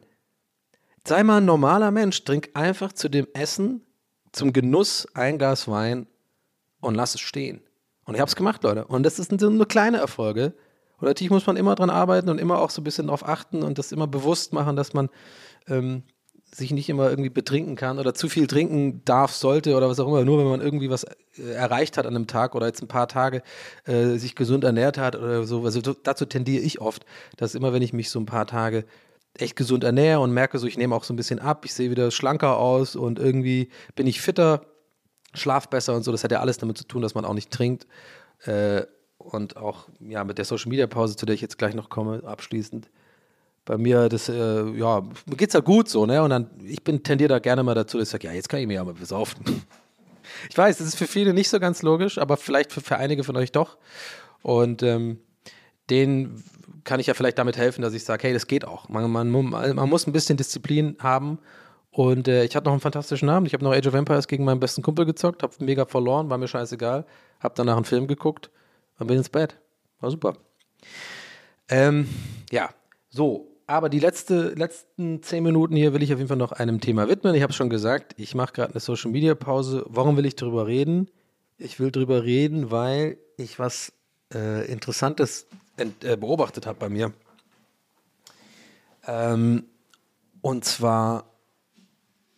Sei 1.07 1.23
mal 1.23 1.37
ein 1.37 1.45
normaler 1.45 1.91
Mensch, 1.91 2.23
trink 2.23 2.49
einfach 2.55 2.91
zu 2.91 3.09
dem 3.09 3.27
Essen, 3.33 3.81
zum 4.33 4.51
Genuss 4.51 5.07
ein 5.13 5.37
Glas 5.37 5.67
Wein 5.67 6.07
und 6.81 6.95
lass 6.95 7.15
es 7.15 7.21
stehen. 7.21 7.61
Und 8.05 8.15
ich 8.15 8.21
habe 8.21 8.29
es 8.29 8.35
gemacht, 8.35 8.63
Leute. 8.63 8.85
Und 8.85 9.03
das 9.03 9.15
sind 9.15 9.41
nur 9.41 9.67
kleine 9.67 9.97
Erfolge. 9.97 10.53
Und 10.97 11.07
natürlich 11.07 11.31
muss 11.31 11.47
man 11.47 11.57
immer 11.57 11.75
dran 11.75 11.89
arbeiten 11.89 12.29
und 12.29 12.39
immer 12.39 12.59
auch 12.59 12.69
so 12.69 12.81
ein 12.81 12.83
bisschen 12.83 13.07
darauf 13.07 13.27
achten 13.27 13.63
und 13.63 13.77
das 13.77 13.91
immer 13.91 14.07
bewusst 14.07 14.51
machen, 14.51 14.75
dass 14.75 14.93
man 14.93 15.09
ähm, 15.67 16.03
sich 16.55 16.71
nicht 16.71 16.87
immer 16.89 17.09
irgendwie 17.09 17.29
betrinken 17.29 17.75
kann 17.75 17.99
oder 17.99 18.13
zu 18.13 18.29
viel 18.29 18.47
trinken 18.47 19.01
darf, 19.03 19.33
sollte 19.33 19.75
oder 19.75 19.89
was 19.89 19.99
auch 19.99 20.07
immer, 20.07 20.23
nur 20.23 20.39
wenn 20.39 20.47
man 20.47 20.61
irgendwie 20.61 20.89
was 20.89 21.03
äh, 21.03 21.51
erreicht 21.53 21.97
hat 21.97 22.05
an 22.05 22.15
einem 22.15 22.27
Tag 22.27 22.55
oder 22.55 22.67
jetzt 22.67 22.81
ein 22.81 22.87
paar 22.87 23.07
Tage 23.07 23.43
äh, 23.85 24.17
sich 24.17 24.35
gesund 24.35 24.63
ernährt 24.63 24.97
hat 24.97 25.15
oder 25.15 25.43
so. 25.43 25.65
Also 25.65 25.81
dazu 25.81 26.25
tendiere 26.25 26.63
ich 26.63 26.79
oft, 26.79 27.05
dass 27.37 27.55
immer, 27.55 27.73
wenn 27.73 27.81
ich 27.81 27.93
mich 27.93 28.09
so 28.09 28.19
ein 28.19 28.25
paar 28.25 28.47
Tage 28.47 28.85
echt 29.33 29.57
gesund 29.57 29.83
ernähre 29.83 30.21
und 30.21 30.31
merke 30.31 30.57
so, 30.57 30.65
ich 30.65 30.77
nehme 30.77 30.95
auch 30.95 31.03
so 31.03 31.13
ein 31.13 31.17
bisschen 31.17 31.39
ab, 31.39 31.65
ich 31.65 31.73
sehe 31.73 31.91
wieder 31.91 32.09
schlanker 32.09 32.57
aus 32.57 32.95
und 32.95 33.19
irgendwie 33.19 33.69
bin 33.95 34.07
ich 34.07 34.21
fitter, 34.21 34.61
schlaf 35.33 35.67
besser 35.69 35.93
und 35.93 36.03
so. 36.03 36.11
Das 36.13 36.23
hat 36.23 36.31
ja 36.31 36.39
alles 36.39 36.57
damit 36.57 36.77
zu 36.77 36.85
tun, 36.85 37.01
dass 37.01 37.15
man 37.15 37.25
auch 37.25 37.33
nicht 37.33 37.51
trinkt. 37.51 37.85
Äh, 38.45 38.83
und 39.17 39.57
auch 39.57 39.87
ja 39.99 40.23
mit 40.23 40.37
der 40.37 40.45
Social 40.45 40.69
Media 40.69 40.87
Pause, 40.87 41.15
zu 41.15 41.25
der 41.25 41.35
ich 41.35 41.41
jetzt 41.41 41.57
gleich 41.57 41.73
noch 41.73 41.89
komme, 41.89 42.23
abschließend. 42.23 42.89
Bei 43.65 43.77
mir, 43.77 44.09
das, 44.09 44.29
äh, 44.29 44.69
ja, 44.77 45.01
mir 45.25 45.35
geht's 45.35 45.53
ja 45.53 45.59
gut 45.59 45.89
so, 45.89 46.05
ne? 46.05 46.21
Und 46.21 46.29
dann, 46.29 46.49
ich 46.63 46.83
bin 46.83 47.01
tendiere 47.01 47.29
da 47.29 47.39
gerne 47.39 47.63
mal 47.63 47.73
dazu, 47.73 47.97
dass 47.97 48.09
ich 48.09 48.11
sage, 48.11 48.27
ja, 48.27 48.33
jetzt 48.33 48.47
kann 48.47 48.59
ich 48.59 48.67
mir 48.67 48.75
ja 48.75 48.83
mal 48.83 48.93
besaufen. 48.93 49.43
Ich 50.49 50.57
weiß, 50.57 50.79
das 50.79 50.87
ist 50.87 50.95
für 50.95 51.07
viele 51.07 51.33
nicht 51.33 51.49
so 51.49 51.59
ganz 51.59 51.81
logisch, 51.81 52.17
aber 52.17 52.35
vielleicht 52.35 52.73
für, 52.73 52.81
für 52.81 52.97
einige 52.97 53.23
von 53.23 53.37
euch 53.37 53.51
doch. 53.51 53.77
Und 54.41 54.83
ähm, 54.83 55.19
denen 55.89 56.43
kann 56.83 56.99
ich 56.99 57.07
ja 57.07 57.13
vielleicht 57.13 57.37
damit 57.37 57.57
helfen, 57.57 57.81
dass 57.81 57.93
ich 57.93 58.03
sage, 58.03 58.27
hey, 58.27 58.33
das 58.33 58.47
geht 58.47 58.65
auch. 58.65 58.89
Man, 58.89 59.09
man, 59.11 59.29
man 59.29 59.89
muss 59.89 60.07
ein 60.07 60.13
bisschen 60.13 60.37
Disziplin 60.37 60.97
haben. 60.99 61.39
Und 61.91 62.27
äh, 62.27 62.43
ich 62.43 62.55
hatte 62.55 62.65
noch 62.65 62.73
einen 62.73 62.81
fantastischen 62.81 63.29
Abend. 63.29 63.47
Ich 63.47 63.53
habe 63.53 63.63
noch 63.63 63.73
Age 63.73 63.87
of 63.87 63.93
Empires 63.93 64.27
gegen 64.27 64.43
meinen 64.43 64.59
besten 64.59 64.81
Kumpel 64.81 65.05
gezockt, 65.05 65.43
habe 65.43 65.53
mega 65.59 65.85
verloren, 65.85 66.29
war 66.29 66.37
mir 66.37 66.47
scheißegal. 66.47 67.05
Habe 67.39 67.53
danach 67.55 67.75
einen 67.75 67.85
Film 67.85 68.07
geguckt 68.07 68.49
und 68.99 69.07
bin 69.07 69.17
ins 69.17 69.29
Bett. 69.29 69.57
War 69.99 70.11
super. 70.11 70.35
Ähm, 71.69 72.07
ja, 72.51 72.69
so. 73.09 73.54
Aber 73.67 73.89
die 73.89 73.99
letzte, 73.99 74.49
letzten 74.49 75.23
zehn 75.23 75.43
Minuten 75.43 75.75
hier 75.75 75.93
will 75.93 76.03
ich 76.03 76.13
auf 76.13 76.19
jeden 76.19 76.27
Fall 76.27 76.37
noch 76.37 76.51
einem 76.51 76.81
Thema 76.81 77.07
widmen. 77.09 77.33
Ich 77.33 77.41
habe 77.41 77.53
schon 77.53 77.69
gesagt, 77.69 78.13
ich 78.17 78.35
mache 78.35 78.53
gerade 78.53 78.73
eine 78.73 78.79
Social 78.79 79.11
Media 79.11 79.33
Pause. 79.33 79.83
Warum 79.87 80.17
will 80.17 80.25
ich 80.25 80.35
darüber 80.35 80.67
reden? 80.67 81.09
Ich 81.57 81.79
will 81.79 81.89
darüber 81.89 82.23
reden, 82.23 82.69
weil 82.69 83.17
ich 83.37 83.57
was 83.57 83.91
äh, 84.33 84.71
Interessantes 84.71 85.47
äh, 85.77 86.15
beobachtet 86.15 86.67
habe 86.67 86.77
bei 86.79 86.89
mir. 86.89 87.11
Ähm, 89.07 89.65
und 90.41 90.63
zwar, 90.63 91.25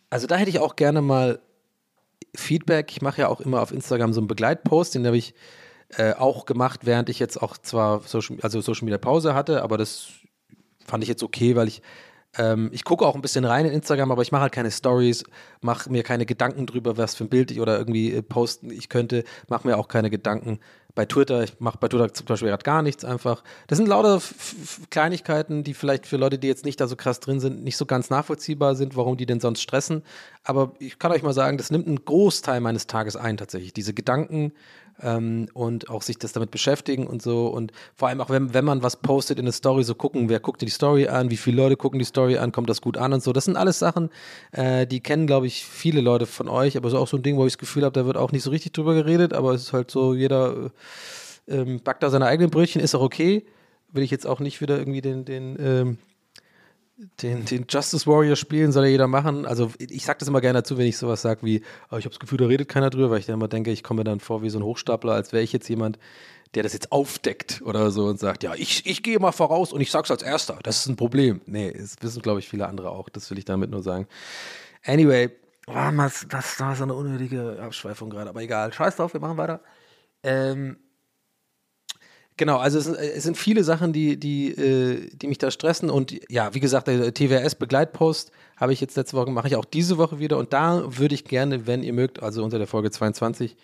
also 0.08 0.26
da 0.26 0.36
hätte 0.36 0.50
ich 0.50 0.60
auch 0.60 0.76
gerne 0.76 1.02
mal 1.02 1.40
Feedback. 2.34 2.90
Ich 2.90 3.02
mache 3.02 3.20
ja 3.22 3.28
auch 3.28 3.40
immer 3.42 3.60
auf 3.60 3.72
Instagram 3.72 4.14
so 4.14 4.20
einen 4.20 4.28
Begleitpost, 4.28 4.94
den 4.94 5.06
habe 5.06 5.18
ich 5.18 5.34
äh, 5.90 6.14
auch 6.14 6.46
gemacht, 6.46 6.80
während 6.84 7.10
ich 7.10 7.18
jetzt 7.18 7.42
auch 7.42 7.58
zwar 7.58 8.00
Social, 8.00 8.38
also 8.40 8.60
Social 8.62 8.84
Media 8.84 8.98
Pause 8.98 9.34
hatte, 9.34 9.62
aber 9.62 9.76
das 9.76 10.08
fand 10.88 11.04
ich 11.04 11.08
jetzt 11.08 11.22
okay, 11.22 11.54
weil 11.54 11.68
ich 11.68 11.82
ähm, 12.36 12.70
ich 12.72 12.84
gucke 12.84 13.06
auch 13.06 13.14
ein 13.14 13.22
bisschen 13.22 13.44
rein 13.44 13.64
in 13.64 13.72
Instagram, 13.72 14.10
aber 14.12 14.22
ich 14.22 14.32
mache 14.32 14.42
halt 14.42 14.52
keine 14.52 14.70
Stories, 14.70 15.24
mache 15.60 15.90
mir 15.90 16.02
keine 16.02 16.26
Gedanken 16.26 16.66
drüber, 16.66 16.96
was 16.96 17.14
für 17.14 17.24
ein 17.24 17.30
Bild 17.30 17.50
ich 17.50 17.60
oder 17.60 17.78
irgendwie 17.78 18.12
äh, 18.12 18.22
posten 18.22 18.70
ich 18.70 18.88
könnte, 18.88 19.24
mache 19.48 19.66
mir 19.66 19.78
auch 19.78 19.88
keine 19.88 20.10
Gedanken 20.10 20.60
bei 20.94 21.06
Twitter. 21.06 21.42
Ich 21.44 21.58
mache 21.60 21.78
bei 21.78 21.88
Twitter 21.88 22.12
zum 22.12 22.26
Beispiel 22.26 22.48
gerade 22.48 22.64
gar 22.64 22.82
nichts 22.82 23.04
einfach. 23.04 23.42
Das 23.66 23.78
sind 23.78 23.88
lauter 23.88 24.20
Kleinigkeiten, 24.90 25.64
die 25.64 25.74
vielleicht 25.74 26.06
für 26.06 26.16
Leute, 26.16 26.38
die 26.38 26.48
jetzt 26.48 26.64
nicht 26.64 26.80
da 26.80 26.86
so 26.86 26.96
krass 26.96 27.20
drin 27.20 27.40
sind, 27.40 27.64
nicht 27.64 27.76
so 27.76 27.86
ganz 27.86 28.10
nachvollziehbar 28.10 28.74
sind, 28.74 28.96
warum 28.96 29.16
die 29.16 29.26
denn 29.26 29.40
sonst 29.40 29.62
stressen. 29.62 30.02
Aber 30.44 30.72
ich 30.80 30.98
kann 30.98 31.12
euch 31.12 31.22
mal 31.22 31.32
sagen, 31.32 31.56
das 31.56 31.70
nimmt 31.70 31.86
einen 31.86 32.04
Großteil 32.04 32.60
meines 32.60 32.86
Tages 32.86 33.16
ein 33.16 33.36
tatsächlich. 33.36 33.72
Diese 33.72 33.94
Gedanken, 33.94 34.52
ähm, 35.02 35.48
und 35.54 35.90
auch 35.90 36.02
sich 36.02 36.18
das 36.18 36.32
damit 36.32 36.50
beschäftigen 36.50 37.06
und 37.06 37.22
so. 37.22 37.48
Und 37.48 37.72
vor 37.94 38.08
allem 38.08 38.20
auch, 38.20 38.30
wenn, 38.30 38.54
wenn 38.54 38.64
man 38.64 38.82
was 38.82 38.96
postet 38.96 39.38
in 39.38 39.44
der 39.44 39.52
Story, 39.52 39.84
so 39.84 39.94
gucken, 39.94 40.28
wer 40.28 40.40
guckt 40.40 40.62
die 40.62 40.68
Story 40.68 41.08
an, 41.08 41.30
wie 41.30 41.36
viele 41.36 41.56
Leute 41.56 41.76
gucken 41.76 41.98
die 41.98 42.04
Story 42.04 42.38
an, 42.38 42.52
kommt 42.52 42.70
das 42.70 42.80
gut 42.80 42.96
an 42.96 43.12
und 43.12 43.22
so. 43.22 43.32
Das 43.32 43.44
sind 43.44 43.56
alles 43.56 43.78
Sachen, 43.78 44.10
äh, 44.52 44.86
die 44.86 45.00
kennen, 45.00 45.26
glaube 45.26 45.46
ich, 45.46 45.64
viele 45.64 46.00
Leute 46.00 46.26
von 46.26 46.48
euch, 46.48 46.76
aber 46.76 46.90
so 46.90 46.98
auch 46.98 47.08
so 47.08 47.16
ein 47.16 47.22
Ding, 47.22 47.36
wo 47.36 47.46
ich 47.46 47.52
das 47.52 47.58
Gefühl 47.58 47.84
habe, 47.84 47.92
da 47.92 48.06
wird 48.06 48.16
auch 48.16 48.32
nicht 48.32 48.42
so 48.42 48.50
richtig 48.50 48.72
drüber 48.72 48.94
geredet, 48.94 49.32
aber 49.32 49.52
es 49.52 49.62
ist 49.62 49.72
halt 49.72 49.90
so, 49.90 50.14
jeder 50.14 50.70
äh, 51.46 51.54
ähm, 51.54 51.80
backt 51.82 52.02
da 52.02 52.10
seine 52.10 52.26
eigenen 52.26 52.50
Brötchen, 52.50 52.82
ist 52.82 52.94
auch 52.94 53.02
okay. 53.02 53.44
Will 53.90 54.02
ich 54.02 54.10
jetzt 54.10 54.26
auch 54.26 54.40
nicht 54.40 54.60
wieder 54.60 54.78
irgendwie 54.78 55.00
den, 55.00 55.24
den 55.24 55.56
ähm, 55.58 55.98
den, 57.22 57.44
den 57.44 57.66
Justice 57.68 58.06
Warrior 58.06 58.34
spielen, 58.34 58.72
soll 58.72 58.86
ja 58.86 58.90
jeder 58.90 59.06
machen. 59.06 59.46
Also 59.46 59.70
ich 59.78 60.04
sage 60.04 60.18
das 60.18 60.28
immer 60.28 60.40
gerne 60.40 60.60
dazu, 60.60 60.78
wenn 60.78 60.86
ich 60.86 60.98
sowas 60.98 61.22
sage 61.22 61.44
wie, 61.44 61.62
oh, 61.90 61.96
ich 61.96 62.04
habe 62.04 62.10
das 62.10 62.18
Gefühl, 62.18 62.38
da 62.38 62.46
redet 62.46 62.68
keiner 62.68 62.90
drüber, 62.90 63.10
weil 63.10 63.20
ich 63.20 63.26
dann 63.26 63.34
immer 63.34 63.48
denke, 63.48 63.70
ich 63.70 63.84
komme 63.84 64.00
mir 64.00 64.04
dann 64.04 64.18
vor 64.18 64.42
wie 64.42 64.50
so 64.50 64.58
ein 64.58 64.64
Hochstapler, 64.64 65.12
als 65.12 65.32
wäre 65.32 65.44
ich 65.44 65.52
jetzt 65.52 65.68
jemand, 65.68 65.98
der 66.54 66.64
das 66.64 66.72
jetzt 66.72 66.90
aufdeckt 66.90 67.62
oder 67.64 67.90
so 67.92 68.06
und 68.06 68.18
sagt, 68.18 68.42
ja, 68.42 68.54
ich, 68.54 68.84
ich 68.86 69.02
gehe 69.02 69.18
mal 69.20 69.32
voraus 69.32 69.72
und 69.72 69.80
ich 69.80 69.90
sag's 69.90 70.10
als 70.10 70.22
erster. 70.22 70.58
Das 70.62 70.80
ist 70.80 70.86
ein 70.88 70.96
Problem. 70.96 71.40
Nee, 71.46 71.72
das 71.72 71.96
wissen, 72.00 72.20
glaube 72.20 72.40
ich, 72.40 72.48
viele 72.48 72.66
andere 72.66 72.90
auch. 72.90 73.08
Das 73.08 73.30
will 73.30 73.38
ich 73.38 73.44
damit 73.44 73.70
nur 73.70 73.82
sagen. 73.82 74.08
Anyway, 74.84 75.30
oh, 75.68 75.72
das, 75.96 76.26
das 76.28 76.58
war 76.58 76.74
so 76.74 76.82
eine 76.82 76.94
unnötige 76.94 77.60
Abschweifung 77.60 78.10
gerade, 78.10 78.30
aber 78.30 78.42
egal. 78.42 78.72
Scheiß 78.72 78.96
drauf, 78.96 79.12
wir 79.12 79.20
machen 79.20 79.36
weiter. 79.36 79.60
Ähm, 80.24 80.78
Genau, 82.38 82.58
also 82.58 82.78
es, 82.78 82.86
es, 82.86 83.24
sind 83.24 83.36
viele 83.36 83.64
Sachen, 83.64 83.92
die, 83.92 84.16
die, 84.16 84.52
äh, 84.52 85.10
die 85.12 85.26
mich 85.26 85.38
da 85.38 85.50
stressen. 85.50 85.90
Und 85.90 86.14
ja, 86.30 86.54
wie 86.54 86.60
gesagt, 86.60 86.86
der 86.86 87.12
TWS-Begleitpost 87.12 88.30
habe 88.56 88.72
ich 88.72 88.80
jetzt 88.80 88.96
letzte 88.96 89.16
Woche, 89.16 89.30
mache 89.32 89.48
ich 89.48 89.56
auch 89.56 89.64
diese 89.64 89.98
Woche 89.98 90.20
wieder. 90.20 90.38
Und 90.38 90.52
da 90.52 90.84
würde 90.86 91.16
ich 91.16 91.24
gerne, 91.24 91.66
wenn 91.66 91.82
ihr 91.82 91.92
mögt, 91.92 92.22
also 92.22 92.44
unter 92.44 92.58
der 92.58 92.68
Folge 92.68 92.92
22, 92.92 93.56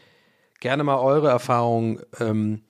gerne 0.58 0.82
mal 0.82 0.98
eure 0.98 1.28
Erfahrungen 1.28 2.00
ähm, 2.18 2.62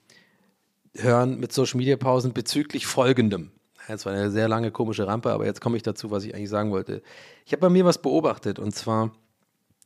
hören 0.94 1.40
mit 1.40 1.52
Social 1.52 1.78
Media 1.78 1.96
Pausen 1.96 2.34
bezüglich 2.34 2.86
folgendem. 2.86 3.50
Das 3.88 4.04
war 4.04 4.12
eine 4.12 4.30
sehr 4.30 4.48
lange 4.48 4.70
komische 4.70 5.06
Rampe, 5.06 5.30
aber 5.32 5.46
jetzt 5.46 5.62
komme 5.62 5.78
ich 5.78 5.82
dazu, 5.82 6.10
was 6.10 6.24
ich 6.24 6.34
eigentlich 6.34 6.50
sagen 6.50 6.70
wollte. 6.70 7.02
Ich 7.46 7.52
habe 7.52 7.60
bei 7.60 7.70
mir 7.70 7.86
was 7.86 8.00
beobachtet 8.00 8.58
und 8.58 8.74
zwar, 8.74 9.12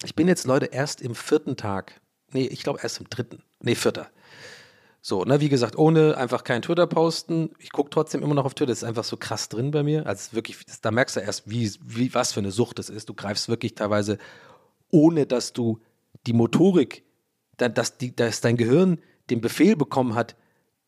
ich 0.04 0.16
bin 0.16 0.26
jetzt 0.26 0.46
Leute 0.46 0.66
erst 0.66 1.00
im 1.00 1.14
vierten 1.14 1.56
Tag, 1.56 2.00
nee, 2.32 2.46
ich 2.46 2.62
glaube 2.62 2.80
erst 2.82 3.00
im 3.00 3.08
dritten, 3.08 3.42
nee, 3.60 3.74
vierter 3.74 4.08
so, 5.08 5.24
ne, 5.24 5.40
wie 5.40 5.48
gesagt, 5.48 5.78
ohne 5.78 6.18
einfach 6.18 6.44
keinen 6.44 6.60
Twitter 6.60 6.86
posten. 6.86 7.48
Ich 7.60 7.72
gucke 7.72 7.88
trotzdem 7.88 8.22
immer 8.22 8.34
noch 8.34 8.44
auf 8.44 8.52
Twitter. 8.52 8.72
Das 8.72 8.82
ist 8.82 8.84
einfach 8.84 9.04
so 9.04 9.16
krass 9.16 9.48
drin 9.48 9.70
bei 9.70 9.82
mir. 9.82 10.06
Also 10.06 10.34
wirklich, 10.34 10.58
da 10.82 10.90
merkst 10.90 11.16
du 11.16 11.20
erst, 11.20 11.48
wie, 11.48 11.72
wie, 11.82 12.12
was 12.12 12.34
für 12.34 12.40
eine 12.40 12.50
Sucht 12.50 12.78
das 12.78 12.90
ist. 12.90 13.08
Du 13.08 13.14
greifst 13.14 13.48
wirklich 13.48 13.74
teilweise, 13.74 14.18
ohne 14.90 15.24
dass 15.24 15.54
du 15.54 15.80
die 16.26 16.34
Motorik, 16.34 17.04
dass, 17.56 17.96
die, 17.96 18.14
dass 18.14 18.42
dein 18.42 18.58
Gehirn 18.58 19.00
den 19.30 19.40
Befehl 19.40 19.76
bekommen 19.76 20.14
hat, 20.14 20.36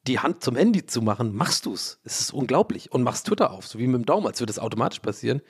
die 0.06 0.18
Hand 0.18 0.44
zum 0.44 0.54
Handy 0.54 0.84
zu 0.84 1.00
machen, 1.00 1.34
machst 1.34 1.64
du 1.64 1.72
es. 1.72 1.98
Es 2.04 2.20
ist 2.20 2.34
unglaublich. 2.34 2.92
Und 2.92 3.02
machst 3.02 3.26
Twitter 3.26 3.50
auf, 3.50 3.66
so 3.66 3.78
wie 3.78 3.86
mit 3.86 4.02
dem 4.02 4.04
Daumen, 4.04 4.26
als 4.26 4.38
würde 4.38 4.52
das 4.52 4.58
automatisch 4.58 4.98
passieren. 4.98 5.40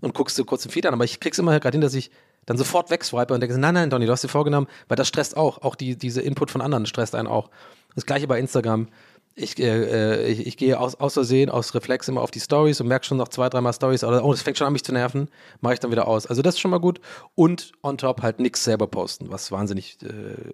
Und 0.00 0.14
guckst 0.14 0.38
du 0.38 0.46
kurz 0.46 0.62
den 0.62 0.72
Feed 0.72 0.86
an. 0.86 0.94
Aber 0.94 1.04
ich 1.04 1.20
krieg's 1.20 1.38
immer 1.38 1.60
gerade 1.60 1.74
hin, 1.74 1.82
dass 1.82 1.92
ich 1.92 2.10
dann 2.46 2.56
sofort 2.56 2.90
wegswipe 2.90 3.34
und 3.34 3.40
denke, 3.40 3.58
nein, 3.58 3.74
nein, 3.74 3.90
Donny, 3.90 4.06
du 4.06 4.12
hast 4.12 4.24
dir 4.24 4.28
vorgenommen, 4.28 4.66
weil 4.88 4.96
das 4.96 5.08
stresst 5.08 5.36
auch. 5.36 5.58
Auch 5.58 5.74
die, 5.74 5.96
diese 5.96 6.22
Input 6.22 6.50
von 6.50 6.62
anderen 6.62 6.86
stresst 6.86 7.14
einen 7.14 7.28
auch. 7.28 7.50
Das 7.94 8.06
gleiche 8.06 8.26
bei 8.26 8.38
Instagram. 8.38 8.88
Ich, 9.36 9.58
äh, 9.58 9.64
äh, 9.64 10.26
ich, 10.28 10.46
ich, 10.46 10.56
gehe 10.56 10.78
aus, 10.78 10.94
aus 10.94 11.14
Versehen, 11.14 11.50
aus 11.50 11.74
Reflex 11.74 12.06
immer 12.06 12.22
auf 12.22 12.30
die 12.30 12.40
Stories 12.40 12.80
und 12.80 12.86
merke 12.86 13.04
schon 13.04 13.18
noch 13.18 13.28
zwei, 13.28 13.48
dreimal 13.48 13.72
Stories, 13.72 14.04
oder 14.04 14.24
oh, 14.24 14.30
das 14.30 14.42
fängt 14.42 14.58
schon 14.58 14.66
an 14.66 14.72
mich 14.72 14.84
zu 14.84 14.92
nerven, 14.92 15.28
mache 15.60 15.74
ich 15.74 15.80
dann 15.80 15.90
wieder 15.90 16.06
aus. 16.06 16.26
Also 16.26 16.40
das 16.40 16.54
ist 16.54 16.60
schon 16.60 16.70
mal 16.70 16.78
gut. 16.78 17.00
Und 17.34 17.72
on 17.82 17.98
top 17.98 18.22
halt 18.22 18.38
nichts 18.38 18.62
selber 18.62 18.86
posten, 18.86 19.30
was 19.30 19.50
wahnsinnig 19.50 19.98
äh, 20.02 20.52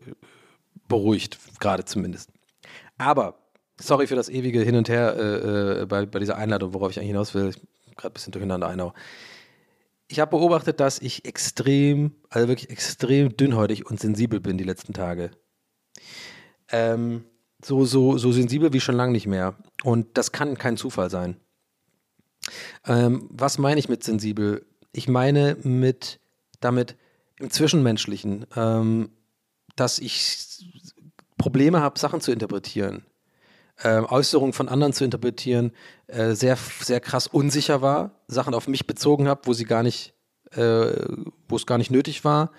beruhigt, 0.88 1.38
gerade 1.61 1.84
zumindest. 1.84 2.30
Aber, 2.97 3.38
sorry 3.78 4.07
für 4.07 4.16
das 4.16 4.30
ewige 4.30 4.62
Hin 4.62 4.76
und 4.76 4.88
Her 4.88 5.14
äh, 5.16 5.82
äh 5.82 5.86
bei, 5.86 6.07
bei 6.07 6.18
dieser 6.18 6.36
Einladung, 6.36 6.72
worauf 6.72 6.91
ich 6.91 6.99
eigentlich 6.99 7.09
hinaus 7.09 7.34
will. 7.34 7.53
Gerade 7.97 8.12
ein 8.12 8.14
bisschen 8.14 8.32
durcheinander 8.32 8.68
einau. 8.68 8.95
Ich 10.09 10.20
habe 10.20 10.30
beobachtet, 10.30 10.80
dass 10.80 10.99
ich 11.01 11.26
extrem, 11.26 12.14
also 12.30 12.49
wirklich 12.49 12.70
extrem 12.70 13.36
dünnhäutig 13.36 13.86
und 13.86 14.01
sensibel 14.01 14.41
bin 14.41 14.57
die 14.57 14.64
letzten 14.64 14.95
Tage 14.95 15.30
ähm, 16.72 17.24
so, 17.65 17.85
so, 17.85 18.19
so 18.19 18.33
sensibel 18.33 18.73
wie 18.73 18.81
schon 18.81 18.97
lange 18.97 19.13
nicht 19.13 19.27
mehr. 19.27 19.55
Und 19.85 20.07
das 20.17 20.33
kann 20.33 20.57
kein 20.59 20.77
Zufall 20.77 21.11
sein. 21.11 21.37
Ähm, 22.87 23.29
was 23.31 23.59
meine 23.59 23.79
ich 23.79 23.89
mit 23.89 24.03
sensibel? 24.03 24.65
Ich 24.93 25.09
meine 25.09 25.57
mit 25.63 26.21
damit 26.61 26.97
im 27.39 27.51
Zwischenmenschlichen, 27.51 28.47
ähm, 28.57 29.11
dass 29.77 29.99
ich 29.99 30.67
Probleme 31.39 31.81
habe, 31.81 31.99
Sachen 31.99 32.21
zu 32.21 32.33
interpretieren, 32.33 33.05
äh, 33.83 34.01
Äußerungen 34.01 34.53
von 34.53 34.69
anderen 34.69 34.93
zu 34.93 35.05
interpretieren, 35.05 35.73
äh, 36.07 36.35
sehr, 36.35 36.57
sehr 36.81 37.01
krass 37.01 37.27
unsicher 37.27 37.81
war, 37.81 38.21
Sachen 38.27 38.55
auf 38.55 38.69
mich 38.69 38.87
bezogen 38.87 39.29
habe, 39.29 39.43
wo 39.45 39.55
sie 39.55 39.65
gar 39.65 39.83
nicht, 39.83 40.15
äh, 40.53 40.93
wo 41.49 41.57
es 41.57 41.67
gar 41.67 41.79
nicht 41.79 41.91
nötig 41.91 42.25
war. 42.25 42.53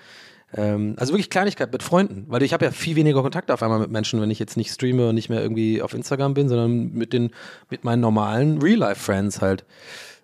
Ähm, 0.53 0.95
also 0.97 1.13
wirklich 1.13 1.29
Kleinigkeit 1.29 1.71
mit 1.71 1.83
Freunden, 1.83 2.25
weil 2.27 2.43
ich 2.43 2.53
habe 2.53 2.65
ja 2.65 2.71
viel 2.71 2.95
weniger 2.95 3.21
Kontakt 3.21 3.51
auf 3.51 3.63
einmal 3.63 3.79
mit 3.79 3.91
Menschen, 3.91 4.21
wenn 4.21 4.31
ich 4.31 4.39
jetzt 4.39 4.57
nicht 4.57 4.71
streame 4.71 5.09
und 5.09 5.15
nicht 5.15 5.29
mehr 5.29 5.41
irgendwie 5.41 5.81
auf 5.81 5.93
Instagram 5.93 6.33
bin, 6.33 6.49
sondern 6.49 6.91
mit 6.91 7.13
den, 7.13 7.31
mit 7.69 7.83
meinen 7.83 8.01
normalen 8.01 8.61
Real-Life-Friends 8.61 9.41
halt. 9.41 9.65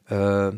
Äh, 0.09 0.51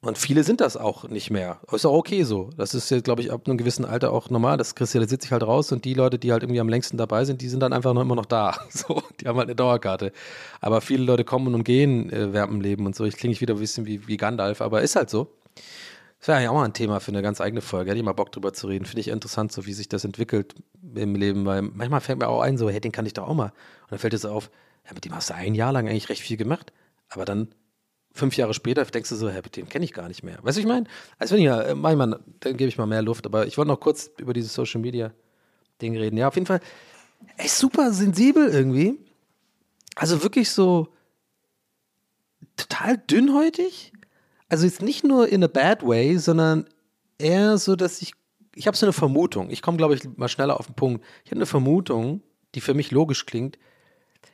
und 0.00 0.16
viele 0.16 0.44
sind 0.44 0.60
das 0.60 0.76
auch 0.76 1.08
nicht 1.08 1.30
mehr. 1.30 1.58
Ist 1.72 1.84
auch 1.84 1.92
okay 1.92 2.22
so. 2.22 2.50
Das 2.56 2.72
ist 2.72 2.88
jetzt, 2.90 3.02
glaube 3.02 3.20
ich, 3.20 3.32
ab 3.32 3.42
einem 3.46 3.58
gewissen 3.58 3.84
Alter 3.84 4.12
auch 4.12 4.30
normal. 4.30 4.56
Das 4.56 4.76
kristallisiert 4.76 5.22
sich 5.22 5.32
halt 5.32 5.42
raus 5.42 5.72
und 5.72 5.84
die 5.84 5.94
Leute, 5.94 6.20
die 6.20 6.30
halt 6.30 6.44
irgendwie 6.44 6.60
am 6.60 6.68
längsten 6.68 6.96
dabei 6.96 7.24
sind, 7.24 7.42
die 7.42 7.48
sind 7.48 7.60
dann 7.60 7.72
einfach 7.72 7.94
noch 7.94 8.02
immer 8.02 8.14
noch 8.14 8.26
da. 8.26 8.56
So, 8.70 9.02
die 9.20 9.26
haben 9.26 9.36
halt 9.38 9.48
eine 9.48 9.56
Dauerkarte. 9.56 10.12
Aber 10.60 10.80
viele 10.80 11.02
Leute 11.02 11.24
kommen 11.24 11.52
und 11.52 11.64
gehen 11.64 12.12
äh, 12.12 12.32
während 12.32 12.52
dem 12.52 12.60
Leben 12.60 12.86
und 12.86 12.94
so. 12.94 13.04
Ich 13.04 13.16
klinge 13.16 13.38
wieder 13.40 13.54
ein 13.54 13.60
bisschen 13.60 13.86
wie, 13.86 14.06
wie 14.06 14.16
Gandalf, 14.16 14.60
aber 14.60 14.82
ist 14.82 14.94
halt 14.94 15.10
so. 15.10 15.32
Das 16.18 16.28
wäre 16.28 16.42
ja 16.42 16.50
auch 16.50 16.54
mal 16.54 16.64
ein 16.64 16.72
Thema 16.72 17.00
für 17.00 17.12
eine 17.12 17.22
ganz 17.22 17.40
eigene 17.40 17.60
Folge. 17.60 17.90
Hätte 17.90 17.98
ich 17.98 18.04
mal 18.04 18.12
Bock 18.12 18.32
drüber 18.32 18.52
zu 18.52 18.66
reden. 18.66 18.86
Finde 18.86 19.00
ich 19.00 19.08
interessant, 19.08 19.52
so 19.52 19.66
wie 19.66 19.72
sich 19.72 19.88
das 19.88 20.04
entwickelt 20.04 20.54
im 20.94 21.14
Leben. 21.14 21.46
Weil 21.46 21.62
manchmal 21.62 22.00
fällt 22.00 22.18
mir 22.18 22.28
auch 22.28 22.40
ein, 22.40 22.58
so, 22.58 22.68
hey, 22.68 22.80
den 22.80 22.92
kann 22.92 23.06
ich 23.06 23.14
doch 23.14 23.28
auch 23.28 23.34
mal. 23.34 23.52
Und 23.82 23.92
dann 23.92 23.98
fällt 23.98 24.14
es 24.14 24.24
auf, 24.24 24.50
ja, 24.86 24.94
mit 24.94 25.04
dem 25.04 25.14
hast 25.14 25.30
du 25.30 25.34
ein 25.34 25.54
Jahr 25.54 25.72
lang 25.72 25.88
eigentlich 25.88 26.08
recht 26.08 26.22
viel 26.22 26.36
gemacht. 26.36 26.72
Aber 27.08 27.24
dann 27.24 27.48
fünf 28.12 28.36
Jahre 28.36 28.52
später 28.52 28.84
denkst 28.84 29.10
du 29.10 29.16
so, 29.16 29.30
hey, 29.30 29.42
den 29.42 29.68
kenne 29.68 29.84
ich 29.84 29.92
gar 29.92 30.08
nicht 30.08 30.24
mehr. 30.24 30.38
Weißt 30.42 30.56
du, 30.56 30.60
ich 30.60 30.66
meine? 30.66 30.86
Also 31.18 31.34
wenn 31.34 31.40
ich 31.40 31.46
ja, 31.46 31.60
äh, 31.62 31.74
manchmal, 31.76 32.18
dann 32.40 32.56
gebe 32.56 32.68
ich 32.68 32.78
mal 32.78 32.86
mehr 32.86 33.02
Luft. 33.02 33.24
Aber 33.26 33.46
ich 33.46 33.56
wollte 33.56 33.70
noch 33.70 33.80
kurz 33.80 34.10
über 34.18 34.32
dieses 34.32 34.52
Social 34.52 34.80
Media 34.80 35.12
Ding 35.80 35.96
reden. 35.96 36.16
Ja, 36.16 36.26
auf 36.26 36.34
jeden 36.34 36.46
Fall, 36.46 36.60
ey, 37.36 37.46
super 37.46 37.92
sensibel 37.92 38.48
irgendwie. 38.48 38.98
Also 39.94 40.22
wirklich 40.22 40.50
so 40.50 40.88
total 42.56 42.98
dünnhäutig. 42.98 43.92
Also 44.48 44.64
jetzt 44.64 44.82
nicht 44.82 45.04
nur 45.04 45.28
in 45.28 45.44
a 45.44 45.46
bad 45.46 45.86
way, 45.86 46.16
sondern 46.18 46.66
eher 47.18 47.58
so, 47.58 47.76
dass 47.76 48.00
ich, 48.00 48.12
ich 48.54 48.66
habe 48.66 48.76
so 48.76 48.86
eine 48.86 48.92
Vermutung. 48.92 49.50
Ich 49.50 49.62
komme, 49.62 49.76
glaube 49.76 49.94
ich, 49.94 50.02
mal 50.16 50.28
schneller 50.28 50.58
auf 50.58 50.66
den 50.66 50.74
Punkt. 50.74 51.04
Ich 51.24 51.30
habe 51.30 51.38
eine 51.38 51.46
Vermutung, 51.46 52.22
die 52.54 52.60
für 52.60 52.74
mich 52.74 52.90
logisch 52.90 53.26
klingt. 53.26 53.58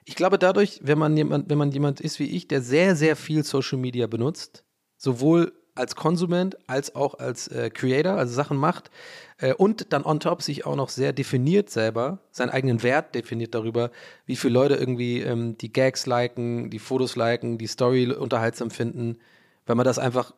Ich 0.04 0.14
glaube 0.14 0.38
dadurch, 0.38 0.80
wenn 0.82 0.98
man 0.98 1.16
jemand, 1.16 1.50
wenn 1.50 1.58
man 1.58 1.72
jemand 1.72 2.00
ist 2.00 2.18
wie 2.18 2.30
ich, 2.30 2.48
der 2.48 2.62
sehr, 2.62 2.94
sehr 2.96 3.16
viel 3.16 3.42
Social 3.44 3.78
Media 3.78 4.06
benutzt, 4.06 4.64
sowohl 4.96 5.52
als 5.74 5.96
Konsument 5.96 6.56
als 6.68 6.94
auch 6.94 7.18
als 7.18 7.48
äh, 7.48 7.70
Creator, 7.70 8.12
also 8.12 8.32
Sachen 8.32 8.56
macht 8.56 8.90
äh, 9.38 9.54
und 9.54 9.92
dann 9.92 10.04
on 10.04 10.20
top 10.20 10.42
sich 10.42 10.64
auch 10.66 10.76
noch 10.76 10.88
sehr 10.88 11.12
definiert 11.12 11.68
selber, 11.68 12.20
seinen 12.30 12.50
eigenen 12.50 12.82
Wert 12.82 13.14
definiert 13.14 13.54
darüber, 13.54 13.90
wie 14.26 14.36
viele 14.36 14.54
Leute 14.54 14.74
irgendwie 14.76 15.20
ähm, 15.20 15.58
die 15.58 15.72
Gags 15.72 16.06
liken, 16.06 16.70
die 16.70 16.78
Fotos 16.78 17.16
liken, 17.16 17.58
die 17.58 17.66
Story 17.66 18.10
unterhaltsam 18.12 18.70
finden, 18.70 19.18
wenn 19.66 19.76
man 19.76 19.84
das 19.84 19.98
einfach 19.98 20.34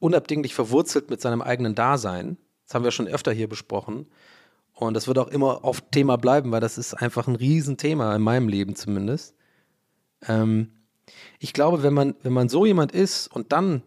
unabdinglich 0.00 0.54
verwurzelt 0.54 1.10
mit 1.10 1.20
seinem 1.20 1.42
eigenen 1.42 1.74
Dasein. 1.74 2.36
Das 2.66 2.74
haben 2.74 2.84
wir 2.84 2.90
schon 2.90 3.08
öfter 3.08 3.32
hier 3.32 3.48
besprochen. 3.48 4.06
Und 4.74 4.94
das 4.94 5.06
wird 5.06 5.18
auch 5.18 5.28
immer 5.28 5.64
oft 5.64 5.92
Thema 5.92 6.16
bleiben, 6.16 6.50
weil 6.50 6.60
das 6.60 6.78
ist 6.78 6.94
einfach 6.94 7.28
ein 7.28 7.36
Riesenthema 7.36 8.14
in 8.14 8.22
meinem 8.22 8.48
Leben 8.48 8.74
zumindest. 8.74 9.34
Ähm, 10.26 10.72
ich 11.38 11.52
glaube, 11.52 11.82
wenn 11.82 11.94
man, 11.94 12.16
wenn 12.22 12.32
man 12.32 12.48
so 12.48 12.66
jemand 12.66 12.92
ist 12.92 13.28
und 13.28 13.52
dann 13.52 13.82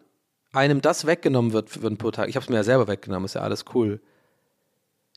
einem 0.52 0.80
das 0.80 1.06
weggenommen 1.06 1.52
wird 1.52 1.70
für 1.70 1.86
ein 1.86 1.98
paar 1.98 2.12
Tage, 2.12 2.30
ich 2.30 2.36
habe 2.36 2.44
es 2.44 2.48
mir 2.48 2.56
ja 2.56 2.64
selber 2.64 2.88
weggenommen, 2.88 3.26
ist 3.26 3.34
ja 3.34 3.42
alles 3.42 3.66
cool, 3.74 4.00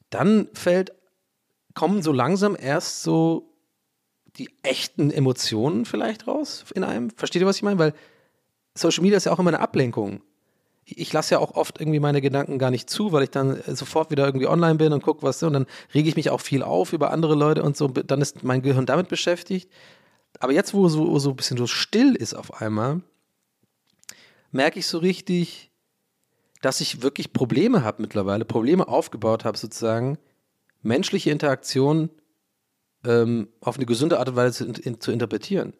dann 0.09 0.49
fällt, 0.53 0.91
kommen 1.73 2.01
so 2.01 2.11
langsam 2.11 2.57
erst 2.59 3.03
so 3.03 3.47
die 4.37 4.49
echten 4.61 5.09
Emotionen 5.09 5.85
vielleicht 5.85 6.27
raus 6.27 6.65
in 6.73 6.83
einem. 6.83 7.09
Versteht 7.11 7.41
ihr, 7.41 7.47
was 7.47 7.57
ich 7.57 7.63
meine? 7.63 7.79
Weil 7.79 7.93
Social 8.73 9.03
Media 9.03 9.17
ist 9.17 9.25
ja 9.25 9.31
auch 9.31 9.39
immer 9.39 9.49
eine 9.49 9.59
Ablenkung. 9.59 10.21
Ich 10.85 11.13
lasse 11.13 11.35
ja 11.35 11.39
auch 11.39 11.51
oft 11.51 11.79
irgendwie 11.79 11.99
meine 11.99 12.21
Gedanken 12.21 12.57
gar 12.57 12.71
nicht 12.71 12.89
zu, 12.89 13.11
weil 13.11 13.23
ich 13.23 13.29
dann 13.29 13.61
sofort 13.67 14.11
wieder 14.11 14.25
irgendwie 14.25 14.47
online 14.47 14.75
bin 14.75 14.93
und 14.93 15.03
gucke, 15.03 15.23
was 15.23 15.39
so, 15.39 15.47
und 15.47 15.53
dann 15.53 15.67
rege 15.93 16.09
ich 16.09 16.15
mich 16.15 16.29
auch 16.29 16.41
viel 16.41 16.63
auf 16.63 16.91
über 16.91 17.11
andere 17.11 17.35
Leute 17.35 17.63
und 17.63 17.77
so, 17.77 17.87
dann 17.87 18.21
ist 18.21 18.43
mein 18.43 18.61
Gehirn 18.61 18.85
damit 18.85 19.07
beschäftigt. 19.07 19.69
Aber 20.39 20.53
jetzt, 20.53 20.73
wo 20.73 20.87
so, 20.89 21.19
so 21.19 21.31
ein 21.31 21.35
bisschen 21.35 21.57
so 21.57 21.67
still 21.67 22.15
ist 22.15 22.33
auf 22.33 22.61
einmal, 22.61 23.01
merke 24.51 24.79
ich 24.79 24.87
so 24.87 24.97
richtig, 24.97 25.71
dass 26.61 26.81
ich 26.81 27.01
wirklich 27.01 27.33
Probleme 27.33 27.83
habe 27.83 28.01
mittlerweile, 28.01 28.45
Probleme 28.45 28.87
aufgebaut 28.87 29.45
habe, 29.45 29.57
sozusagen, 29.57 30.17
menschliche 30.81 31.31
Interaktion 31.31 32.09
ähm, 33.03 33.49
auf 33.61 33.77
eine 33.77 33.85
gesunde 33.85 34.19
Art 34.19 34.29
und 34.29 34.35
Weise 34.35 34.73
zu, 34.73 34.81
in, 34.81 34.99
zu 34.99 35.11
interpretieren. 35.11 35.73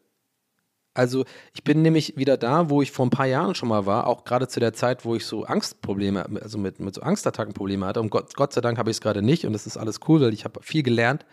Also 0.94 1.24
ich 1.54 1.64
bin 1.64 1.82
nämlich 1.82 2.18
wieder 2.18 2.36
da, 2.36 2.70
wo 2.70 2.82
ich 2.82 2.92
vor 2.92 3.06
ein 3.06 3.12
paar 3.12 3.26
Jahren 3.26 3.56
schon 3.56 3.70
mal 3.70 3.86
war, 3.86 4.08
auch 4.08 4.26
gerade 4.26 4.48
zu 4.50 4.60
der 4.60 4.74
Zeit, 4.74 5.06
wo 5.06 5.16
ich 5.16 5.26
so 5.26 5.46
Angstprobleme, 5.46 6.26
also 6.42 6.58
mit, 6.58 6.80
mit 6.80 6.96
so 6.96 7.02
Angstattacken 7.02 7.54
Probleme 7.54 7.86
hatte. 7.86 8.02
Und 8.02 8.10
Gott, 8.10 8.36
Gott 8.36 8.52
sei 8.52 8.60
Dank 8.60 8.78
habe 8.78 8.90
ich 8.90 8.98
es 8.98 9.02
gerade 9.02 9.22
nicht 9.22 9.46
und 9.46 9.54
das 9.54 9.66
ist 9.66 9.78
alles 9.78 10.00
cool, 10.08 10.20
weil 10.22 10.34
ich 10.34 10.44
habe 10.44 10.62
viel 10.62 10.84
gelernt 10.84 11.26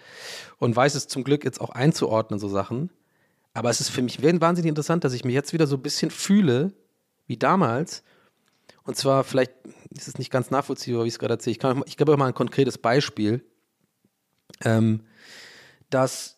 und 0.58 0.76
weiß 0.76 0.94
es 0.94 1.08
zum 1.08 1.24
Glück 1.24 1.44
jetzt 1.44 1.60
auch 1.60 1.70
einzuordnen, 1.70 2.38
so 2.38 2.48
Sachen. 2.48 2.90
Aber 3.52 3.70
es 3.70 3.80
ist 3.80 3.88
für 3.88 4.02
mich 4.02 4.22
wahnsinnig 4.22 4.68
interessant, 4.68 5.02
dass 5.02 5.12
ich 5.12 5.24
mich 5.24 5.34
jetzt 5.34 5.52
wieder 5.52 5.66
so 5.66 5.76
ein 5.76 5.82
bisschen 5.82 6.12
fühle, 6.12 6.72
wie 7.26 7.36
damals. 7.36 8.04
Und 8.84 8.96
zwar, 8.96 9.24
vielleicht 9.24 9.52
ist 9.90 10.06
es 10.06 10.18
nicht 10.18 10.30
ganz 10.30 10.52
nachvollziehbar, 10.52 11.02
wie 11.02 11.08
ich 11.08 11.14
es 11.14 11.18
gerade 11.18 11.34
erzähle. 11.34 11.56
Ich, 11.56 11.86
ich 11.86 11.96
gebe 11.96 12.12
euch 12.12 12.18
mal 12.18 12.26
ein 12.26 12.34
konkretes 12.34 12.78
Beispiel, 12.78 13.44
ähm, 14.64 15.02
dass 15.90 16.37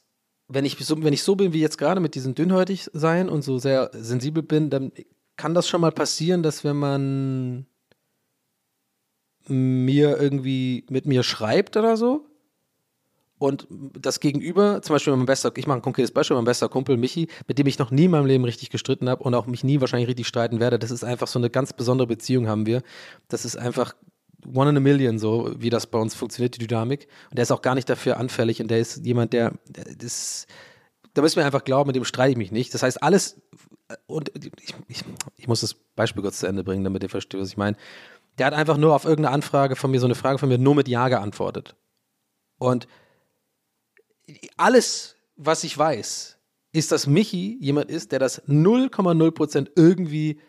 wenn 0.53 0.65
ich, 0.65 0.77
so, 0.79 1.03
wenn 1.03 1.13
ich 1.13 1.23
so 1.23 1.37
bin 1.37 1.53
wie 1.53 1.61
jetzt 1.61 1.79
gerade 1.79 2.01
mit 2.01 2.15
diesem 2.15 2.35
dünnhäutig 2.35 2.91
sein 2.93 3.29
und 3.29 3.43
so 3.43 3.59
sehr 3.59 3.91
sensibel 3.95 4.43
bin, 4.43 4.69
dann 4.69 4.93
kann 5.37 5.55
das 5.55 5.69
schon 5.69 5.81
mal 5.81 5.93
passieren, 5.93 6.43
dass 6.43 6.65
wenn 6.65 6.77
man 6.77 7.67
mir 9.47 10.21
irgendwie 10.21 10.85
mit 10.91 11.07
mir 11.07 11.23
schreibt 11.23 11.77
oder 11.77 11.97
so 11.97 12.27
und 13.39 13.67
das 13.71 14.21
Gegenüber, 14.21 14.83
zum 14.83 14.95
Beispiel 14.95 15.17
mein 15.17 15.25
bester, 15.25 15.51
ich 15.57 15.67
mache 15.67 15.79
ein 15.79 15.83
konkretes 15.83 16.11
Beispiel, 16.11 16.37
mein 16.37 16.45
bester 16.45 16.69
Kumpel 16.69 16.97
Michi, 16.97 17.29
mit 17.47 17.59
dem 17.59 17.67
ich 17.67 17.79
noch 17.79 17.91
nie 17.91 18.05
in 18.05 18.11
meinem 18.11 18.27
Leben 18.27 18.45
richtig 18.45 18.71
gestritten 18.71 19.09
habe 19.09 19.23
und 19.25 19.35
auch 19.35 19.47
mich 19.47 19.65
nie 19.65 19.81
wahrscheinlich 19.81 20.09
richtig 20.09 20.27
streiten 20.27 20.61
werde, 20.61 20.79
das 20.79 20.91
ist 20.91 21.05
einfach 21.05 21.27
so 21.27 21.39
eine 21.39 21.49
ganz 21.49 21.73
besondere 21.73 22.07
Beziehung 22.07 22.49
haben 22.49 22.67
wir. 22.67 22.83
Das 23.29 23.45
ist 23.45 23.57
einfach 23.57 23.95
one 24.47 24.71
in 24.71 24.77
a 24.77 24.81
million, 24.81 25.19
so 25.19 25.53
wie 25.57 25.71
das 25.71 25.87
bei 25.87 25.99
uns 25.99 26.15
funktioniert, 26.15 26.57
die 26.57 26.67
Dynamik. 26.67 27.09
Und 27.31 27.37
der 27.39 27.43
ist 27.43 27.51
auch 27.51 27.63
gar 27.63 27.75
nicht 27.75 27.89
dafür 27.89 28.19
anfällig 28.19 28.61
und 28.61 28.71
der 28.71 28.79
ist 28.79 29.05
jemand, 29.05 29.33
der, 29.33 29.53
das, 29.99 30.47
da 31.15 31.23
müssen 31.23 31.37
wir 31.37 31.47
einfach 31.47 31.65
glauben, 31.65 31.89
mit 31.89 31.97
dem 31.97 32.05
streite 32.05 32.33
ich 32.33 32.39
mich 32.39 32.53
nicht. 32.53 32.73
Das 32.75 32.83
heißt, 32.83 33.03
alles, 33.03 33.41
und 34.07 34.31
ich, 34.37 34.75
ich, 34.89 35.05
ich 35.37 35.49
muss 35.49 35.61
das 35.61 35.75
Beispiel 35.75 36.23
kurz 36.23 36.41
zu 36.41 36.47
Ende 36.47 36.65
bringen, 36.65 36.85
damit 36.85 37.03
ihr 37.03 37.11
versteht, 37.11 37.41
was 37.41 37.49
ich 37.49 37.57
meine. 37.57 37.77
Der 38.39 38.47
hat 38.47 38.55
einfach 38.55 38.77
nur 38.77 38.95
auf 38.95 39.05
irgendeine 39.05 39.35
Anfrage 39.35 39.77
von 39.77 39.91
mir, 39.91 40.01
so 40.01 40.07
eine 40.07 40.15
Frage 40.15 40.39
von 40.39 40.49
mir, 40.49 40.59
nur 40.59 40.75
mit 40.75 40.89
Ja 40.89 41.09
geantwortet. 41.09 41.77
Und 42.59 42.87
alles, 44.57 45.17
was 45.37 45.65
ich 45.65 45.77
weiß, 45.77 46.39
ist, 46.73 46.93
dass 46.93 47.07
Michi 47.07 47.59
jemand 47.61 47.91
ist, 47.91 48.13
der 48.13 48.19
das 48.19 48.47
0,0% 48.47 49.71
irgendwie 49.75 50.41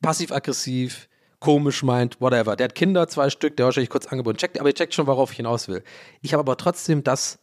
passiv-aggressiv, 0.00 1.07
komisch 1.40 1.82
meint, 1.82 2.20
whatever. 2.20 2.56
Der 2.56 2.64
hat 2.64 2.74
Kinder, 2.74 3.08
zwei 3.08 3.30
Stück, 3.30 3.56
der 3.56 3.64
hat 3.64 3.68
wahrscheinlich 3.68 3.90
kurz 3.90 4.06
angeboten. 4.06 4.38
Checkt, 4.38 4.58
aber 4.58 4.68
ihr 4.68 4.74
checkt 4.74 4.94
schon, 4.94 5.06
worauf 5.06 5.30
ich 5.30 5.36
hinaus 5.36 5.68
will. 5.68 5.82
Ich 6.20 6.32
habe 6.32 6.40
aber 6.40 6.56
trotzdem 6.56 7.04
das 7.04 7.38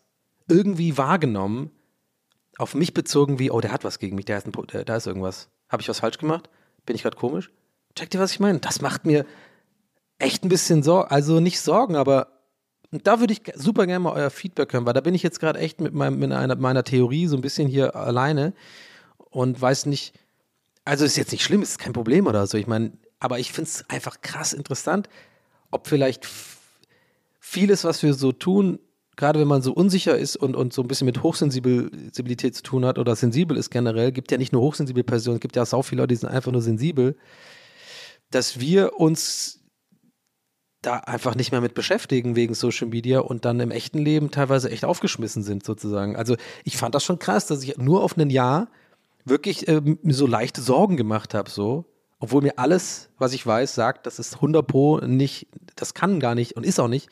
irgendwie 0.48 0.98
wahrgenommen, 0.98 1.72
auf 2.58 2.74
mich 2.74 2.94
bezogen, 2.94 3.40
wie, 3.40 3.52
oh, 3.52 3.60
der 3.60 3.72
hat 3.72 3.84
was 3.84 4.00
gegen 4.00 4.16
mich, 4.16 4.26
der 4.26 4.38
ist 4.38 4.48
da 4.86 4.96
ist 4.96 5.08
irgendwas. 5.08 5.50
Habe 5.70 5.82
ich 5.82 5.90
was 5.90 6.00
falsch 6.00 6.18
gemacht? 6.18 6.50
Bin 6.86 6.96
ich 6.96 7.04
gerade 7.04 7.18
komisch? 7.18 7.52
Checkt 7.96 8.14
ihr, 8.14 8.20
was 8.20 8.32
ich 8.32 8.40
meine? 8.40 8.60
Das 8.60 8.82
macht 8.82 9.06
mir 9.06 9.26
echt 10.20 10.44
ein 10.44 10.50
bisschen 10.50 10.84
Sorgen, 10.84 11.12
also 11.12 11.40
nicht 11.40 11.60
Sorgen, 11.60 11.96
aber 11.96 12.28
da 12.92 13.20
würde 13.20 13.34
ich 13.34 13.42
super 13.56 13.86
gerne 13.86 14.00
mal 14.00 14.14
euer 14.14 14.30
Feedback 14.30 14.72
hören, 14.72 14.86
weil 14.86 14.94
da 14.94 15.02
bin 15.02 15.16
ich 15.16 15.24
jetzt 15.24 15.40
gerade 15.40 15.60
echt 15.60 15.82
mit, 15.82 15.94
meinem, 15.94 16.20
mit 16.20 16.32
einer, 16.32 16.56
meiner 16.56 16.84
Theorie 16.84 17.28
so 17.28 17.36
ein 17.36 17.42
bisschen 17.42 17.68
hier 17.68 17.96
alleine 17.96 18.54
und 19.18 19.60
weiß 19.60 19.88
nicht, 19.88 20.18
also 20.86 21.04
ist 21.04 21.18
jetzt 21.18 21.32
nicht 21.32 21.44
schlimm, 21.44 21.62
ist 21.62 21.80
kein 21.80 21.94
Problem 21.94 22.28
oder 22.28 22.46
so. 22.48 22.58
Ich 22.58 22.68
meine, 22.68 22.94
aber 23.20 23.40
ich 23.40 23.52
finde 23.52 23.70
es 23.70 23.90
einfach 23.90 24.22
krass 24.22 24.54
interessant, 24.54 25.10
ob 25.72 25.88
vielleicht 25.88 26.28
vieles, 27.40 27.84
was 27.84 28.04
wir 28.04 28.14
so 28.14 28.32
tun, 28.32 28.80
gerade 29.16 29.40
wenn 29.40 29.48
man 29.48 29.62
so 29.62 29.74
unsicher 29.74 30.18
ist 30.18 30.36
und, 30.36 30.56
und 30.56 30.74
so 30.74 30.82
ein 30.82 30.88
bisschen 30.88 31.06
mit 31.06 31.24
Hochsensibilität 31.24 32.56
zu 32.56 32.64
tun 32.64 32.86
hat 32.86 32.98
oder 32.98 33.16
sensibel 33.16 33.58
ist 33.58 33.70
generell, 33.70 34.12
gibt 34.12 34.32
ja 34.32 34.38
nicht 34.38 34.52
nur 34.52 34.62
hochsensible 34.62 35.04
Personen, 35.04 35.38
es 35.38 35.42
gibt 35.42 35.56
ja 35.56 35.64
auch 35.64 35.68
so 35.68 35.84
viele 35.84 36.02
Leute, 36.02 36.14
die 36.14 36.20
sind 36.20 36.30
einfach 36.30 36.52
nur 36.52 36.62
sensibel, 36.62 37.16
dass 38.32 38.60
wir 38.60 39.00
uns 39.00 39.62
da 40.82 40.98
einfach 40.98 41.36
nicht 41.36 41.52
mehr 41.52 41.62
mit 41.62 41.74
beschäftigen 41.74 42.36
wegen 42.36 42.54
Social 42.54 42.88
Media 42.88 43.20
und 43.20 43.46
dann 43.46 43.60
im 43.60 43.72
echten 43.72 43.98
Leben 43.98 44.32
teilweise 44.32 44.70
echt 44.70 44.86
aufgeschmissen 44.86 45.42
sind 45.42 45.64
sozusagen. 45.66 46.16
Also 46.16 46.36
ich 46.64 46.78
fand 46.78 46.94
das 46.94 47.04
schon 47.04 47.20
krass, 47.20 47.48
dass 47.48 47.64
ich 47.64 47.78
nur 47.78 48.04
auf 48.04 48.18
ein 48.18 48.30
Jahr 48.30 48.70
wirklich 49.24 49.68
äh, 49.68 49.82
mir 49.82 50.14
so 50.14 50.28
leichte 50.28 50.62
Sorgen 50.62 50.98
gemacht 50.98 51.34
habe, 51.34 51.50
so 51.50 51.86
obwohl 52.20 52.42
mir 52.42 52.58
alles, 52.58 53.10
was 53.18 53.34
ich 53.34 53.46
weiß, 53.46 53.76
sagt, 53.76 54.06
das 54.06 54.20
ist 54.20 54.36
100 54.36 54.66
Pro 54.66 55.00
nicht, 55.00 55.48
das 55.76 55.94
kann 55.94 56.20
gar 56.20 56.36
nicht 56.36 56.56
und 56.56 56.66
ist 56.66 56.80
auch 56.80 56.88
nicht. 56.88 57.10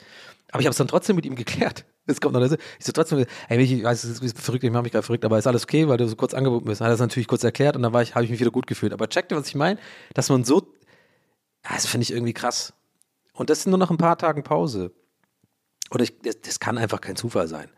Aber 0.51 0.62
ich 0.62 0.68
habe 0.68 0.72
es 0.72 0.78
dann 0.78 0.88
trotzdem 0.88 1.16
mit 1.16 1.26
ihm 1.26 1.36
geklärt. 1.36 1.86
Es 2.06 2.20
kommt 2.20 2.34
noch 2.34 2.41
das. 2.41 2.58
Ich 2.80 2.86
so 2.86 2.91
trotzdem, 2.91 3.26
ey, 3.47 3.60
ich 3.62 3.82
weiß, 3.82 4.04
es 4.04 4.20
ist 4.20 4.38
verrückt, 4.38 4.66
ich 4.66 4.72
mache 4.72 4.84
mich 4.84 4.91
gerade 4.91 5.06
verrückt, 5.06 5.24
aber 5.24 5.38
ist 5.38 5.47
alles 5.47 5.64
okay, 5.64 5.88
weil 5.88 5.95
du 5.95 6.06
so 6.06 6.18
kurz 6.18 6.34
angeboten 6.34 6.66
bist. 6.66 6.82
Hat 6.82 6.89
er 6.89 6.95
es 6.95 6.99
natürlich 6.99 7.30
kurz 7.30 7.45
erklärt 7.45 7.78
und 7.78 7.82
dann 7.82 7.95
ich, 8.01 8.14
habe 8.14 8.26
ich 8.26 8.30
mich 8.30 8.41
wieder 8.41 8.51
gut 8.51 8.68
gefühlt. 8.68 8.91
Aber 8.91 9.08
check 9.08 9.30
dir, 9.30 9.38
was 9.38 9.47
ich 9.47 9.56
meine? 9.56 9.80
Dass 10.14 10.28
man 10.28 10.43
so, 10.43 10.68
das 11.62 11.86
finde 11.86 12.04
ich 12.04 12.12
irgendwie 12.12 12.34
krass. 12.34 12.74
Und 13.32 13.49
das 13.49 13.64
sind 13.64 13.70
nur 13.70 13.80
noch 13.80 13.89
ein 13.89 13.95
paar 13.95 14.18
Tagen 14.18 14.43
Pause. 14.43 14.91
Oder 15.91 16.04
ich, 16.04 16.20
das, 16.20 16.41
das 16.41 16.60
kann 16.60 16.78
einfach 16.78 16.99
kein 16.99 17.16
Zufall 17.16 17.47
sein. 17.47 17.70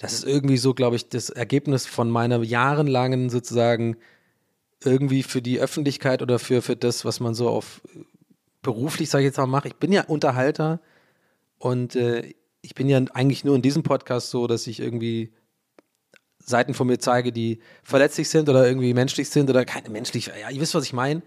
Das 0.00 0.12
ist 0.12 0.24
irgendwie 0.24 0.56
so, 0.56 0.74
glaube 0.74 0.96
ich, 0.96 1.08
das 1.08 1.30
Ergebnis 1.30 1.86
von 1.86 2.10
meiner 2.10 2.42
jahrelangen 2.42 3.30
sozusagen 3.30 3.96
irgendwie 4.84 5.22
für 5.22 5.42
die 5.42 5.60
Öffentlichkeit 5.60 6.22
oder 6.22 6.38
für, 6.38 6.62
für 6.62 6.76
das, 6.76 7.04
was 7.04 7.20
man 7.20 7.34
so 7.34 7.48
auf 7.48 7.82
beruflich, 8.62 9.10
sage 9.10 9.24
ich 9.24 9.28
jetzt 9.28 9.36
mal, 9.38 9.46
mache. 9.46 9.68
Ich 9.68 9.76
bin 9.76 9.92
ja 9.92 10.04
Unterhalter 10.04 10.80
und 11.58 11.96
äh, 11.96 12.34
ich 12.62 12.74
bin 12.74 12.88
ja 12.88 13.00
eigentlich 13.14 13.44
nur 13.44 13.56
in 13.56 13.62
diesem 13.62 13.82
Podcast 13.82 14.30
so, 14.30 14.46
dass 14.46 14.66
ich 14.66 14.80
irgendwie 14.80 15.32
Seiten 16.38 16.74
von 16.74 16.86
mir 16.86 16.98
zeige, 16.98 17.32
die 17.32 17.60
verletzlich 17.82 18.28
sind 18.28 18.48
oder 18.48 18.66
irgendwie 18.66 18.94
menschlich 18.94 19.30
sind 19.30 19.48
oder 19.50 19.64
keine 19.64 19.90
menschlich, 19.90 20.26
ja, 20.26 20.50
ihr 20.50 20.60
wisst, 20.60 20.74
was 20.74 20.84
ich 20.84 20.92
meine. 20.92 21.22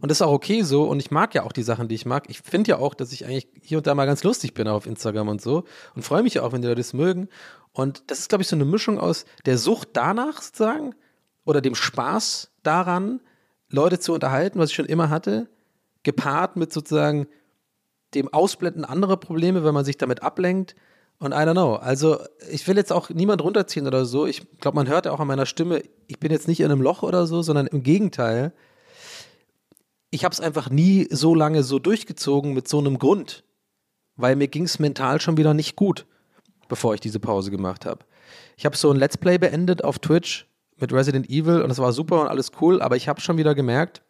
Und 0.00 0.10
das 0.10 0.18
ist 0.18 0.22
auch 0.22 0.32
okay 0.32 0.62
so. 0.62 0.84
Und 0.84 0.98
ich 1.00 1.10
mag 1.10 1.34
ja 1.34 1.44
auch 1.44 1.52
die 1.52 1.62
Sachen, 1.62 1.88
die 1.88 1.94
ich 1.94 2.06
mag. 2.06 2.24
Ich 2.28 2.40
finde 2.40 2.70
ja 2.70 2.78
auch, 2.78 2.94
dass 2.94 3.12
ich 3.12 3.24
eigentlich 3.24 3.46
hier 3.62 3.78
und 3.78 3.86
da 3.86 3.94
mal 3.94 4.04
ganz 4.04 4.24
lustig 4.24 4.52
bin 4.52 4.66
auf 4.66 4.86
Instagram 4.86 5.28
und 5.28 5.40
so. 5.40 5.64
Und 5.94 6.02
freue 6.02 6.24
mich 6.24 6.34
ja 6.34 6.42
auch, 6.42 6.52
wenn 6.52 6.60
die 6.60 6.66
Leute 6.66 6.80
das 6.80 6.92
mögen. 6.92 7.28
Und 7.72 8.02
das 8.08 8.18
ist, 8.18 8.28
glaube 8.28 8.42
ich, 8.42 8.48
so 8.48 8.56
eine 8.56 8.64
Mischung 8.64 8.98
aus 8.98 9.24
der 9.46 9.58
Sucht 9.58 9.90
danach 9.92 10.42
sozusagen 10.42 10.94
oder 11.44 11.60
dem 11.60 11.74
Spaß 11.74 12.52
daran, 12.62 13.20
Leute 13.68 13.98
zu 13.98 14.12
unterhalten, 14.12 14.58
was 14.58 14.70
ich 14.70 14.76
schon 14.76 14.86
immer 14.86 15.10
hatte, 15.10 15.48
gepaart 16.02 16.56
mit 16.56 16.72
sozusagen 16.72 17.26
dem 18.14 18.32
Ausblenden 18.32 18.84
anderer 18.84 19.16
Probleme, 19.16 19.64
wenn 19.64 19.74
man 19.74 19.84
sich 19.84 19.96
damit 19.96 20.22
ablenkt. 20.22 20.74
Und 21.18 21.32
I 21.32 21.36
don't 21.36 21.52
know. 21.52 21.76
Also, 21.76 22.18
ich 22.50 22.66
will 22.66 22.76
jetzt 22.76 22.92
auch 22.92 23.08
niemand 23.08 23.42
runterziehen 23.42 23.86
oder 23.86 24.04
so. 24.04 24.26
Ich 24.26 24.58
glaube, 24.58 24.74
man 24.74 24.88
hört 24.88 25.06
ja 25.06 25.12
auch 25.12 25.20
an 25.20 25.28
meiner 25.28 25.46
Stimme, 25.46 25.82
ich 26.08 26.18
bin 26.18 26.32
jetzt 26.32 26.48
nicht 26.48 26.60
in 26.60 26.70
einem 26.70 26.82
Loch 26.82 27.02
oder 27.02 27.26
so, 27.26 27.42
sondern 27.42 27.66
im 27.68 27.82
Gegenteil. 27.82 28.52
Ich 30.10 30.24
habe 30.24 30.32
es 30.32 30.40
einfach 30.40 30.68
nie 30.68 31.08
so 31.10 31.34
lange 31.34 31.62
so 31.62 31.78
durchgezogen 31.78 32.52
mit 32.52 32.68
so 32.68 32.78
einem 32.78 32.98
Grund. 32.98 33.44
Weil 34.16 34.36
mir 34.36 34.48
ging 34.48 34.64
es 34.64 34.78
mental 34.78 35.20
schon 35.20 35.38
wieder 35.38 35.54
nicht 35.54 35.74
gut, 35.74 36.06
bevor 36.68 36.92
ich 36.92 37.00
diese 37.00 37.20
Pause 37.20 37.50
gemacht 37.50 37.86
habe. 37.86 38.04
Ich 38.56 38.66
habe 38.66 38.76
so 38.76 38.90
ein 38.90 38.98
Let's 38.98 39.16
Play 39.16 39.38
beendet 39.38 39.84
auf 39.84 39.98
Twitch 39.98 40.46
mit 40.82 40.92
Resident 40.92 41.30
Evil 41.30 41.62
und 41.62 41.70
es 41.70 41.78
war 41.78 41.92
super 41.92 42.20
und 42.20 42.28
alles 42.28 42.50
cool, 42.60 42.82
aber 42.82 42.96
ich 42.96 43.08
habe 43.08 43.20
schon 43.20 43.38
wieder 43.38 43.54
gemerkt, 43.54 44.02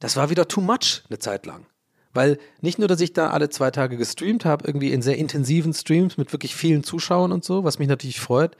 das 0.00 0.16
war 0.16 0.30
wieder 0.30 0.48
too 0.48 0.60
much 0.60 1.04
eine 1.08 1.20
Zeit 1.20 1.46
lang. 1.46 1.66
Weil 2.12 2.38
nicht 2.60 2.78
nur, 2.78 2.88
dass 2.88 3.00
ich 3.00 3.12
da 3.12 3.30
alle 3.30 3.50
zwei 3.50 3.70
Tage 3.70 3.96
gestreamt 3.96 4.44
habe, 4.44 4.66
irgendwie 4.66 4.92
in 4.92 5.02
sehr 5.02 5.18
intensiven 5.18 5.72
Streams 5.72 6.16
mit 6.16 6.32
wirklich 6.32 6.54
vielen 6.54 6.84
Zuschauern 6.84 7.32
und 7.32 7.44
so, 7.44 7.64
was 7.64 7.78
mich 7.78 7.88
natürlich 7.88 8.20
freut, 8.20 8.56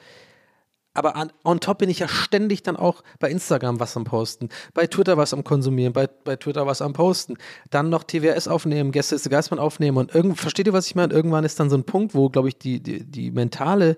aber 0.94 1.16
an, 1.16 1.32
on 1.44 1.58
top 1.58 1.78
bin 1.78 1.90
ich 1.90 1.98
ja 1.98 2.08
ständig 2.08 2.62
dann 2.62 2.76
auch 2.76 3.02
bei 3.18 3.28
Instagram 3.28 3.80
was 3.80 3.96
am 3.96 4.04
Posten, 4.04 4.48
bei 4.74 4.86
Twitter 4.86 5.16
was 5.16 5.34
am 5.34 5.42
Konsumieren, 5.42 5.92
bei, 5.92 6.06
bei 6.06 6.36
Twitter 6.36 6.66
was 6.66 6.80
am 6.80 6.92
Posten, 6.92 7.36
dann 7.70 7.88
noch 7.88 8.04
TWS 8.04 8.46
aufnehmen, 8.46 8.92
Gäste 8.92 9.16
ist 9.16 9.24
der 9.24 9.30
Geistmann 9.30 9.58
aufnehmen 9.58 9.98
und 9.98 10.14
irgend, 10.14 10.38
versteht 10.38 10.68
ihr, 10.68 10.72
was 10.72 10.86
ich 10.86 10.94
meine? 10.94 11.12
Irgendwann 11.12 11.44
ist 11.44 11.58
dann 11.58 11.68
so 11.68 11.76
ein 11.76 11.84
Punkt, 11.84 12.14
wo, 12.14 12.28
glaube 12.28 12.48
ich, 12.48 12.58
die, 12.58 12.80
die, 12.80 13.04
die 13.04 13.32
mentale, 13.32 13.96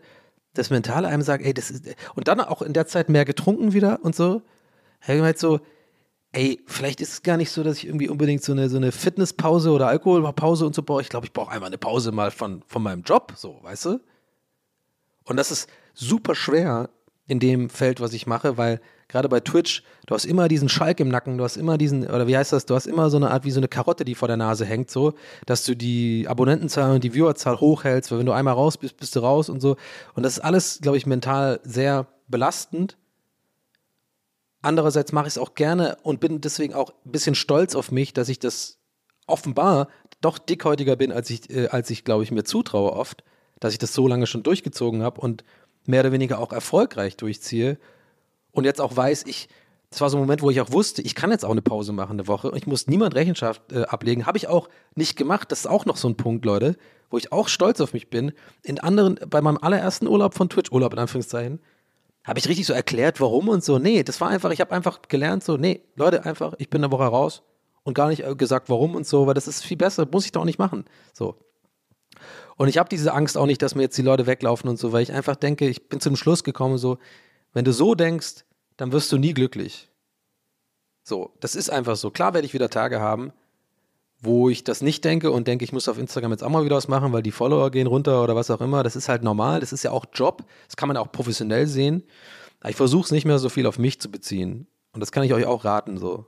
das 0.59 0.71
Mentale 0.71 1.09
einem 1.09 1.23
sagt, 1.23 1.45
ey, 1.45 1.55
das 1.55 1.71
ist, 1.71 1.85
und 2.15 2.29
dann 2.29 2.41
auch 2.41 2.63
in 2.63 2.73
der 2.73 2.87
Zeit 2.87 3.09
mehr 3.09 3.25
getrunken 3.25 3.73
wieder 3.73 4.01
und 4.03 4.15
so. 4.15 4.43
Hey, 4.99 5.21
halt 5.21 5.39
so, 5.39 5.61
ey, 6.33 6.63
vielleicht 6.67 7.01
ist 7.01 7.13
es 7.13 7.23
gar 7.23 7.37
nicht 7.37 7.51
so, 7.51 7.63
dass 7.63 7.79
ich 7.79 7.87
irgendwie 7.87 8.09
unbedingt 8.09 8.43
so 8.43 8.53
eine, 8.53 8.69
so 8.69 8.77
eine 8.77 8.93
Fitnesspause 8.93 9.71
oder 9.71 9.89
Alkoholpause 9.89 10.67
und 10.67 10.75
so 10.75 10.83
brauche. 10.83 11.03
Ich 11.03 11.09
glaube, 11.09 11.27
ich 11.27 11.33
brauche 11.33 11.51
einmal 11.51 11.69
eine 11.69 11.79
Pause 11.79 12.13
mal 12.13 12.31
von, 12.31 12.63
von 12.67 12.83
meinem 12.83 13.03
Job, 13.03 13.33
so, 13.37 13.59
weißt 13.63 13.87
du? 13.87 14.01
Und 15.25 15.37
das 15.37 15.51
ist 15.51 15.69
super 15.95 16.35
schwer 16.35 16.91
in 17.27 17.41
dem 17.41 17.71
Feld, 17.71 18.01
was 18.01 18.13
ich 18.13 18.27
mache, 18.27 18.57
weil 18.57 18.81
gerade 19.09 19.29
bei 19.29 19.41
Twitch, 19.41 19.83
du 20.07 20.15
hast 20.15 20.25
immer 20.25 20.49
diesen 20.49 20.69
Schalk 20.69 21.01
im 21.01 21.09
Nacken, 21.09 21.39
du 21.39 21.45
hast 21.45 21.57
immer 21.57 21.79
diesen, 21.79 22.07
oder 22.07 22.27
wie 22.27 22.37
heißt 22.37 22.53
das, 22.53 22.67
du 22.67 22.75
hast 22.75 22.87
immer 22.87 23.11
so 23.11 23.17
eine 23.17 23.31
Art 23.31 23.45
wie 23.45 23.51
so 23.51 23.61
eine 23.61 23.69
Karotte, 23.69 24.05
die 24.05 24.15
vor 24.15 24.29
der 24.29 24.37
Nase 24.37 24.65
hängt, 24.65 24.91
so, 24.91 25.15
dass 25.47 25.65
du 25.65 25.77
die 25.77 26.27
Abonnentenzahl 26.29 26.95
und 26.95 27.05
die 27.05 27.15
Viewerzahl 27.15 27.61
hochhältst, 27.61 28.11
weil 28.11 28.19
wenn 28.19 28.27
du 28.27 28.33
einmal 28.33 28.55
raus 28.55 28.77
bist, 28.77 28.97
bist 28.97 29.15
du 29.17 29.21
raus 29.21 29.49
und 29.49 29.61
so. 29.61 29.77
Und 30.15 30.23
das 30.23 30.35
ist 30.35 30.45
alles, 30.45 30.81
glaube 30.81 30.97
ich, 30.97 31.07
mental 31.07 31.61
sehr 31.63 32.07
belastend. 32.29 32.97
Andererseits 34.63 35.13
mache 35.13 35.29
ich 35.29 35.35
es 35.35 35.39
auch 35.39 35.55
gerne 35.55 35.97
und 36.03 36.19
bin 36.19 36.41
deswegen 36.41 36.75
auch 36.75 36.91
ein 37.05 37.13
bisschen 37.13 37.37
stolz 37.37 37.77
auf 37.77 37.93
mich, 37.93 38.13
dass 38.13 38.29
ich 38.29 38.41
das 38.41 38.79
offenbar 39.29 39.89
doch 40.21 40.39
dickhäutiger 40.39 40.97
bin, 40.97 41.13
als 41.13 41.31
ich, 41.31 41.51
äh, 41.51 41.69
als 41.69 41.91
ich 41.91 42.05
glaube 42.05 42.25
ich, 42.25 42.33
mir 42.33 42.45
zutraue 42.45 42.93
oft, 42.93 43.23
dass 43.61 43.73
ich 43.73 43.79
das 43.79 43.95
so 43.95 44.09
lange 44.09 44.27
schon 44.27 44.43
durchgezogen 44.43 45.03
habe 45.03 45.21
und 45.21 45.45
mehr 45.85 46.01
oder 46.01 46.13
weniger 46.13 46.41
auch 46.41 46.53
erfolgreich 46.53 47.17
durchziehe 47.17 47.79
und 48.57 48.65
jetzt 48.65 48.81
auch 48.81 48.97
weiß, 48.97 49.25
ich, 49.27 49.49
das 49.91 50.01
war 50.01 50.09
so 50.09 50.17
ein 50.17 50.21
Moment, 50.21 50.41
wo 50.41 50.49
ich 50.49 50.63
auch 50.63 50.73
wusste, 50.73 51.03
ich 51.03 51.15
kann 51.15 51.31
jetzt 51.31 51.45
auch 51.45 51.51
eine 51.51 51.61
Pause 51.61 51.93
machen, 51.93 52.13
eine 52.13 52.27
Woche. 52.27 52.51
Ich 52.57 52.67
muss 52.67 52.87
niemand 52.87 53.15
Rechenschaft 53.15 53.71
äh, 53.71 53.83
ablegen. 53.83 54.25
Habe 54.25 54.39
ich 54.39 54.49
auch 54.49 54.71
nicht 54.95 55.17
gemacht. 55.17 55.53
Das 55.53 55.61
ist 55.61 55.67
auch 55.67 55.85
noch 55.85 55.99
so 55.99 56.09
ein 56.09 56.17
Punkt, 56.17 56.47
Leute, 56.47 56.77
wo 57.11 57.19
ich 57.19 57.33
auch 57.33 57.49
stolz 57.49 57.83
auf 57.83 57.93
mich 57.93 58.09
bin. 58.09 58.33
In 58.63 58.81
anderen, 58.81 59.21
bei 59.29 59.43
meinem 59.43 59.59
allerersten 59.61 60.09
Urlaub 60.09 60.33
von 60.33 60.49
Twitch, 60.49 60.73
Urlaub 60.73 60.95
in 60.95 60.99
Anführungszeichen, 61.01 61.61
habe 62.25 62.39
ich 62.39 62.49
richtig 62.49 62.67
so 62.67 62.73
erklärt, 62.73 63.21
warum 63.21 63.49
und 63.49 63.63
so. 63.63 63.79
Nee, 63.79 64.03
das 64.03 64.23
war 64.23 64.31
einfach, 64.31 64.51
ich 64.51 64.61
habe 64.61 64.73
einfach 64.73 65.03
gelernt, 65.07 65.45
so, 65.45 65.59
nee, 65.59 65.83
Leute, 65.95 66.25
einfach, 66.25 66.55
ich 66.57 66.71
bin 66.71 66.83
eine 66.83 66.91
Woche 66.91 67.05
raus 67.05 67.43
und 67.85 67.93
gar 67.93 68.09
nicht 68.09 68.25
äh, 68.25 68.35
gesagt, 68.35 68.71
warum 68.71 68.95
und 68.95 69.07
so, 69.07 69.27
weil 69.27 69.35
das 69.35 69.47
ist 69.47 69.63
viel 69.63 69.77
besser, 69.77 70.09
muss 70.11 70.25
ich 70.25 70.33
doch 70.33 70.47
nicht 70.47 70.59
machen. 70.59 70.87
So. 71.13 71.37
Und 72.57 72.69
ich 72.69 72.79
habe 72.79 72.89
diese 72.89 73.13
Angst 73.13 73.37
auch 73.37 73.47
nicht, 73.47 73.61
dass 73.61 73.75
mir 73.75 73.83
jetzt 73.83 73.99
die 73.99 74.03
Leute 74.03 74.27
weglaufen 74.27 74.71
und 74.71 74.79
so, 74.79 74.93
weil 74.93 75.03
ich 75.03 75.13
einfach 75.13 75.37
denke, 75.37 75.69
ich 75.69 75.91
bin 75.91 76.01
zum 76.01 76.17
Schluss 76.17 76.43
gekommen, 76.43 76.79
so, 76.79 76.97
wenn 77.53 77.65
du 77.65 77.73
so 77.73 77.95
denkst, 77.95 78.46
dann 78.77 78.93
wirst 78.93 79.13
du 79.13 79.19
nie 79.19 79.35
glücklich. 79.35 79.89
So, 81.03 81.33
das 81.41 81.55
ist 81.55 81.71
einfach 81.71 81.97
so. 81.97 82.11
Klar 82.11 82.35
werde 82.35 82.47
ich 82.47 82.55
wieder 82.55 82.69
Tage 82.69 83.01
haben, 83.01 83.33
wo 84.21 84.49
ich 84.49 84.65
das 84.65 84.81
nicht 84.81 85.05
denke 85.05 85.31
und 85.31 85.47
denke, 85.47 85.65
ich 85.65 85.73
muss 85.73 85.89
auf 85.89 85.99
Instagram 85.99 86.33
jetzt 86.33 86.43
auch 86.43 86.49
mal 86.49 86.65
wieder 86.65 86.77
was 86.77 86.89
machen, 86.89 87.13
weil 87.13 87.23
die 87.23 87.31
Follower 87.31 87.71
gehen 87.71 87.87
runter 87.87 88.23
oder 88.23 88.35
was 88.35 88.51
auch 88.51 88.61
immer. 88.61 88.83
Das 88.83 88.97
ist 88.97 89.09
halt 89.09 89.23
normal. 89.23 89.61
Das 89.61 89.73
ist 89.73 89.85
ja 89.85 89.91
auch 89.91 90.07
Job. 90.13 90.45
Das 90.67 90.77
kann 90.77 90.89
man 90.89 90.97
auch 90.97 91.13
professionell 91.13 91.67
sehen. 91.67 92.03
Aber 92.61 92.71
ich 92.71 92.77
versuche 92.77 93.05
es 93.05 93.13
nicht 93.13 93.25
mehr 93.25 93.39
so 93.39 93.49
viel 93.49 93.67
auf 93.67 93.79
mich 93.79 94.01
zu 94.01 94.11
beziehen. 94.11 94.67
Und 94.93 95.01
das 95.01 95.13
kann 95.13 95.23
ich 95.23 95.35
euch 95.35 95.45
auch 95.45 95.65
raten, 95.65 95.99
so. 95.99 96.27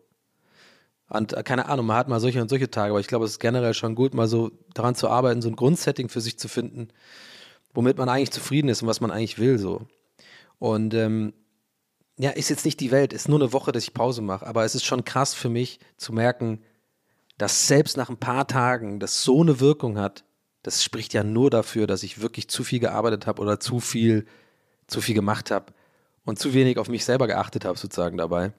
Und 1.09 1.33
äh, 1.33 1.43
keine 1.43 1.69
Ahnung, 1.69 1.87
man 1.87 1.97
hat 1.97 2.09
mal 2.09 2.21
solche 2.21 2.41
und 2.43 2.49
solche 2.49 2.71
Tage, 2.71 2.91
aber 2.93 3.01
ich 3.01 3.07
glaube, 3.07 3.25
es 3.25 3.33
ist 3.33 3.41
generell 3.41 3.75
schon 3.75 3.95
gut, 3.95 4.15
mal 4.15 4.29
so 4.29 4.51
daran 4.75 4.95
zu 4.95 5.09
arbeiten, 5.09 5.43
so 5.43 5.49
ein 5.49 5.57
Grundsetting 5.57 6.09
für 6.09 6.21
sich 6.21 6.39
zu 6.39 6.49
finden, 6.49 6.89
womit 7.73 7.97
man 7.97 8.09
eigentlich 8.09 8.31
zufrieden 8.31 8.69
ist 8.69 8.83
und 8.83 8.89
was 8.89 9.01
man 9.01 9.11
eigentlich 9.11 9.39
will, 9.39 9.59
so. 9.59 9.87
Und 10.59 10.93
ähm, 10.95 11.33
ja, 12.19 12.31
ist 12.31 12.51
jetzt 12.51 12.65
nicht 12.65 12.81
die 12.81 12.91
Welt, 12.91 13.13
ist 13.13 13.29
nur 13.29 13.39
eine 13.39 13.53
Woche, 13.53 13.73
dass 13.73 13.85
ich 13.85 13.95
Pause 13.95 14.23
mache, 14.23 14.47
aber 14.47 14.65
es 14.65 14.75
ist 14.75 14.85
schon 14.85 15.05
krass 15.05 15.35
für 15.35 15.49
mich 15.49 15.79
zu 15.97 16.13
merken, 16.13 16.61
dass 17.39 17.69
selbst 17.69 17.97
nach 17.97 18.11
ein 18.11 18.17
paar 18.17 18.47
Tagen 18.49 18.99
das 18.99 19.23
so 19.23 19.41
eine 19.41 19.61
Wirkung 19.61 19.99
hat, 19.99 20.25
das 20.63 20.83
spricht 20.83 21.15
ja 21.15 21.23
nur 21.23 21.51
dafür, 21.51 21.87
dass 21.87 22.03
ich 22.03 22.21
wirklich 22.21 22.49
zu 22.49 22.65
viel 22.65 22.81
gearbeitet 22.81 23.27
habe 23.27 23.41
oder 23.41 23.61
zu 23.61 23.79
viel, 23.79 24.27
zu 24.89 25.01
viel 25.01 25.15
gemacht 25.15 25.53
habe 25.53 25.73
und 26.25 26.39
zu 26.39 26.53
wenig 26.53 26.79
auf 26.79 26.89
mich 26.89 27.05
selber 27.05 27.29
geachtet 27.29 27.65
habe, 27.65 27.79
sozusagen 27.79 28.19
dabei. 28.19 28.53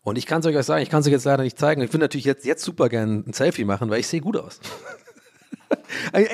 Und 0.00 0.16
ich 0.16 0.24
kann 0.24 0.40
es 0.40 0.46
euch 0.46 0.56
auch 0.56 0.62
sagen, 0.62 0.82
ich 0.82 0.88
kann 0.88 1.00
es 1.00 1.06
euch 1.06 1.12
jetzt 1.12 1.26
leider 1.26 1.42
nicht 1.42 1.58
zeigen. 1.58 1.82
Ich 1.82 1.90
würde 1.92 2.04
natürlich 2.04 2.24
jetzt, 2.24 2.46
jetzt 2.46 2.64
super 2.64 2.88
gerne 2.88 3.24
ein 3.26 3.34
Selfie 3.34 3.64
machen, 3.64 3.90
weil 3.90 4.00
ich 4.00 4.06
sehe 4.06 4.22
gut 4.22 4.38
aus. 4.38 4.58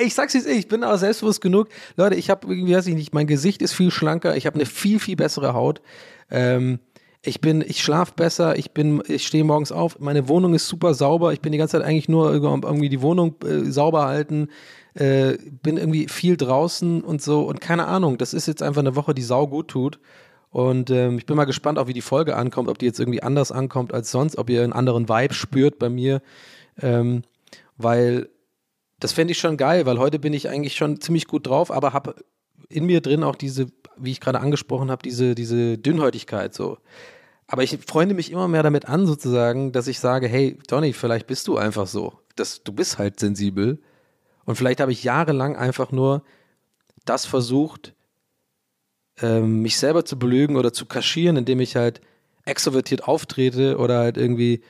Ich 0.03 0.13
sag's 0.13 0.33
jetzt, 0.33 0.47
ich 0.47 0.67
bin 0.67 0.83
aber 0.83 0.97
selbstbewusst 0.97 1.41
genug. 1.41 1.69
Leute, 1.95 2.15
ich 2.15 2.29
habe 2.29 2.47
irgendwie, 2.47 2.75
weiß 2.75 2.87
ich 2.87 2.95
nicht, 2.95 3.13
mein 3.13 3.27
Gesicht 3.27 3.61
ist 3.61 3.73
viel 3.73 3.91
schlanker, 3.91 4.35
ich 4.35 4.45
habe 4.45 4.55
eine 4.55 4.65
viel, 4.65 4.99
viel 4.99 5.15
bessere 5.15 5.53
Haut. 5.53 5.81
Ähm, 6.29 6.79
ich 7.23 7.41
bin, 7.41 7.63
ich 7.65 7.81
schlafe 7.81 8.13
besser, 8.15 8.57
ich 8.57 8.71
bin, 8.71 9.01
ich 9.07 9.25
stehe 9.25 9.43
morgens 9.43 9.71
auf, 9.71 9.99
meine 9.99 10.27
Wohnung 10.27 10.53
ist 10.53 10.67
super 10.67 10.93
sauber, 10.93 11.33
ich 11.33 11.41
bin 11.41 11.51
die 11.51 11.57
ganze 11.57 11.77
Zeit 11.77 11.87
eigentlich 11.87 12.09
nur 12.09 12.31
irgendwie 12.31 12.89
die 12.89 13.01
Wohnung 13.01 13.35
äh, 13.43 13.71
sauber 13.71 14.05
halten, 14.05 14.49
äh, 14.93 15.37
bin 15.63 15.77
irgendwie 15.77 16.07
viel 16.07 16.37
draußen 16.37 17.01
und 17.01 17.21
so 17.21 17.41
und 17.41 17.61
keine 17.61 17.87
Ahnung, 17.87 18.17
das 18.17 18.33
ist 18.33 18.47
jetzt 18.47 18.61
einfach 18.61 18.81
eine 18.81 18.95
Woche, 18.95 19.13
die 19.13 19.23
sau 19.23 19.47
gut 19.47 19.69
tut. 19.69 19.99
Und 20.51 20.89
ähm, 20.89 21.17
ich 21.17 21.25
bin 21.25 21.35
mal 21.35 21.43
gespannt, 21.43 21.77
auch 21.79 21.87
wie 21.87 21.93
die 21.93 21.99
Folge 21.99 22.37
ankommt, 22.37 22.69
ob 22.69 22.77
die 22.77 22.85
jetzt 22.85 23.01
irgendwie 23.01 23.21
anders 23.21 23.51
ankommt 23.51 23.93
als 23.93 24.09
sonst, 24.09 24.37
ob 24.37 24.49
ihr 24.49 24.63
einen 24.63 24.71
anderen 24.71 25.09
Vibe 25.09 25.33
spürt 25.33 25.79
bei 25.79 25.89
mir. 25.89 26.21
Ähm, 26.81 27.23
weil 27.77 28.29
das 28.99 29.13
fände 29.13 29.31
ich 29.31 29.39
schon 29.39 29.57
geil, 29.57 29.85
weil 29.85 29.99
heute 29.99 30.19
bin 30.19 30.33
ich 30.33 30.49
eigentlich 30.49 30.75
schon 30.75 31.01
ziemlich 31.01 31.27
gut 31.27 31.47
drauf, 31.47 31.71
aber 31.71 31.93
habe 31.93 32.15
in 32.69 32.85
mir 32.85 33.01
drin 33.01 33.23
auch 33.23 33.35
diese, 33.35 33.67
wie 33.97 34.11
ich 34.11 34.21
gerade 34.21 34.39
angesprochen 34.39 34.89
habe, 34.89 35.03
diese, 35.03 35.35
diese 35.35 35.77
Dünnhäutigkeit 35.77 36.53
so. 36.53 36.77
Aber 37.47 37.63
ich 37.63 37.77
freunde 37.85 38.15
mich 38.15 38.31
immer 38.31 38.47
mehr 38.47 38.63
damit 38.63 38.87
an, 38.87 39.05
sozusagen, 39.05 39.71
dass 39.71 39.87
ich 39.87 39.99
sage, 39.99 40.27
hey, 40.27 40.57
Tony, 40.67 40.93
vielleicht 40.93 41.27
bist 41.27 41.47
du 41.47 41.57
einfach 41.57 41.87
so. 41.87 42.19
Das, 42.35 42.63
du 42.63 42.73
bist 42.73 42.97
halt 42.97 43.19
sensibel. 43.19 43.79
Und 44.45 44.55
vielleicht 44.55 44.79
habe 44.79 44.91
ich 44.91 45.03
jahrelang 45.03 45.55
einfach 45.55 45.91
nur 45.91 46.23
das 47.05 47.25
versucht, 47.25 47.93
ähm, 49.21 49.61
mich 49.61 49.77
selber 49.77 50.05
zu 50.05 50.17
belügen 50.17 50.57
oder 50.57 50.73
zu 50.73 50.85
kaschieren, 50.85 51.37
indem 51.37 51.59
ich 51.59 51.75
halt 51.75 52.01
extrovertiert 52.45 53.07
auftrete 53.07 53.77
oder 53.77 53.99
halt 53.99 54.17
irgendwie 54.17 54.61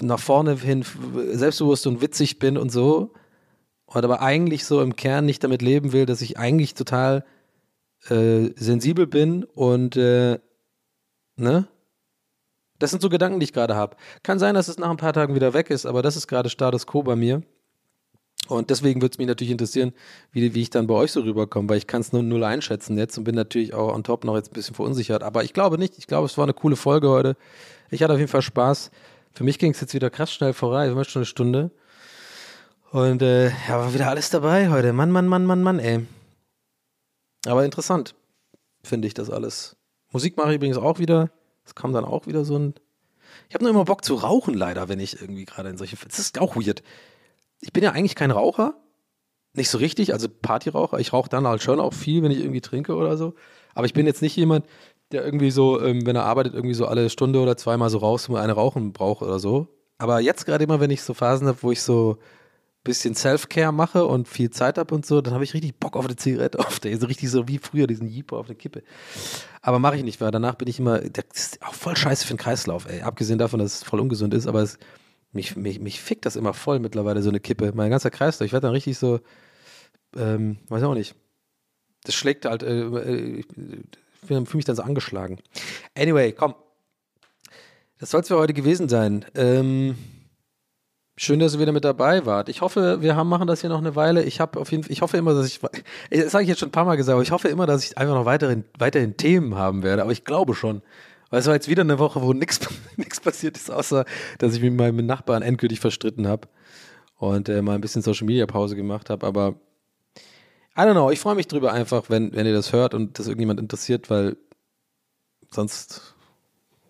nach 0.00 0.20
vorne 0.20 0.56
hin 0.56 0.84
selbstbewusst 1.32 1.86
und 1.86 2.00
witzig 2.00 2.38
bin 2.38 2.58
und 2.58 2.70
so. 2.70 3.12
Und 3.86 4.04
aber 4.04 4.20
eigentlich 4.20 4.64
so 4.64 4.82
im 4.82 4.96
Kern 4.96 5.24
nicht 5.24 5.44
damit 5.44 5.62
leben 5.62 5.92
will, 5.92 6.06
dass 6.06 6.20
ich 6.20 6.38
eigentlich 6.38 6.74
total 6.74 7.24
äh, 8.08 8.50
sensibel 8.56 9.06
bin 9.06 9.44
und 9.44 9.96
äh, 9.96 10.38
ne? 11.36 11.68
Das 12.78 12.90
sind 12.90 13.00
so 13.00 13.08
Gedanken, 13.08 13.40
die 13.40 13.44
ich 13.44 13.54
gerade 13.54 13.74
habe. 13.74 13.96
Kann 14.22 14.38
sein, 14.38 14.54
dass 14.54 14.68
es 14.68 14.76
nach 14.76 14.90
ein 14.90 14.98
paar 14.98 15.14
Tagen 15.14 15.34
wieder 15.34 15.54
weg 15.54 15.70
ist, 15.70 15.86
aber 15.86 16.02
das 16.02 16.16
ist 16.16 16.26
gerade 16.26 16.50
Status 16.50 16.86
quo 16.86 17.02
bei 17.02 17.16
mir. 17.16 17.42
Und 18.48 18.70
deswegen 18.70 19.00
würde 19.00 19.14
es 19.14 19.18
mich 19.18 19.26
natürlich 19.26 19.50
interessieren, 19.50 19.92
wie, 20.30 20.54
wie 20.54 20.62
ich 20.62 20.70
dann 20.70 20.86
bei 20.86 20.94
euch 20.94 21.10
so 21.10 21.20
rüberkomme, 21.20 21.68
weil 21.68 21.78
ich 21.78 21.86
kann 21.86 22.00
es 22.00 22.12
nur 22.12 22.22
null 22.22 22.44
einschätzen 22.44 22.96
jetzt 22.96 23.18
und 23.18 23.24
bin 23.24 23.34
natürlich 23.34 23.74
auch 23.74 23.92
on 23.92 24.04
top 24.04 24.24
noch 24.24 24.36
jetzt 24.36 24.52
ein 24.52 24.54
bisschen 24.54 24.74
verunsichert. 24.74 25.22
Aber 25.22 25.42
ich 25.42 25.52
glaube 25.52 25.78
nicht. 25.78 25.98
Ich 25.98 26.06
glaube, 26.06 26.26
es 26.26 26.36
war 26.38 26.44
eine 26.44 26.54
coole 26.54 26.76
Folge 26.76 27.08
heute. 27.08 27.36
Ich 27.90 28.02
hatte 28.02 28.12
auf 28.12 28.18
jeden 28.18 28.30
Fall 28.30 28.42
Spaß. 28.42 28.90
Für 29.32 29.44
mich 29.44 29.58
ging 29.58 29.72
es 29.72 29.80
jetzt 29.80 29.94
wieder 29.94 30.10
krass 30.10 30.32
schnell 30.32 30.52
vorbei. 30.52 30.88
Wir 30.88 30.94
haben 30.94 31.04
schon 31.04 31.20
eine 31.20 31.26
Stunde. 31.26 31.70
Und 32.96 33.20
äh, 33.20 33.48
ja, 33.50 33.78
war 33.78 33.92
wieder 33.92 34.08
alles 34.08 34.30
dabei 34.30 34.70
heute. 34.70 34.94
Mann, 34.94 35.10
Mann, 35.10 35.28
Mann, 35.28 35.44
Mann, 35.44 35.62
Mann, 35.62 35.78
ey. 35.78 36.06
Aber 37.44 37.62
interessant, 37.62 38.14
finde 38.82 39.06
ich 39.06 39.12
das 39.12 39.28
alles. 39.28 39.76
Musik 40.12 40.38
mache 40.38 40.48
ich 40.48 40.54
übrigens 40.54 40.78
auch 40.78 40.98
wieder. 40.98 41.30
Es 41.66 41.74
kam 41.74 41.92
dann 41.92 42.06
auch 42.06 42.26
wieder 42.26 42.46
so 42.46 42.58
ein 42.58 42.72
Ich 43.50 43.54
habe 43.54 43.64
nur 43.64 43.70
immer 43.70 43.84
Bock 43.84 44.02
zu 44.02 44.14
rauchen, 44.14 44.54
leider, 44.54 44.88
wenn 44.88 44.98
ich 44.98 45.20
irgendwie 45.20 45.44
gerade 45.44 45.68
in 45.68 45.76
solche. 45.76 45.94
Das 46.06 46.18
ist 46.18 46.40
auch 46.40 46.56
weird. 46.56 46.82
Ich 47.60 47.70
bin 47.74 47.84
ja 47.84 47.92
eigentlich 47.92 48.14
kein 48.14 48.30
Raucher. 48.30 48.72
Nicht 49.52 49.68
so 49.68 49.76
richtig, 49.76 50.14
also 50.14 50.26
Partyraucher. 50.30 50.98
Ich 50.98 51.12
rauche 51.12 51.28
dann 51.28 51.46
halt 51.46 51.62
schon 51.62 51.80
auch 51.80 51.92
viel, 51.92 52.22
wenn 52.22 52.30
ich 52.30 52.38
irgendwie 52.38 52.62
trinke 52.62 52.94
oder 52.94 53.18
so. 53.18 53.34
Aber 53.74 53.84
ich 53.84 53.92
bin 53.92 54.06
jetzt 54.06 54.22
nicht 54.22 54.36
jemand, 54.36 54.64
der 55.12 55.22
irgendwie 55.22 55.50
so, 55.50 55.82
ähm, 55.82 56.06
wenn 56.06 56.16
er 56.16 56.24
arbeitet, 56.24 56.54
irgendwie 56.54 56.74
so 56.74 56.86
alle 56.86 57.10
Stunde 57.10 57.40
oder 57.40 57.58
zweimal 57.58 57.90
so 57.90 57.98
raus 57.98 58.26
und 58.30 58.36
eine 58.36 58.54
rauchen 58.54 58.94
braucht 58.94 59.20
oder 59.20 59.38
so. 59.38 59.68
Aber 59.98 60.20
jetzt 60.20 60.46
gerade 60.46 60.64
immer, 60.64 60.80
wenn 60.80 60.90
ich 60.90 61.02
so 61.02 61.12
Phasen 61.12 61.46
habe, 61.46 61.58
wo 61.60 61.70
ich 61.72 61.82
so 61.82 62.16
bisschen 62.86 63.14
Self-Care 63.14 63.72
mache 63.72 64.06
und 64.06 64.28
viel 64.28 64.50
Zeit 64.50 64.78
habe 64.78 64.94
und 64.94 65.04
so, 65.04 65.20
dann 65.20 65.34
habe 65.34 65.44
ich 65.44 65.52
richtig 65.52 65.78
Bock 65.78 65.96
auf 65.96 66.06
eine 66.06 66.16
Zigarette, 66.16 66.58
auf 66.58 66.80
der, 66.80 66.98
so 66.98 67.06
richtig 67.06 67.30
so 67.30 67.48
wie 67.48 67.58
früher, 67.58 67.86
diesen 67.86 68.08
Jeeper 68.08 68.36
auf 68.36 68.46
eine 68.46 68.54
Kippe. 68.54 68.82
Aber 69.60 69.78
mache 69.78 69.96
ich 69.96 70.04
nicht, 70.04 70.20
weil 70.20 70.30
danach 70.30 70.54
bin 70.54 70.68
ich 70.68 70.78
immer, 70.78 71.00
das 71.00 71.24
ist 71.34 71.62
auch 71.62 71.74
voll 71.74 71.96
scheiße 71.96 72.26
für 72.26 72.34
den 72.34 72.38
Kreislauf, 72.38 72.88
ey. 72.88 73.02
Abgesehen 73.02 73.38
davon, 73.38 73.58
dass 73.58 73.74
es 73.74 73.82
voll 73.82 74.00
ungesund 74.00 74.32
ist, 74.32 74.46
aber 74.46 74.62
es, 74.62 74.78
mich, 75.32 75.56
mich, 75.56 75.80
mich 75.80 76.00
fickt 76.00 76.24
das 76.24 76.36
immer 76.36 76.54
voll 76.54 76.78
mittlerweile, 76.78 77.22
so 77.22 77.28
eine 77.28 77.40
Kippe. 77.40 77.72
Mein 77.74 77.90
ganzer 77.90 78.10
Kreislauf, 78.10 78.46
ich 78.46 78.52
werde 78.52 78.68
dann 78.68 78.74
richtig 78.74 78.96
so, 78.96 79.20
ähm, 80.16 80.58
weiß 80.68 80.82
auch 80.84 80.94
nicht. 80.94 81.14
Das 82.04 82.14
schlägt 82.14 82.44
halt, 82.46 82.62
äh, 82.62 82.82
äh, 82.82 83.40
ich 83.40 83.46
fühle 84.26 84.46
mich 84.54 84.64
dann 84.64 84.76
so 84.76 84.82
angeschlagen. 84.82 85.38
Anyway, 85.96 86.32
komm. 86.32 86.54
Das 87.98 88.10
soll 88.10 88.20
es 88.20 88.28
für 88.28 88.36
heute 88.36 88.52
gewesen 88.52 88.88
sein. 88.88 89.24
Ähm, 89.34 89.96
schön, 91.16 91.38
dass 91.40 91.54
ihr 91.54 91.60
wieder 91.60 91.72
mit 91.72 91.84
dabei 91.84 92.26
wart. 92.26 92.48
Ich 92.48 92.60
hoffe, 92.60 93.00
wir 93.00 93.16
haben, 93.16 93.28
machen 93.28 93.46
das 93.46 93.60
hier 93.62 93.70
noch 93.70 93.78
eine 93.78 93.96
Weile. 93.96 94.22
Ich 94.24 94.40
habe 94.40 94.60
auf 94.60 94.70
jeden 94.70 94.84
Fall, 94.84 94.92
ich 94.92 95.02
hoffe 95.02 95.16
immer, 95.16 95.34
dass 95.34 95.46
ich, 95.46 95.60
das 96.10 96.34
habe 96.34 96.42
ich 96.42 96.48
jetzt 96.48 96.60
schon 96.60 96.68
ein 96.68 96.72
paar 96.72 96.84
Mal 96.84 96.96
gesagt, 96.96 97.14
aber 97.14 97.22
ich 97.22 97.30
hoffe 97.30 97.48
immer, 97.48 97.66
dass 97.66 97.84
ich 97.84 97.98
einfach 97.98 98.14
noch 98.14 98.26
weiterhin, 98.26 98.64
weiterhin 98.78 99.16
Themen 99.16 99.54
haben 99.54 99.82
werde. 99.82 100.02
Aber 100.02 100.12
ich 100.12 100.24
glaube 100.24 100.54
schon. 100.54 100.82
Weil 101.30 101.40
es 101.40 101.46
war 101.46 101.54
jetzt 101.54 101.68
wieder 101.68 101.82
eine 101.82 101.98
Woche, 101.98 102.22
wo 102.22 102.32
nichts 102.32 102.60
passiert 103.22 103.56
ist, 103.56 103.70
außer 103.70 104.04
dass 104.38 104.54
ich 104.54 104.60
mich 104.60 104.70
mit 104.70 104.78
meinem 104.78 105.06
Nachbarn 105.06 105.42
endgültig 105.42 105.80
verstritten 105.80 106.28
habe 106.28 106.48
und 107.18 107.48
äh, 107.48 107.62
mal 107.62 107.74
ein 107.74 107.80
bisschen 107.80 108.02
Social 108.02 108.26
Media 108.26 108.46
Pause 108.46 108.76
gemacht 108.76 109.10
habe. 109.10 109.26
Aber 109.26 109.56
I 110.76 110.80
don't 110.80 110.92
know, 110.92 111.10
ich 111.10 111.18
freue 111.18 111.34
mich 111.34 111.48
drüber 111.48 111.72
einfach, 111.72 112.10
wenn, 112.10 112.32
wenn 112.34 112.46
ihr 112.46 112.52
das 112.52 112.72
hört 112.72 112.94
und 112.94 113.18
das 113.18 113.26
irgendjemand 113.26 113.58
interessiert, 113.58 114.10
weil 114.10 114.36
sonst, 115.50 116.14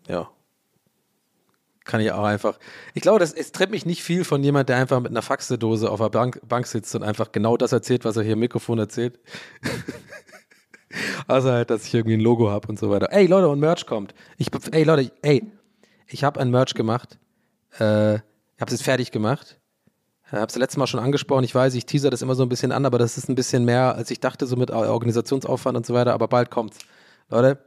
ja, 0.08 0.28
kann 1.86 2.00
ich 2.00 2.12
auch 2.12 2.24
einfach. 2.24 2.58
Ich 2.94 3.02
glaube, 3.02 3.20
das, 3.20 3.32
es 3.32 3.52
trennt 3.52 3.70
mich 3.70 3.86
nicht 3.86 4.02
viel 4.02 4.24
von 4.24 4.42
jemand, 4.42 4.68
der 4.68 4.76
einfach 4.76 5.00
mit 5.00 5.10
einer 5.10 5.22
Faxedose 5.22 5.90
auf 5.90 6.00
der 6.00 6.10
Bank, 6.10 6.40
Bank 6.46 6.66
sitzt 6.66 6.94
und 6.94 7.02
einfach 7.02 7.32
genau 7.32 7.56
das 7.56 7.72
erzählt, 7.72 8.04
was 8.04 8.16
er 8.16 8.24
hier 8.24 8.34
im 8.34 8.40
Mikrofon 8.40 8.78
erzählt. 8.78 9.18
Außer 11.28 11.52
halt, 11.52 11.70
dass 11.70 11.86
ich 11.86 11.94
irgendwie 11.94 12.16
ein 12.16 12.20
Logo 12.20 12.50
habe 12.50 12.68
und 12.68 12.78
so 12.78 12.90
weiter. 12.90 13.08
Ey, 13.12 13.26
Leute, 13.26 13.48
und 13.48 13.60
Merch 13.60 13.86
kommt. 13.86 14.14
Ich, 14.36 14.48
ey, 14.72 14.84
Leute, 14.84 15.10
ey, 15.22 15.44
ich 16.06 16.24
habe 16.24 16.40
ein 16.40 16.50
Merch 16.50 16.74
gemacht. 16.74 17.18
Äh, 17.78 18.16
ich 18.16 18.60
habe 18.60 18.66
es 18.66 18.72
jetzt 18.72 18.84
fertig 18.84 19.10
gemacht. 19.10 19.58
Ich 20.26 20.32
habe 20.32 20.46
es 20.46 20.56
letztes 20.56 20.76
Mal 20.76 20.86
schon 20.86 21.00
angesprochen. 21.00 21.44
Ich 21.44 21.54
weiß, 21.54 21.74
ich 21.74 21.86
teaser 21.86 22.10
das 22.10 22.22
immer 22.22 22.34
so 22.34 22.42
ein 22.42 22.48
bisschen 22.48 22.72
an, 22.72 22.84
aber 22.84 22.98
das 22.98 23.16
ist 23.16 23.28
ein 23.28 23.36
bisschen 23.36 23.64
mehr, 23.64 23.94
als 23.94 24.10
ich 24.10 24.18
dachte, 24.18 24.46
so 24.46 24.56
mit 24.56 24.70
Organisationsaufwand 24.70 25.76
und 25.76 25.86
so 25.86 25.94
weiter. 25.94 26.14
Aber 26.14 26.26
bald 26.26 26.50
kommt's. 26.50 26.78
Leute, 27.28 27.58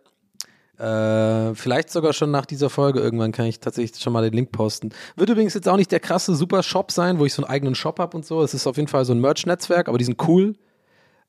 äh, 0.80 1.54
vielleicht 1.56 1.90
sogar 1.92 2.14
schon 2.14 2.32
nach 2.32 2.46
dieser 2.46 2.70
Folge 2.70 3.02
irgendwann 3.02 3.34
kann 3.34 3.46
ich 3.46 3.60
tatsächlich 3.60 4.02
schon 4.02 4.14
mal 4.14 4.24
den 4.24 4.34
Link 4.34 4.52
posten. 4.54 4.92
Wird 5.18 5.30
übrigens 5.30 5.54
jetzt 5.54 5.68
auch 5.68 5.76
nicht 5.76 5.92
der 5.92 6.00
krasse 6.00 6.36
super 6.36 6.64
Shop 6.64 6.92
sein, 6.92 7.20
wo 7.20 7.26
ich 7.26 7.34
so 7.34 7.44
einen 7.44 7.52
eigenen 7.52 7.76
Shop 7.76 8.00
habe 8.00 8.16
und 8.16 8.26
so. 8.26 8.42
Es 8.42 8.54
ist 8.54 8.66
auf 8.66 8.78
jeden 8.78 8.88
Fall 8.88 9.04
so 9.04 9.14
ein 9.14 9.20
Merch-Netzwerk, 9.20 9.90
aber 9.90 9.98
die 9.98 10.06
sind 10.06 10.26
cool. 10.28 10.56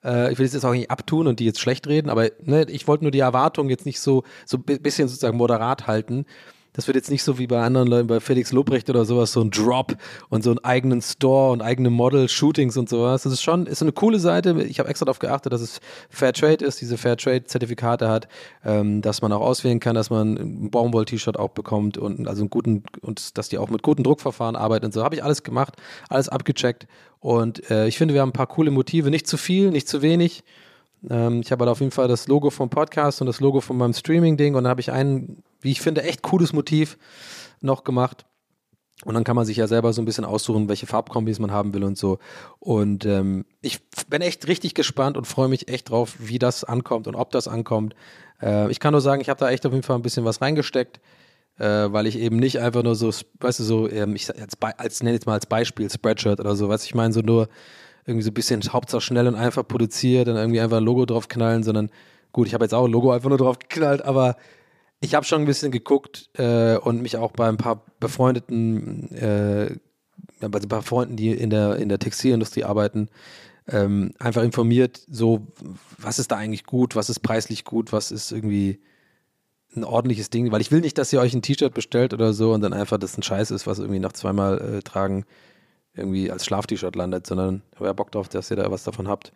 Äh, 0.04 0.32
ich 0.32 0.38
will 0.38 0.46
das 0.46 0.54
jetzt 0.54 0.64
auch 0.64 0.72
nicht 0.72 0.90
abtun 0.90 1.26
und 1.26 1.40
die 1.40 1.46
jetzt 1.46 1.58
schlecht 1.58 1.88
reden, 1.88 2.10
aber 2.10 2.30
ne, 2.42 2.64
ich 2.68 2.86
wollte 2.86 3.04
nur 3.04 3.10
die 3.10 3.18
Erwartung 3.18 3.68
jetzt 3.68 3.86
nicht 3.86 4.00
so, 4.00 4.22
so 4.46 4.56
ein 4.56 4.82
bisschen 4.82 5.08
sozusagen 5.08 5.36
moderat 5.36 5.88
halten. 5.88 6.26
Das 6.72 6.86
wird 6.86 6.96
jetzt 6.96 7.10
nicht 7.10 7.22
so 7.22 7.38
wie 7.38 7.46
bei 7.46 7.60
anderen 7.60 7.88
Leuten, 7.88 8.06
bei 8.06 8.20
Felix 8.20 8.52
Lobrecht 8.52 8.88
oder 8.90 9.04
sowas, 9.04 9.32
so 9.32 9.40
ein 9.40 9.50
Drop 9.50 9.96
und 10.28 10.44
so 10.44 10.50
einen 10.50 10.60
eigenen 10.60 11.02
Store 11.02 11.52
und 11.52 11.62
eigene 11.62 11.90
Model-Shootings 11.90 12.76
und 12.76 12.88
sowas. 12.88 13.22
Das 13.22 13.32
ist 13.32 13.42
schon, 13.42 13.66
ist 13.66 13.82
eine 13.82 13.92
coole 13.92 14.18
Seite. 14.18 14.62
Ich 14.62 14.78
habe 14.78 14.88
extra 14.88 15.04
darauf 15.04 15.18
geachtet, 15.18 15.52
dass 15.52 15.60
es 15.60 15.80
Fair 16.08 16.32
Trade 16.32 16.64
ist, 16.64 16.80
diese 16.80 16.96
Fair 16.96 17.16
Trade-Zertifikate 17.16 18.08
hat, 18.08 18.28
ähm, 18.64 19.02
dass 19.02 19.22
man 19.22 19.32
auch 19.32 19.40
auswählen 19.40 19.80
kann, 19.80 19.94
dass 19.94 20.10
man 20.10 20.36
ein 20.36 20.70
Baumwoll-T-Shirt 20.70 21.38
auch 21.38 21.50
bekommt 21.50 21.98
und 21.98 22.28
also 22.28 22.42
einen 22.42 22.50
guten, 22.50 22.84
und 23.00 23.36
dass 23.38 23.48
die 23.48 23.58
auch 23.58 23.68
mit 23.70 23.82
guten 23.82 24.02
Druckverfahren 24.02 24.56
arbeiten 24.56 24.86
und 24.86 24.94
so. 24.94 25.02
Habe 25.02 25.16
ich 25.16 25.24
alles 25.24 25.42
gemacht, 25.42 25.74
alles 26.08 26.28
abgecheckt. 26.28 26.86
Und 27.20 27.70
äh, 27.70 27.86
ich 27.86 27.98
finde, 27.98 28.14
wir 28.14 28.22
haben 28.22 28.30
ein 28.30 28.32
paar 28.32 28.46
coole 28.46 28.70
Motive, 28.70 29.10
nicht 29.10 29.26
zu 29.26 29.36
viel, 29.36 29.70
nicht 29.70 29.88
zu 29.88 30.02
wenig. 30.02 30.42
Ähm, 31.08 31.40
ich 31.42 31.52
habe 31.52 31.64
halt 31.64 31.72
auf 31.72 31.80
jeden 31.80 31.92
Fall 31.92 32.08
das 32.08 32.28
Logo 32.28 32.50
vom 32.50 32.70
Podcast 32.70 33.20
und 33.20 33.26
das 33.26 33.40
Logo 33.40 33.60
von 33.60 33.76
meinem 33.76 33.92
Streaming-Ding 33.92 34.54
und 34.54 34.64
dann 34.64 34.70
habe 34.70 34.80
ich 34.80 34.90
ein, 34.90 35.42
wie 35.60 35.70
ich 35.70 35.80
finde, 35.80 36.02
echt 36.02 36.22
cooles 36.22 36.52
Motiv 36.52 36.98
noch 37.60 37.84
gemacht. 37.84 38.24
Und 39.04 39.14
dann 39.14 39.24
kann 39.24 39.36
man 39.36 39.46
sich 39.46 39.56
ja 39.56 39.66
selber 39.66 39.92
so 39.94 40.02
ein 40.02 40.04
bisschen 40.04 40.26
aussuchen, 40.26 40.68
welche 40.68 40.86
Farbkombis 40.86 41.38
man 41.38 41.50
haben 41.50 41.72
will 41.72 41.84
und 41.84 41.96
so. 41.96 42.18
Und 42.58 43.06
ähm, 43.06 43.46
ich 43.62 43.80
bin 44.08 44.20
echt 44.20 44.46
richtig 44.46 44.74
gespannt 44.74 45.16
und 45.16 45.26
freue 45.26 45.48
mich 45.48 45.68
echt 45.68 45.88
drauf, 45.88 46.16
wie 46.18 46.38
das 46.38 46.64
ankommt 46.64 47.08
und 47.08 47.14
ob 47.14 47.30
das 47.30 47.48
ankommt. 47.48 47.94
Äh, 48.42 48.70
ich 48.70 48.78
kann 48.78 48.92
nur 48.92 49.00
sagen, 49.00 49.22
ich 49.22 49.30
habe 49.30 49.40
da 49.40 49.48
echt 49.50 49.64
auf 49.64 49.72
jeden 49.72 49.84
Fall 49.84 49.96
ein 49.96 50.02
bisschen 50.02 50.26
was 50.26 50.42
reingesteckt, 50.42 51.00
äh, 51.58 51.64
weil 51.64 52.06
ich 52.06 52.18
eben 52.18 52.36
nicht 52.36 52.60
einfach 52.60 52.82
nur 52.82 52.94
so, 52.94 53.10
weißt 53.40 53.60
du, 53.60 53.64
so, 53.64 53.90
ähm, 53.90 54.14
ich 54.14 54.28
als, 54.38 54.58
als 54.60 55.02
nenne 55.02 55.14
jetzt 55.14 55.26
mal 55.26 55.32
als 55.32 55.46
Beispiel 55.46 55.90
Spreadshirt 55.90 56.38
oder 56.38 56.54
so, 56.54 56.68
was 56.68 56.84
ich 56.84 56.94
meine, 56.94 57.14
so 57.14 57.20
nur 57.20 57.48
irgendwie 58.04 58.24
so 58.24 58.30
ein 58.30 58.34
bisschen 58.34 58.62
Hauptsache 58.70 59.00
schnell 59.00 59.26
und 59.26 59.34
einfach 59.34 59.66
produziert, 59.66 60.28
dann 60.28 60.36
irgendwie 60.36 60.60
einfach 60.60 60.76
ein 60.76 60.84
Logo 60.84 61.06
drauf 61.06 61.28
knallen, 61.28 61.62
sondern 61.62 61.90
gut, 62.32 62.46
ich 62.46 62.54
habe 62.54 62.64
jetzt 62.64 62.74
auch 62.74 62.84
ein 62.84 62.92
Logo 62.92 63.12
einfach 63.12 63.30
nur 63.30 63.38
drauf 63.38 63.58
geknallt, 63.58 64.02
aber 64.02 64.36
ich 65.00 65.14
habe 65.14 65.24
schon 65.24 65.42
ein 65.42 65.46
bisschen 65.46 65.72
geguckt 65.72 66.28
äh, 66.34 66.76
und 66.76 67.02
mich 67.02 67.16
auch 67.16 67.32
bei 67.32 67.48
ein 67.48 67.56
paar 67.56 67.84
befreundeten, 68.00 69.10
äh, 69.12 69.76
bei 70.40 70.58
ein 70.58 70.68
paar 70.68 70.82
Freunden, 70.82 71.16
die 71.16 71.30
in 71.30 71.50
der, 71.50 71.76
in 71.76 71.88
der 71.88 71.98
Textilindustrie 71.98 72.64
arbeiten, 72.64 73.08
ähm, 73.66 74.12
einfach 74.18 74.42
informiert, 74.42 75.00
so, 75.08 75.46
was 75.98 76.18
ist 76.18 76.32
da 76.32 76.36
eigentlich 76.36 76.64
gut, 76.64 76.96
was 76.96 77.08
ist 77.08 77.20
preislich 77.20 77.64
gut, 77.64 77.92
was 77.92 78.10
ist 78.10 78.32
irgendwie 78.32 78.80
ein 79.76 79.84
ordentliches 79.84 80.30
Ding, 80.30 80.50
weil 80.50 80.60
ich 80.60 80.72
will 80.72 80.80
nicht, 80.80 80.98
dass 80.98 81.12
ihr 81.12 81.20
euch 81.20 81.32
ein 81.32 81.42
T-Shirt 81.42 81.72
bestellt 81.72 82.12
oder 82.12 82.32
so 82.32 82.52
und 82.52 82.60
dann 82.60 82.72
einfach 82.72 82.98
das 82.98 83.16
ein 83.16 83.22
Scheiß 83.22 83.52
ist, 83.52 83.66
was 83.66 83.78
irgendwie 83.78 84.00
nach 84.00 84.12
zweimal 84.12 84.60
äh, 84.60 84.82
tragen 84.82 85.24
irgendwie 85.94 86.30
als 86.30 86.44
Schlaf-T-Shirt 86.44 86.96
landet, 86.96 87.26
sondern 87.26 87.62
ich 87.72 87.76
habe 87.76 87.86
ja 87.86 87.92
Bock 87.92 88.10
drauf, 88.12 88.28
dass 88.28 88.50
ihr 88.50 88.56
da 88.56 88.70
was 88.70 88.84
davon 88.84 89.08
habt. 89.08 89.32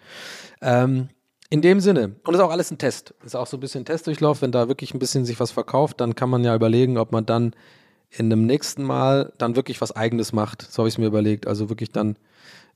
Ähm, 0.61 1.09
in 1.51 1.63
dem 1.63 1.81
Sinne, 1.81 2.17
und 2.25 2.35
ist 2.35 2.41
auch 2.41 2.51
alles 2.51 2.71
ein 2.71 2.79
Test. 2.79 3.15
Ist 3.25 3.37
auch 3.37 3.47
so 3.47 3.57
ein 3.57 3.61
bisschen 3.61 3.85
Testdurchlauf. 3.85 4.43
Wenn 4.43 4.53
da 4.53 4.69
wirklich 4.69 4.95
ein 4.95 4.99
bisschen 4.99 5.25
sich 5.25 5.39
was 5.41 5.51
verkauft, 5.51 6.01
dann 6.01 6.15
kann 6.15 6.31
man 6.31 6.43
ja 6.43 6.55
überlegen, 6.55 6.99
ob 6.99 7.13
man 7.13 7.27
dann 7.27 7.55
in 8.11 8.33
einem 8.33 8.47
nächsten 8.47 8.83
Mal 8.83 9.33
dann 9.39 9.57
wirklich 9.57 9.81
was 9.81 9.93
Eigenes 9.93 10.33
macht. 10.33 10.63
So 10.63 10.79
habe 10.79 10.89
ich 10.89 10.95
es 10.95 10.99
mir 10.99 11.07
überlegt. 11.07 11.47
Also 11.47 11.69
wirklich 11.69 11.91
dann 11.91 12.17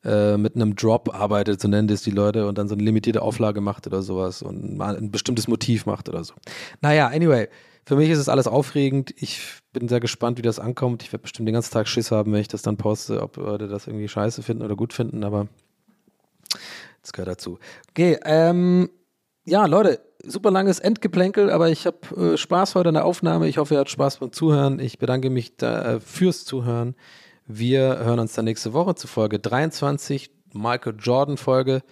äh, 0.05 0.37
mit 0.37 0.55
einem 0.55 0.77
Drop 0.77 1.15
arbeitet, 1.15 1.61
so 1.61 1.69
nennen 1.69 1.89
das 1.89 2.03
die 2.03 2.11
Leute, 2.11 2.47
und 2.47 2.59
dann 2.59 2.69
so 2.69 2.75
eine 2.75 2.85
limitierte 2.85 3.23
Auflage 3.23 3.61
macht 3.61 3.87
oder 3.87 4.03
sowas 4.03 4.43
und 4.43 4.77
mal 4.77 4.97
ein 4.97 5.11
bestimmtes 5.11 5.49
Motiv 5.49 5.87
macht 5.87 6.09
oder 6.09 6.23
so. 6.23 6.35
Naja, 6.81 7.09
anyway, 7.09 7.49
für 7.85 7.97
mich 7.97 8.11
ist 8.11 8.19
es 8.19 8.29
alles 8.29 8.47
aufregend. 8.47 9.15
Ich 9.17 9.41
bin 9.73 9.89
sehr 9.89 10.01
gespannt, 10.01 10.39
wie 10.39 10.43
das 10.43 10.61
ankommt. 10.61 11.03
Ich 11.03 11.13
werde 11.13 11.23
bestimmt 11.23 11.49
den 11.49 11.55
ganzen 11.55 11.73
Tag 11.73 11.89
Schiss 11.89 12.11
haben, 12.11 12.33
wenn 12.33 12.41
ich 12.41 12.49
das 12.49 12.63
dann 12.63 12.77
poste, 12.77 13.23
ob 13.23 13.39
Leute 13.39 13.67
das 13.67 13.87
irgendwie 13.87 14.09
scheiße 14.09 14.43
finden 14.43 14.63
oder 14.63 14.77
gut 14.77 14.93
finden, 14.93 15.25
aber 15.25 15.49
das 17.09 17.13
gehört 17.13 17.29
dazu. 17.29 17.59
Okay, 17.91 18.19
ähm, 18.25 18.91
ja, 19.45 19.65
Leute, 19.67 20.01
super 20.25 20.51
langes 20.51 20.79
Endgeplänkel, 20.79 21.51
aber 21.51 21.71
ich 21.71 21.87
habe 21.87 22.35
äh, 22.35 22.37
Spaß 22.37 22.75
heute 22.75 22.91
an 22.91 22.95
der 22.95 23.05
Aufnahme. 23.05 23.49
Ich 23.49 23.59
hoffe, 23.59 23.75
ihr 23.75 23.81
habt 23.81 23.91
Spaß 23.91 24.19
beim 24.19 24.33
Zuhören. 24.33 24.79
Ich 24.79 24.99
bedanke 24.99 25.31
mich 25.31 25.57
da, 25.57 25.95
äh, 25.95 26.01
fürs 26.01 26.45
Zuhören. 26.45 26.95
Wir 27.47 27.99
hören 28.01 28.19
uns 28.19 28.35
dann 28.35 28.45
nächste 28.45 28.75
Woche 28.75 28.95
zu 28.95 29.07
Folge 29.07 29.39
23, 29.39 30.31
Michael 30.53 30.97
Jordan 30.99 31.39
Folge. 31.39 31.83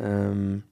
Ähm, 0.00 0.64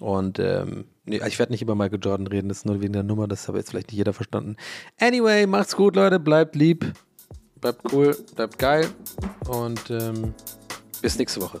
und 0.00 0.38
ähm, 0.38 0.84
nee, 1.04 1.20
ich 1.26 1.38
werde 1.38 1.52
nicht 1.52 1.62
über 1.62 1.74
Michael 1.74 2.00
Jordan 2.02 2.26
reden, 2.26 2.48
das 2.48 2.58
ist 2.58 2.66
nur 2.66 2.80
wegen 2.82 2.92
der 2.92 3.02
Nummer, 3.02 3.28
das 3.28 3.48
habe 3.48 3.58
jetzt 3.58 3.70
vielleicht 3.70 3.88
nicht 3.88 3.98
jeder 3.98 4.12
verstanden. 4.12 4.56
Anyway, 4.98 5.46
macht's 5.46 5.76
gut, 5.76 5.94
Leute, 5.96 6.18
bleibt 6.18 6.56
lieb, 6.56 6.92
bleibt 7.60 7.92
cool, 7.92 8.16
bleibt 8.34 8.58
geil 8.58 8.88
und 9.48 9.90
ähm, 9.90 10.34
bis 11.02 11.18
nächste 11.18 11.42
Woche. 11.42 11.60